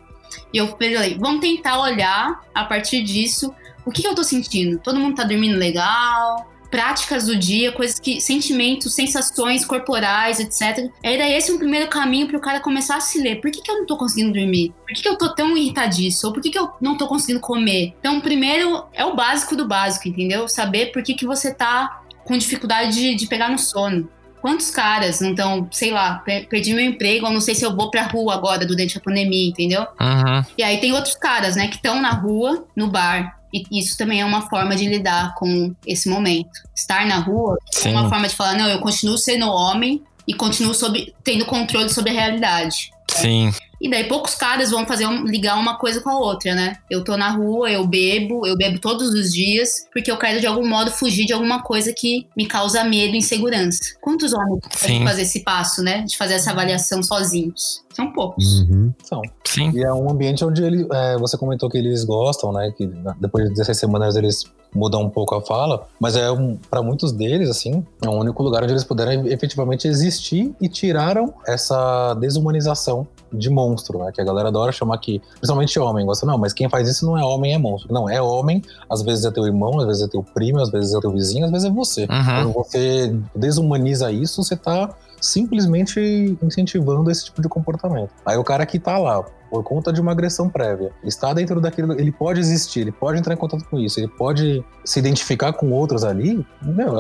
E 0.54 0.58
eu 0.58 0.68
falei, 0.70 1.18
vamos 1.20 1.42
tentar 1.42 1.80
olhar 1.80 2.40
a 2.56 2.64
partir 2.64 3.04
disso 3.04 3.54
o 3.86 3.92
que, 3.92 4.02
que 4.02 4.08
eu 4.08 4.16
tô 4.16 4.24
sentindo. 4.24 4.80
Todo 4.80 4.98
mundo 5.00 5.16
tá 5.16 5.24
dormindo 5.24 5.58
legal, 5.58 6.50
práticas 6.70 7.26
do 7.26 7.36
dia, 7.36 7.72
coisas 7.72 8.00
que. 8.00 8.20
sentimentos, 8.22 8.94
sensações 8.94 9.66
corporais, 9.66 10.40
etc. 10.40 10.90
Era 11.02 11.30
esse 11.30 11.52
um 11.52 11.58
primeiro 11.58 11.88
caminho 11.88 12.28
pro 12.28 12.40
cara 12.40 12.60
começar 12.60 12.98
a 12.98 13.02
se 13.02 13.20
ler. 13.22 13.42
Por 13.42 13.52
que, 13.52 13.62
que 13.62 13.72
eu 13.72 13.78
não 13.80 13.86
tô 13.86 13.98
conseguindo 13.98 14.34
dormir? 14.34 14.74
Por 14.86 14.94
que, 14.96 15.02
que 15.02 15.10
eu 15.10 15.18
tô 15.18 15.34
tão 15.34 15.56
irritadiço? 15.58 16.28
Ou 16.28 16.34
por 16.34 16.42
que, 16.42 16.50
que 16.50 16.60
eu 16.60 16.70
não 16.82 16.98
tô 16.98 17.08
conseguindo 17.08 17.40
comer? 17.40 17.94
Então, 18.00 18.20
primeiro 18.22 18.86
é 18.94 19.06
o 19.06 19.16
básico 19.16 19.56
do 19.56 19.68
básico, 19.68 20.08
entendeu? 20.08 20.48
Saber 20.48 20.92
por 20.92 21.02
que, 21.04 21.14
que 21.14 21.26
você 21.26 21.54
tá 21.54 22.02
com 22.24 22.38
dificuldade 22.38 22.94
de, 22.94 23.16
de 23.16 23.26
pegar 23.28 23.50
no 23.50 23.58
sono. 23.58 24.10
Quantos 24.42 24.70
caras 24.70 25.20
não 25.20 25.32
estão, 25.32 25.68
sei 25.72 25.92
lá, 25.92 26.16
per- 26.20 26.48
perdi 26.48 26.74
meu 26.74 26.84
emprego, 26.86 27.26
eu 27.26 27.32
não 27.32 27.42
sei 27.42 27.56
se 27.56 27.66
eu 27.66 27.76
vou 27.76 27.90
pra 27.90 28.04
rua 28.04 28.34
agora 28.36 28.66
durante 28.66 28.98
a 28.98 29.02
pandemia, 29.02 29.50
entendeu? 29.50 29.82
Uhum. 30.00 30.46
E 30.58 30.64
aí 30.64 30.78
tem 30.80 30.94
outros 30.94 31.16
caras, 31.16 31.56
né, 31.56 31.68
que 31.68 31.78
estão 31.78 32.00
na 32.02 32.12
rua, 32.12 32.66
no 32.76 32.88
bar. 32.88 33.37
E 33.54 33.80
isso 33.80 33.98
também 33.98 34.22
é 34.22 34.26
uma 34.26 34.50
forma 34.50 34.76
de 34.76 34.88
lidar 34.88 35.34
com 35.36 35.74
esse 35.86 36.10
momento. 36.10 36.62
Estar 36.76 37.06
na 37.06 37.20
rua 37.20 37.58
é 37.76 37.80
Sim. 37.80 37.92
uma 37.92 38.10
forma 38.10 38.28
de 38.28 38.36
falar, 38.36 38.56
não, 38.56 38.68
eu 38.68 38.80
continuo 38.80 39.18
sendo 39.18 39.48
homem 39.48 40.02
e 40.28 40.34
continuo 40.34 40.74
sob, 40.74 41.14
tendo 41.24 41.46
controle 41.46 41.90
sobre 41.90 42.12
a 42.12 42.14
realidade. 42.14 42.92
Sim. 43.12 43.52
E 43.80 43.90
daí 43.92 44.06
poucos 44.08 44.34
caras 44.34 44.72
vão 44.72 44.88
fazer 44.88 45.06
um- 45.06 45.24
ligar 45.26 45.56
uma 45.56 45.78
coisa 45.78 46.02
com 46.02 46.10
a 46.10 46.18
outra, 46.18 46.56
né? 46.56 46.78
Eu 46.90 47.04
tô 47.04 47.16
na 47.16 47.30
rua, 47.30 47.70
eu 47.70 47.86
bebo, 47.86 48.46
eu 48.48 48.58
bebo 48.58 48.80
todos 48.80 49.10
os 49.14 49.32
dias, 49.32 49.70
porque 49.94 50.10
eu 50.12 50.18
quero 50.18 50.40
de 50.40 50.48
algum 50.48 50.68
modo 50.68 50.90
fugir 50.90 51.26
de 51.28 51.34
alguma 51.34 51.62
coisa 51.62 51.94
que 51.94 52.26
me 52.36 52.48
causa 52.48 52.84
medo 52.84 53.14
e 53.14 53.20
insegurança. 53.20 53.80
Quantos 54.02 54.34
homens 54.34 54.62
podem 54.82 55.04
fazer 55.04 55.22
esse 55.22 55.44
passo, 55.44 55.84
né? 55.84 56.02
De 56.02 56.18
fazer 56.18 56.34
essa 56.36 56.50
avaliação 56.52 57.04
sozinhos? 57.04 57.84
São 57.94 58.12
poucos. 58.12 58.62
Uhum. 58.62 58.92
São. 59.04 59.22
Sim. 59.46 59.72
E 59.76 59.84
é 59.84 59.94
um 59.94 60.10
ambiente 60.10 60.44
onde 60.44 60.64
ele, 60.64 60.88
é, 60.92 61.18
você 61.18 61.38
comentou 61.38 61.70
que 61.70 61.78
eles 61.78 62.04
gostam, 62.04 62.52
né? 62.52 62.74
Que 62.76 62.88
depois 63.20 63.46
de 63.46 63.52
16 63.52 63.78
semanas 63.78 64.16
eles 64.16 64.44
mudam 64.76 65.02
um 65.02 65.10
pouco 65.10 65.34
a 65.34 65.42
fala, 65.42 65.88
mas 66.00 66.16
é 66.16 66.30
um, 66.32 66.58
para 66.70 66.84
muitos 66.84 67.12
deles, 67.12 67.50
assim, 67.50 67.84
é 68.04 68.08
o 68.08 68.12
único 68.12 68.44
lugar 68.44 68.64
onde 68.64 68.74
eles 68.74 68.84
puderam 68.84 69.26
efetivamente 69.26 69.88
existir 69.88 70.54
e 70.62 70.68
tiraram 70.68 71.34
essa 71.48 72.14
desumanização 72.16 72.97
de 73.32 73.50
monstro, 73.50 74.00
né? 74.00 74.12
Que 74.14 74.22
a 74.22 74.24
galera 74.24 74.50
adora 74.50 74.72
chamar 74.72 74.98
que, 74.98 75.20
principalmente 75.36 75.80
homem, 75.80 76.06
gosta, 76.06 76.26
não, 76.26 76.38
mas 76.38 76.54
quem 76.54 76.70
faz 76.70 76.88
isso 76.88 77.06
não 77.06 77.18
é 77.18 77.24
homem, 77.24 77.54
é 77.54 77.58
monstro. 77.58 77.94
Não, 77.94 78.10
é 78.10 78.22
homem, 78.22 78.62
às 78.90 79.02
vezes 79.02 79.26
é 79.26 79.32
teu 79.32 79.46
irmão, 79.46 79.80
às 79.80 79.86
vezes 79.86 80.04
é 80.04 80.08
teu 80.08 80.24
primo, 80.24 80.60
às 80.60 80.70
vezes 80.70 80.94
é 80.94 81.00
teu 81.00 81.12
vizinho, 81.12 81.46
às 81.46 81.52
vezes 81.52 81.68
é 81.68 81.72
você. 81.72 82.02
Uhum. 82.04 82.26
Quando 82.26 82.54
você 82.54 83.16
desumaniza 83.36 84.12
isso, 84.12 84.44
você 84.44 84.56
tá 84.56 84.96
simplesmente 85.20 86.38
incentivando 86.42 87.10
esse 87.10 87.26
tipo 87.26 87.42
de 87.42 87.48
comportamento. 87.48 88.12
Aí 88.26 88.38
o 88.38 88.44
cara 88.44 88.66
que 88.66 88.80
tá 88.80 88.98
lá, 88.98 89.26
por 89.50 89.64
conta 89.64 89.92
de 89.92 90.02
uma 90.02 90.12
agressão 90.12 90.50
prévia, 90.50 90.92
está 91.04 91.34
dentro 91.34 91.60
daquilo, 91.60 91.94
ele 91.94 92.12
pode 92.12 92.40
existir, 92.40 92.82
ele 92.82 92.92
pode 92.92 93.20
entrar 93.20 93.34
em 93.34 93.38
contato 93.38 93.64
com 93.66 93.80
isso, 93.80 94.00
ele 94.00 94.08
pode 94.08 94.64
se 94.84 95.00
identificar 95.00 95.54
com 95.54 95.72
outros 95.72 96.04
ali. 96.04 96.46
Meu, 96.62 96.94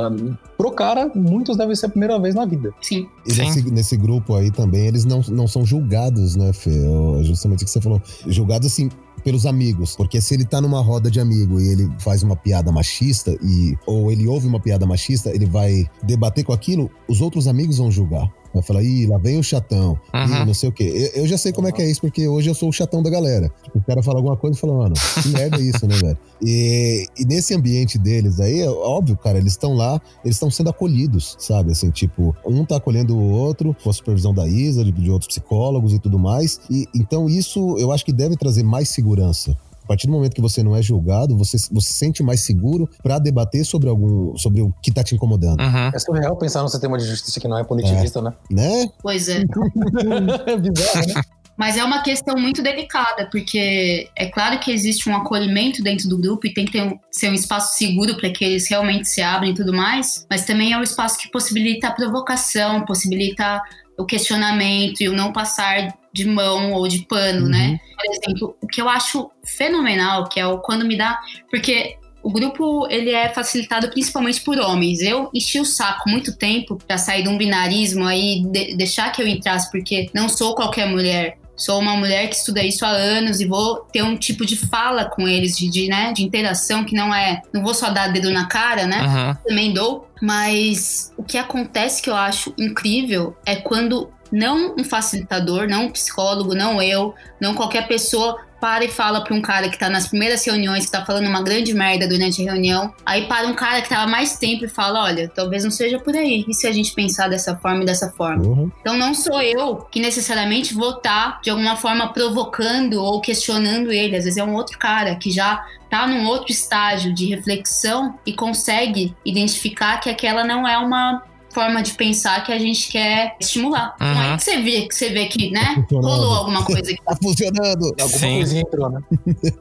pro 0.58 0.72
cara, 0.72 1.12
muitos 1.14 1.58
devem 1.58 1.76
ser 1.76 1.88
a 1.88 1.90
primeira 1.90 2.20
vez 2.20 2.36
na 2.36 2.46
vida. 2.46 2.74
Sim. 2.82 3.08
E 3.26 3.34
Sim. 3.34 3.42
nesse, 3.42 3.72
nesse 3.72 3.98
grupo 3.98 4.36
aí 4.36 4.52
também, 4.52 4.88
eles 4.88 5.06
não, 5.06 5.22
não 5.30 5.48
são 5.48 5.66
julgados, 5.66 6.36
né, 6.36 6.54
Fê? 6.54 6.72
É 7.20 7.24
Justamente 7.24 7.64
o 7.64 7.66
que 7.66 7.72
você 7.72 7.82
falou. 7.82 8.02
Julgados, 8.28 8.68
assim, 8.68 8.90
pelos 9.24 9.46
amigos. 9.46 9.96
Porque 9.96 10.22
se 10.22 10.34
ele 10.34 10.46
tá 10.46 10.62
numa 10.62 10.82
roda 10.82 11.12
de 11.12 11.20
amigo 11.20 11.60
e 11.60 11.68
ele 11.68 11.90
faz 12.00 12.24
uma 12.24 12.36
piada 12.36 12.72
machista, 12.72 13.38
e, 13.42 13.78
ou 13.86 14.12
ele 14.12 14.28
ouve 14.28 14.48
uma 14.48 14.60
piada 14.60 14.86
machista, 14.86 15.30
ele 15.30 15.46
vai 15.46 15.86
debater 16.04 16.44
com 16.44 16.54
aquilo, 16.54 16.90
os 17.08 17.22
outros 17.22 17.48
amigos 17.48 17.78
vão 17.78 17.92
julgar. 17.92 18.32
Vai 18.58 18.64
falar, 18.68 18.84
ih, 18.84 19.06
lá 19.08 19.18
vem 19.18 19.38
o 19.40 19.44
chatão, 19.44 19.98
ih, 20.14 20.18
Uhum. 20.18 20.46
não 20.46 20.54
sei 20.54 20.70
o 20.70 20.72
quê. 20.72 21.12
Eu, 21.16 21.22
eu 21.24 21.28
já 21.28 21.38
sei 21.38 21.52
como 21.52 21.68
é 21.68 21.72
que 21.72 21.82
é 21.82 21.90
isso, 21.90 22.02
porque 22.02 22.28
hoje 22.28 22.50
eu 22.50 22.54
sou 22.56 22.70
o 22.70 22.74
chatão 22.74 23.02
da 23.04 23.10
galera. 23.10 23.52
O 23.76 23.82
cara 23.82 24.02
fala 24.04 24.18
alguma 24.20 24.36
coisa 24.38 24.58
e 24.58 24.60
fala, 24.60 24.74
mano, 24.74 24.96
que 25.22 25.30
merda 25.30 25.58
é 25.58 25.62
isso, 25.62 25.88
né, 25.88 25.96
velho? 25.96 26.18
E, 26.42 27.06
e 27.20 27.26
nesse 27.26 27.54
ambiente 27.54 27.98
deles 27.98 28.40
aí, 28.40 28.60
é 28.62 28.70
óbvio, 28.70 29.18
cara, 29.18 29.38
eles 29.38 29.54
estão 29.54 29.74
lá, 29.74 30.02
eles 30.24 30.36
estão 30.36 30.50
sendo 30.52 30.70
acolhidos, 30.70 31.36
sabe? 31.40 31.72
Assim, 31.72 31.90
tipo, 31.92 32.36
um 32.46 32.64
tá 32.66 32.78
acolhendo 32.78 33.16
o 33.16 33.30
outro, 33.32 33.76
com 33.84 33.90
a 33.90 33.94
supervisão 33.94 34.34
da 34.34 34.48
Isa, 34.48 34.84
de, 34.84 34.92
de 34.92 35.10
outros 35.12 35.28
psicólogos 35.28 35.94
e 35.94 36.00
tudo 36.00 36.18
mais. 36.20 36.60
E 36.70 36.88
então 36.96 37.28
isso 37.30 37.76
eu 37.78 37.92
acho 37.92 38.04
que 38.06 38.12
deve 38.14 38.36
trazer 38.36 38.64
mais 38.64 38.90
segurança. 38.90 39.56
A 39.88 39.96
partir 39.96 40.06
do 40.06 40.12
momento 40.12 40.34
que 40.34 40.42
você 40.42 40.62
não 40.62 40.76
é 40.76 40.82
julgado, 40.82 41.38
você, 41.38 41.56
você 41.72 41.88
se 41.88 41.94
sente 41.94 42.22
mais 42.22 42.42
seguro 42.42 42.90
pra 43.02 43.20
debater 43.20 43.64
sobre 43.66 43.88
algum, 43.88 44.36
sobre 44.36 44.62
o 44.62 44.74
que 44.84 44.92
tá 44.92 45.02
te 45.02 45.16
incomodando, 45.16 45.62
Uhum. 45.62 45.92
É 45.94 45.98
surreal 45.98 46.36
pensar 46.36 46.62
num 46.62 46.68
sistema 46.68 46.98
de 46.98 47.06
justiça 47.06 47.40
que 47.40 47.48
não 47.48 47.58
é 47.58 47.64
punitivista, 47.64 48.22
né? 48.22 48.34
né? 48.52 48.86
Pois 49.02 49.30
é. 49.30 49.44
É 50.46 50.58
bizarro, 50.58 51.08
né? 51.08 51.22
Mas 51.56 51.78
é 51.78 51.84
uma 51.86 52.04
questão 52.04 52.36
muito 52.38 52.62
delicada, 52.62 53.30
porque 53.32 54.10
é 54.16 54.28
claro 54.28 54.60
que 54.60 54.72
existe 54.72 55.10
um 55.10 55.16
acolhimento 55.16 55.82
dentro 55.82 56.08
do 56.10 56.18
grupo 56.20 56.46
e 56.46 56.54
tem 56.54 56.66
que 56.66 56.74
ter 56.74 56.84
um- 56.84 57.00
ser 57.10 57.30
um 57.30 57.34
espaço 57.34 57.78
seguro 57.78 58.18
para 58.18 58.30
que 58.30 58.44
eles 58.44 58.70
realmente 58.70 59.08
se 59.10 59.22
abrem 59.22 59.52
e 59.52 59.56
tudo 59.56 59.74
mais, 59.74 60.26
mas 60.30 60.46
também 60.46 60.74
é 60.74 60.78
um 60.78 60.84
espaço 60.84 61.18
que 61.18 61.32
possibilita 61.32 61.88
a 61.88 61.92
provocação, 61.92 62.84
possibilita 62.86 63.62
o 63.98 64.06
questionamento 64.06 65.02
e 65.02 65.10
o 65.10 65.14
não 65.14 65.32
passar 65.34 65.98
de 66.14 66.26
mão 66.26 66.74
ou 66.74 66.88
de 66.88 67.06
pano, 67.06 67.44
Uhum. 67.46 67.50
né? 67.52 67.80
Por 67.96 68.14
exemplo, 68.14 68.58
o 68.62 68.68
que 68.68 68.82
eu 68.82 68.88
acho 68.90 69.30
fenomenal, 69.44 70.28
que 70.30 70.40
é 70.40 70.46
o 70.48 70.60
quando 70.60 70.86
me 70.86 70.96
dá. 70.98 71.20
Porque 71.50 71.96
o 72.24 72.32
grupo 72.32 72.88
ele 72.90 73.12
é 73.12 73.30
facilitado 73.30 73.90
principalmente 73.90 74.42
por 74.42 74.60
homens. 74.60 75.02
Eu 75.02 75.30
enchi 75.34 75.60
o 75.60 75.66
saco 75.66 76.10
muito 76.10 76.36
tempo 76.38 76.76
pra 76.88 76.98
sair 76.98 77.24
de 77.24 77.30
um 77.30 77.38
binarismo 77.38 78.06
aí, 78.06 78.44
de- 78.52 78.76
deixar 78.76 79.12
que 79.12 79.22
eu 79.22 79.28
entrasse, 79.28 79.72
porque 79.72 80.10
não 80.14 80.28
sou 80.28 80.54
qualquer 80.56 80.88
mulher. 80.90 81.38
Sou 81.58 81.80
uma 81.80 81.96
mulher 81.96 82.28
que 82.30 82.36
estuda 82.36 82.64
isso 82.64 82.86
há 82.86 82.90
anos 82.90 83.42
e 83.42 83.48
vou 83.48 83.78
ter 83.92 84.04
um 84.04 84.16
tipo 84.16 84.46
de 84.46 84.56
fala 84.56 85.06
com 85.06 85.28
eles, 85.28 85.58
de, 85.58 85.68
de, 85.68 85.88
né, 85.88 86.14
de 86.14 86.24
interação 86.24 86.84
que 86.84 86.96
não 86.96 87.14
é. 87.14 87.42
Não 87.52 87.64
vou 87.64 87.74
só 87.74 87.90
dar 87.90 88.14
dedo 88.14 88.30
na 88.30 88.46
cara, 88.46 88.86
né? 88.86 89.02
Uhum. 89.02 89.36
também 89.48 89.74
dou, 89.74 90.08
mas 90.22 91.12
o 91.18 91.24
que 91.24 91.38
acontece 91.38 92.02
que 92.02 92.10
eu 92.10 92.16
acho 92.16 92.54
incrível 92.58 93.36
é 93.46 93.56
quando 93.56 94.10
não 94.32 94.76
um 94.78 94.84
facilitador, 94.84 95.68
não 95.68 95.86
um 95.86 95.92
psicólogo, 95.92 96.54
não 96.54 96.82
eu, 96.82 97.14
não 97.40 97.54
qualquer 97.54 97.88
pessoa 97.88 98.38
para 98.60 98.86
e 98.86 98.88
fala 98.88 99.24
para 99.24 99.36
um 99.36 99.42
cara 99.42 99.70
que 99.70 99.78
tá 99.78 99.90
nas 99.90 100.08
primeiras 100.08 100.46
reuniões, 100.46 100.86
que 100.86 100.92
tá 100.92 101.06
falando 101.06 101.28
uma 101.28 101.42
grande 101.42 101.74
merda 101.74 102.08
durante 102.08 102.42
a 102.42 102.52
reunião, 102.52 102.94
aí 103.06 103.28
para 103.28 103.48
um 103.48 103.54
cara 103.54 103.82
que 103.82 103.90
tava 103.90 104.10
mais 104.10 104.38
tempo 104.38 104.66
e 104.66 104.68
fala, 104.68 105.04
olha, 105.04 105.30
talvez 105.34 105.64
não 105.64 105.72
seja 105.72 106.00
por 106.00 106.16
aí, 106.16 106.46
e 106.48 106.54
se 106.54 106.68
a 106.68 106.72
gente 106.72 106.94
pensar 106.94 107.28
dessa 107.28 107.56
forma 107.56 107.84
e 107.84 107.86
dessa 107.86 108.12
forma? 108.12 108.44
Porra. 108.44 108.72
Então 108.82 108.98
não 108.98 109.14
sou 109.14 109.42
eu 109.42 109.76
que 109.92 110.00
necessariamente 110.00 110.74
vou 110.74 110.98
estar 110.98 111.40
de 111.42 111.50
alguma 111.50 111.76
forma 111.76 112.12
provocando 112.12 113.04
ou 113.04 113.22
questionando 113.22 113.92
ele. 113.92 114.16
Às 114.16 114.24
vezes 114.24 114.38
é 114.38 114.44
um 114.44 114.56
outro 114.56 114.78
cara 114.78 115.16
que 115.16 115.30
já 115.30 115.64
tá 115.90 116.08
num 116.08 116.26
outro 116.26 116.52
estágio 116.52 117.14
de 117.14 117.26
reflexão 117.28 118.18
e 118.26 118.34
consegue 118.34 119.16
identificar 119.24 119.98
que 120.00 120.10
aquela 120.10 120.44
não 120.44 120.68
é 120.68 120.78
uma 120.78 121.24
forma 121.58 121.82
de 121.82 121.94
pensar 121.94 122.44
que 122.44 122.54
a 122.54 122.60
gente 122.60 122.88
quer 122.92 123.36
estimular. 123.40 123.96
Uhum. 124.00 124.14
Não 124.14 124.34
é 124.34 124.38
que 124.38 124.44
você 124.44 124.62
vê 124.62 124.88
que 124.88 124.94
você 124.94 125.10
vê 125.10 125.26
que, 125.26 125.50
né? 125.50 125.74
funcionando. 125.90 126.08
Rolou 126.08 126.36
alguma 126.36 126.64
coisa 126.64 126.92
aqui. 126.92 127.02
Tá 127.04 127.18
funcionando. 127.20 127.96
Alguma 128.00 128.20
Sim. 128.20 128.36
coisinha 128.36 128.62
entrou, 128.62 128.90
né? 128.92 129.02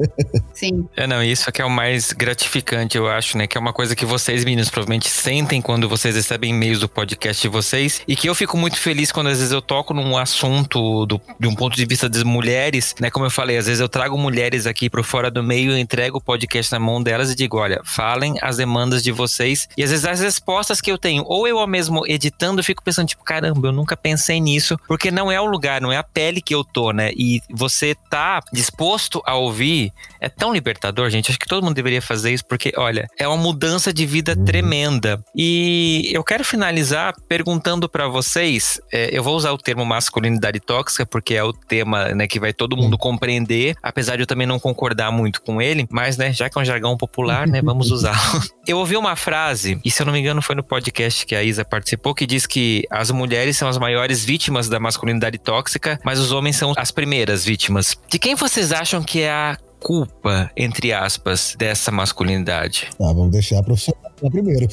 Sim. 0.53 0.89
É, 0.95 1.07
não, 1.07 1.23
isso 1.23 1.51
que 1.51 1.63
é 1.63 1.65
o 1.65 1.71
mais 1.71 2.13
gratificante, 2.13 2.99
eu 2.99 3.09
acho, 3.09 3.39
né? 3.39 3.47
Que 3.47 3.57
é 3.57 3.61
uma 3.61 3.73
coisa 3.73 3.97
que 3.97 4.05
vocês, 4.05 4.45
meninos, 4.45 4.69
provavelmente 4.69 5.09
sentem 5.09 5.63
quando 5.63 5.89
vocês 5.89 6.15
recebem 6.15 6.51
e-mails 6.51 6.81
do 6.81 6.89
podcast 6.89 7.41
de 7.41 7.49
vocês. 7.49 8.03
E 8.07 8.15
que 8.15 8.29
eu 8.29 8.35
fico 8.35 8.59
muito 8.59 8.77
feliz 8.77 9.11
quando 9.11 9.29
às 9.29 9.39
vezes 9.39 9.53
eu 9.53 9.63
toco 9.63 9.95
num 9.95 10.19
assunto 10.19 11.07
do, 11.07 11.19
de 11.41 11.49
um 11.49 11.55
ponto 11.55 11.75
de 11.75 11.87
vista 11.87 12.11
das 12.11 12.25
mulheres, 12.25 12.95
né? 13.01 13.09
Como 13.09 13.25
eu 13.25 13.31
falei, 13.31 13.57
às 13.57 13.65
vezes 13.65 13.81
eu 13.81 13.89
trago 13.89 14.19
mulheres 14.19 14.67
aqui 14.67 14.91
pro 14.91 15.03
Fora 15.03 15.31
do 15.31 15.43
Meio, 15.43 15.73
eu 15.73 15.79
entrego 15.79 16.19
o 16.19 16.21
podcast 16.21 16.71
na 16.73 16.79
mão 16.79 17.03
delas 17.03 17.31
e 17.31 17.35
digo: 17.35 17.57
olha, 17.57 17.81
falem 17.85 18.35
as 18.43 18.59
demandas 18.59 19.03
de 19.03 19.13
vocês. 19.13 19.67
E 19.79 19.83
às 19.83 19.89
vezes 19.89 20.05
as 20.05 20.21
respostas 20.21 20.83
que 20.83 20.93
eu 20.93 20.99
tenho, 20.99 21.25
ou 21.27 21.49
eu 21.49 21.67
mesmo 21.67 21.86
editando, 22.07 22.61
eu 22.61 22.65
fico 22.65 22.83
pensando, 22.83 23.09
tipo, 23.09 23.25
caramba, 23.25 23.69
eu 23.69 23.73
nunca 23.73 23.97
pensei 23.97 24.41
nisso, 24.41 24.79
porque 24.89 25.11
não 25.11 25.31
é 25.31 25.41
o 25.41 25.47
lugar, 25.47 25.81
não 25.81 25.93
é 25.93 25.97
a 25.97 26.03
pele 26.03 26.41
que 26.41 26.55
eu 26.55 26.65
tô, 26.65 26.93
né? 26.93 27.11
E 27.17 27.41
você 27.51 27.95
tá 28.11 28.41
disposto 28.53 29.23
a 29.27 29.35
ouvir 29.35 29.93
é 30.21 30.29
tão 30.29 30.53
libertador, 30.53 31.09
gente. 31.11 31.31
Acho 31.31 31.39
que 31.39 31.47
todo 31.47 31.63
mundo 31.65 31.75
deveria 31.75 32.03
fazer 32.03 32.33
isso, 32.33 32.45
porque, 32.47 32.73
olha, 32.77 33.07
é 33.19 33.27
uma 33.29 33.37
mudança 33.37 33.93
de 33.93 34.05
vida 34.07 34.35
Uhum. 34.37 34.45
tremenda. 34.45 35.23
E 35.35 36.11
eu 36.13 36.25
quero 36.25 36.45
finalizar 36.45 37.15
perguntando 37.29 37.89
pra 37.89 38.09
vocês. 38.09 38.81
é, 38.93 39.09
eu 39.13 39.23
vou 39.23 39.37
usar 39.37 39.53
o 39.53 39.59
termo 39.59 39.85
masculinidade 39.85 40.59
tóxica, 40.61 41.05
porque 41.07 41.35
é 41.35 41.43
o 41.45 41.53
tema 41.53 42.07
né, 42.15 42.27
que 42.27 42.41
vai 42.41 42.53
todo 42.53 42.77
mundo 42.77 42.97
compreender, 42.99 43.77
apesar 43.83 44.17
de 44.17 44.23
eu 44.23 44.27
também 44.27 44.47
não 44.47 44.59
concordar 44.59 45.11
muito 45.13 45.43
com 45.43 45.61
ele, 45.61 45.87
mas, 45.91 46.17
né, 46.17 46.33
já 46.33 46.49
que 46.49 46.59
é 46.59 46.63
um 46.63 46.65
jargão 46.65 46.97
popular, 46.97 47.47
né, 47.47 47.61
vamos 47.63 47.91
usá-lo. 47.93 48.43
Eu 48.67 48.79
ouvi 48.79 48.97
uma 48.97 49.15
frase, 49.17 49.81
e 49.85 49.91
se 49.91 50.03
eu 50.03 50.07
não 50.07 50.13
me 50.13 50.21
engano 50.21 50.41
foi 50.43 50.55
no 50.55 50.63
podcast 50.63 51.25
que 51.27 51.35
a 51.35 51.43
Isa 51.43 51.65
participou, 51.65 51.76
que 52.15 52.27
diz 52.27 52.47
que 52.47 52.85
as 52.91 53.11
mulheres 53.11 53.57
são 53.57 53.69
as 53.69 53.79
maiores 53.79 54.25
vítimas 54.25 54.69
da 54.69 54.79
masculinidade 54.79 55.39
tóxica, 55.39 55.99
mas 56.05 56.19
os 56.19 56.33
homens 56.33 56.57
são 56.57 56.73
as 56.77 56.91
primeiras 56.91 57.45
vítimas. 57.45 57.97
De 58.09 58.19
quem 58.19 58.35
vocês 58.35 58.73
acham 58.73 59.03
que 59.03 59.21
é 59.21 59.31
a 59.31 59.57
culpa, 59.81 60.51
entre 60.57 60.93
aspas, 60.93 61.55
dessa 61.59 61.91
masculinidade? 61.91 62.89
Tá, 62.99 63.07
vamos 63.07 63.31
deixar 63.31 63.59
a 63.59 63.63
profissional 63.63 64.06
primeiro. 64.31 64.67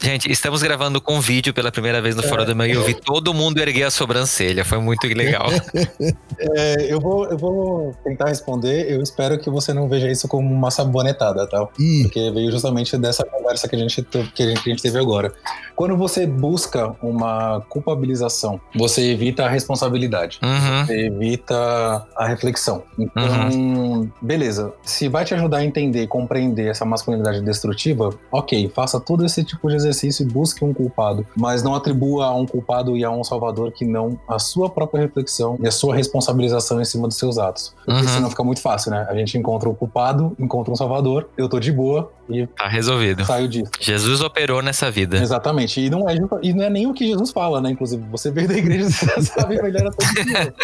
Gente, 0.00 0.30
estamos 0.30 0.62
gravando 0.62 1.00
com 1.00 1.20
vídeo 1.20 1.52
pela 1.54 1.70
primeira 1.70 2.00
vez 2.00 2.16
no 2.16 2.22
Fora 2.22 2.44
do 2.44 2.54
Meio 2.56 2.72
e 2.72 2.74
eu 2.76 2.82
vi 2.84 2.94
todo 2.94 3.32
mundo 3.34 3.58
erguer 3.58 3.84
a 3.84 3.90
sobrancelha. 3.90 4.64
Foi 4.64 4.78
muito 4.78 5.06
legal. 5.06 5.46
É, 6.36 6.92
eu, 6.92 7.00
vou, 7.00 7.26
eu 7.26 7.38
vou 7.38 7.94
tentar 8.02 8.28
responder. 8.28 8.90
Eu 8.90 9.00
espero 9.00 9.38
que 9.38 9.48
você 9.48 9.72
não 9.72 9.88
veja 9.88 10.10
isso 10.10 10.26
como 10.26 10.52
uma 10.52 10.68
sabonetada, 10.68 11.46
tá? 11.46 11.66
Ih, 11.78 12.02
Porque 12.02 12.28
veio 12.32 12.50
justamente 12.50 12.96
dessa 12.98 13.24
conversa 13.24 13.68
que 13.68 13.76
a 13.76 13.78
gente, 13.78 14.02
te- 14.02 14.32
que 14.34 14.42
a 14.42 14.54
gente, 14.54 14.82
teve 14.82 14.98
agora. 14.98 15.32
Quando 15.76 15.96
você 15.96 16.26
busca 16.26 16.94
uma 17.00 17.60
culpabilização, 17.68 18.60
você 18.74 19.12
evita 19.12 19.44
a 19.44 19.48
responsabilidade. 19.48 20.40
Uhum. 20.42 20.86
Você 20.86 21.06
evita 21.06 22.04
a 22.16 22.26
reflexão. 22.26 22.82
Então, 22.98 24.10
beleza. 24.20 24.72
Se 24.82 25.08
vai 25.08 25.24
te 25.24 25.34
ajudar 25.34 25.58
a 25.58 25.64
entender 25.64 26.02
e 26.02 26.06
compreender 26.08 26.66
essa 26.68 26.84
masculinidade 26.84 27.40
destrutiva, 27.42 28.10
ok, 28.32 28.53
faça 28.74 28.98
todo 29.00 29.24
esse 29.24 29.42
tipo 29.44 29.68
de 29.68 29.76
exercício 29.76 30.22
e 30.24 30.26
busque 30.32 30.64
um 30.64 30.72
culpado. 30.74 31.26
Mas 31.36 31.62
não 31.62 31.74
atribua 31.74 32.26
a 32.26 32.34
um 32.34 32.46
culpado 32.46 32.96
e 32.96 33.04
a 33.04 33.10
um 33.10 33.22
salvador 33.24 33.72
que 33.72 33.84
não 33.84 34.18
a 34.28 34.38
sua 34.38 34.68
própria 34.70 35.00
reflexão 35.02 35.58
e 35.62 35.66
a 35.66 35.70
sua 35.70 35.94
responsabilização 35.94 36.80
em 36.80 36.84
cima 36.84 37.06
dos 37.08 37.16
seus 37.16 37.38
atos. 37.38 37.74
Porque 37.84 38.00
Uhum. 38.02 38.08
senão 38.08 38.30
fica 38.30 38.44
muito 38.44 38.60
fácil, 38.60 38.90
né? 38.90 39.06
A 39.08 39.14
gente 39.14 39.36
encontra 39.38 39.68
o 39.68 39.74
culpado, 39.74 40.34
encontra 40.38 40.72
um 40.72 40.76
salvador, 40.76 41.28
eu 41.36 41.48
tô 41.48 41.58
de 41.60 41.72
boa 41.72 42.10
e 42.28 42.46
Tá 42.46 42.68
resolvido. 42.68 43.24
saio 43.24 43.48
disso. 43.48 43.70
Jesus 43.80 44.20
operou 44.20 44.62
nessa 44.62 44.90
vida. 44.90 45.16
Exatamente. 45.18 45.80
E 45.80 45.90
não, 45.90 46.08
é, 46.08 46.16
e 46.42 46.52
não 46.52 46.64
é 46.64 46.70
nem 46.70 46.86
o 46.86 46.94
que 46.94 47.06
Jesus 47.06 47.30
fala, 47.30 47.60
né? 47.60 47.70
Inclusive, 47.70 48.02
você 48.10 48.30
veio 48.30 48.48
da 48.48 48.54
igreja, 48.56 48.88
você 48.90 49.22
sabe 49.22 49.60
melhor 49.62 49.86
a 49.86 49.90
dia. 49.90 50.54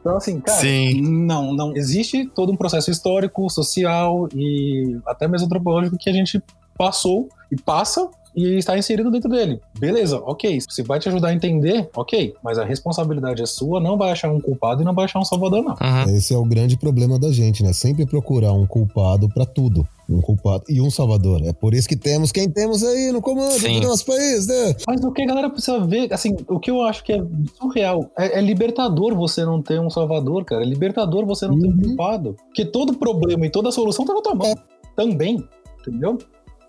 Então, 0.00 0.16
assim, 0.18 0.38
cara, 0.40 0.60
Sim. 0.60 1.00
não, 1.02 1.52
não. 1.52 1.76
Existe 1.76 2.26
todo 2.26 2.52
um 2.52 2.56
processo 2.56 2.92
histórico, 2.92 3.50
social 3.50 4.28
e 4.36 4.96
até 5.04 5.26
mesmo 5.26 5.46
antropológico 5.46 5.96
que 5.98 6.08
a 6.08 6.12
gente 6.12 6.40
passou 6.76 7.28
e 7.50 7.56
passa 7.60 8.08
e 8.34 8.58
está 8.58 8.76
inserido 8.76 9.10
dentro 9.10 9.30
dele. 9.30 9.58
Beleza, 9.78 10.18
ok. 10.18 10.58
Se 10.68 10.82
vai 10.82 10.98
te 10.98 11.08
ajudar 11.08 11.28
a 11.28 11.32
entender, 11.32 11.88
ok. 11.96 12.34
Mas 12.44 12.58
a 12.58 12.64
responsabilidade 12.66 13.40
é 13.42 13.46
sua, 13.46 13.80
não 13.80 13.96
vai 13.96 14.10
achar 14.10 14.30
um 14.30 14.38
culpado 14.38 14.82
e 14.82 14.84
não 14.84 14.92
vai 14.92 15.06
achar 15.06 15.18
um 15.18 15.24
salvador, 15.24 15.62
não. 15.64 15.72
Uhum. 15.80 16.14
esse 16.14 16.34
é 16.34 16.36
o 16.36 16.44
grande 16.44 16.76
problema 16.76 17.18
da 17.18 17.32
gente, 17.32 17.62
né? 17.62 17.72
Sempre 17.72 18.04
procurar 18.04 18.52
um 18.52 18.66
culpado 18.66 19.26
pra 19.30 19.46
tudo. 19.46 19.88
Um 20.08 20.20
culpado 20.20 20.64
e 20.68 20.82
um 20.82 20.90
salvador. 20.90 21.40
É 21.46 21.52
por 21.54 21.72
isso 21.72 21.88
que 21.88 21.96
temos 21.96 22.30
quem 22.30 22.48
temos 22.50 22.84
aí 22.84 23.10
no 23.10 23.22
comando 23.22 23.52
Sim. 23.52 23.80
do 23.80 23.88
nosso 23.88 24.04
país, 24.04 24.46
né? 24.46 24.76
Mas 24.86 25.02
o 25.02 25.10
que 25.12 25.22
a 25.22 25.26
galera 25.26 25.48
precisa 25.48 25.80
ver, 25.80 26.12
assim, 26.12 26.36
o 26.46 26.60
que 26.60 26.70
eu 26.70 26.82
acho 26.82 27.02
que 27.04 27.14
é 27.14 27.22
surreal, 27.58 28.10
é, 28.18 28.38
é 28.38 28.40
libertador 28.42 29.14
você 29.16 29.46
não 29.46 29.62
ter 29.62 29.80
um 29.80 29.88
salvador, 29.88 30.44
cara. 30.44 30.62
É 30.62 30.66
libertador 30.66 31.24
você 31.24 31.46
não 31.48 31.58
ter 31.58 31.68
um 31.68 31.70
Uhum. 31.70 31.82
culpado. 31.82 32.36
Porque 32.48 32.66
todo 32.66 32.92
problema 32.98 33.46
e 33.46 33.50
toda 33.50 33.72
solução 33.72 34.04
tá 34.04 34.12
na 34.12 34.20
tua 34.20 34.34
mão. 34.34 34.54
Também, 34.94 35.42
entendeu? 35.80 36.18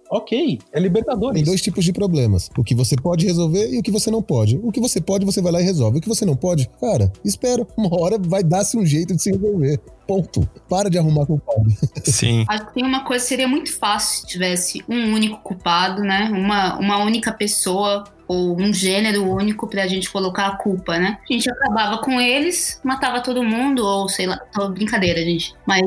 Ok, 0.10 0.60
é 0.72 0.80
libertador 0.80 1.34
Tem 1.34 1.44
dois 1.44 1.62
tipos 1.62 1.84
de 1.84 1.92
problemas. 1.92 2.50
O 2.58 2.64
que 2.64 2.74
você 2.74 2.96
pode 2.96 3.26
resolver 3.26 3.70
e 3.74 3.80
o 3.80 3.84
que 3.84 3.92
você 3.92 4.10
não 4.10 4.22
pode. 4.22 4.60
O 4.64 4.72
que 4.72 4.80
você 4.80 5.02
pode, 5.02 5.26
você 5.26 5.42
vai 5.42 5.52
lá 5.52 5.62
e 5.62 5.64
resolve. 5.64 5.98
O 5.98 6.02
que 6.02 6.08
você 6.08 6.26
não 6.26 6.36
pode, 6.36 6.70
cara, 6.80 7.12
espera. 7.24 7.68
Uma 7.78 8.00
hora 8.00 8.18
vai 8.18 8.44
dar-se 8.44 8.78
um 8.78 8.86
jeito 8.86 9.16
de 9.16 9.22
se 9.22 9.32
resolver. 9.32 9.80
Ponto. 10.08 10.48
Para 10.70 10.90
de 10.90 10.98
arrumar 10.98 11.26
culpado. 11.26 11.68
Sim. 12.06 12.46
Acho 12.48 12.68
que 12.68 12.76
tem 12.76 12.86
uma 12.86 13.04
coisa 13.04 13.24
que 13.24 13.30
seria 13.30 13.48
muito 13.48 13.78
fácil 13.78 14.22
se 14.22 14.28
tivesse 14.28 14.84
um 14.88 15.14
único 15.14 15.42
culpado, 15.42 16.02
né? 16.02 16.30
Uma, 16.34 16.78
uma 16.80 17.04
única 17.04 17.34
pessoa 17.34 18.06
ou 18.28 18.60
um 18.60 18.74
gênero 18.74 19.24
único 19.32 19.68
pra 19.68 19.88
gente 19.88 20.10
colocar 20.12 20.48
a 20.48 20.58
culpa, 20.58 20.98
né? 21.00 21.18
A 21.30 21.34
gente 21.34 21.50
acabava 21.50 22.00
com 22.00 22.20
eles, 22.20 22.80
matava 22.84 23.22
todo 23.22 23.44
mundo, 23.44 23.86
ou 23.86 24.10
sei 24.10 24.28
lá, 24.28 24.38
tô- 24.54 24.70
brincadeira, 24.70 25.20
gente. 25.22 25.56
Mas 25.66 25.82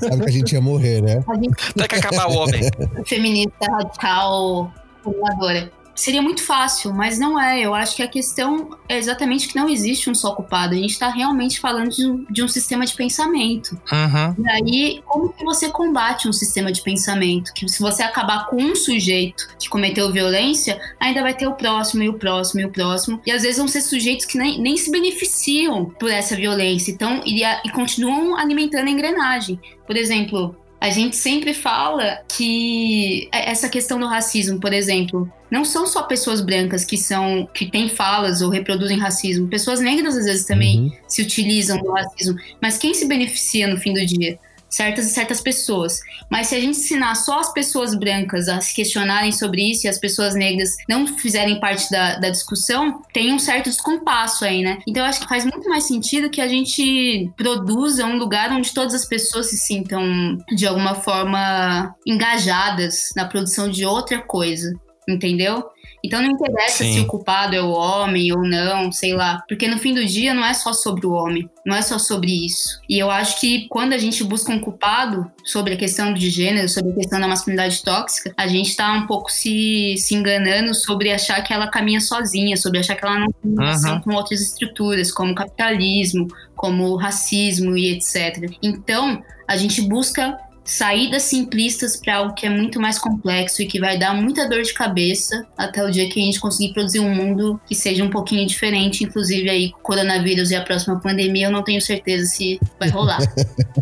Sabe 0.00 0.22
que 0.24 0.28
a 0.28 0.32
gente 0.32 0.52
ia 0.52 0.60
morrer, 0.60 1.02
né? 1.02 1.22
a 1.26 1.34
gente 1.34 1.74
Tem 1.74 1.88
que 1.88 1.94
acabar 1.96 2.28
o 2.28 2.34
homem. 2.34 2.62
feminista 3.06 3.66
radical, 3.70 4.72
conservadora. 5.02 5.72
Seria 5.94 6.20
muito 6.20 6.42
fácil, 6.42 6.92
mas 6.92 7.18
não 7.18 7.40
é. 7.40 7.60
Eu 7.60 7.74
acho 7.74 7.94
que 7.96 8.02
a 8.02 8.08
questão 8.08 8.70
é 8.88 8.98
exatamente 8.98 9.48
que 9.48 9.56
não 9.56 9.68
existe 9.68 10.10
um 10.10 10.14
só 10.14 10.34
culpado. 10.34 10.74
A 10.74 10.76
gente 10.76 10.90
está 10.90 11.08
realmente 11.08 11.60
falando 11.60 11.90
de 11.90 12.06
um, 12.06 12.24
de 12.30 12.42
um 12.42 12.48
sistema 12.48 12.84
de 12.84 12.94
pensamento. 12.94 13.78
Uhum. 13.92 14.44
E 14.44 14.50
aí, 14.50 15.02
como 15.06 15.32
que 15.32 15.44
você 15.44 15.70
combate 15.70 16.28
um 16.28 16.32
sistema 16.32 16.72
de 16.72 16.82
pensamento? 16.82 17.52
Que 17.54 17.68
se 17.68 17.80
você 17.80 18.02
acabar 18.02 18.46
com 18.46 18.56
um 18.56 18.74
sujeito 18.74 19.46
que 19.58 19.68
cometeu 19.68 20.10
violência, 20.12 20.80
ainda 20.98 21.22
vai 21.22 21.34
ter 21.34 21.46
o 21.46 21.54
próximo, 21.54 22.02
e 22.02 22.08
o 22.08 22.14
próximo, 22.14 22.60
e 22.60 22.64
o 22.64 22.70
próximo. 22.70 23.20
E 23.24 23.30
às 23.30 23.42
vezes 23.42 23.58
vão 23.58 23.68
ser 23.68 23.80
sujeitos 23.80 24.26
que 24.26 24.36
nem, 24.36 24.60
nem 24.60 24.76
se 24.76 24.90
beneficiam 24.90 25.86
por 25.86 26.10
essa 26.10 26.34
violência. 26.34 26.90
Então, 26.90 27.22
e, 27.24 27.44
e 27.44 27.70
continuam 27.70 28.36
alimentando 28.36 28.88
a 28.88 28.90
engrenagem. 28.90 29.60
Por 29.86 29.96
exemplo, 29.96 30.56
a 30.84 30.90
gente 30.90 31.16
sempre 31.16 31.54
fala 31.54 32.18
que 32.28 33.26
é, 33.32 33.50
essa 33.50 33.70
questão 33.70 33.98
do 33.98 34.06
racismo, 34.06 34.60
por 34.60 34.70
exemplo, 34.70 35.32
não 35.50 35.64
são 35.64 35.86
só 35.86 36.02
pessoas 36.02 36.42
brancas 36.42 36.84
que 36.84 36.98
são 36.98 37.48
que 37.54 37.70
têm 37.70 37.88
falas 37.88 38.42
ou 38.42 38.50
reproduzem 38.50 38.98
racismo. 38.98 39.48
Pessoas 39.48 39.80
negras 39.80 40.14
às 40.14 40.26
vezes 40.26 40.44
também 40.44 40.80
Uhum. 40.80 40.92
se 41.08 41.22
utilizam 41.22 41.78
do 41.78 41.90
racismo. 41.90 42.36
Mas 42.60 42.76
quem 42.76 42.92
se 42.92 43.06
beneficia 43.06 43.66
no 43.66 43.78
fim 43.78 43.94
do 43.94 44.04
dia? 44.04 44.38
Certas 44.74 45.04
certas 45.06 45.40
pessoas. 45.40 46.00
Mas 46.28 46.48
se 46.48 46.56
a 46.56 46.60
gente 46.60 46.78
ensinar 46.78 47.14
só 47.14 47.38
as 47.38 47.52
pessoas 47.52 47.94
brancas 47.94 48.48
a 48.48 48.60
se 48.60 48.74
questionarem 48.74 49.30
sobre 49.30 49.70
isso 49.70 49.86
e 49.86 49.88
as 49.88 49.98
pessoas 49.98 50.34
negras 50.34 50.70
não 50.88 51.06
fizerem 51.06 51.60
parte 51.60 51.88
da, 51.90 52.16
da 52.16 52.28
discussão, 52.28 53.00
tem 53.12 53.32
um 53.32 53.38
certo 53.38 53.70
descompasso 53.70 54.44
aí, 54.44 54.62
né? 54.62 54.78
Então 54.88 55.04
eu 55.04 55.08
acho 55.08 55.20
que 55.20 55.28
faz 55.28 55.44
muito 55.44 55.68
mais 55.68 55.86
sentido 55.86 56.28
que 56.28 56.40
a 56.40 56.48
gente 56.48 57.30
produza 57.36 58.04
um 58.04 58.18
lugar 58.18 58.50
onde 58.50 58.74
todas 58.74 58.94
as 58.94 59.04
pessoas 59.04 59.48
se 59.50 59.58
sintam 59.58 60.38
de 60.56 60.66
alguma 60.66 60.96
forma 60.96 61.94
engajadas 62.04 63.12
na 63.14 63.26
produção 63.26 63.70
de 63.70 63.86
outra 63.86 64.20
coisa. 64.20 64.72
Entendeu? 65.08 65.62
Então 66.04 66.20
não 66.22 66.30
interessa 66.30 66.84
Sim. 66.84 66.92
se 66.94 67.00
o 67.00 67.06
culpado 67.06 67.56
é 67.56 67.62
o 67.62 67.70
homem 67.70 68.32
ou 68.32 68.42
não, 68.42 68.92
sei 68.92 69.14
lá. 69.14 69.42
Porque 69.48 69.66
no 69.66 69.78
fim 69.78 69.94
do 69.94 70.04
dia 70.04 70.34
não 70.34 70.44
é 70.44 70.52
só 70.54 70.72
sobre 70.72 71.06
o 71.06 71.12
homem, 71.12 71.48
não 71.66 71.74
é 71.74 71.82
só 71.82 71.98
sobre 71.98 72.46
isso. 72.46 72.78
E 72.88 72.98
eu 72.98 73.10
acho 73.10 73.40
que 73.40 73.66
quando 73.68 73.94
a 73.94 73.98
gente 73.98 74.22
busca 74.22 74.52
um 74.52 74.60
culpado 74.60 75.30
sobre 75.44 75.74
a 75.74 75.76
questão 75.76 76.12
de 76.12 76.28
gênero, 76.30 76.68
sobre 76.68 76.92
a 76.92 76.94
questão 76.94 77.18
da 77.18 77.26
masculinidade 77.28 77.82
tóxica, 77.82 78.32
a 78.36 78.46
gente 78.46 78.76
tá 78.76 78.92
um 78.92 79.06
pouco 79.06 79.30
se, 79.32 79.94
se 79.98 80.14
enganando 80.14 80.74
sobre 80.74 81.10
achar 81.10 81.42
que 81.42 81.52
ela 81.52 81.68
caminha 81.68 82.00
sozinha, 82.00 82.56
sobre 82.56 82.78
achar 82.80 82.94
que 82.96 83.04
ela 83.04 83.18
não 83.18 83.32
tem 83.42 83.54
relação 83.54 83.94
Uhum. 83.94 84.00
com 84.02 84.14
outras 84.14 84.40
estruturas, 84.40 85.10
como 85.10 85.34
capitalismo, 85.34 86.28
como 86.54 86.96
racismo 86.96 87.76
e 87.76 87.92
etc. 87.92 88.50
Então, 88.62 89.22
a 89.46 89.56
gente 89.56 89.82
busca 89.82 90.38
saídas 90.64 91.24
simplistas 91.24 91.96
para 91.96 92.16
algo 92.16 92.34
que 92.34 92.46
é 92.46 92.50
muito 92.50 92.80
mais 92.80 92.98
complexo 92.98 93.62
e 93.62 93.66
que 93.66 93.78
vai 93.78 93.98
dar 93.98 94.14
muita 94.14 94.48
dor 94.48 94.62
de 94.62 94.72
cabeça 94.72 95.46
até 95.56 95.84
o 95.84 95.90
dia 95.90 96.08
que 96.08 96.20
a 96.20 96.24
gente 96.24 96.40
conseguir 96.40 96.72
produzir 96.72 97.00
um 97.00 97.14
mundo 97.14 97.60
que 97.66 97.74
seja 97.74 98.02
um 98.02 98.10
pouquinho 98.10 98.46
diferente, 98.46 99.04
inclusive 99.04 99.48
aí 99.48 99.70
com 99.70 99.78
o 99.78 99.82
coronavírus 99.82 100.50
e 100.50 100.56
a 100.56 100.62
próxima 100.62 100.98
pandemia, 101.00 101.46
eu 101.46 101.52
não 101.52 101.62
tenho 101.62 101.80
certeza 101.80 102.26
se 102.26 102.58
vai 102.78 102.88
rolar. 102.88 103.20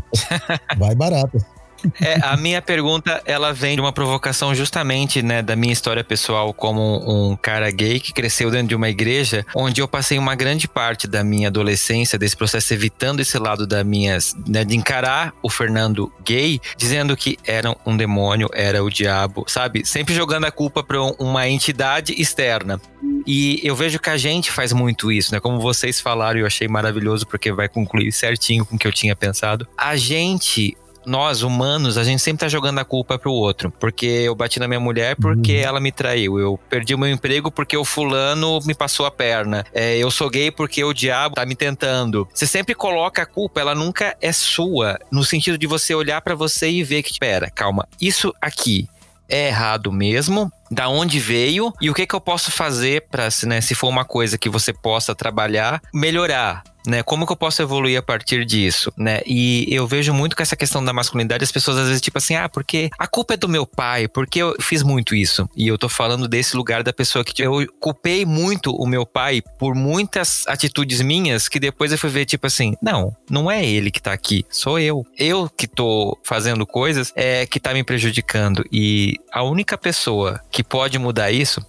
Vai 0.76 0.94
barato. 0.94 1.38
É, 2.00 2.18
a 2.22 2.36
minha 2.36 2.60
pergunta, 2.62 3.22
ela 3.24 3.52
vem 3.52 3.74
de 3.74 3.80
uma 3.80 3.92
provocação 3.92 4.54
justamente, 4.54 5.22
né, 5.22 5.42
da 5.42 5.56
minha 5.56 5.72
história 5.72 6.04
pessoal 6.04 6.52
como 6.52 7.02
um 7.06 7.36
cara 7.36 7.70
gay 7.70 8.00
que 8.00 8.12
cresceu 8.12 8.50
dentro 8.50 8.68
de 8.68 8.74
uma 8.74 8.88
igreja, 8.88 9.44
onde 9.54 9.80
eu 9.80 9.88
passei 9.88 10.18
uma 10.18 10.34
grande 10.34 10.68
parte 10.68 11.06
da 11.06 11.24
minha 11.24 11.48
adolescência, 11.48 12.18
desse 12.18 12.36
processo, 12.36 12.72
evitando 12.72 13.20
esse 13.20 13.38
lado 13.38 13.66
da 13.66 13.82
minha, 13.84 14.18
né, 14.46 14.64
de 14.64 14.76
encarar 14.76 15.32
o 15.42 15.48
Fernando 15.48 16.12
gay, 16.24 16.60
dizendo 16.76 17.16
que 17.16 17.38
era 17.44 17.74
um 17.84 17.96
demônio, 17.96 18.48
era 18.52 18.82
o 18.82 18.90
diabo, 18.90 19.44
sabe? 19.48 19.84
Sempre 19.84 20.14
jogando 20.14 20.44
a 20.44 20.50
culpa 20.50 20.82
para 20.82 21.00
uma 21.18 21.48
entidade 21.48 22.14
externa. 22.20 22.80
E 23.26 23.60
eu 23.62 23.76
vejo 23.76 23.98
que 23.98 24.10
a 24.10 24.16
gente 24.16 24.50
faz 24.50 24.72
muito 24.72 25.12
isso, 25.12 25.32
né? 25.32 25.40
Como 25.40 25.60
vocês 25.60 26.00
falaram, 26.00 26.40
eu 26.40 26.46
achei 26.46 26.66
maravilhoso 26.66 27.26
porque 27.26 27.52
vai 27.52 27.68
concluir 27.68 28.10
certinho 28.12 28.64
com 28.64 28.76
o 28.76 28.78
que 28.78 28.86
eu 28.86 28.92
tinha 28.92 29.14
pensado. 29.14 29.66
A 29.76 29.96
gente 29.96 30.76
nós, 31.06 31.42
humanos, 31.42 31.98
a 31.98 32.04
gente 32.04 32.22
sempre 32.22 32.40
tá 32.40 32.48
jogando 32.48 32.78
a 32.78 32.84
culpa 32.84 33.18
pro 33.18 33.32
outro. 33.32 33.70
Porque 33.70 34.06
eu 34.06 34.34
bati 34.34 34.58
na 34.58 34.68
minha 34.68 34.80
mulher 34.80 35.16
porque 35.16 35.56
uhum. 35.56 35.62
ela 35.62 35.80
me 35.80 35.92
traiu. 35.92 36.38
Eu 36.38 36.58
perdi 36.68 36.94
o 36.94 36.98
meu 36.98 37.08
emprego 37.08 37.50
porque 37.50 37.76
o 37.76 37.84
fulano 37.84 38.60
me 38.64 38.74
passou 38.74 39.06
a 39.06 39.10
perna. 39.10 39.64
É, 39.72 39.96
eu 39.96 40.10
sou 40.10 40.30
gay 40.30 40.50
porque 40.50 40.82
o 40.84 40.92
diabo 40.92 41.34
tá 41.34 41.46
me 41.46 41.54
tentando. 41.54 42.28
Você 42.32 42.46
sempre 42.46 42.74
coloca 42.74 43.22
a 43.22 43.26
culpa, 43.26 43.60
ela 43.60 43.74
nunca 43.74 44.16
é 44.20 44.32
sua. 44.32 44.98
No 45.10 45.24
sentido 45.24 45.58
de 45.58 45.66
você 45.66 45.94
olhar 45.94 46.20
para 46.20 46.34
você 46.34 46.70
e 46.70 46.82
ver 46.82 47.02
que, 47.02 47.18
pera, 47.18 47.50
calma, 47.50 47.86
isso 48.00 48.32
aqui 48.40 48.88
é 49.28 49.48
errado 49.48 49.90
mesmo, 49.90 50.52
da 50.70 50.88
onde 50.88 51.18
veio 51.18 51.72
e 51.80 51.88
o 51.88 51.94
que, 51.94 52.06
que 52.06 52.14
eu 52.14 52.20
posso 52.20 52.50
fazer 52.50 53.06
para, 53.10 53.28
né, 53.44 53.60
se 53.62 53.74
for 53.74 53.88
uma 53.88 54.04
coisa 54.04 54.36
que 54.36 54.48
você 54.48 54.72
possa 54.74 55.14
trabalhar, 55.14 55.80
melhorar 55.92 56.62
né? 56.86 57.02
Como 57.02 57.26
que 57.26 57.32
eu 57.32 57.36
posso 57.36 57.62
evoluir 57.62 57.98
a 57.98 58.02
partir 58.02 58.44
disso, 58.44 58.92
né? 58.96 59.20
E 59.26 59.66
eu 59.70 59.86
vejo 59.86 60.12
muito 60.12 60.36
com 60.36 60.42
essa 60.42 60.56
questão 60.56 60.84
da 60.84 60.92
masculinidade, 60.92 61.44
as 61.44 61.52
pessoas 61.52 61.78
às 61.78 61.86
vezes 61.88 62.00
tipo 62.00 62.18
assim, 62.18 62.34
ah, 62.34 62.48
porque 62.48 62.90
a 62.98 63.06
culpa 63.06 63.34
é 63.34 63.36
do 63.36 63.48
meu 63.48 63.66
pai, 63.66 64.08
porque 64.08 64.40
eu 64.40 64.54
fiz 64.60 64.82
muito 64.82 65.14
isso. 65.14 65.48
E 65.56 65.68
eu 65.68 65.78
tô 65.78 65.88
falando 65.88 66.28
desse 66.28 66.56
lugar 66.56 66.82
da 66.82 66.92
pessoa 66.92 67.24
que 67.24 67.42
eu 67.42 67.66
culpei 67.80 68.24
muito 68.24 68.74
o 68.74 68.86
meu 68.86 69.06
pai 69.06 69.42
por 69.58 69.74
muitas 69.74 70.44
atitudes 70.46 71.00
minhas 71.00 71.48
que 71.48 71.60
depois 71.60 71.92
eu 71.92 71.98
fui 71.98 72.10
ver 72.10 72.24
tipo 72.24 72.46
assim, 72.46 72.74
não, 72.82 73.14
não 73.30 73.50
é 73.50 73.64
ele 73.64 73.90
que 73.90 74.02
tá 74.02 74.12
aqui, 74.12 74.44
sou 74.50 74.78
eu. 74.78 75.06
Eu 75.18 75.48
que 75.48 75.66
tô 75.66 76.18
fazendo 76.24 76.66
coisas 76.66 77.12
é 77.14 77.46
que 77.46 77.60
tá 77.60 77.72
me 77.72 77.84
prejudicando 77.84 78.64
e 78.72 79.16
a 79.32 79.42
única 79.42 79.76
pessoa 79.76 80.40
que 80.50 80.62
pode 80.62 80.98
mudar 80.98 81.30
isso 81.30 81.64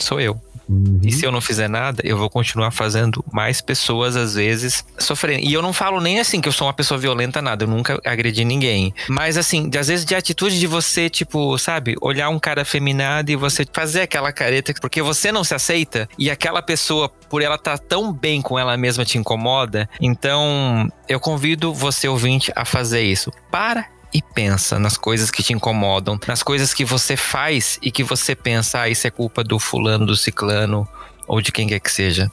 sou 0.00 0.20
eu. 0.20 0.40
Uhum. 0.68 1.00
E 1.02 1.10
se 1.12 1.24
eu 1.24 1.32
não 1.32 1.40
fizer 1.40 1.68
nada, 1.68 2.02
eu 2.04 2.16
vou 2.16 2.28
continuar 2.28 2.70
fazendo 2.70 3.24
mais 3.32 3.60
pessoas, 3.60 4.16
às 4.16 4.34
vezes, 4.34 4.84
sofrendo. 4.98 5.44
E 5.44 5.52
eu 5.52 5.62
não 5.62 5.72
falo 5.72 6.00
nem 6.00 6.20
assim 6.20 6.40
que 6.40 6.48
eu 6.48 6.52
sou 6.52 6.66
uma 6.66 6.74
pessoa 6.74 6.98
violenta, 6.98 7.40
nada. 7.40 7.64
Eu 7.64 7.68
nunca 7.68 8.00
agredi 8.04 8.44
ninguém. 8.44 8.94
Mas, 9.08 9.36
assim, 9.36 9.70
às 9.78 9.88
vezes, 9.88 10.04
de 10.04 10.14
atitude 10.14 10.58
de 10.58 10.66
você, 10.66 11.08
tipo, 11.08 11.56
sabe, 11.58 11.96
olhar 12.00 12.28
um 12.28 12.38
cara 12.38 12.62
afeminado 12.62 13.30
e 13.30 13.36
você 13.36 13.66
fazer 13.72 14.02
aquela 14.02 14.32
careta 14.32 14.74
porque 14.80 15.00
você 15.00 15.32
não 15.32 15.44
se 15.44 15.54
aceita 15.54 16.08
e 16.18 16.30
aquela 16.30 16.60
pessoa, 16.60 17.08
por 17.08 17.42
ela 17.42 17.54
estar 17.54 17.78
tá 17.78 17.84
tão 17.88 18.12
bem 18.12 18.42
com 18.42 18.58
ela 18.58 18.76
mesma, 18.76 19.04
te 19.04 19.18
incomoda. 19.18 19.88
Então, 20.00 20.88
eu 21.08 21.18
convido 21.18 21.72
você, 21.72 22.08
ouvinte, 22.08 22.52
a 22.54 22.64
fazer 22.64 23.02
isso. 23.02 23.32
Para 23.50 23.86
e 24.12 24.22
pensa 24.22 24.78
nas 24.78 24.96
coisas 24.96 25.30
que 25.30 25.42
te 25.42 25.52
incomodam, 25.52 26.18
nas 26.26 26.42
coisas 26.42 26.72
que 26.72 26.84
você 26.84 27.16
faz 27.16 27.78
e 27.82 27.90
que 27.90 28.02
você 28.02 28.34
pensa, 28.34 28.80
ah, 28.80 28.88
isso 28.88 29.06
é 29.06 29.10
culpa 29.10 29.44
do 29.44 29.58
fulano, 29.58 30.06
do 30.06 30.16
ciclano 30.16 30.88
ou 31.26 31.40
de 31.40 31.52
quem 31.52 31.68
quer 31.68 31.80
que 31.80 31.90
seja. 31.90 32.30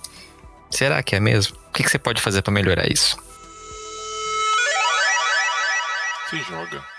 Será 0.70 1.04
que 1.04 1.16
é 1.16 1.20
mesmo? 1.20 1.58
O 1.70 1.74
que, 1.74 1.84
você 1.84 2.00
pode 2.00 2.22
fazer 2.22 2.42
para 2.42 2.54
melhorar 2.54 2.92
isso? 2.92 3.18
Se 6.30 6.38
joga. 6.42 6.96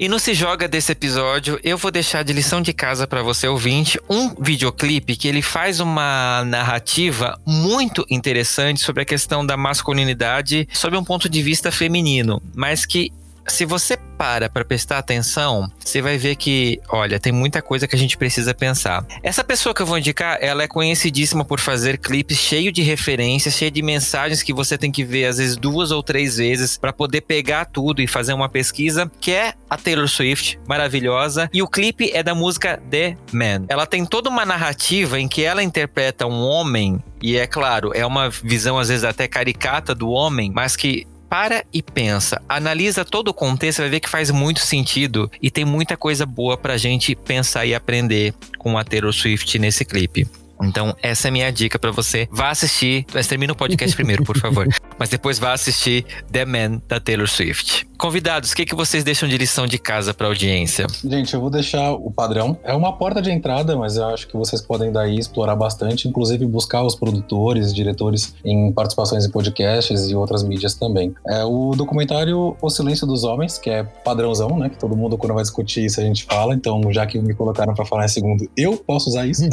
E 0.00 0.08
no 0.08 0.20
Se 0.20 0.32
Joga 0.32 0.68
desse 0.68 0.92
episódio, 0.92 1.58
eu 1.64 1.76
vou 1.76 1.90
deixar 1.90 2.22
de 2.22 2.32
lição 2.32 2.62
de 2.62 2.72
casa 2.72 3.04
para 3.04 3.20
você 3.20 3.48
ouvinte 3.48 3.98
um 4.08 4.32
videoclipe 4.40 5.16
que 5.16 5.26
ele 5.26 5.42
faz 5.42 5.80
uma 5.80 6.44
narrativa 6.44 7.36
muito 7.44 8.06
interessante 8.08 8.80
sobre 8.80 9.02
a 9.02 9.04
questão 9.04 9.44
da 9.44 9.56
masculinidade 9.56 10.68
sob 10.72 10.96
um 10.96 11.02
ponto 11.02 11.28
de 11.28 11.42
vista 11.42 11.72
feminino, 11.72 12.40
mas 12.54 12.86
que 12.86 13.12
se 13.48 13.64
você 13.64 13.96
para 13.96 14.48
para 14.50 14.64
prestar 14.64 14.98
atenção, 14.98 15.70
você 15.78 16.02
vai 16.02 16.18
ver 16.18 16.34
que, 16.34 16.80
olha, 16.88 17.20
tem 17.20 17.32
muita 17.32 17.62
coisa 17.62 17.86
que 17.86 17.94
a 17.94 17.98
gente 17.98 18.16
precisa 18.16 18.52
pensar. 18.52 19.06
Essa 19.22 19.44
pessoa 19.44 19.74
que 19.74 19.80
eu 19.80 19.86
vou 19.86 19.96
indicar, 19.96 20.38
ela 20.40 20.64
é 20.64 20.68
conhecidíssima 20.68 21.44
por 21.44 21.60
fazer 21.60 21.98
clipes 21.98 22.36
cheio 22.36 22.72
de 22.72 22.82
referências, 22.82 23.54
cheio 23.54 23.70
de 23.70 23.80
mensagens 23.80 24.42
que 24.42 24.52
você 24.52 24.76
tem 24.76 24.90
que 24.90 25.04
ver 25.04 25.26
às 25.26 25.38
vezes 25.38 25.56
duas 25.56 25.92
ou 25.92 26.02
três 26.02 26.36
vezes 26.36 26.76
para 26.76 26.92
poder 26.92 27.20
pegar 27.20 27.66
tudo 27.66 28.02
e 28.02 28.06
fazer 28.06 28.32
uma 28.32 28.48
pesquisa, 28.48 29.10
que 29.20 29.30
é 29.30 29.54
a 29.70 29.76
Taylor 29.76 30.08
Swift, 30.08 30.58
maravilhosa, 30.66 31.48
e 31.52 31.62
o 31.62 31.68
clipe 31.68 32.10
é 32.12 32.22
da 32.22 32.34
música 32.34 32.82
The 32.90 33.16
Man. 33.32 33.66
Ela 33.68 33.86
tem 33.86 34.04
toda 34.04 34.28
uma 34.28 34.44
narrativa 34.44 35.20
em 35.20 35.28
que 35.28 35.42
ela 35.42 35.62
interpreta 35.62 36.26
um 36.26 36.42
homem 36.42 37.02
e 37.22 37.36
é 37.36 37.46
claro, 37.46 37.92
é 37.94 38.04
uma 38.06 38.30
visão 38.30 38.78
às 38.78 38.88
vezes 38.88 39.04
até 39.04 39.26
caricata 39.26 39.94
do 39.94 40.08
homem, 40.10 40.52
mas 40.54 40.76
que 40.76 41.06
para 41.28 41.64
e 41.72 41.82
pensa, 41.82 42.40
analisa 42.48 43.04
todo 43.04 43.28
o 43.28 43.34
contexto, 43.34 43.80
vai 43.80 43.88
ver 43.88 44.00
que 44.00 44.08
faz 44.08 44.30
muito 44.30 44.60
sentido 44.60 45.30
e 45.42 45.50
tem 45.50 45.64
muita 45.64 45.96
coisa 45.96 46.24
boa 46.24 46.56
pra 46.56 46.76
gente 46.76 47.14
pensar 47.14 47.66
e 47.66 47.74
aprender 47.74 48.34
com 48.58 48.78
a 48.78 48.84
Taylor 48.84 49.12
Swift 49.12 49.58
nesse 49.58 49.84
clipe. 49.84 50.26
Então, 50.60 50.96
essa 51.02 51.28
é 51.28 51.30
a 51.30 51.32
minha 51.32 51.52
dica 51.52 51.78
para 51.78 51.90
você. 51.90 52.28
Vá 52.30 52.50
assistir, 52.50 53.06
mas 53.14 53.26
termina 53.26 53.52
o 53.52 53.56
podcast 53.56 53.94
primeiro, 53.96 54.24
por 54.24 54.38
favor. 54.38 54.66
Mas 54.98 55.08
depois 55.08 55.38
vá 55.38 55.52
assistir 55.52 56.04
The 56.30 56.44
Man 56.44 56.80
da 56.88 56.98
Taylor 56.98 57.28
Swift. 57.28 57.86
Convidados, 57.98 58.52
o 58.52 58.56
que, 58.56 58.64
que 58.64 58.76
vocês 58.76 59.02
deixam 59.02 59.28
de 59.28 59.36
lição 59.36 59.66
de 59.66 59.76
casa 59.76 60.14
para 60.14 60.28
audiência? 60.28 60.86
Gente, 61.04 61.34
eu 61.34 61.40
vou 61.40 61.50
deixar 61.50 61.92
o 61.92 62.10
padrão. 62.12 62.56
É 62.62 62.72
uma 62.72 62.96
porta 62.96 63.20
de 63.20 63.30
entrada, 63.30 63.76
mas 63.76 63.96
eu 63.96 64.06
acho 64.06 64.28
que 64.28 64.36
vocês 64.36 64.62
podem 64.62 64.92
daí 64.92 65.18
explorar 65.18 65.56
bastante, 65.56 66.06
inclusive 66.06 66.46
buscar 66.46 66.84
os 66.84 66.94
produtores, 66.94 67.74
diretores 67.74 68.34
em 68.44 68.72
participações 68.72 69.24
em 69.24 69.30
podcasts 69.30 70.08
e 70.08 70.14
outras 70.14 70.44
mídias 70.44 70.74
também. 70.74 71.12
É 71.26 71.44
o 71.44 71.72
documentário 71.76 72.56
O 72.62 72.70
Silêncio 72.70 73.06
dos 73.06 73.24
Homens, 73.24 73.58
que 73.58 73.68
é 73.68 73.82
padrãozão, 73.82 74.56
né? 74.56 74.68
Que 74.68 74.78
todo 74.78 74.96
mundo 74.96 75.18
quando 75.18 75.34
vai 75.34 75.42
discutir 75.42 75.84
isso 75.84 76.00
a 76.00 76.04
gente 76.04 76.24
fala. 76.24 76.54
Então, 76.54 76.80
já 76.92 77.04
que 77.04 77.18
me 77.18 77.34
colocaram 77.34 77.74
para 77.74 77.84
falar 77.84 78.04
em 78.04 78.08
segundo, 78.08 78.48
eu 78.56 78.76
posso 78.76 79.10
usar 79.10 79.26
isso. 79.26 79.44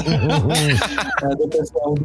é 1.23 1.35
do 1.35 1.47
pessoal 1.47 1.95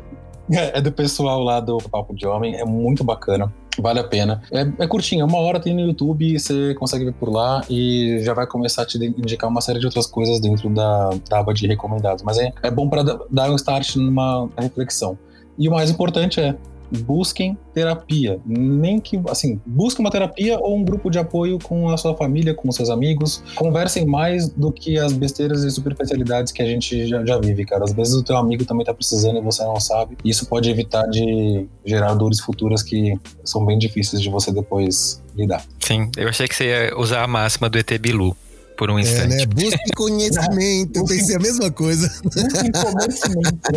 é 0.59 0.81
do 0.81 0.91
pessoal 0.91 1.43
lá 1.43 1.61
do 1.61 1.79
Papo 1.79 2.15
de 2.15 2.27
Homem, 2.27 2.57
é 2.57 2.65
muito 2.65 3.05
bacana. 3.05 3.53
Vale 3.79 4.01
a 4.01 4.05
pena. 4.05 4.43
É, 4.53 4.61
é 4.83 4.87
curtinho, 4.87 5.25
uma 5.25 5.39
hora 5.39 5.61
tem 5.61 5.75
no 5.75 5.81
YouTube, 5.81 6.39
você 6.39 6.75
consegue 6.75 7.05
ver 7.05 7.13
por 7.13 7.31
lá 7.31 7.63
e 7.71 8.19
já 8.23 8.35
vai 8.35 8.47
começar 8.47 8.83
a 8.83 8.87
te 8.87 8.99
indicar 8.99 9.49
uma 9.49 9.61
série 9.61 9.79
de 9.79 9.87
outras 9.87 10.07
coisas 10.07 10.41
dentro 10.41 10.69
da, 10.69 11.11
da 11.29 11.39
aba 11.39 11.55
de 11.55 11.67
recomendados. 11.67 12.23
Mas 12.23 12.39
é, 12.39 12.53
é 12.63 12.71
bom 12.71 12.89
para 12.89 13.03
dar 13.31 13.51
um 13.51 13.57
start 13.57 13.97
numa 13.97 14.49
reflexão. 14.59 15.19
E 15.59 15.69
o 15.69 15.73
mais 15.73 15.91
importante 15.91 16.41
é 16.41 16.57
busquem 16.99 17.57
terapia. 17.73 18.41
Nem 18.47 19.01
que, 19.01 19.21
assim, 19.29 19.61
busquem 19.65 20.05
uma 20.05 20.11
terapia 20.11 20.59
ou 20.59 20.77
um 20.77 20.85
grupo 20.85 21.11
de 21.11 21.19
apoio 21.19 21.59
com 21.59 21.89
a 21.89 21.97
sua 21.97 22.17
família, 22.17 22.55
com 22.55 22.71
seus 22.73 22.91
amigos. 22.91 23.43
Conversem 23.55 24.07
mais 24.07 24.49
do 24.49 24.73
que 24.73 24.99
as 24.99 25.13
besteiras 25.13 25.63
e 25.65 25.71
superficialidades 25.71 26.53
que 26.53 26.63
a 26.63 26.67
gente 26.67 27.07
já, 27.07 27.25
já 27.25 27.39
vive, 27.39 27.65
cara. 27.65 27.85
Às 27.85 27.93
vezes 27.93 28.15
o 28.15 28.23
teu 28.23 28.37
amigo 28.37 28.65
também 28.65 28.85
tá 28.85 28.95
precisando 28.95 29.39
e 29.39 29.43
você 29.43 29.63
não 29.63 29.79
sabe. 29.81 30.17
Isso 30.25 30.47
pode 30.47 30.71
evitar 30.71 31.07
de 31.07 31.67
gerar 31.85 32.15
dores 32.15 32.41
futuras 32.41 32.83
que 32.83 33.19
são 33.45 33.65
bem 33.65 33.79
difíceis 33.79 34.21
de 34.21 34.29
você 34.29 34.53
depois 34.53 35.23
lidar. 35.37 35.65
Sim, 35.79 36.11
eu 36.17 36.29
achei 36.29 36.47
que 36.47 36.55
você 36.55 36.65
ia 36.65 36.99
usar 36.99 37.23
a 37.23 37.27
máxima 37.27 37.69
do 37.69 37.79
ET 37.79 37.91
Bilu 37.99 38.37
por 38.81 38.91
um 38.91 38.99
é, 38.99 39.03
instante. 39.03 39.35
É, 39.35 39.37
né? 39.37 39.47
Busque 39.47 39.79
conhecimento. 39.95 40.97
Eu 40.97 41.05
pensei 41.05 41.37
a 41.37 41.39
mesma 41.39 41.71
coisa. 41.71 42.11
Busque 42.25 42.73
conhecimento. 42.73 43.73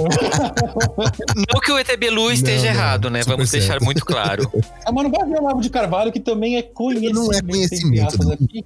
não 1.36 1.60
que 1.60 1.72
o 1.74 1.78
ET 1.78 2.00
Bilu 2.00 2.32
esteja 2.32 2.64
não, 2.64 2.70
errado, 2.70 3.10
né? 3.10 3.22
Vamos 3.28 3.50
certo. 3.50 3.64
deixar 3.64 3.84
muito 3.84 4.06
claro. 4.06 4.50
Ah, 4.86 4.94
mas 4.94 5.04
não 5.04 5.12
vai 5.12 5.28
ver 5.28 5.36
o 5.36 5.44
Olavo 5.44 5.60
de 5.60 5.70
Carvalho, 5.70 6.10
que 6.10 6.22
também 6.22 6.56
é 6.56 6.62
conhecimento. 6.62 7.16
Não 7.16 7.34
é 7.34 7.42
conhecimento. 7.42 8.16
Aqui, 8.32 8.64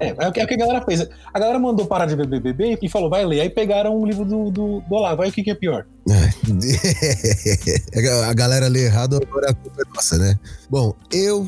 é, 0.00 0.14
é 0.18 0.28
o 0.28 0.32
que 0.32 0.40
a 0.40 0.56
galera 0.56 0.82
fez. 0.86 1.06
A 1.34 1.38
galera 1.38 1.58
mandou 1.58 1.84
parar 1.84 2.06
de 2.06 2.16
ver 2.16 2.26
BBB 2.26 2.78
e 2.80 2.88
falou, 2.88 3.10
vai 3.10 3.26
ler. 3.26 3.42
Aí 3.42 3.50
pegaram 3.50 3.94
o 3.94 4.06
livro 4.06 4.24
do, 4.24 4.50
do, 4.50 4.80
do 4.80 4.94
Olavo. 4.94 5.20
Aí 5.20 5.28
o 5.28 5.32
que, 5.32 5.42
que 5.42 5.50
é 5.50 5.54
pior? 5.54 5.84
a 8.26 8.32
galera 8.32 8.68
lê 8.68 8.86
errado, 8.86 9.20
agora 9.22 9.50
a 9.50 9.54
culpa 9.54 9.82
é 9.82 9.84
nossa, 9.94 10.16
né? 10.16 10.38
Bom, 10.70 10.94
eu 11.12 11.46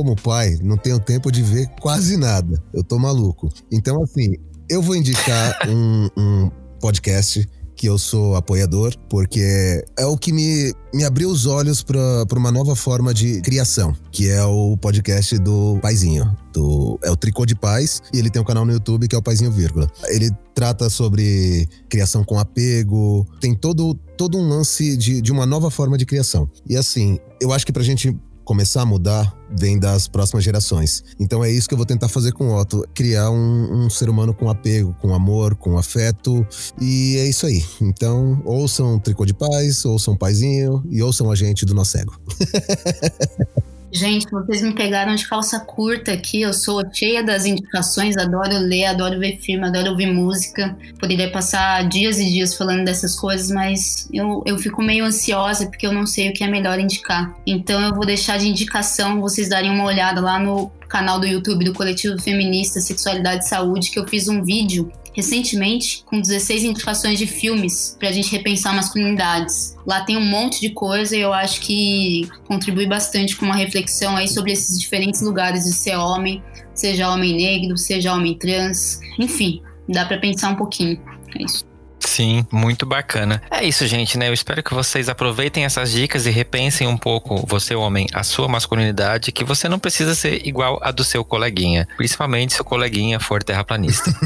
como 0.00 0.16
pai, 0.16 0.58
não 0.62 0.78
tenho 0.78 0.98
tempo 0.98 1.30
de 1.30 1.42
ver 1.42 1.68
quase 1.78 2.16
nada. 2.16 2.62
Eu 2.72 2.82
tô 2.82 2.98
maluco. 2.98 3.50
Então, 3.70 4.02
assim, 4.02 4.32
eu 4.66 4.80
vou 4.80 4.96
indicar 4.96 5.58
um, 5.68 6.08
um 6.16 6.50
podcast 6.80 7.46
que 7.76 7.86
eu 7.86 7.98
sou 7.98 8.34
apoiador, 8.34 8.94
porque 9.10 9.84
é 9.98 10.06
o 10.06 10.16
que 10.16 10.32
me, 10.32 10.72
me 10.94 11.04
abriu 11.04 11.28
os 11.28 11.44
olhos 11.44 11.82
para 11.82 12.26
uma 12.34 12.50
nova 12.50 12.74
forma 12.74 13.12
de 13.12 13.42
criação, 13.42 13.94
que 14.10 14.30
é 14.30 14.42
o 14.42 14.74
podcast 14.78 15.38
do 15.38 15.78
Paizinho. 15.82 16.34
Do, 16.54 16.98
é 17.02 17.10
o 17.10 17.16
Tricô 17.16 17.44
de 17.44 17.54
Paz, 17.54 18.00
e 18.12 18.18
ele 18.18 18.30
tem 18.30 18.40
um 18.40 18.44
canal 18.44 18.64
no 18.64 18.72
YouTube 18.72 19.06
que 19.06 19.14
é 19.14 19.18
o 19.18 19.22
Paizinho 19.22 19.50
Vírgula. 19.50 19.86
Ele 20.08 20.30
trata 20.54 20.88
sobre 20.88 21.68
criação 21.90 22.24
com 22.24 22.38
apego, 22.38 23.26
tem 23.38 23.54
todo, 23.54 23.94
todo 24.16 24.38
um 24.38 24.48
lance 24.48 24.96
de, 24.96 25.20
de 25.20 25.30
uma 25.30 25.44
nova 25.44 25.70
forma 25.70 25.98
de 25.98 26.06
criação. 26.06 26.48
E 26.66 26.74
assim, 26.74 27.18
eu 27.40 27.52
acho 27.52 27.66
que 27.66 27.72
pra 27.72 27.82
gente 27.82 28.18
começar 28.50 28.82
a 28.82 28.84
mudar 28.84 29.32
vem 29.56 29.78
das 29.78 30.08
próximas 30.08 30.42
gerações. 30.42 31.04
Então 31.20 31.44
é 31.44 31.48
isso 31.48 31.68
que 31.68 31.74
eu 31.74 31.76
vou 31.76 31.86
tentar 31.86 32.08
fazer 32.08 32.32
com 32.32 32.48
o 32.48 32.60
Otto: 32.60 32.84
criar 32.92 33.30
um, 33.30 33.84
um 33.84 33.88
ser 33.88 34.10
humano 34.10 34.34
com 34.34 34.50
apego, 34.50 34.92
com 35.00 35.14
amor, 35.14 35.54
com 35.54 35.78
afeto. 35.78 36.44
E 36.80 37.16
é 37.18 37.28
isso 37.28 37.46
aí. 37.46 37.64
Então, 37.80 38.42
ouçam 38.44 38.98
Tricô 38.98 39.24
de 39.24 39.34
Paz, 39.34 39.84
ouçam 39.84 40.16
Paizinho 40.16 40.82
e 40.90 41.00
ouçam 41.00 41.30
a 41.30 41.36
gente 41.36 41.64
do 41.64 41.72
Nosso 41.72 41.96
Ego. 41.96 42.20
Gente, 43.92 44.30
vocês 44.30 44.62
me 44.62 44.72
pegaram 44.72 45.14
de 45.14 45.26
calça 45.26 45.58
curta 45.58 46.12
aqui. 46.12 46.42
Eu 46.42 46.52
sou 46.52 46.82
cheia 46.92 47.24
das 47.24 47.44
indicações, 47.44 48.16
adoro 48.16 48.56
ler, 48.58 48.86
adoro 48.86 49.18
ver 49.18 49.38
filme, 49.38 49.66
adoro 49.66 49.90
ouvir 49.90 50.06
música. 50.06 50.76
Poderia 50.98 51.30
passar 51.30 51.88
dias 51.88 52.18
e 52.18 52.24
dias 52.30 52.54
falando 52.54 52.84
dessas 52.84 53.18
coisas, 53.18 53.50
mas 53.50 54.08
eu, 54.12 54.42
eu 54.46 54.58
fico 54.58 54.82
meio 54.82 55.04
ansiosa 55.04 55.66
porque 55.66 55.86
eu 55.86 55.92
não 55.92 56.06
sei 56.06 56.30
o 56.30 56.32
que 56.32 56.44
é 56.44 56.46
melhor 56.46 56.78
indicar. 56.78 57.34
Então 57.44 57.80
eu 57.80 57.94
vou 57.94 58.06
deixar 58.06 58.38
de 58.38 58.48
indicação 58.48 59.20
vocês 59.20 59.48
darem 59.48 59.70
uma 59.70 59.84
olhada 59.84 60.20
lá 60.20 60.38
no 60.38 60.70
canal 60.88 61.20
do 61.20 61.26
YouTube 61.26 61.64
do 61.64 61.72
Coletivo 61.72 62.20
Feminista 62.20 62.80
Sexualidade 62.80 63.44
e 63.44 63.48
Saúde, 63.48 63.90
que 63.90 63.98
eu 63.98 64.06
fiz 64.06 64.28
um 64.28 64.42
vídeo 64.42 64.90
recentemente 65.12 66.04
com 66.06 66.20
16 66.20 66.64
indicações 66.64 67.18
de 67.18 67.26
filmes 67.26 67.96
para 67.98 68.08
a 68.08 68.12
gente 68.12 68.30
repensar 68.30 68.74
masculinidades. 68.74 69.76
Lá 69.86 70.04
tem 70.04 70.16
um 70.16 70.24
monte 70.24 70.60
de 70.60 70.70
coisa 70.70 71.16
e 71.16 71.20
eu 71.20 71.32
acho 71.32 71.60
que 71.60 72.28
contribui 72.46 72.86
bastante 72.86 73.36
com 73.36 73.44
uma 73.44 73.56
reflexão 73.56 74.16
aí 74.16 74.28
sobre 74.28 74.52
esses 74.52 74.78
diferentes 74.78 75.20
lugares 75.22 75.64
de 75.64 75.72
ser 75.72 75.96
homem, 75.96 76.42
seja 76.74 77.10
homem 77.10 77.36
negro, 77.36 77.76
seja 77.76 78.14
homem 78.14 78.34
trans, 78.38 79.00
enfim, 79.18 79.62
dá 79.88 80.04
para 80.04 80.18
pensar 80.18 80.50
um 80.50 80.56
pouquinho. 80.56 81.00
É 81.38 81.44
isso. 81.44 81.69
Sim, 82.10 82.44
muito 82.50 82.84
bacana. 82.84 83.40
É 83.48 83.62
isso, 83.64 83.86
gente, 83.86 84.18
né? 84.18 84.28
Eu 84.28 84.34
espero 84.34 84.64
que 84.64 84.74
vocês 84.74 85.08
aproveitem 85.08 85.64
essas 85.64 85.92
dicas 85.92 86.26
e 86.26 86.30
repensem 86.30 86.88
um 86.88 86.98
pouco, 86.98 87.46
você 87.46 87.72
homem, 87.76 88.08
a 88.12 88.24
sua 88.24 88.48
masculinidade, 88.48 89.30
que 89.30 89.44
você 89.44 89.68
não 89.68 89.78
precisa 89.78 90.12
ser 90.16 90.44
igual 90.44 90.80
a 90.82 90.90
do 90.90 91.04
seu 91.04 91.24
coleguinha, 91.24 91.86
principalmente 91.96 92.54
se 92.54 92.60
o 92.60 92.64
coleguinha 92.64 93.20
for 93.20 93.44
terraplanista. 93.44 94.10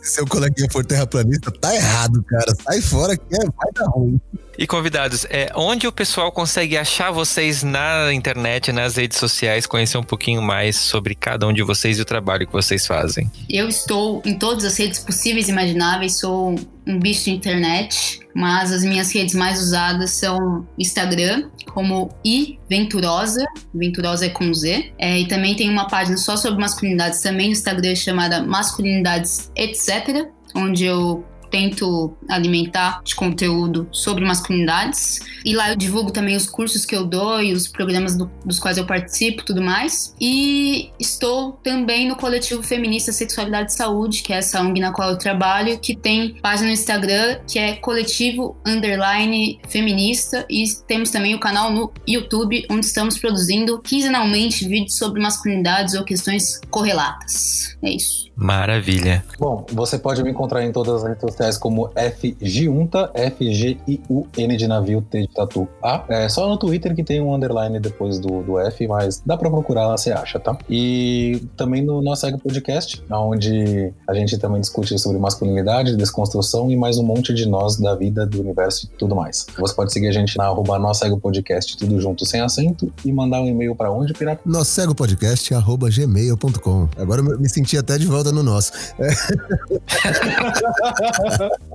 Se 0.00 0.16
seu 0.16 0.26
coleguinha 0.26 0.68
for 0.70 0.84
terraplanista, 0.84 1.50
tá 1.50 1.74
errado, 1.74 2.22
cara. 2.24 2.54
Sai 2.62 2.82
fora 2.82 3.16
que 3.16 3.34
é, 3.34 3.38
vai 3.38 3.72
dar 3.74 3.86
ruim. 3.86 4.20
E 4.56 4.66
convidados, 4.66 5.26
é, 5.30 5.50
onde 5.54 5.86
o 5.86 5.92
pessoal 5.92 6.30
consegue 6.30 6.76
achar 6.76 7.10
vocês 7.10 7.62
na 7.62 8.12
internet, 8.12 8.72
nas 8.72 8.96
redes 8.96 9.18
sociais, 9.18 9.66
conhecer 9.66 9.98
um 9.98 10.02
pouquinho 10.02 10.40
mais 10.40 10.76
sobre 10.76 11.14
cada 11.14 11.46
um 11.46 11.52
de 11.52 11.62
vocês 11.62 11.98
e 11.98 12.02
o 12.02 12.04
trabalho 12.04 12.46
que 12.46 12.52
vocês 12.52 12.86
fazem? 12.86 13.30
Eu 13.50 13.68
estou 13.68 14.22
em 14.24 14.38
todas 14.38 14.64
as 14.64 14.76
redes 14.76 15.00
possíveis 15.00 15.48
e 15.48 15.50
imagináveis, 15.50 16.18
sou 16.18 16.54
um 16.86 16.98
bicho 16.98 17.24
de 17.24 17.30
internet, 17.30 18.20
mas 18.34 18.70
as 18.70 18.84
minhas 18.84 19.12
redes 19.12 19.34
mais 19.34 19.60
usadas 19.60 20.10
são 20.12 20.66
Instagram, 20.78 21.48
como 21.72 22.10
iventurosa, 22.24 23.44
venturosa 23.74 24.26
é 24.26 24.28
com 24.28 24.52
Z, 24.52 24.92
é, 24.98 25.20
e 25.20 25.26
também 25.26 25.56
tem 25.56 25.68
uma 25.68 25.88
página 25.88 26.16
só 26.16 26.36
sobre 26.36 26.60
masculinidades 26.60 27.20
também 27.20 27.46
no 27.46 27.52
Instagram 27.52 27.94
chamada 27.96 28.42
Masculinidades 28.42 29.50
Etc., 29.56 30.28
onde 30.54 30.84
eu 30.84 31.24
tento 31.54 32.16
alimentar 32.28 33.00
de 33.04 33.14
conteúdo 33.14 33.86
sobre 33.92 34.24
masculinidades. 34.24 35.20
E 35.44 35.54
lá 35.54 35.70
eu 35.70 35.76
divulgo 35.76 36.10
também 36.10 36.34
os 36.34 36.46
cursos 36.46 36.84
que 36.84 36.96
eu 36.96 37.04
dou 37.04 37.40
e 37.40 37.52
os 37.52 37.68
programas 37.68 38.16
do, 38.16 38.28
dos 38.44 38.58
quais 38.58 38.76
eu 38.76 38.84
participo 38.84 39.44
tudo 39.44 39.62
mais. 39.62 40.16
E 40.20 40.90
estou 40.98 41.52
também 41.62 42.08
no 42.08 42.16
coletivo 42.16 42.60
Feminista 42.60 43.12
Sexualidade 43.12 43.70
e 43.70 43.76
Saúde, 43.76 44.24
que 44.24 44.32
é 44.32 44.38
essa 44.38 44.60
ONG 44.60 44.80
na 44.80 44.90
qual 44.90 45.10
eu 45.10 45.16
trabalho, 45.16 45.78
que 45.78 45.94
tem 45.94 46.34
página 46.42 46.66
no 46.66 46.72
Instagram 46.72 47.38
que 47.46 47.60
é 47.60 47.76
coletivo 47.76 48.56
underline 48.66 49.60
feminista 49.68 50.44
e 50.50 50.64
temos 50.88 51.10
também 51.10 51.36
o 51.36 51.38
canal 51.38 51.70
no 51.70 51.92
YouTube 52.08 52.66
onde 52.68 52.86
estamos 52.86 53.16
produzindo 53.16 53.80
quinzenalmente 53.80 54.66
vídeos 54.66 54.96
sobre 54.96 55.22
masculinidades 55.22 55.94
ou 55.94 56.02
questões 56.02 56.60
correlatas. 56.68 57.76
É 57.80 57.90
isso. 57.90 58.33
Maravilha. 58.36 59.24
Bom, 59.38 59.64
você 59.72 59.98
pode 59.98 60.22
me 60.22 60.30
encontrar 60.30 60.64
em 60.64 60.72
todas 60.72 61.02
as 61.02 61.08
redes 61.08 61.20
sociais 61.20 61.56
como 61.56 61.90
FGUnta, 61.96 63.10
F-G-I-U-N 63.14 64.56
de 64.56 64.66
navio, 64.66 65.02
T 65.02 65.22
de 65.22 65.28
tatu 65.28 65.68
A. 65.82 66.04
É 66.08 66.28
só 66.28 66.48
no 66.48 66.56
Twitter 66.56 66.94
que 66.94 67.04
tem 67.04 67.20
um 67.20 67.34
underline 67.34 67.78
depois 67.78 68.18
do, 68.18 68.42
do 68.42 68.58
F, 68.58 68.86
mas 68.88 69.22
dá 69.24 69.36
pra 69.36 69.50
procurar 69.50 69.86
lá, 69.86 69.96
você 69.96 70.10
acha, 70.12 70.38
tá? 70.40 70.56
E 70.68 71.46
também 71.56 71.82
no 71.82 72.02
nosso 72.02 72.26
Ego 72.26 72.38
Podcast, 72.38 73.02
onde 73.10 73.92
a 74.08 74.14
gente 74.14 74.36
também 74.38 74.60
discute 74.60 74.98
sobre 74.98 75.18
masculinidade, 75.18 75.96
desconstrução 75.96 76.70
e 76.70 76.76
mais 76.76 76.98
um 76.98 77.04
monte 77.04 77.32
de 77.32 77.46
nós 77.46 77.76
da 77.76 77.94
vida, 77.94 78.26
do 78.26 78.40
universo 78.40 78.86
e 78.86 78.96
tudo 78.96 79.14
mais. 79.14 79.46
Você 79.58 79.74
pode 79.74 79.92
seguir 79.92 80.08
a 80.08 80.12
gente 80.12 80.36
na 80.36 80.44
arroba 80.44 80.78
Nossa 80.78 81.06
Ego 81.06 81.18
Podcast, 81.18 81.76
tudo 81.76 82.00
junto, 82.00 82.26
sem 82.26 82.40
acento, 82.40 82.92
e 83.04 83.12
mandar 83.12 83.40
um 83.40 83.46
e-mail 83.46 83.74
pra 83.74 83.90
onde, 83.90 84.12
Pirata? 84.12 84.42
Nossegopodcast, 84.44 85.54
arroba 85.54 85.88
gmail.com. 85.88 86.88
Agora 86.96 87.20
eu 87.20 87.38
me 87.38 87.48
senti 87.48 87.78
até 87.78 87.96
de 87.98 88.06
volta 88.06 88.23
no 88.32 88.42
nosso. 88.42 88.72
É. 88.98 89.08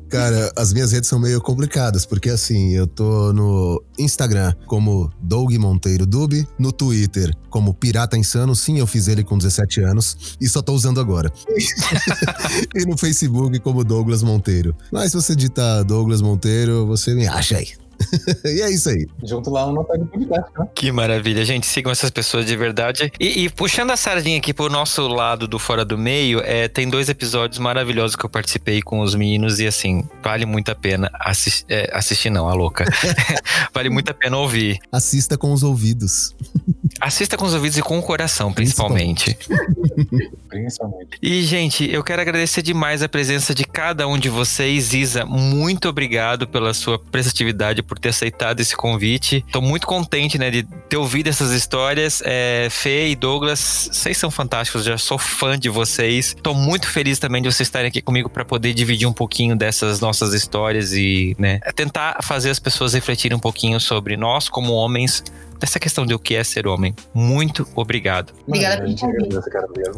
Cara, 0.10 0.52
as 0.56 0.74
minhas 0.74 0.92
redes 0.92 1.08
são 1.08 1.20
meio 1.20 1.42
complicadas, 1.42 2.06
porque 2.06 2.30
assim, 2.30 2.74
eu 2.74 2.88
tô 2.88 3.34
no 3.34 3.84
Instagram 3.98 4.54
como 4.66 5.12
Doug 5.22 5.52
Monteiro 5.54 6.06
Dub, 6.06 6.34
no 6.58 6.72
Twitter 6.72 7.34
como 7.50 7.74
Pirata 7.74 8.18
Insano, 8.18 8.56
sim, 8.56 8.80
eu 8.80 8.88
fiz 8.88 9.08
ele 9.08 9.24
com 9.24 9.38
17 9.38 9.82
anos 9.82 10.38
e 10.40 10.48
só 10.48 10.62
tô 10.62 10.74
usando 10.74 11.00
agora. 11.00 11.32
e 12.76 12.86
no 12.86 12.98
Facebook 12.98 13.60
como 13.60 13.84
Douglas 13.84 14.24
Monteiro. 14.24 14.76
Mas 14.92 15.12
se 15.12 15.18
você 15.18 15.36
digitar 15.36 15.84
Douglas 15.84 16.22
Monteiro, 16.22 16.86
você 16.86 17.14
me 17.14 17.28
acha 17.28 17.58
aí. 17.58 17.68
e 18.46 18.62
é 18.62 18.72
isso 18.72 18.90
aí. 18.90 19.08
Junto 19.24 19.50
lá 19.50 19.66
no 19.66 19.74
nosso 19.74 19.88
podcast, 19.88 20.52
né? 20.58 20.68
Que 20.74 20.92
maravilha, 20.92 21.44
gente. 21.46 21.66
Sigam 21.68 21.92
essas 21.92 22.10
pessoas 22.10 22.46
de 22.46 22.56
verdade. 22.56 23.12
E, 23.20 23.46
e, 23.46 23.50
puxando 23.50 23.92
a 23.92 23.98
sardinha 23.98 24.38
aqui 24.38 24.54
pro 24.54 24.70
nosso 24.70 25.08
lado 25.08 25.48
do 25.48 25.60
Fora 25.60 25.84
do 25.84 25.98
Meio, 25.98 26.42
é, 26.44 26.68
tem 26.68 26.90
dois 26.90 27.10
episódios 27.10 27.60
maravilhosos 27.60 28.16
que 28.16 28.26
eu 28.26 28.30
participei 28.30 28.82
com 28.82 29.00
os 29.00 29.16
meninos 29.16 29.60
e 29.60 29.68
assim, 29.68 30.08
vale 30.24 30.46
muito 30.46 30.72
a 30.72 30.76
pena 30.76 31.10
assistir. 31.14 31.66
É, 31.70 31.90
assistir 31.94 32.30
não, 32.30 32.48
a 32.48 32.54
louca. 32.54 32.86
vale 33.74 33.90
muito 33.90 34.10
a 34.10 34.14
pena 34.14 34.38
ouvir. 34.38 34.80
Assista 34.92 35.38
com 35.38 35.52
os 35.52 35.64
ouvidos. 35.64 36.36
Assista 37.00 37.38
com 37.38 37.46
os 37.46 37.54
ouvidos 37.54 37.78
e 37.78 37.82
com 37.82 37.98
o 37.98 38.02
coração, 38.02 38.52
principalmente. 38.52 39.38
Principalmente. 40.50 41.18
E, 41.22 41.44
gente, 41.44 41.90
eu 41.90 42.04
quero 42.04 42.22
agradecer 42.22 42.62
demais 42.62 43.02
a 43.02 43.10
presença 43.10 43.54
de 43.54 43.64
cada 43.64 44.08
um 44.08 44.18
de 44.18 44.30
vocês. 44.30 44.94
Isa, 44.94 45.26
muito 45.26 45.88
obrigado 45.88 46.48
pela 46.48 46.74
sua 46.74 47.00
prestatividade, 47.00 47.82
por 47.90 47.98
ter 47.98 48.10
aceitado 48.10 48.60
esse 48.60 48.76
convite. 48.76 49.44
Tô 49.52 49.60
muito 49.60 49.88
contente, 49.88 50.38
né, 50.38 50.52
de 50.52 50.64
ter 50.88 50.98
ouvido 50.98 51.28
essas 51.28 51.52
histórias. 51.52 52.22
É, 52.24 52.68
Fê 52.70 53.10
e 53.10 53.16
Douglas, 53.16 53.90
vocês 53.92 54.18
são 54.18 54.30
fantásticos, 54.30 54.86
já 54.86 54.98
sou 54.98 55.18
fã 55.18 55.58
de 55.58 55.68
vocês. 55.68 56.36
Tô 56.42 56.54
muito 56.54 56.88
feliz 56.88 57.18
também 57.18 57.42
de 57.42 57.52
vocês 57.52 57.68
estarem 57.68 57.90
aqui 57.90 58.02
comigo 58.02 58.30
para 58.30 58.46
poder 58.46 58.74
dividir 58.74 59.08
um 59.08 59.14
pouquinho 59.14 59.56
dessas 59.56 60.00
nossas 60.00 60.34
histórias 60.34 60.94
e, 60.94 61.36
né, 61.40 61.60
tentar 61.76 62.20
fazer 62.22 62.52
as 62.52 62.60
pessoas 62.60 62.94
refletirem 62.94 63.36
um 63.36 63.40
pouquinho 63.40 63.80
sobre 63.80 64.16
nós 64.16 64.48
como 64.48 64.74
homens 64.74 65.24
dessa 65.60 65.80
questão 65.80 66.06
de 66.06 66.14
o 66.14 66.20
que 66.20 66.36
é 66.36 66.44
ser 66.44 66.68
homem. 66.68 66.94
Muito 67.14 67.68
obrigado. 67.76 68.34
Obrigada 68.48 68.82
por 68.84 68.96
convite. 69.00 69.36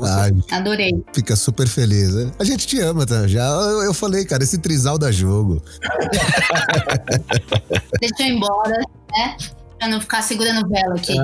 Ah, 0.03 0.29
Adorei. 0.57 0.91
fica 1.13 1.35
super 1.35 1.67
feliz. 1.67 2.13
né? 2.15 2.31
A 2.39 2.43
gente 2.43 2.65
te 2.67 2.79
ama, 2.79 3.05
tá? 3.05 3.27
Já 3.27 3.45
eu, 3.47 3.83
eu 3.83 3.93
falei, 3.93 4.25
cara, 4.25 4.43
esse 4.43 4.57
trisal 4.57 4.97
dá 4.97 5.11
jogo. 5.11 5.61
Deixa 7.99 8.15
eu 8.21 8.27
ir 8.27 8.31
embora, 8.35 8.77
né? 9.11 9.37
Pra 9.79 9.87
não 9.87 9.99
ficar 10.01 10.21
segurando 10.21 10.67
vela 10.69 10.93
aqui. 10.95 11.15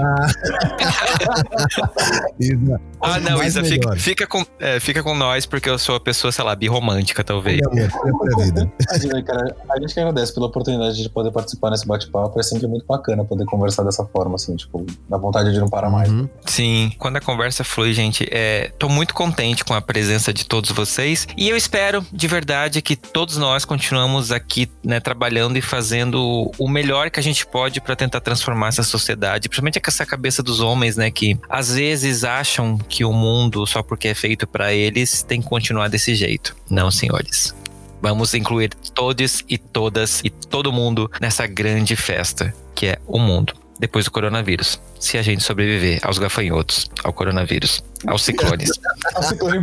Isa, 2.40 2.82
Ah, 3.02 3.20
não, 3.20 3.44
Isa, 3.44 3.64
fica, 3.64 3.96
fica, 3.96 4.28
com, 4.28 4.46
é, 4.60 4.80
fica 4.80 5.04
com 5.04 5.16
nós, 5.16 5.46
porque 5.46 5.70
eu 5.70 5.78
sou 5.78 5.96
a 5.96 6.00
pessoa, 6.00 6.32
sei 6.32 6.44
lá, 6.44 6.56
birromântica, 6.56 7.24
talvez. 7.24 7.62
Sempre 7.64 8.34
a 8.34 8.44
vida. 8.44 8.72
Imagina, 8.90 9.24
cara, 9.24 9.56
a 9.70 9.80
gente 9.80 9.94
que 9.94 10.00
agradece 10.00 10.34
pela 10.34 10.48
oportunidade 10.48 11.02
de 11.02 11.10
poder 11.10 11.32
participar 11.32 11.72
nesse 11.72 11.86
bate-papo. 11.86 12.40
É 12.40 12.44
sempre 12.44 12.68
muito 12.68 12.86
bacana 12.86 13.24
poder 13.24 13.46
conversar 13.46 13.84
dessa 13.84 14.06
forma, 14.06 14.36
assim, 14.36 14.56
tipo, 14.56 14.86
dá 15.10 15.18
vontade 15.18 15.52
de 15.52 15.60
não 15.60 15.70
parar 15.70 15.90
mais. 15.90 16.10
Uhum. 16.10 16.28
Sim, 16.46 16.92
quando 16.98 17.18
a 17.18 17.22
conversa 17.22 17.64
flui, 17.64 17.94
gente, 17.94 18.28
é, 18.32 18.72
tô 18.78 18.90
muito 18.90 19.14
contente 19.14 19.64
com 19.64 19.74
a 19.74 19.82
presença 19.82 20.34
de 20.34 20.46
todos 20.46 20.72
vocês 20.72 21.28
e 21.38 21.50
eu 21.50 21.58
espero 21.58 22.06
de 22.12 22.28
verdade 22.28 22.82
que 22.82 22.96
todos 22.96 23.38
nós 23.38 23.66
continuamos 23.66 24.32
aqui, 24.32 24.70
né, 24.84 25.00
trabalhando 25.00 25.58
e 25.58 25.62
fazendo 25.62 26.52
o 26.58 26.68
melhor 26.68 27.10
que 27.10 27.20
a 27.20 27.24
gente 27.24 27.46
pode 27.46 27.82
para 27.82 27.96
tentar 27.96 28.22
transformar 28.22 28.70
essa 28.70 28.84
sociedade, 28.84 29.50
principalmente 29.50 29.80
com 29.80 29.90
essa 29.90 30.06
cabeça 30.06 30.42
dos 30.42 30.60
homens, 30.60 30.96
né, 30.96 31.12
que 31.12 31.40
às 31.50 31.74
vezes 31.74 32.24
acham 32.24 32.78
que 32.90 33.04
o 33.04 33.12
mundo 33.12 33.66
só 33.66 33.84
porque 33.84 34.10
é 34.10 34.14
feito 34.14 34.48
para 34.48 34.74
eles 34.74 35.24
tem 35.24 35.42
que 35.42 35.48
continuar 35.48 35.90
desse 35.90 36.16
jeito. 36.16 36.56
Não, 36.70 36.90
senhores. 36.90 37.56
Vamos 38.02 38.34
incluir 38.34 38.70
todos 38.94 39.44
e 39.50 39.58
todas 39.58 40.22
e 40.24 40.30
todo 40.30 40.72
mundo 40.72 41.10
nessa 41.20 41.48
grande 41.48 41.96
festa 41.96 42.54
que 42.76 42.86
é 42.86 43.00
o 43.08 43.18
mundo 43.18 43.54
depois 43.80 44.06
do 44.06 44.12
coronavírus. 44.12 44.80
Se 45.00 45.18
a 45.18 45.22
gente 45.22 45.44
sobreviver 45.44 46.00
aos 46.04 46.18
gafanhotos, 46.18 46.90
ao 47.04 47.14
coronavírus, 47.14 47.84
aos 48.06 48.24
ciclones. 48.24 48.70
A 49.16 49.22
ciclone. 49.24 49.60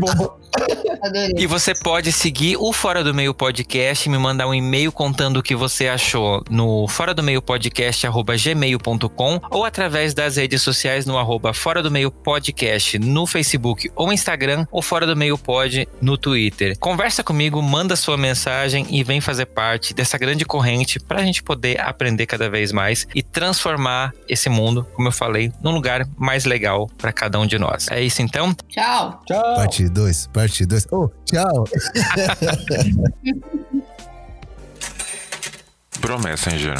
Adorei. 1.02 1.34
E 1.36 1.46
você 1.46 1.74
pode 1.74 2.12
seguir 2.12 2.56
o 2.56 2.72
Fora 2.72 3.02
do 3.02 3.14
Meio 3.14 3.34
Podcast, 3.34 4.08
me 4.08 4.18
mandar 4.18 4.46
um 4.46 4.54
e-mail 4.54 4.92
contando 4.92 5.38
o 5.38 5.42
que 5.42 5.54
você 5.54 5.88
achou 5.88 6.42
no 6.50 6.86
fora 6.88 7.12
do 7.12 7.22
meio 7.22 7.42
podcast 7.42 8.06
gmail.com 8.42 9.40
ou 9.50 9.64
através 9.64 10.14
das 10.14 10.36
redes 10.36 10.62
sociais 10.62 11.06
no 11.06 11.18
arroba 11.18 11.52
Fora 11.52 11.82
do 11.82 11.90
Meio 11.90 12.10
Podcast 12.10 12.98
no 12.98 13.26
Facebook 13.26 13.90
ou 13.94 14.12
Instagram 14.12 14.66
ou 14.70 14.82
Fora 14.82 15.06
do 15.06 15.16
Meio 15.16 15.36
Pod 15.36 15.88
no 16.00 16.16
Twitter. 16.16 16.78
Conversa 16.78 17.22
comigo, 17.22 17.60
manda 17.60 17.96
sua 17.96 18.16
mensagem 18.16 18.86
e 18.90 19.02
vem 19.02 19.20
fazer 19.20 19.46
parte 19.46 19.94
dessa 19.94 20.18
grande 20.18 20.44
corrente 20.44 20.98
para 21.00 21.20
a 21.20 21.24
gente 21.24 21.42
poder 21.42 21.80
aprender 21.80 22.26
cada 22.26 22.48
vez 22.48 22.72
mais 22.72 23.06
e 23.14 23.22
transformar 23.22 24.12
esse 24.28 24.48
mundo, 24.48 24.86
como 24.94 25.08
eu 25.08 25.12
falei, 25.12 25.52
num 25.62 25.72
lugar 25.72 26.06
mais 26.16 26.44
legal 26.44 26.88
para 26.98 27.12
cada 27.12 27.38
um 27.38 27.46
de 27.46 27.58
nós. 27.58 27.88
É 27.90 28.00
isso 28.02 28.22
então? 28.22 28.54
Tchau. 28.68 29.22
Tchau. 29.26 29.54
Parte 29.56 29.88
2, 29.88 30.28
parte 30.28 30.43
2. 30.48 30.86
Oh, 30.90 31.10
tchau. 31.24 31.66
Bro 36.00 36.18
Messenger. 36.18 36.76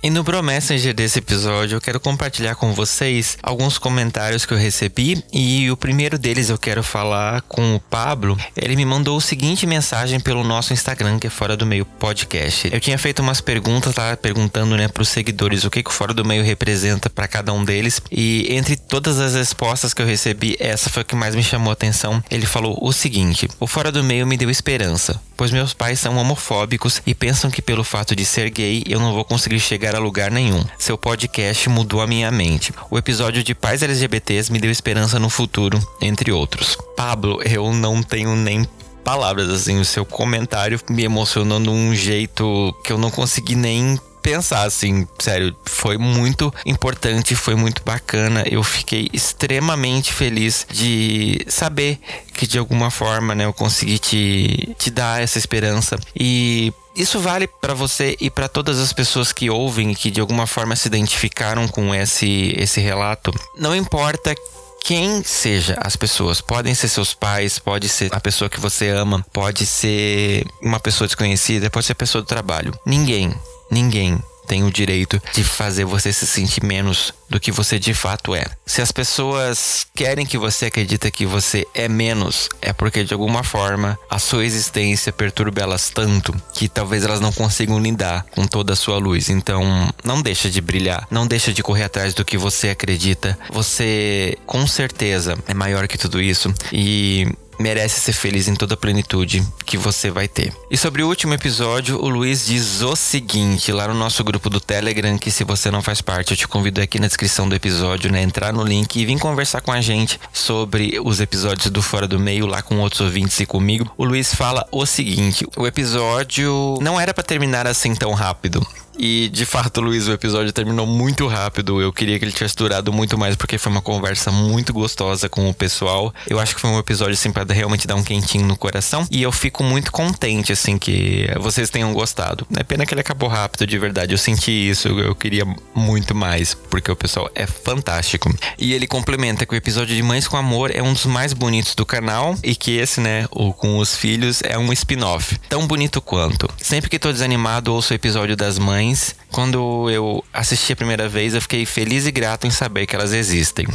E 0.00 0.10
no 0.10 0.24
Messenger 0.44 0.94
desse 0.94 1.18
episódio, 1.18 1.74
eu 1.74 1.80
quero 1.80 1.98
compartilhar 1.98 2.54
com 2.54 2.72
vocês 2.72 3.36
alguns 3.42 3.78
comentários 3.78 4.46
que 4.46 4.54
eu 4.54 4.58
recebi. 4.58 5.24
E 5.32 5.68
o 5.72 5.76
primeiro 5.76 6.16
deles 6.16 6.50
eu 6.50 6.56
quero 6.56 6.84
falar 6.84 7.42
com 7.42 7.74
o 7.74 7.80
Pablo. 7.80 8.38
Ele 8.56 8.76
me 8.76 8.84
mandou 8.84 9.16
o 9.16 9.20
seguinte 9.20 9.66
mensagem 9.66 10.20
pelo 10.20 10.44
nosso 10.44 10.72
Instagram, 10.72 11.18
que 11.18 11.26
é 11.26 11.30
Fora 11.30 11.56
do 11.56 11.66
Meio 11.66 11.84
Podcast. 11.84 12.70
Eu 12.72 12.78
tinha 12.78 12.96
feito 12.96 13.20
umas 13.20 13.40
perguntas 13.40 13.96
lá, 13.96 14.16
perguntando 14.16 14.76
né, 14.76 14.88
os 14.96 15.08
seguidores 15.08 15.64
o 15.64 15.70
que, 15.70 15.82
que 15.82 15.90
o 15.90 15.92
Fora 15.92 16.14
do 16.14 16.24
Meio 16.24 16.44
representa 16.44 17.10
para 17.10 17.26
cada 17.26 17.52
um 17.52 17.64
deles. 17.64 18.00
E 18.08 18.46
entre 18.54 18.76
todas 18.76 19.18
as 19.18 19.34
respostas 19.34 19.92
que 19.92 20.00
eu 20.00 20.06
recebi, 20.06 20.56
essa 20.60 20.88
foi 20.88 21.02
a 21.02 21.04
que 21.04 21.16
mais 21.16 21.34
me 21.34 21.42
chamou 21.42 21.70
a 21.70 21.72
atenção. 21.72 22.22
Ele 22.30 22.46
falou 22.46 22.78
o 22.80 22.92
seguinte: 22.92 23.48
O 23.58 23.66
Fora 23.66 23.90
do 23.90 24.04
Meio 24.04 24.28
me 24.28 24.36
deu 24.36 24.48
esperança, 24.48 25.20
pois 25.36 25.50
meus 25.50 25.74
pais 25.74 25.98
são 25.98 26.16
homofóbicos 26.16 27.02
e 27.04 27.16
pensam 27.16 27.50
que 27.50 27.60
pelo 27.60 27.82
fato 27.82 28.14
de 28.14 28.24
ser 28.24 28.48
gay 28.50 28.84
eu 28.86 29.00
não 29.00 29.12
vou 29.12 29.24
conseguir 29.24 29.58
chegar 29.58 29.87
a 29.94 30.00
lugar 30.00 30.30
nenhum. 30.30 30.64
Seu 30.78 30.98
podcast 30.98 31.68
mudou 31.68 32.00
a 32.00 32.06
minha 32.06 32.30
mente. 32.30 32.72
O 32.90 32.98
episódio 32.98 33.42
de 33.42 33.54
pais 33.54 33.82
LGBTs 33.82 34.52
me 34.52 34.58
deu 34.58 34.70
esperança 34.70 35.18
no 35.18 35.30
futuro, 35.30 35.78
entre 36.00 36.32
outros. 36.32 36.76
Pablo, 36.96 37.40
eu 37.42 37.72
não 37.72 38.02
tenho 38.02 38.34
nem 38.34 38.66
palavras 39.04 39.48
assim, 39.48 39.80
o 39.80 39.84
seu 39.84 40.04
comentário 40.04 40.78
me 40.90 41.02
emocionou 41.02 41.58
de 41.58 41.70
um 41.70 41.94
jeito 41.94 42.74
que 42.84 42.92
eu 42.92 42.98
não 42.98 43.10
consegui 43.10 43.54
nem 43.54 43.98
pensar 44.28 44.64
assim, 44.64 45.08
sério, 45.18 45.56
foi 45.64 45.96
muito 45.96 46.52
importante, 46.66 47.34
foi 47.34 47.54
muito 47.54 47.82
bacana. 47.82 48.44
Eu 48.46 48.62
fiquei 48.62 49.08
extremamente 49.10 50.12
feliz 50.12 50.66
de 50.70 51.40
saber 51.48 51.98
que 52.34 52.46
de 52.46 52.58
alguma 52.58 52.90
forma, 52.90 53.34
né, 53.34 53.46
eu 53.46 53.54
consegui 53.54 53.98
te, 53.98 54.74
te 54.78 54.90
dar 54.90 55.22
essa 55.22 55.38
esperança 55.38 55.98
e 56.14 56.72
isso 56.98 57.20
vale 57.20 57.46
para 57.46 57.74
você 57.74 58.16
e 58.20 58.28
para 58.28 58.48
todas 58.48 58.78
as 58.78 58.92
pessoas 58.92 59.32
que 59.32 59.48
ouvem 59.48 59.92
e 59.92 59.94
que 59.94 60.10
de 60.10 60.20
alguma 60.20 60.46
forma 60.46 60.74
se 60.76 60.88
identificaram 60.88 61.68
com 61.68 61.94
esse 61.94 62.52
esse 62.56 62.80
relato. 62.80 63.32
Não 63.56 63.74
importa 63.74 64.34
quem 64.82 65.22
seja 65.22 65.76
as 65.80 65.96
pessoas. 65.96 66.40
Podem 66.40 66.74
ser 66.74 66.88
seus 66.88 67.14
pais, 67.14 67.58
pode 67.58 67.88
ser 67.88 68.14
a 68.14 68.20
pessoa 68.20 68.48
que 68.50 68.60
você 68.60 68.88
ama, 68.88 69.24
pode 69.32 69.66
ser 69.66 70.46
uma 70.62 70.80
pessoa 70.80 71.06
desconhecida, 71.06 71.70
pode 71.70 71.86
ser 71.86 71.92
a 71.92 71.96
pessoa 71.96 72.22
do 72.22 72.26
trabalho. 72.26 72.72
Ninguém, 72.84 73.32
ninguém 73.70 74.18
tem 74.48 74.64
o 74.64 74.70
direito 74.70 75.20
de 75.34 75.44
fazer 75.44 75.84
você 75.84 76.12
se 76.12 76.26
sentir 76.26 76.64
menos 76.64 77.12
do 77.28 77.38
que 77.38 77.52
você 77.52 77.78
de 77.78 77.92
fato 77.92 78.34
é. 78.34 78.46
Se 78.64 78.80
as 78.80 78.90
pessoas 78.90 79.86
querem 79.94 80.24
que 80.24 80.38
você 80.38 80.66
acredite 80.66 81.10
que 81.10 81.26
você 81.26 81.66
é 81.74 81.86
menos, 81.86 82.48
é 82.62 82.72
porque 82.72 83.04
de 83.04 83.12
alguma 83.12 83.44
forma 83.44 83.98
a 84.10 84.18
sua 84.18 84.46
existência 84.46 85.12
perturba 85.12 85.60
elas 85.60 85.90
tanto 85.90 86.34
que 86.54 86.68
talvez 86.68 87.04
elas 87.04 87.20
não 87.20 87.32
consigam 87.32 87.78
lidar 87.78 88.24
com 88.30 88.46
toda 88.46 88.72
a 88.72 88.76
sua 88.76 88.96
luz. 88.96 89.28
Então, 89.28 89.62
não 90.02 90.22
deixa 90.22 90.48
de 90.48 90.60
brilhar, 90.60 91.06
não 91.10 91.26
deixa 91.26 91.52
de 91.52 91.62
correr 91.62 91.84
atrás 91.84 92.14
do 92.14 92.24
que 92.24 92.38
você 92.38 92.70
acredita. 92.70 93.38
Você 93.50 94.38
com 94.46 94.66
certeza 94.66 95.36
é 95.46 95.52
maior 95.52 95.86
que 95.86 95.98
tudo 95.98 96.20
isso 96.20 96.52
e 96.72 97.28
merece 97.58 98.00
ser 98.00 98.12
feliz 98.12 98.48
em 98.48 98.54
toda 98.54 98.74
a 98.74 98.76
plenitude 98.76 99.42
que 99.64 99.76
você 99.76 100.10
vai 100.10 100.28
ter. 100.28 100.52
E 100.70 100.76
sobre 100.76 101.02
o 101.02 101.08
último 101.08 101.34
episódio, 101.34 101.98
o 102.02 102.08
Luiz 102.08 102.46
diz 102.46 102.82
o 102.82 102.94
seguinte, 102.94 103.72
lá 103.72 103.88
no 103.88 103.94
nosso 103.94 104.22
grupo 104.22 104.48
do 104.48 104.60
Telegram, 104.60 105.18
que 105.18 105.30
se 105.30 105.44
você 105.44 105.70
não 105.70 105.82
faz 105.82 106.00
parte, 106.00 106.32
eu 106.32 106.36
te 106.36 106.46
convido 106.48 106.80
aqui 106.80 106.98
na 106.98 107.06
descrição 107.06 107.48
do 107.48 107.54
episódio, 107.54 108.10
né, 108.10 108.22
entrar 108.22 108.52
no 108.52 108.62
link 108.62 108.96
e 108.96 109.06
vir 109.06 109.18
conversar 109.18 109.60
com 109.60 109.72
a 109.72 109.80
gente 109.80 110.20
sobre 110.32 111.00
os 111.04 111.20
episódios 111.20 111.70
do 111.70 111.82
Fora 111.82 112.06
do 112.06 112.18
Meio, 112.18 112.46
lá 112.46 112.62
com 112.62 112.78
outros 112.78 113.00
ouvintes 113.00 113.38
e 113.40 113.46
comigo. 113.46 113.90
O 113.96 114.04
Luiz 114.04 114.34
fala 114.34 114.66
o 114.70 114.86
seguinte, 114.86 115.46
o 115.56 115.66
episódio 115.66 116.78
não 116.80 117.00
era 117.00 117.12
para 117.12 117.24
terminar 117.24 117.66
assim 117.66 117.94
tão 117.94 118.12
rápido. 118.12 118.66
E 118.98 119.28
de 119.28 119.46
fato, 119.46 119.80
Luiz, 119.80 120.08
o 120.08 120.12
episódio 120.12 120.52
terminou 120.52 120.84
muito 120.84 121.28
rápido. 121.28 121.80
Eu 121.80 121.92
queria 121.92 122.18
que 122.18 122.24
ele 122.24 122.32
tivesse 122.32 122.56
durado 122.56 122.92
muito 122.92 123.16
mais, 123.16 123.36
porque 123.36 123.56
foi 123.56 123.70
uma 123.70 123.80
conversa 123.80 124.32
muito 124.32 124.72
gostosa 124.72 125.28
com 125.28 125.48
o 125.48 125.54
pessoal. 125.54 126.12
Eu 126.28 126.40
acho 126.40 126.54
que 126.54 126.60
foi 126.60 126.68
um 126.68 126.78
episódio, 126.78 127.14
assim, 127.14 127.30
pra 127.30 127.44
realmente 127.48 127.86
dar 127.86 127.94
um 127.94 128.02
quentinho 128.02 128.44
no 128.44 128.56
coração. 128.56 129.06
E 129.10 129.22
eu 129.22 129.30
fico 129.30 129.62
muito 129.62 129.92
contente, 129.92 130.52
assim, 130.52 130.76
que 130.76 131.28
vocês 131.38 131.70
tenham 131.70 131.92
gostado. 131.92 132.44
É 132.56 132.64
pena 132.64 132.84
que 132.84 132.92
ele 132.92 133.00
acabou 133.00 133.28
rápido, 133.28 133.66
de 133.66 133.78
verdade. 133.78 134.12
Eu 134.12 134.18
senti 134.18 134.50
isso. 134.50 134.88
Eu 134.88 135.14
queria 135.14 135.44
muito 135.74 136.14
mais, 136.14 136.54
porque 136.54 136.90
o 136.90 136.96
pessoal 136.96 137.30
é 137.34 137.46
fantástico. 137.46 138.34
E 138.58 138.72
ele 138.72 138.88
complementa 138.88 139.46
que 139.46 139.54
o 139.54 139.56
episódio 139.56 139.94
de 139.94 140.02
Mães 140.02 140.26
com 140.26 140.36
Amor 140.36 140.72
é 140.74 140.82
um 140.82 140.92
dos 140.92 141.06
mais 141.06 141.32
bonitos 141.32 141.76
do 141.76 141.86
canal. 141.86 142.36
E 142.42 142.56
que 142.56 142.76
esse, 142.76 143.00
né, 143.00 143.26
o 143.30 143.52
com 143.52 143.78
os 143.78 143.94
filhos, 143.94 144.42
é 144.42 144.58
um 144.58 144.72
spin-off. 144.72 145.38
Tão 145.48 145.68
bonito 145.68 146.00
quanto. 146.00 146.48
Sempre 146.60 146.90
que 146.90 146.98
tô 146.98 147.12
desanimado, 147.12 147.72
ouço 147.72 147.92
o 147.92 147.96
episódio 147.96 148.36
das 148.36 148.58
mães 148.58 148.87
quando 149.30 149.90
eu 149.90 150.24
assisti 150.32 150.72
a 150.72 150.76
primeira 150.76 151.08
vez, 151.08 151.34
eu 151.34 151.40
fiquei 151.40 151.64
feliz 151.66 152.06
e 152.06 152.10
grato 152.10 152.46
em 152.46 152.50
saber 152.50 152.86
que 152.86 152.94
elas 152.94 153.12
existem. 153.12 153.66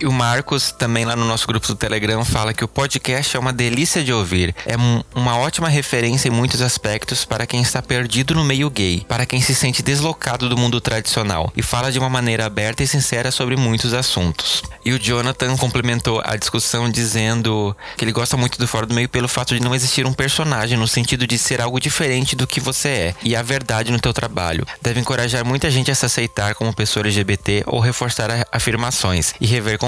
E 0.00 0.06
o 0.06 0.12
Marcos, 0.12 0.72
também 0.72 1.04
lá 1.04 1.14
no 1.14 1.24
nosso 1.24 1.46
grupo 1.46 1.66
do 1.68 1.76
Telegram, 1.76 2.24
fala 2.24 2.52
que 2.52 2.64
o 2.64 2.68
podcast 2.68 3.36
é 3.36 3.40
uma 3.40 3.52
delícia 3.52 4.02
de 4.02 4.12
ouvir. 4.12 4.54
É 4.66 4.74
uma 5.14 5.38
ótima 5.38 5.68
referência 5.68 6.28
em 6.28 6.32
muitos 6.32 6.60
aspectos 6.60 7.24
para 7.24 7.46
quem 7.46 7.62
está 7.62 7.80
perdido 7.80 8.34
no 8.34 8.44
meio 8.44 8.68
gay, 8.68 9.06
para 9.08 9.24
quem 9.24 9.40
se 9.40 9.54
sente 9.54 9.82
deslocado 9.82 10.48
do 10.48 10.56
mundo 10.56 10.80
tradicional, 10.80 11.52
e 11.56 11.62
fala 11.62 11.92
de 11.92 11.98
uma 11.98 12.10
maneira 12.10 12.44
aberta 12.44 12.82
e 12.82 12.88
sincera 12.88 13.30
sobre 13.30 13.56
muitos 13.56 13.94
assuntos. 13.94 14.62
E 14.84 14.92
o 14.92 14.98
Jonathan 14.98 15.56
complementou 15.56 16.20
a 16.24 16.36
discussão 16.36 16.90
dizendo 16.90 17.74
que 17.96 18.04
ele 18.04 18.12
gosta 18.12 18.36
muito 18.36 18.58
do 18.58 18.66
Fora 18.66 18.86
do 18.86 18.94
Meio 18.94 19.08
pelo 19.08 19.28
fato 19.28 19.54
de 19.54 19.62
não 19.62 19.74
existir 19.74 20.06
um 20.06 20.12
personagem 20.12 20.76
no 20.76 20.88
sentido 20.88 21.26
de 21.26 21.38
ser 21.38 21.60
algo 21.60 21.80
diferente 21.80 22.34
do 22.34 22.46
que 22.46 22.60
você 22.60 22.88
é 22.88 23.14
e 23.22 23.36
a 23.36 23.42
verdade 23.42 23.92
no 23.92 24.00
teu 24.00 24.12
trabalho. 24.12 24.66
Deve 24.82 25.00
encorajar 25.00 25.44
muita 25.44 25.70
gente 25.70 25.90
a 25.90 25.94
se 25.94 26.04
aceitar 26.04 26.54
como 26.54 26.74
pessoa 26.74 27.06
LGBT 27.06 27.62
ou 27.66 27.80
reforçar 27.80 28.46
afirmações 28.52 29.34
e 29.40 29.46
rever 29.46 29.78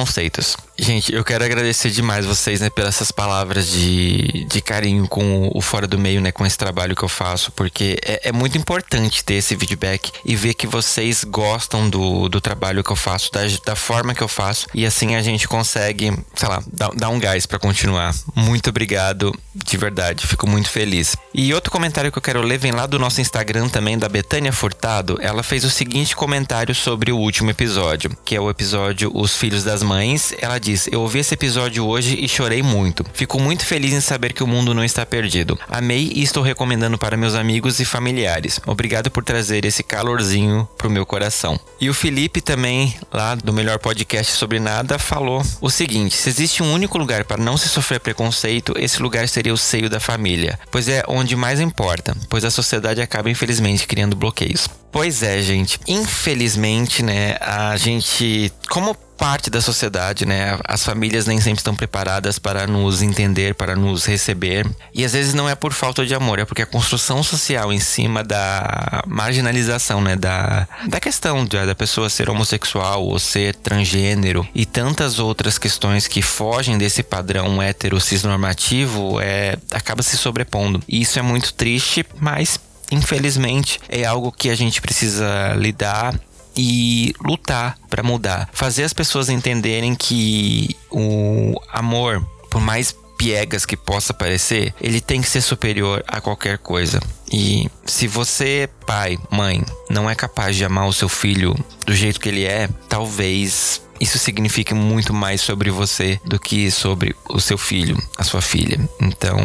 Gente, 0.78 1.14
eu 1.14 1.24
quero 1.24 1.44
agradecer 1.44 1.90
demais 1.90 2.26
vocês, 2.26 2.60
né, 2.60 2.68
pelas 2.68 2.96
essas 2.96 3.12
palavras 3.12 3.68
de, 3.68 4.46
de 4.48 4.60
carinho 4.62 5.06
com 5.06 5.50
o 5.54 5.60
Fora 5.60 5.86
do 5.86 5.98
Meio, 5.98 6.20
né, 6.20 6.32
com 6.32 6.46
esse 6.46 6.56
trabalho 6.56 6.96
que 6.96 7.02
eu 7.02 7.08
faço, 7.08 7.52
porque 7.52 7.98
é, 8.02 8.28
é 8.28 8.32
muito 8.32 8.56
importante 8.56 9.22
ter 9.22 9.34
esse 9.34 9.54
feedback 9.54 10.10
e 10.24 10.34
ver 10.34 10.54
que 10.54 10.66
vocês 10.66 11.24
gostam 11.24 11.90
do, 11.90 12.28
do 12.28 12.40
trabalho 12.40 12.82
que 12.82 12.90
eu 12.90 12.96
faço, 12.96 13.30
da, 13.30 13.40
da 13.64 13.76
forma 13.76 14.14
que 14.14 14.22
eu 14.22 14.28
faço, 14.28 14.66
e 14.72 14.86
assim 14.86 15.14
a 15.14 15.20
gente 15.20 15.46
consegue, 15.46 16.10
sei 16.34 16.48
lá, 16.48 16.62
dar, 16.72 16.90
dar 16.94 17.10
um 17.10 17.18
gás 17.18 17.44
para 17.44 17.58
continuar. 17.58 18.14
Muito 18.34 18.70
obrigado, 18.70 19.38
de 19.54 19.76
verdade, 19.76 20.26
fico 20.26 20.48
muito 20.48 20.70
feliz. 20.70 21.16
E 21.34 21.52
outro 21.52 21.70
comentário 21.70 22.10
que 22.10 22.16
eu 22.16 22.22
quero 22.22 22.40
ler 22.40 22.58
vem 22.58 22.72
lá 22.72 22.86
do 22.86 22.98
nosso 22.98 23.20
Instagram 23.20 23.68
também, 23.68 23.98
da 23.98 24.08
Betânia 24.08 24.52
Furtado. 24.52 25.18
Ela 25.20 25.42
fez 25.42 25.64
o 25.64 25.70
seguinte 25.70 26.16
comentário 26.16 26.74
sobre 26.74 27.12
o 27.12 27.18
último 27.18 27.50
episódio, 27.50 28.16
que 28.24 28.34
é 28.34 28.40
o 28.40 28.48
episódio 28.48 29.10
Os 29.14 29.36
Filhos 29.36 29.64
das 29.64 29.82
Mães. 29.86 30.34
Ela 30.38 30.58
diz: 30.58 30.88
Eu 30.90 31.00
ouvi 31.00 31.20
esse 31.20 31.32
episódio 31.32 31.86
hoje 31.86 32.18
e 32.20 32.28
chorei 32.28 32.62
muito. 32.62 33.04
Fico 33.14 33.40
muito 33.40 33.64
feliz 33.64 33.92
em 33.92 34.00
saber 34.00 34.32
que 34.32 34.42
o 34.42 34.46
mundo 34.46 34.74
não 34.74 34.84
está 34.84 35.06
perdido. 35.06 35.58
Amei 35.68 36.12
e 36.14 36.22
estou 36.22 36.42
recomendando 36.42 36.98
para 36.98 37.16
meus 37.16 37.34
amigos 37.34 37.80
e 37.80 37.84
familiares. 37.84 38.60
Obrigado 38.66 39.10
por 39.10 39.24
trazer 39.24 39.64
esse 39.64 39.82
calorzinho 39.82 40.68
pro 40.76 40.90
meu 40.90 41.06
coração. 41.06 41.58
E 41.80 41.88
o 41.88 41.94
Felipe 41.94 42.40
também, 42.40 42.94
lá 43.12 43.34
do 43.34 43.52
melhor 43.52 43.78
podcast 43.78 44.32
sobre 44.32 44.58
nada, 44.58 44.98
falou 44.98 45.42
o 45.60 45.70
seguinte: 45.70 46.16
se 46.16 46.28
existe 46.28 46.62
um 46.62 46.72
único 46.72 46.98
lugar 46.98 47.24
para 47.24 47.42
não 47.42 47.56
se 47.56 47.68
sofrer 47.68 48.00
preconceito, 48.00 48.74
esse 48.76 49.00
lugar 49.00 49.28
seria 49.28 49.54
o 49.54 49.58
seio 49.58 49.88
da 49.88 50.00
família, 50.00 50.58
pois 50.70 50.88
é 50.88 51.04
onde 51.06 51.36
mais 51.36 51.60
importa, 51.60 52.16
pois 52.28 52.44
a 52.44 52.50
sociedade 52.50 53.00
acaba 53.00 53.30
infelizmente 53.30 53.86
criando 53.86 54.16
bloqueios. 54.16 54.68
Pois 54.90 55.22
é, 55.22 55.42
gente. 55.42 55.78
Infelizmente, 55.86 57.02
né, 57.02 57.36
a 57.40 57.76
gente 57.76 58.50
como 58.68 58.96
parte 59.16 59.50
da 59.50 59.60
sociedade, 59.60 60.26
né? 60.26 60.58
As 60.66 60.84
famílias 60.84 61.26
nem 61.26 61.40
sempre 61.40 61.58
estão 61.58 61.74
preparadas 61.74 62.38
para 62.38 62.66
nos 62.66 63.02
entender, 63.02 63.54
para 63.54 63.74
nos 63.74 64.04
receber. 64.04 64.66
E 64.94 65.04
às 65.04 65.12
vezes 65.12 65.34
não 65.34 65.48
é 65.48 65.54
por 65.54 65.72
falta 65.72 66.04
de 66.04 66.14
amor, 66.14 66.38
é 66.38 66.44
porque 66.44 66.62
a 66.62 66.66
construção 66.66 67.22
social 67.22 67.72
em 67.72 67.80
cima 67.80 68.22
da 68.22 69.02
marginalização, 69.06 70.00
né? 70.00 70.16
Da, 70.16 70.68
da 70.88 71.00
questão 71.00 71.44
da, 71.44 71.66
da 71.66 71.74
pessoa 71.74 72.08
ser 72.08 72.28
homossexual 72.28 73.04
ou 73.04 73.18
ser 73.18 73.54
transgênero 73.56 74.46
e 74.54 74.64
tantas 74.64 75.18
outras 75.18 75.58
questões 75.58 76.06
que 76.06 76.22
fogem 76.22 76.78
desse 76.78 77.02
padrão 77.02 77.60
hétero 77.62 78.00
cisnormativo 78.00 79.20
é, 79.20 79.56
acaba 79.70 80.02
se 80.02 80.16
sobrepondo. 80.16 80.82
E 80.88 81.00
isso 81.00 81.18
é 81.18 81.22
muito 81.22 81.54
triste, 81.54 82.04
mas 82.18 82.60
infelizmente 82.90 83.80
é 83.88 84.04
algo 84.04 84.30
que 84.30 84.50
a 84.50 84.54
gente 84.54 84.80
precisa 84.80 85.54
lidar 85.56 86.14
e 86.56 87.14
lutar 87.20 87.78
para 87.90 88.02
mudar. 88.02 88.48
Fazer 88.52 88.84
as 88.84 88.92
pessoas 88.92 89.28
entenderem 89.28 89.94
que 89.94 90.76
o 90.90 91.54
amor, 91.72 92.24
por 92.50 92.60
mais 92.60 92.94
piegas 93.18 93.64
que 93.64 93.76
possa 93.76 94.12
parecer, 94.12 94.74
ele 94.80 95.00
tem 95.00 95.20
que 95.20 95.28
ser 95.28 95.40
superior 95.40 96.04
a 96.06 96.20
qualquer 96.20 96.58
coisa. 96.58 97.00
E 97.32 97.68
se 97.84 98.06
você, 98.06 98.68
pai, 98.86 99.18
mãe, 99.30 99.64
não 99.90 100.08
é 100.08 100.14
capaz 100.14 100.56
de 100.56 100.64
amar 100.64 100.86
o 100.86 100.92
seu 100.92 101.08
filho 101.08 101.54
do 101.84 101.94
jeito 101.94 102.20
que 102.20 102.28
ele 102.28 102.44
é, 102.44 102.68
talvez 102.88 103.82
isso 103.98 104.18
signifique 104.18 104.74
muito 104.74 105.12
mais 105.14 105.40
sobre 105.40 105.70
você 105.70 106.20
do 106.24 106.38
que 106.38 106.70
sobre 106.70 107.16
o 107.30 107.40
seu 107.40 107.56
filho, 107.56 107.96
a 108.18 108.24
sua 108.24 108.42
filha. 108.42 108.78
Então, 109.00 109.38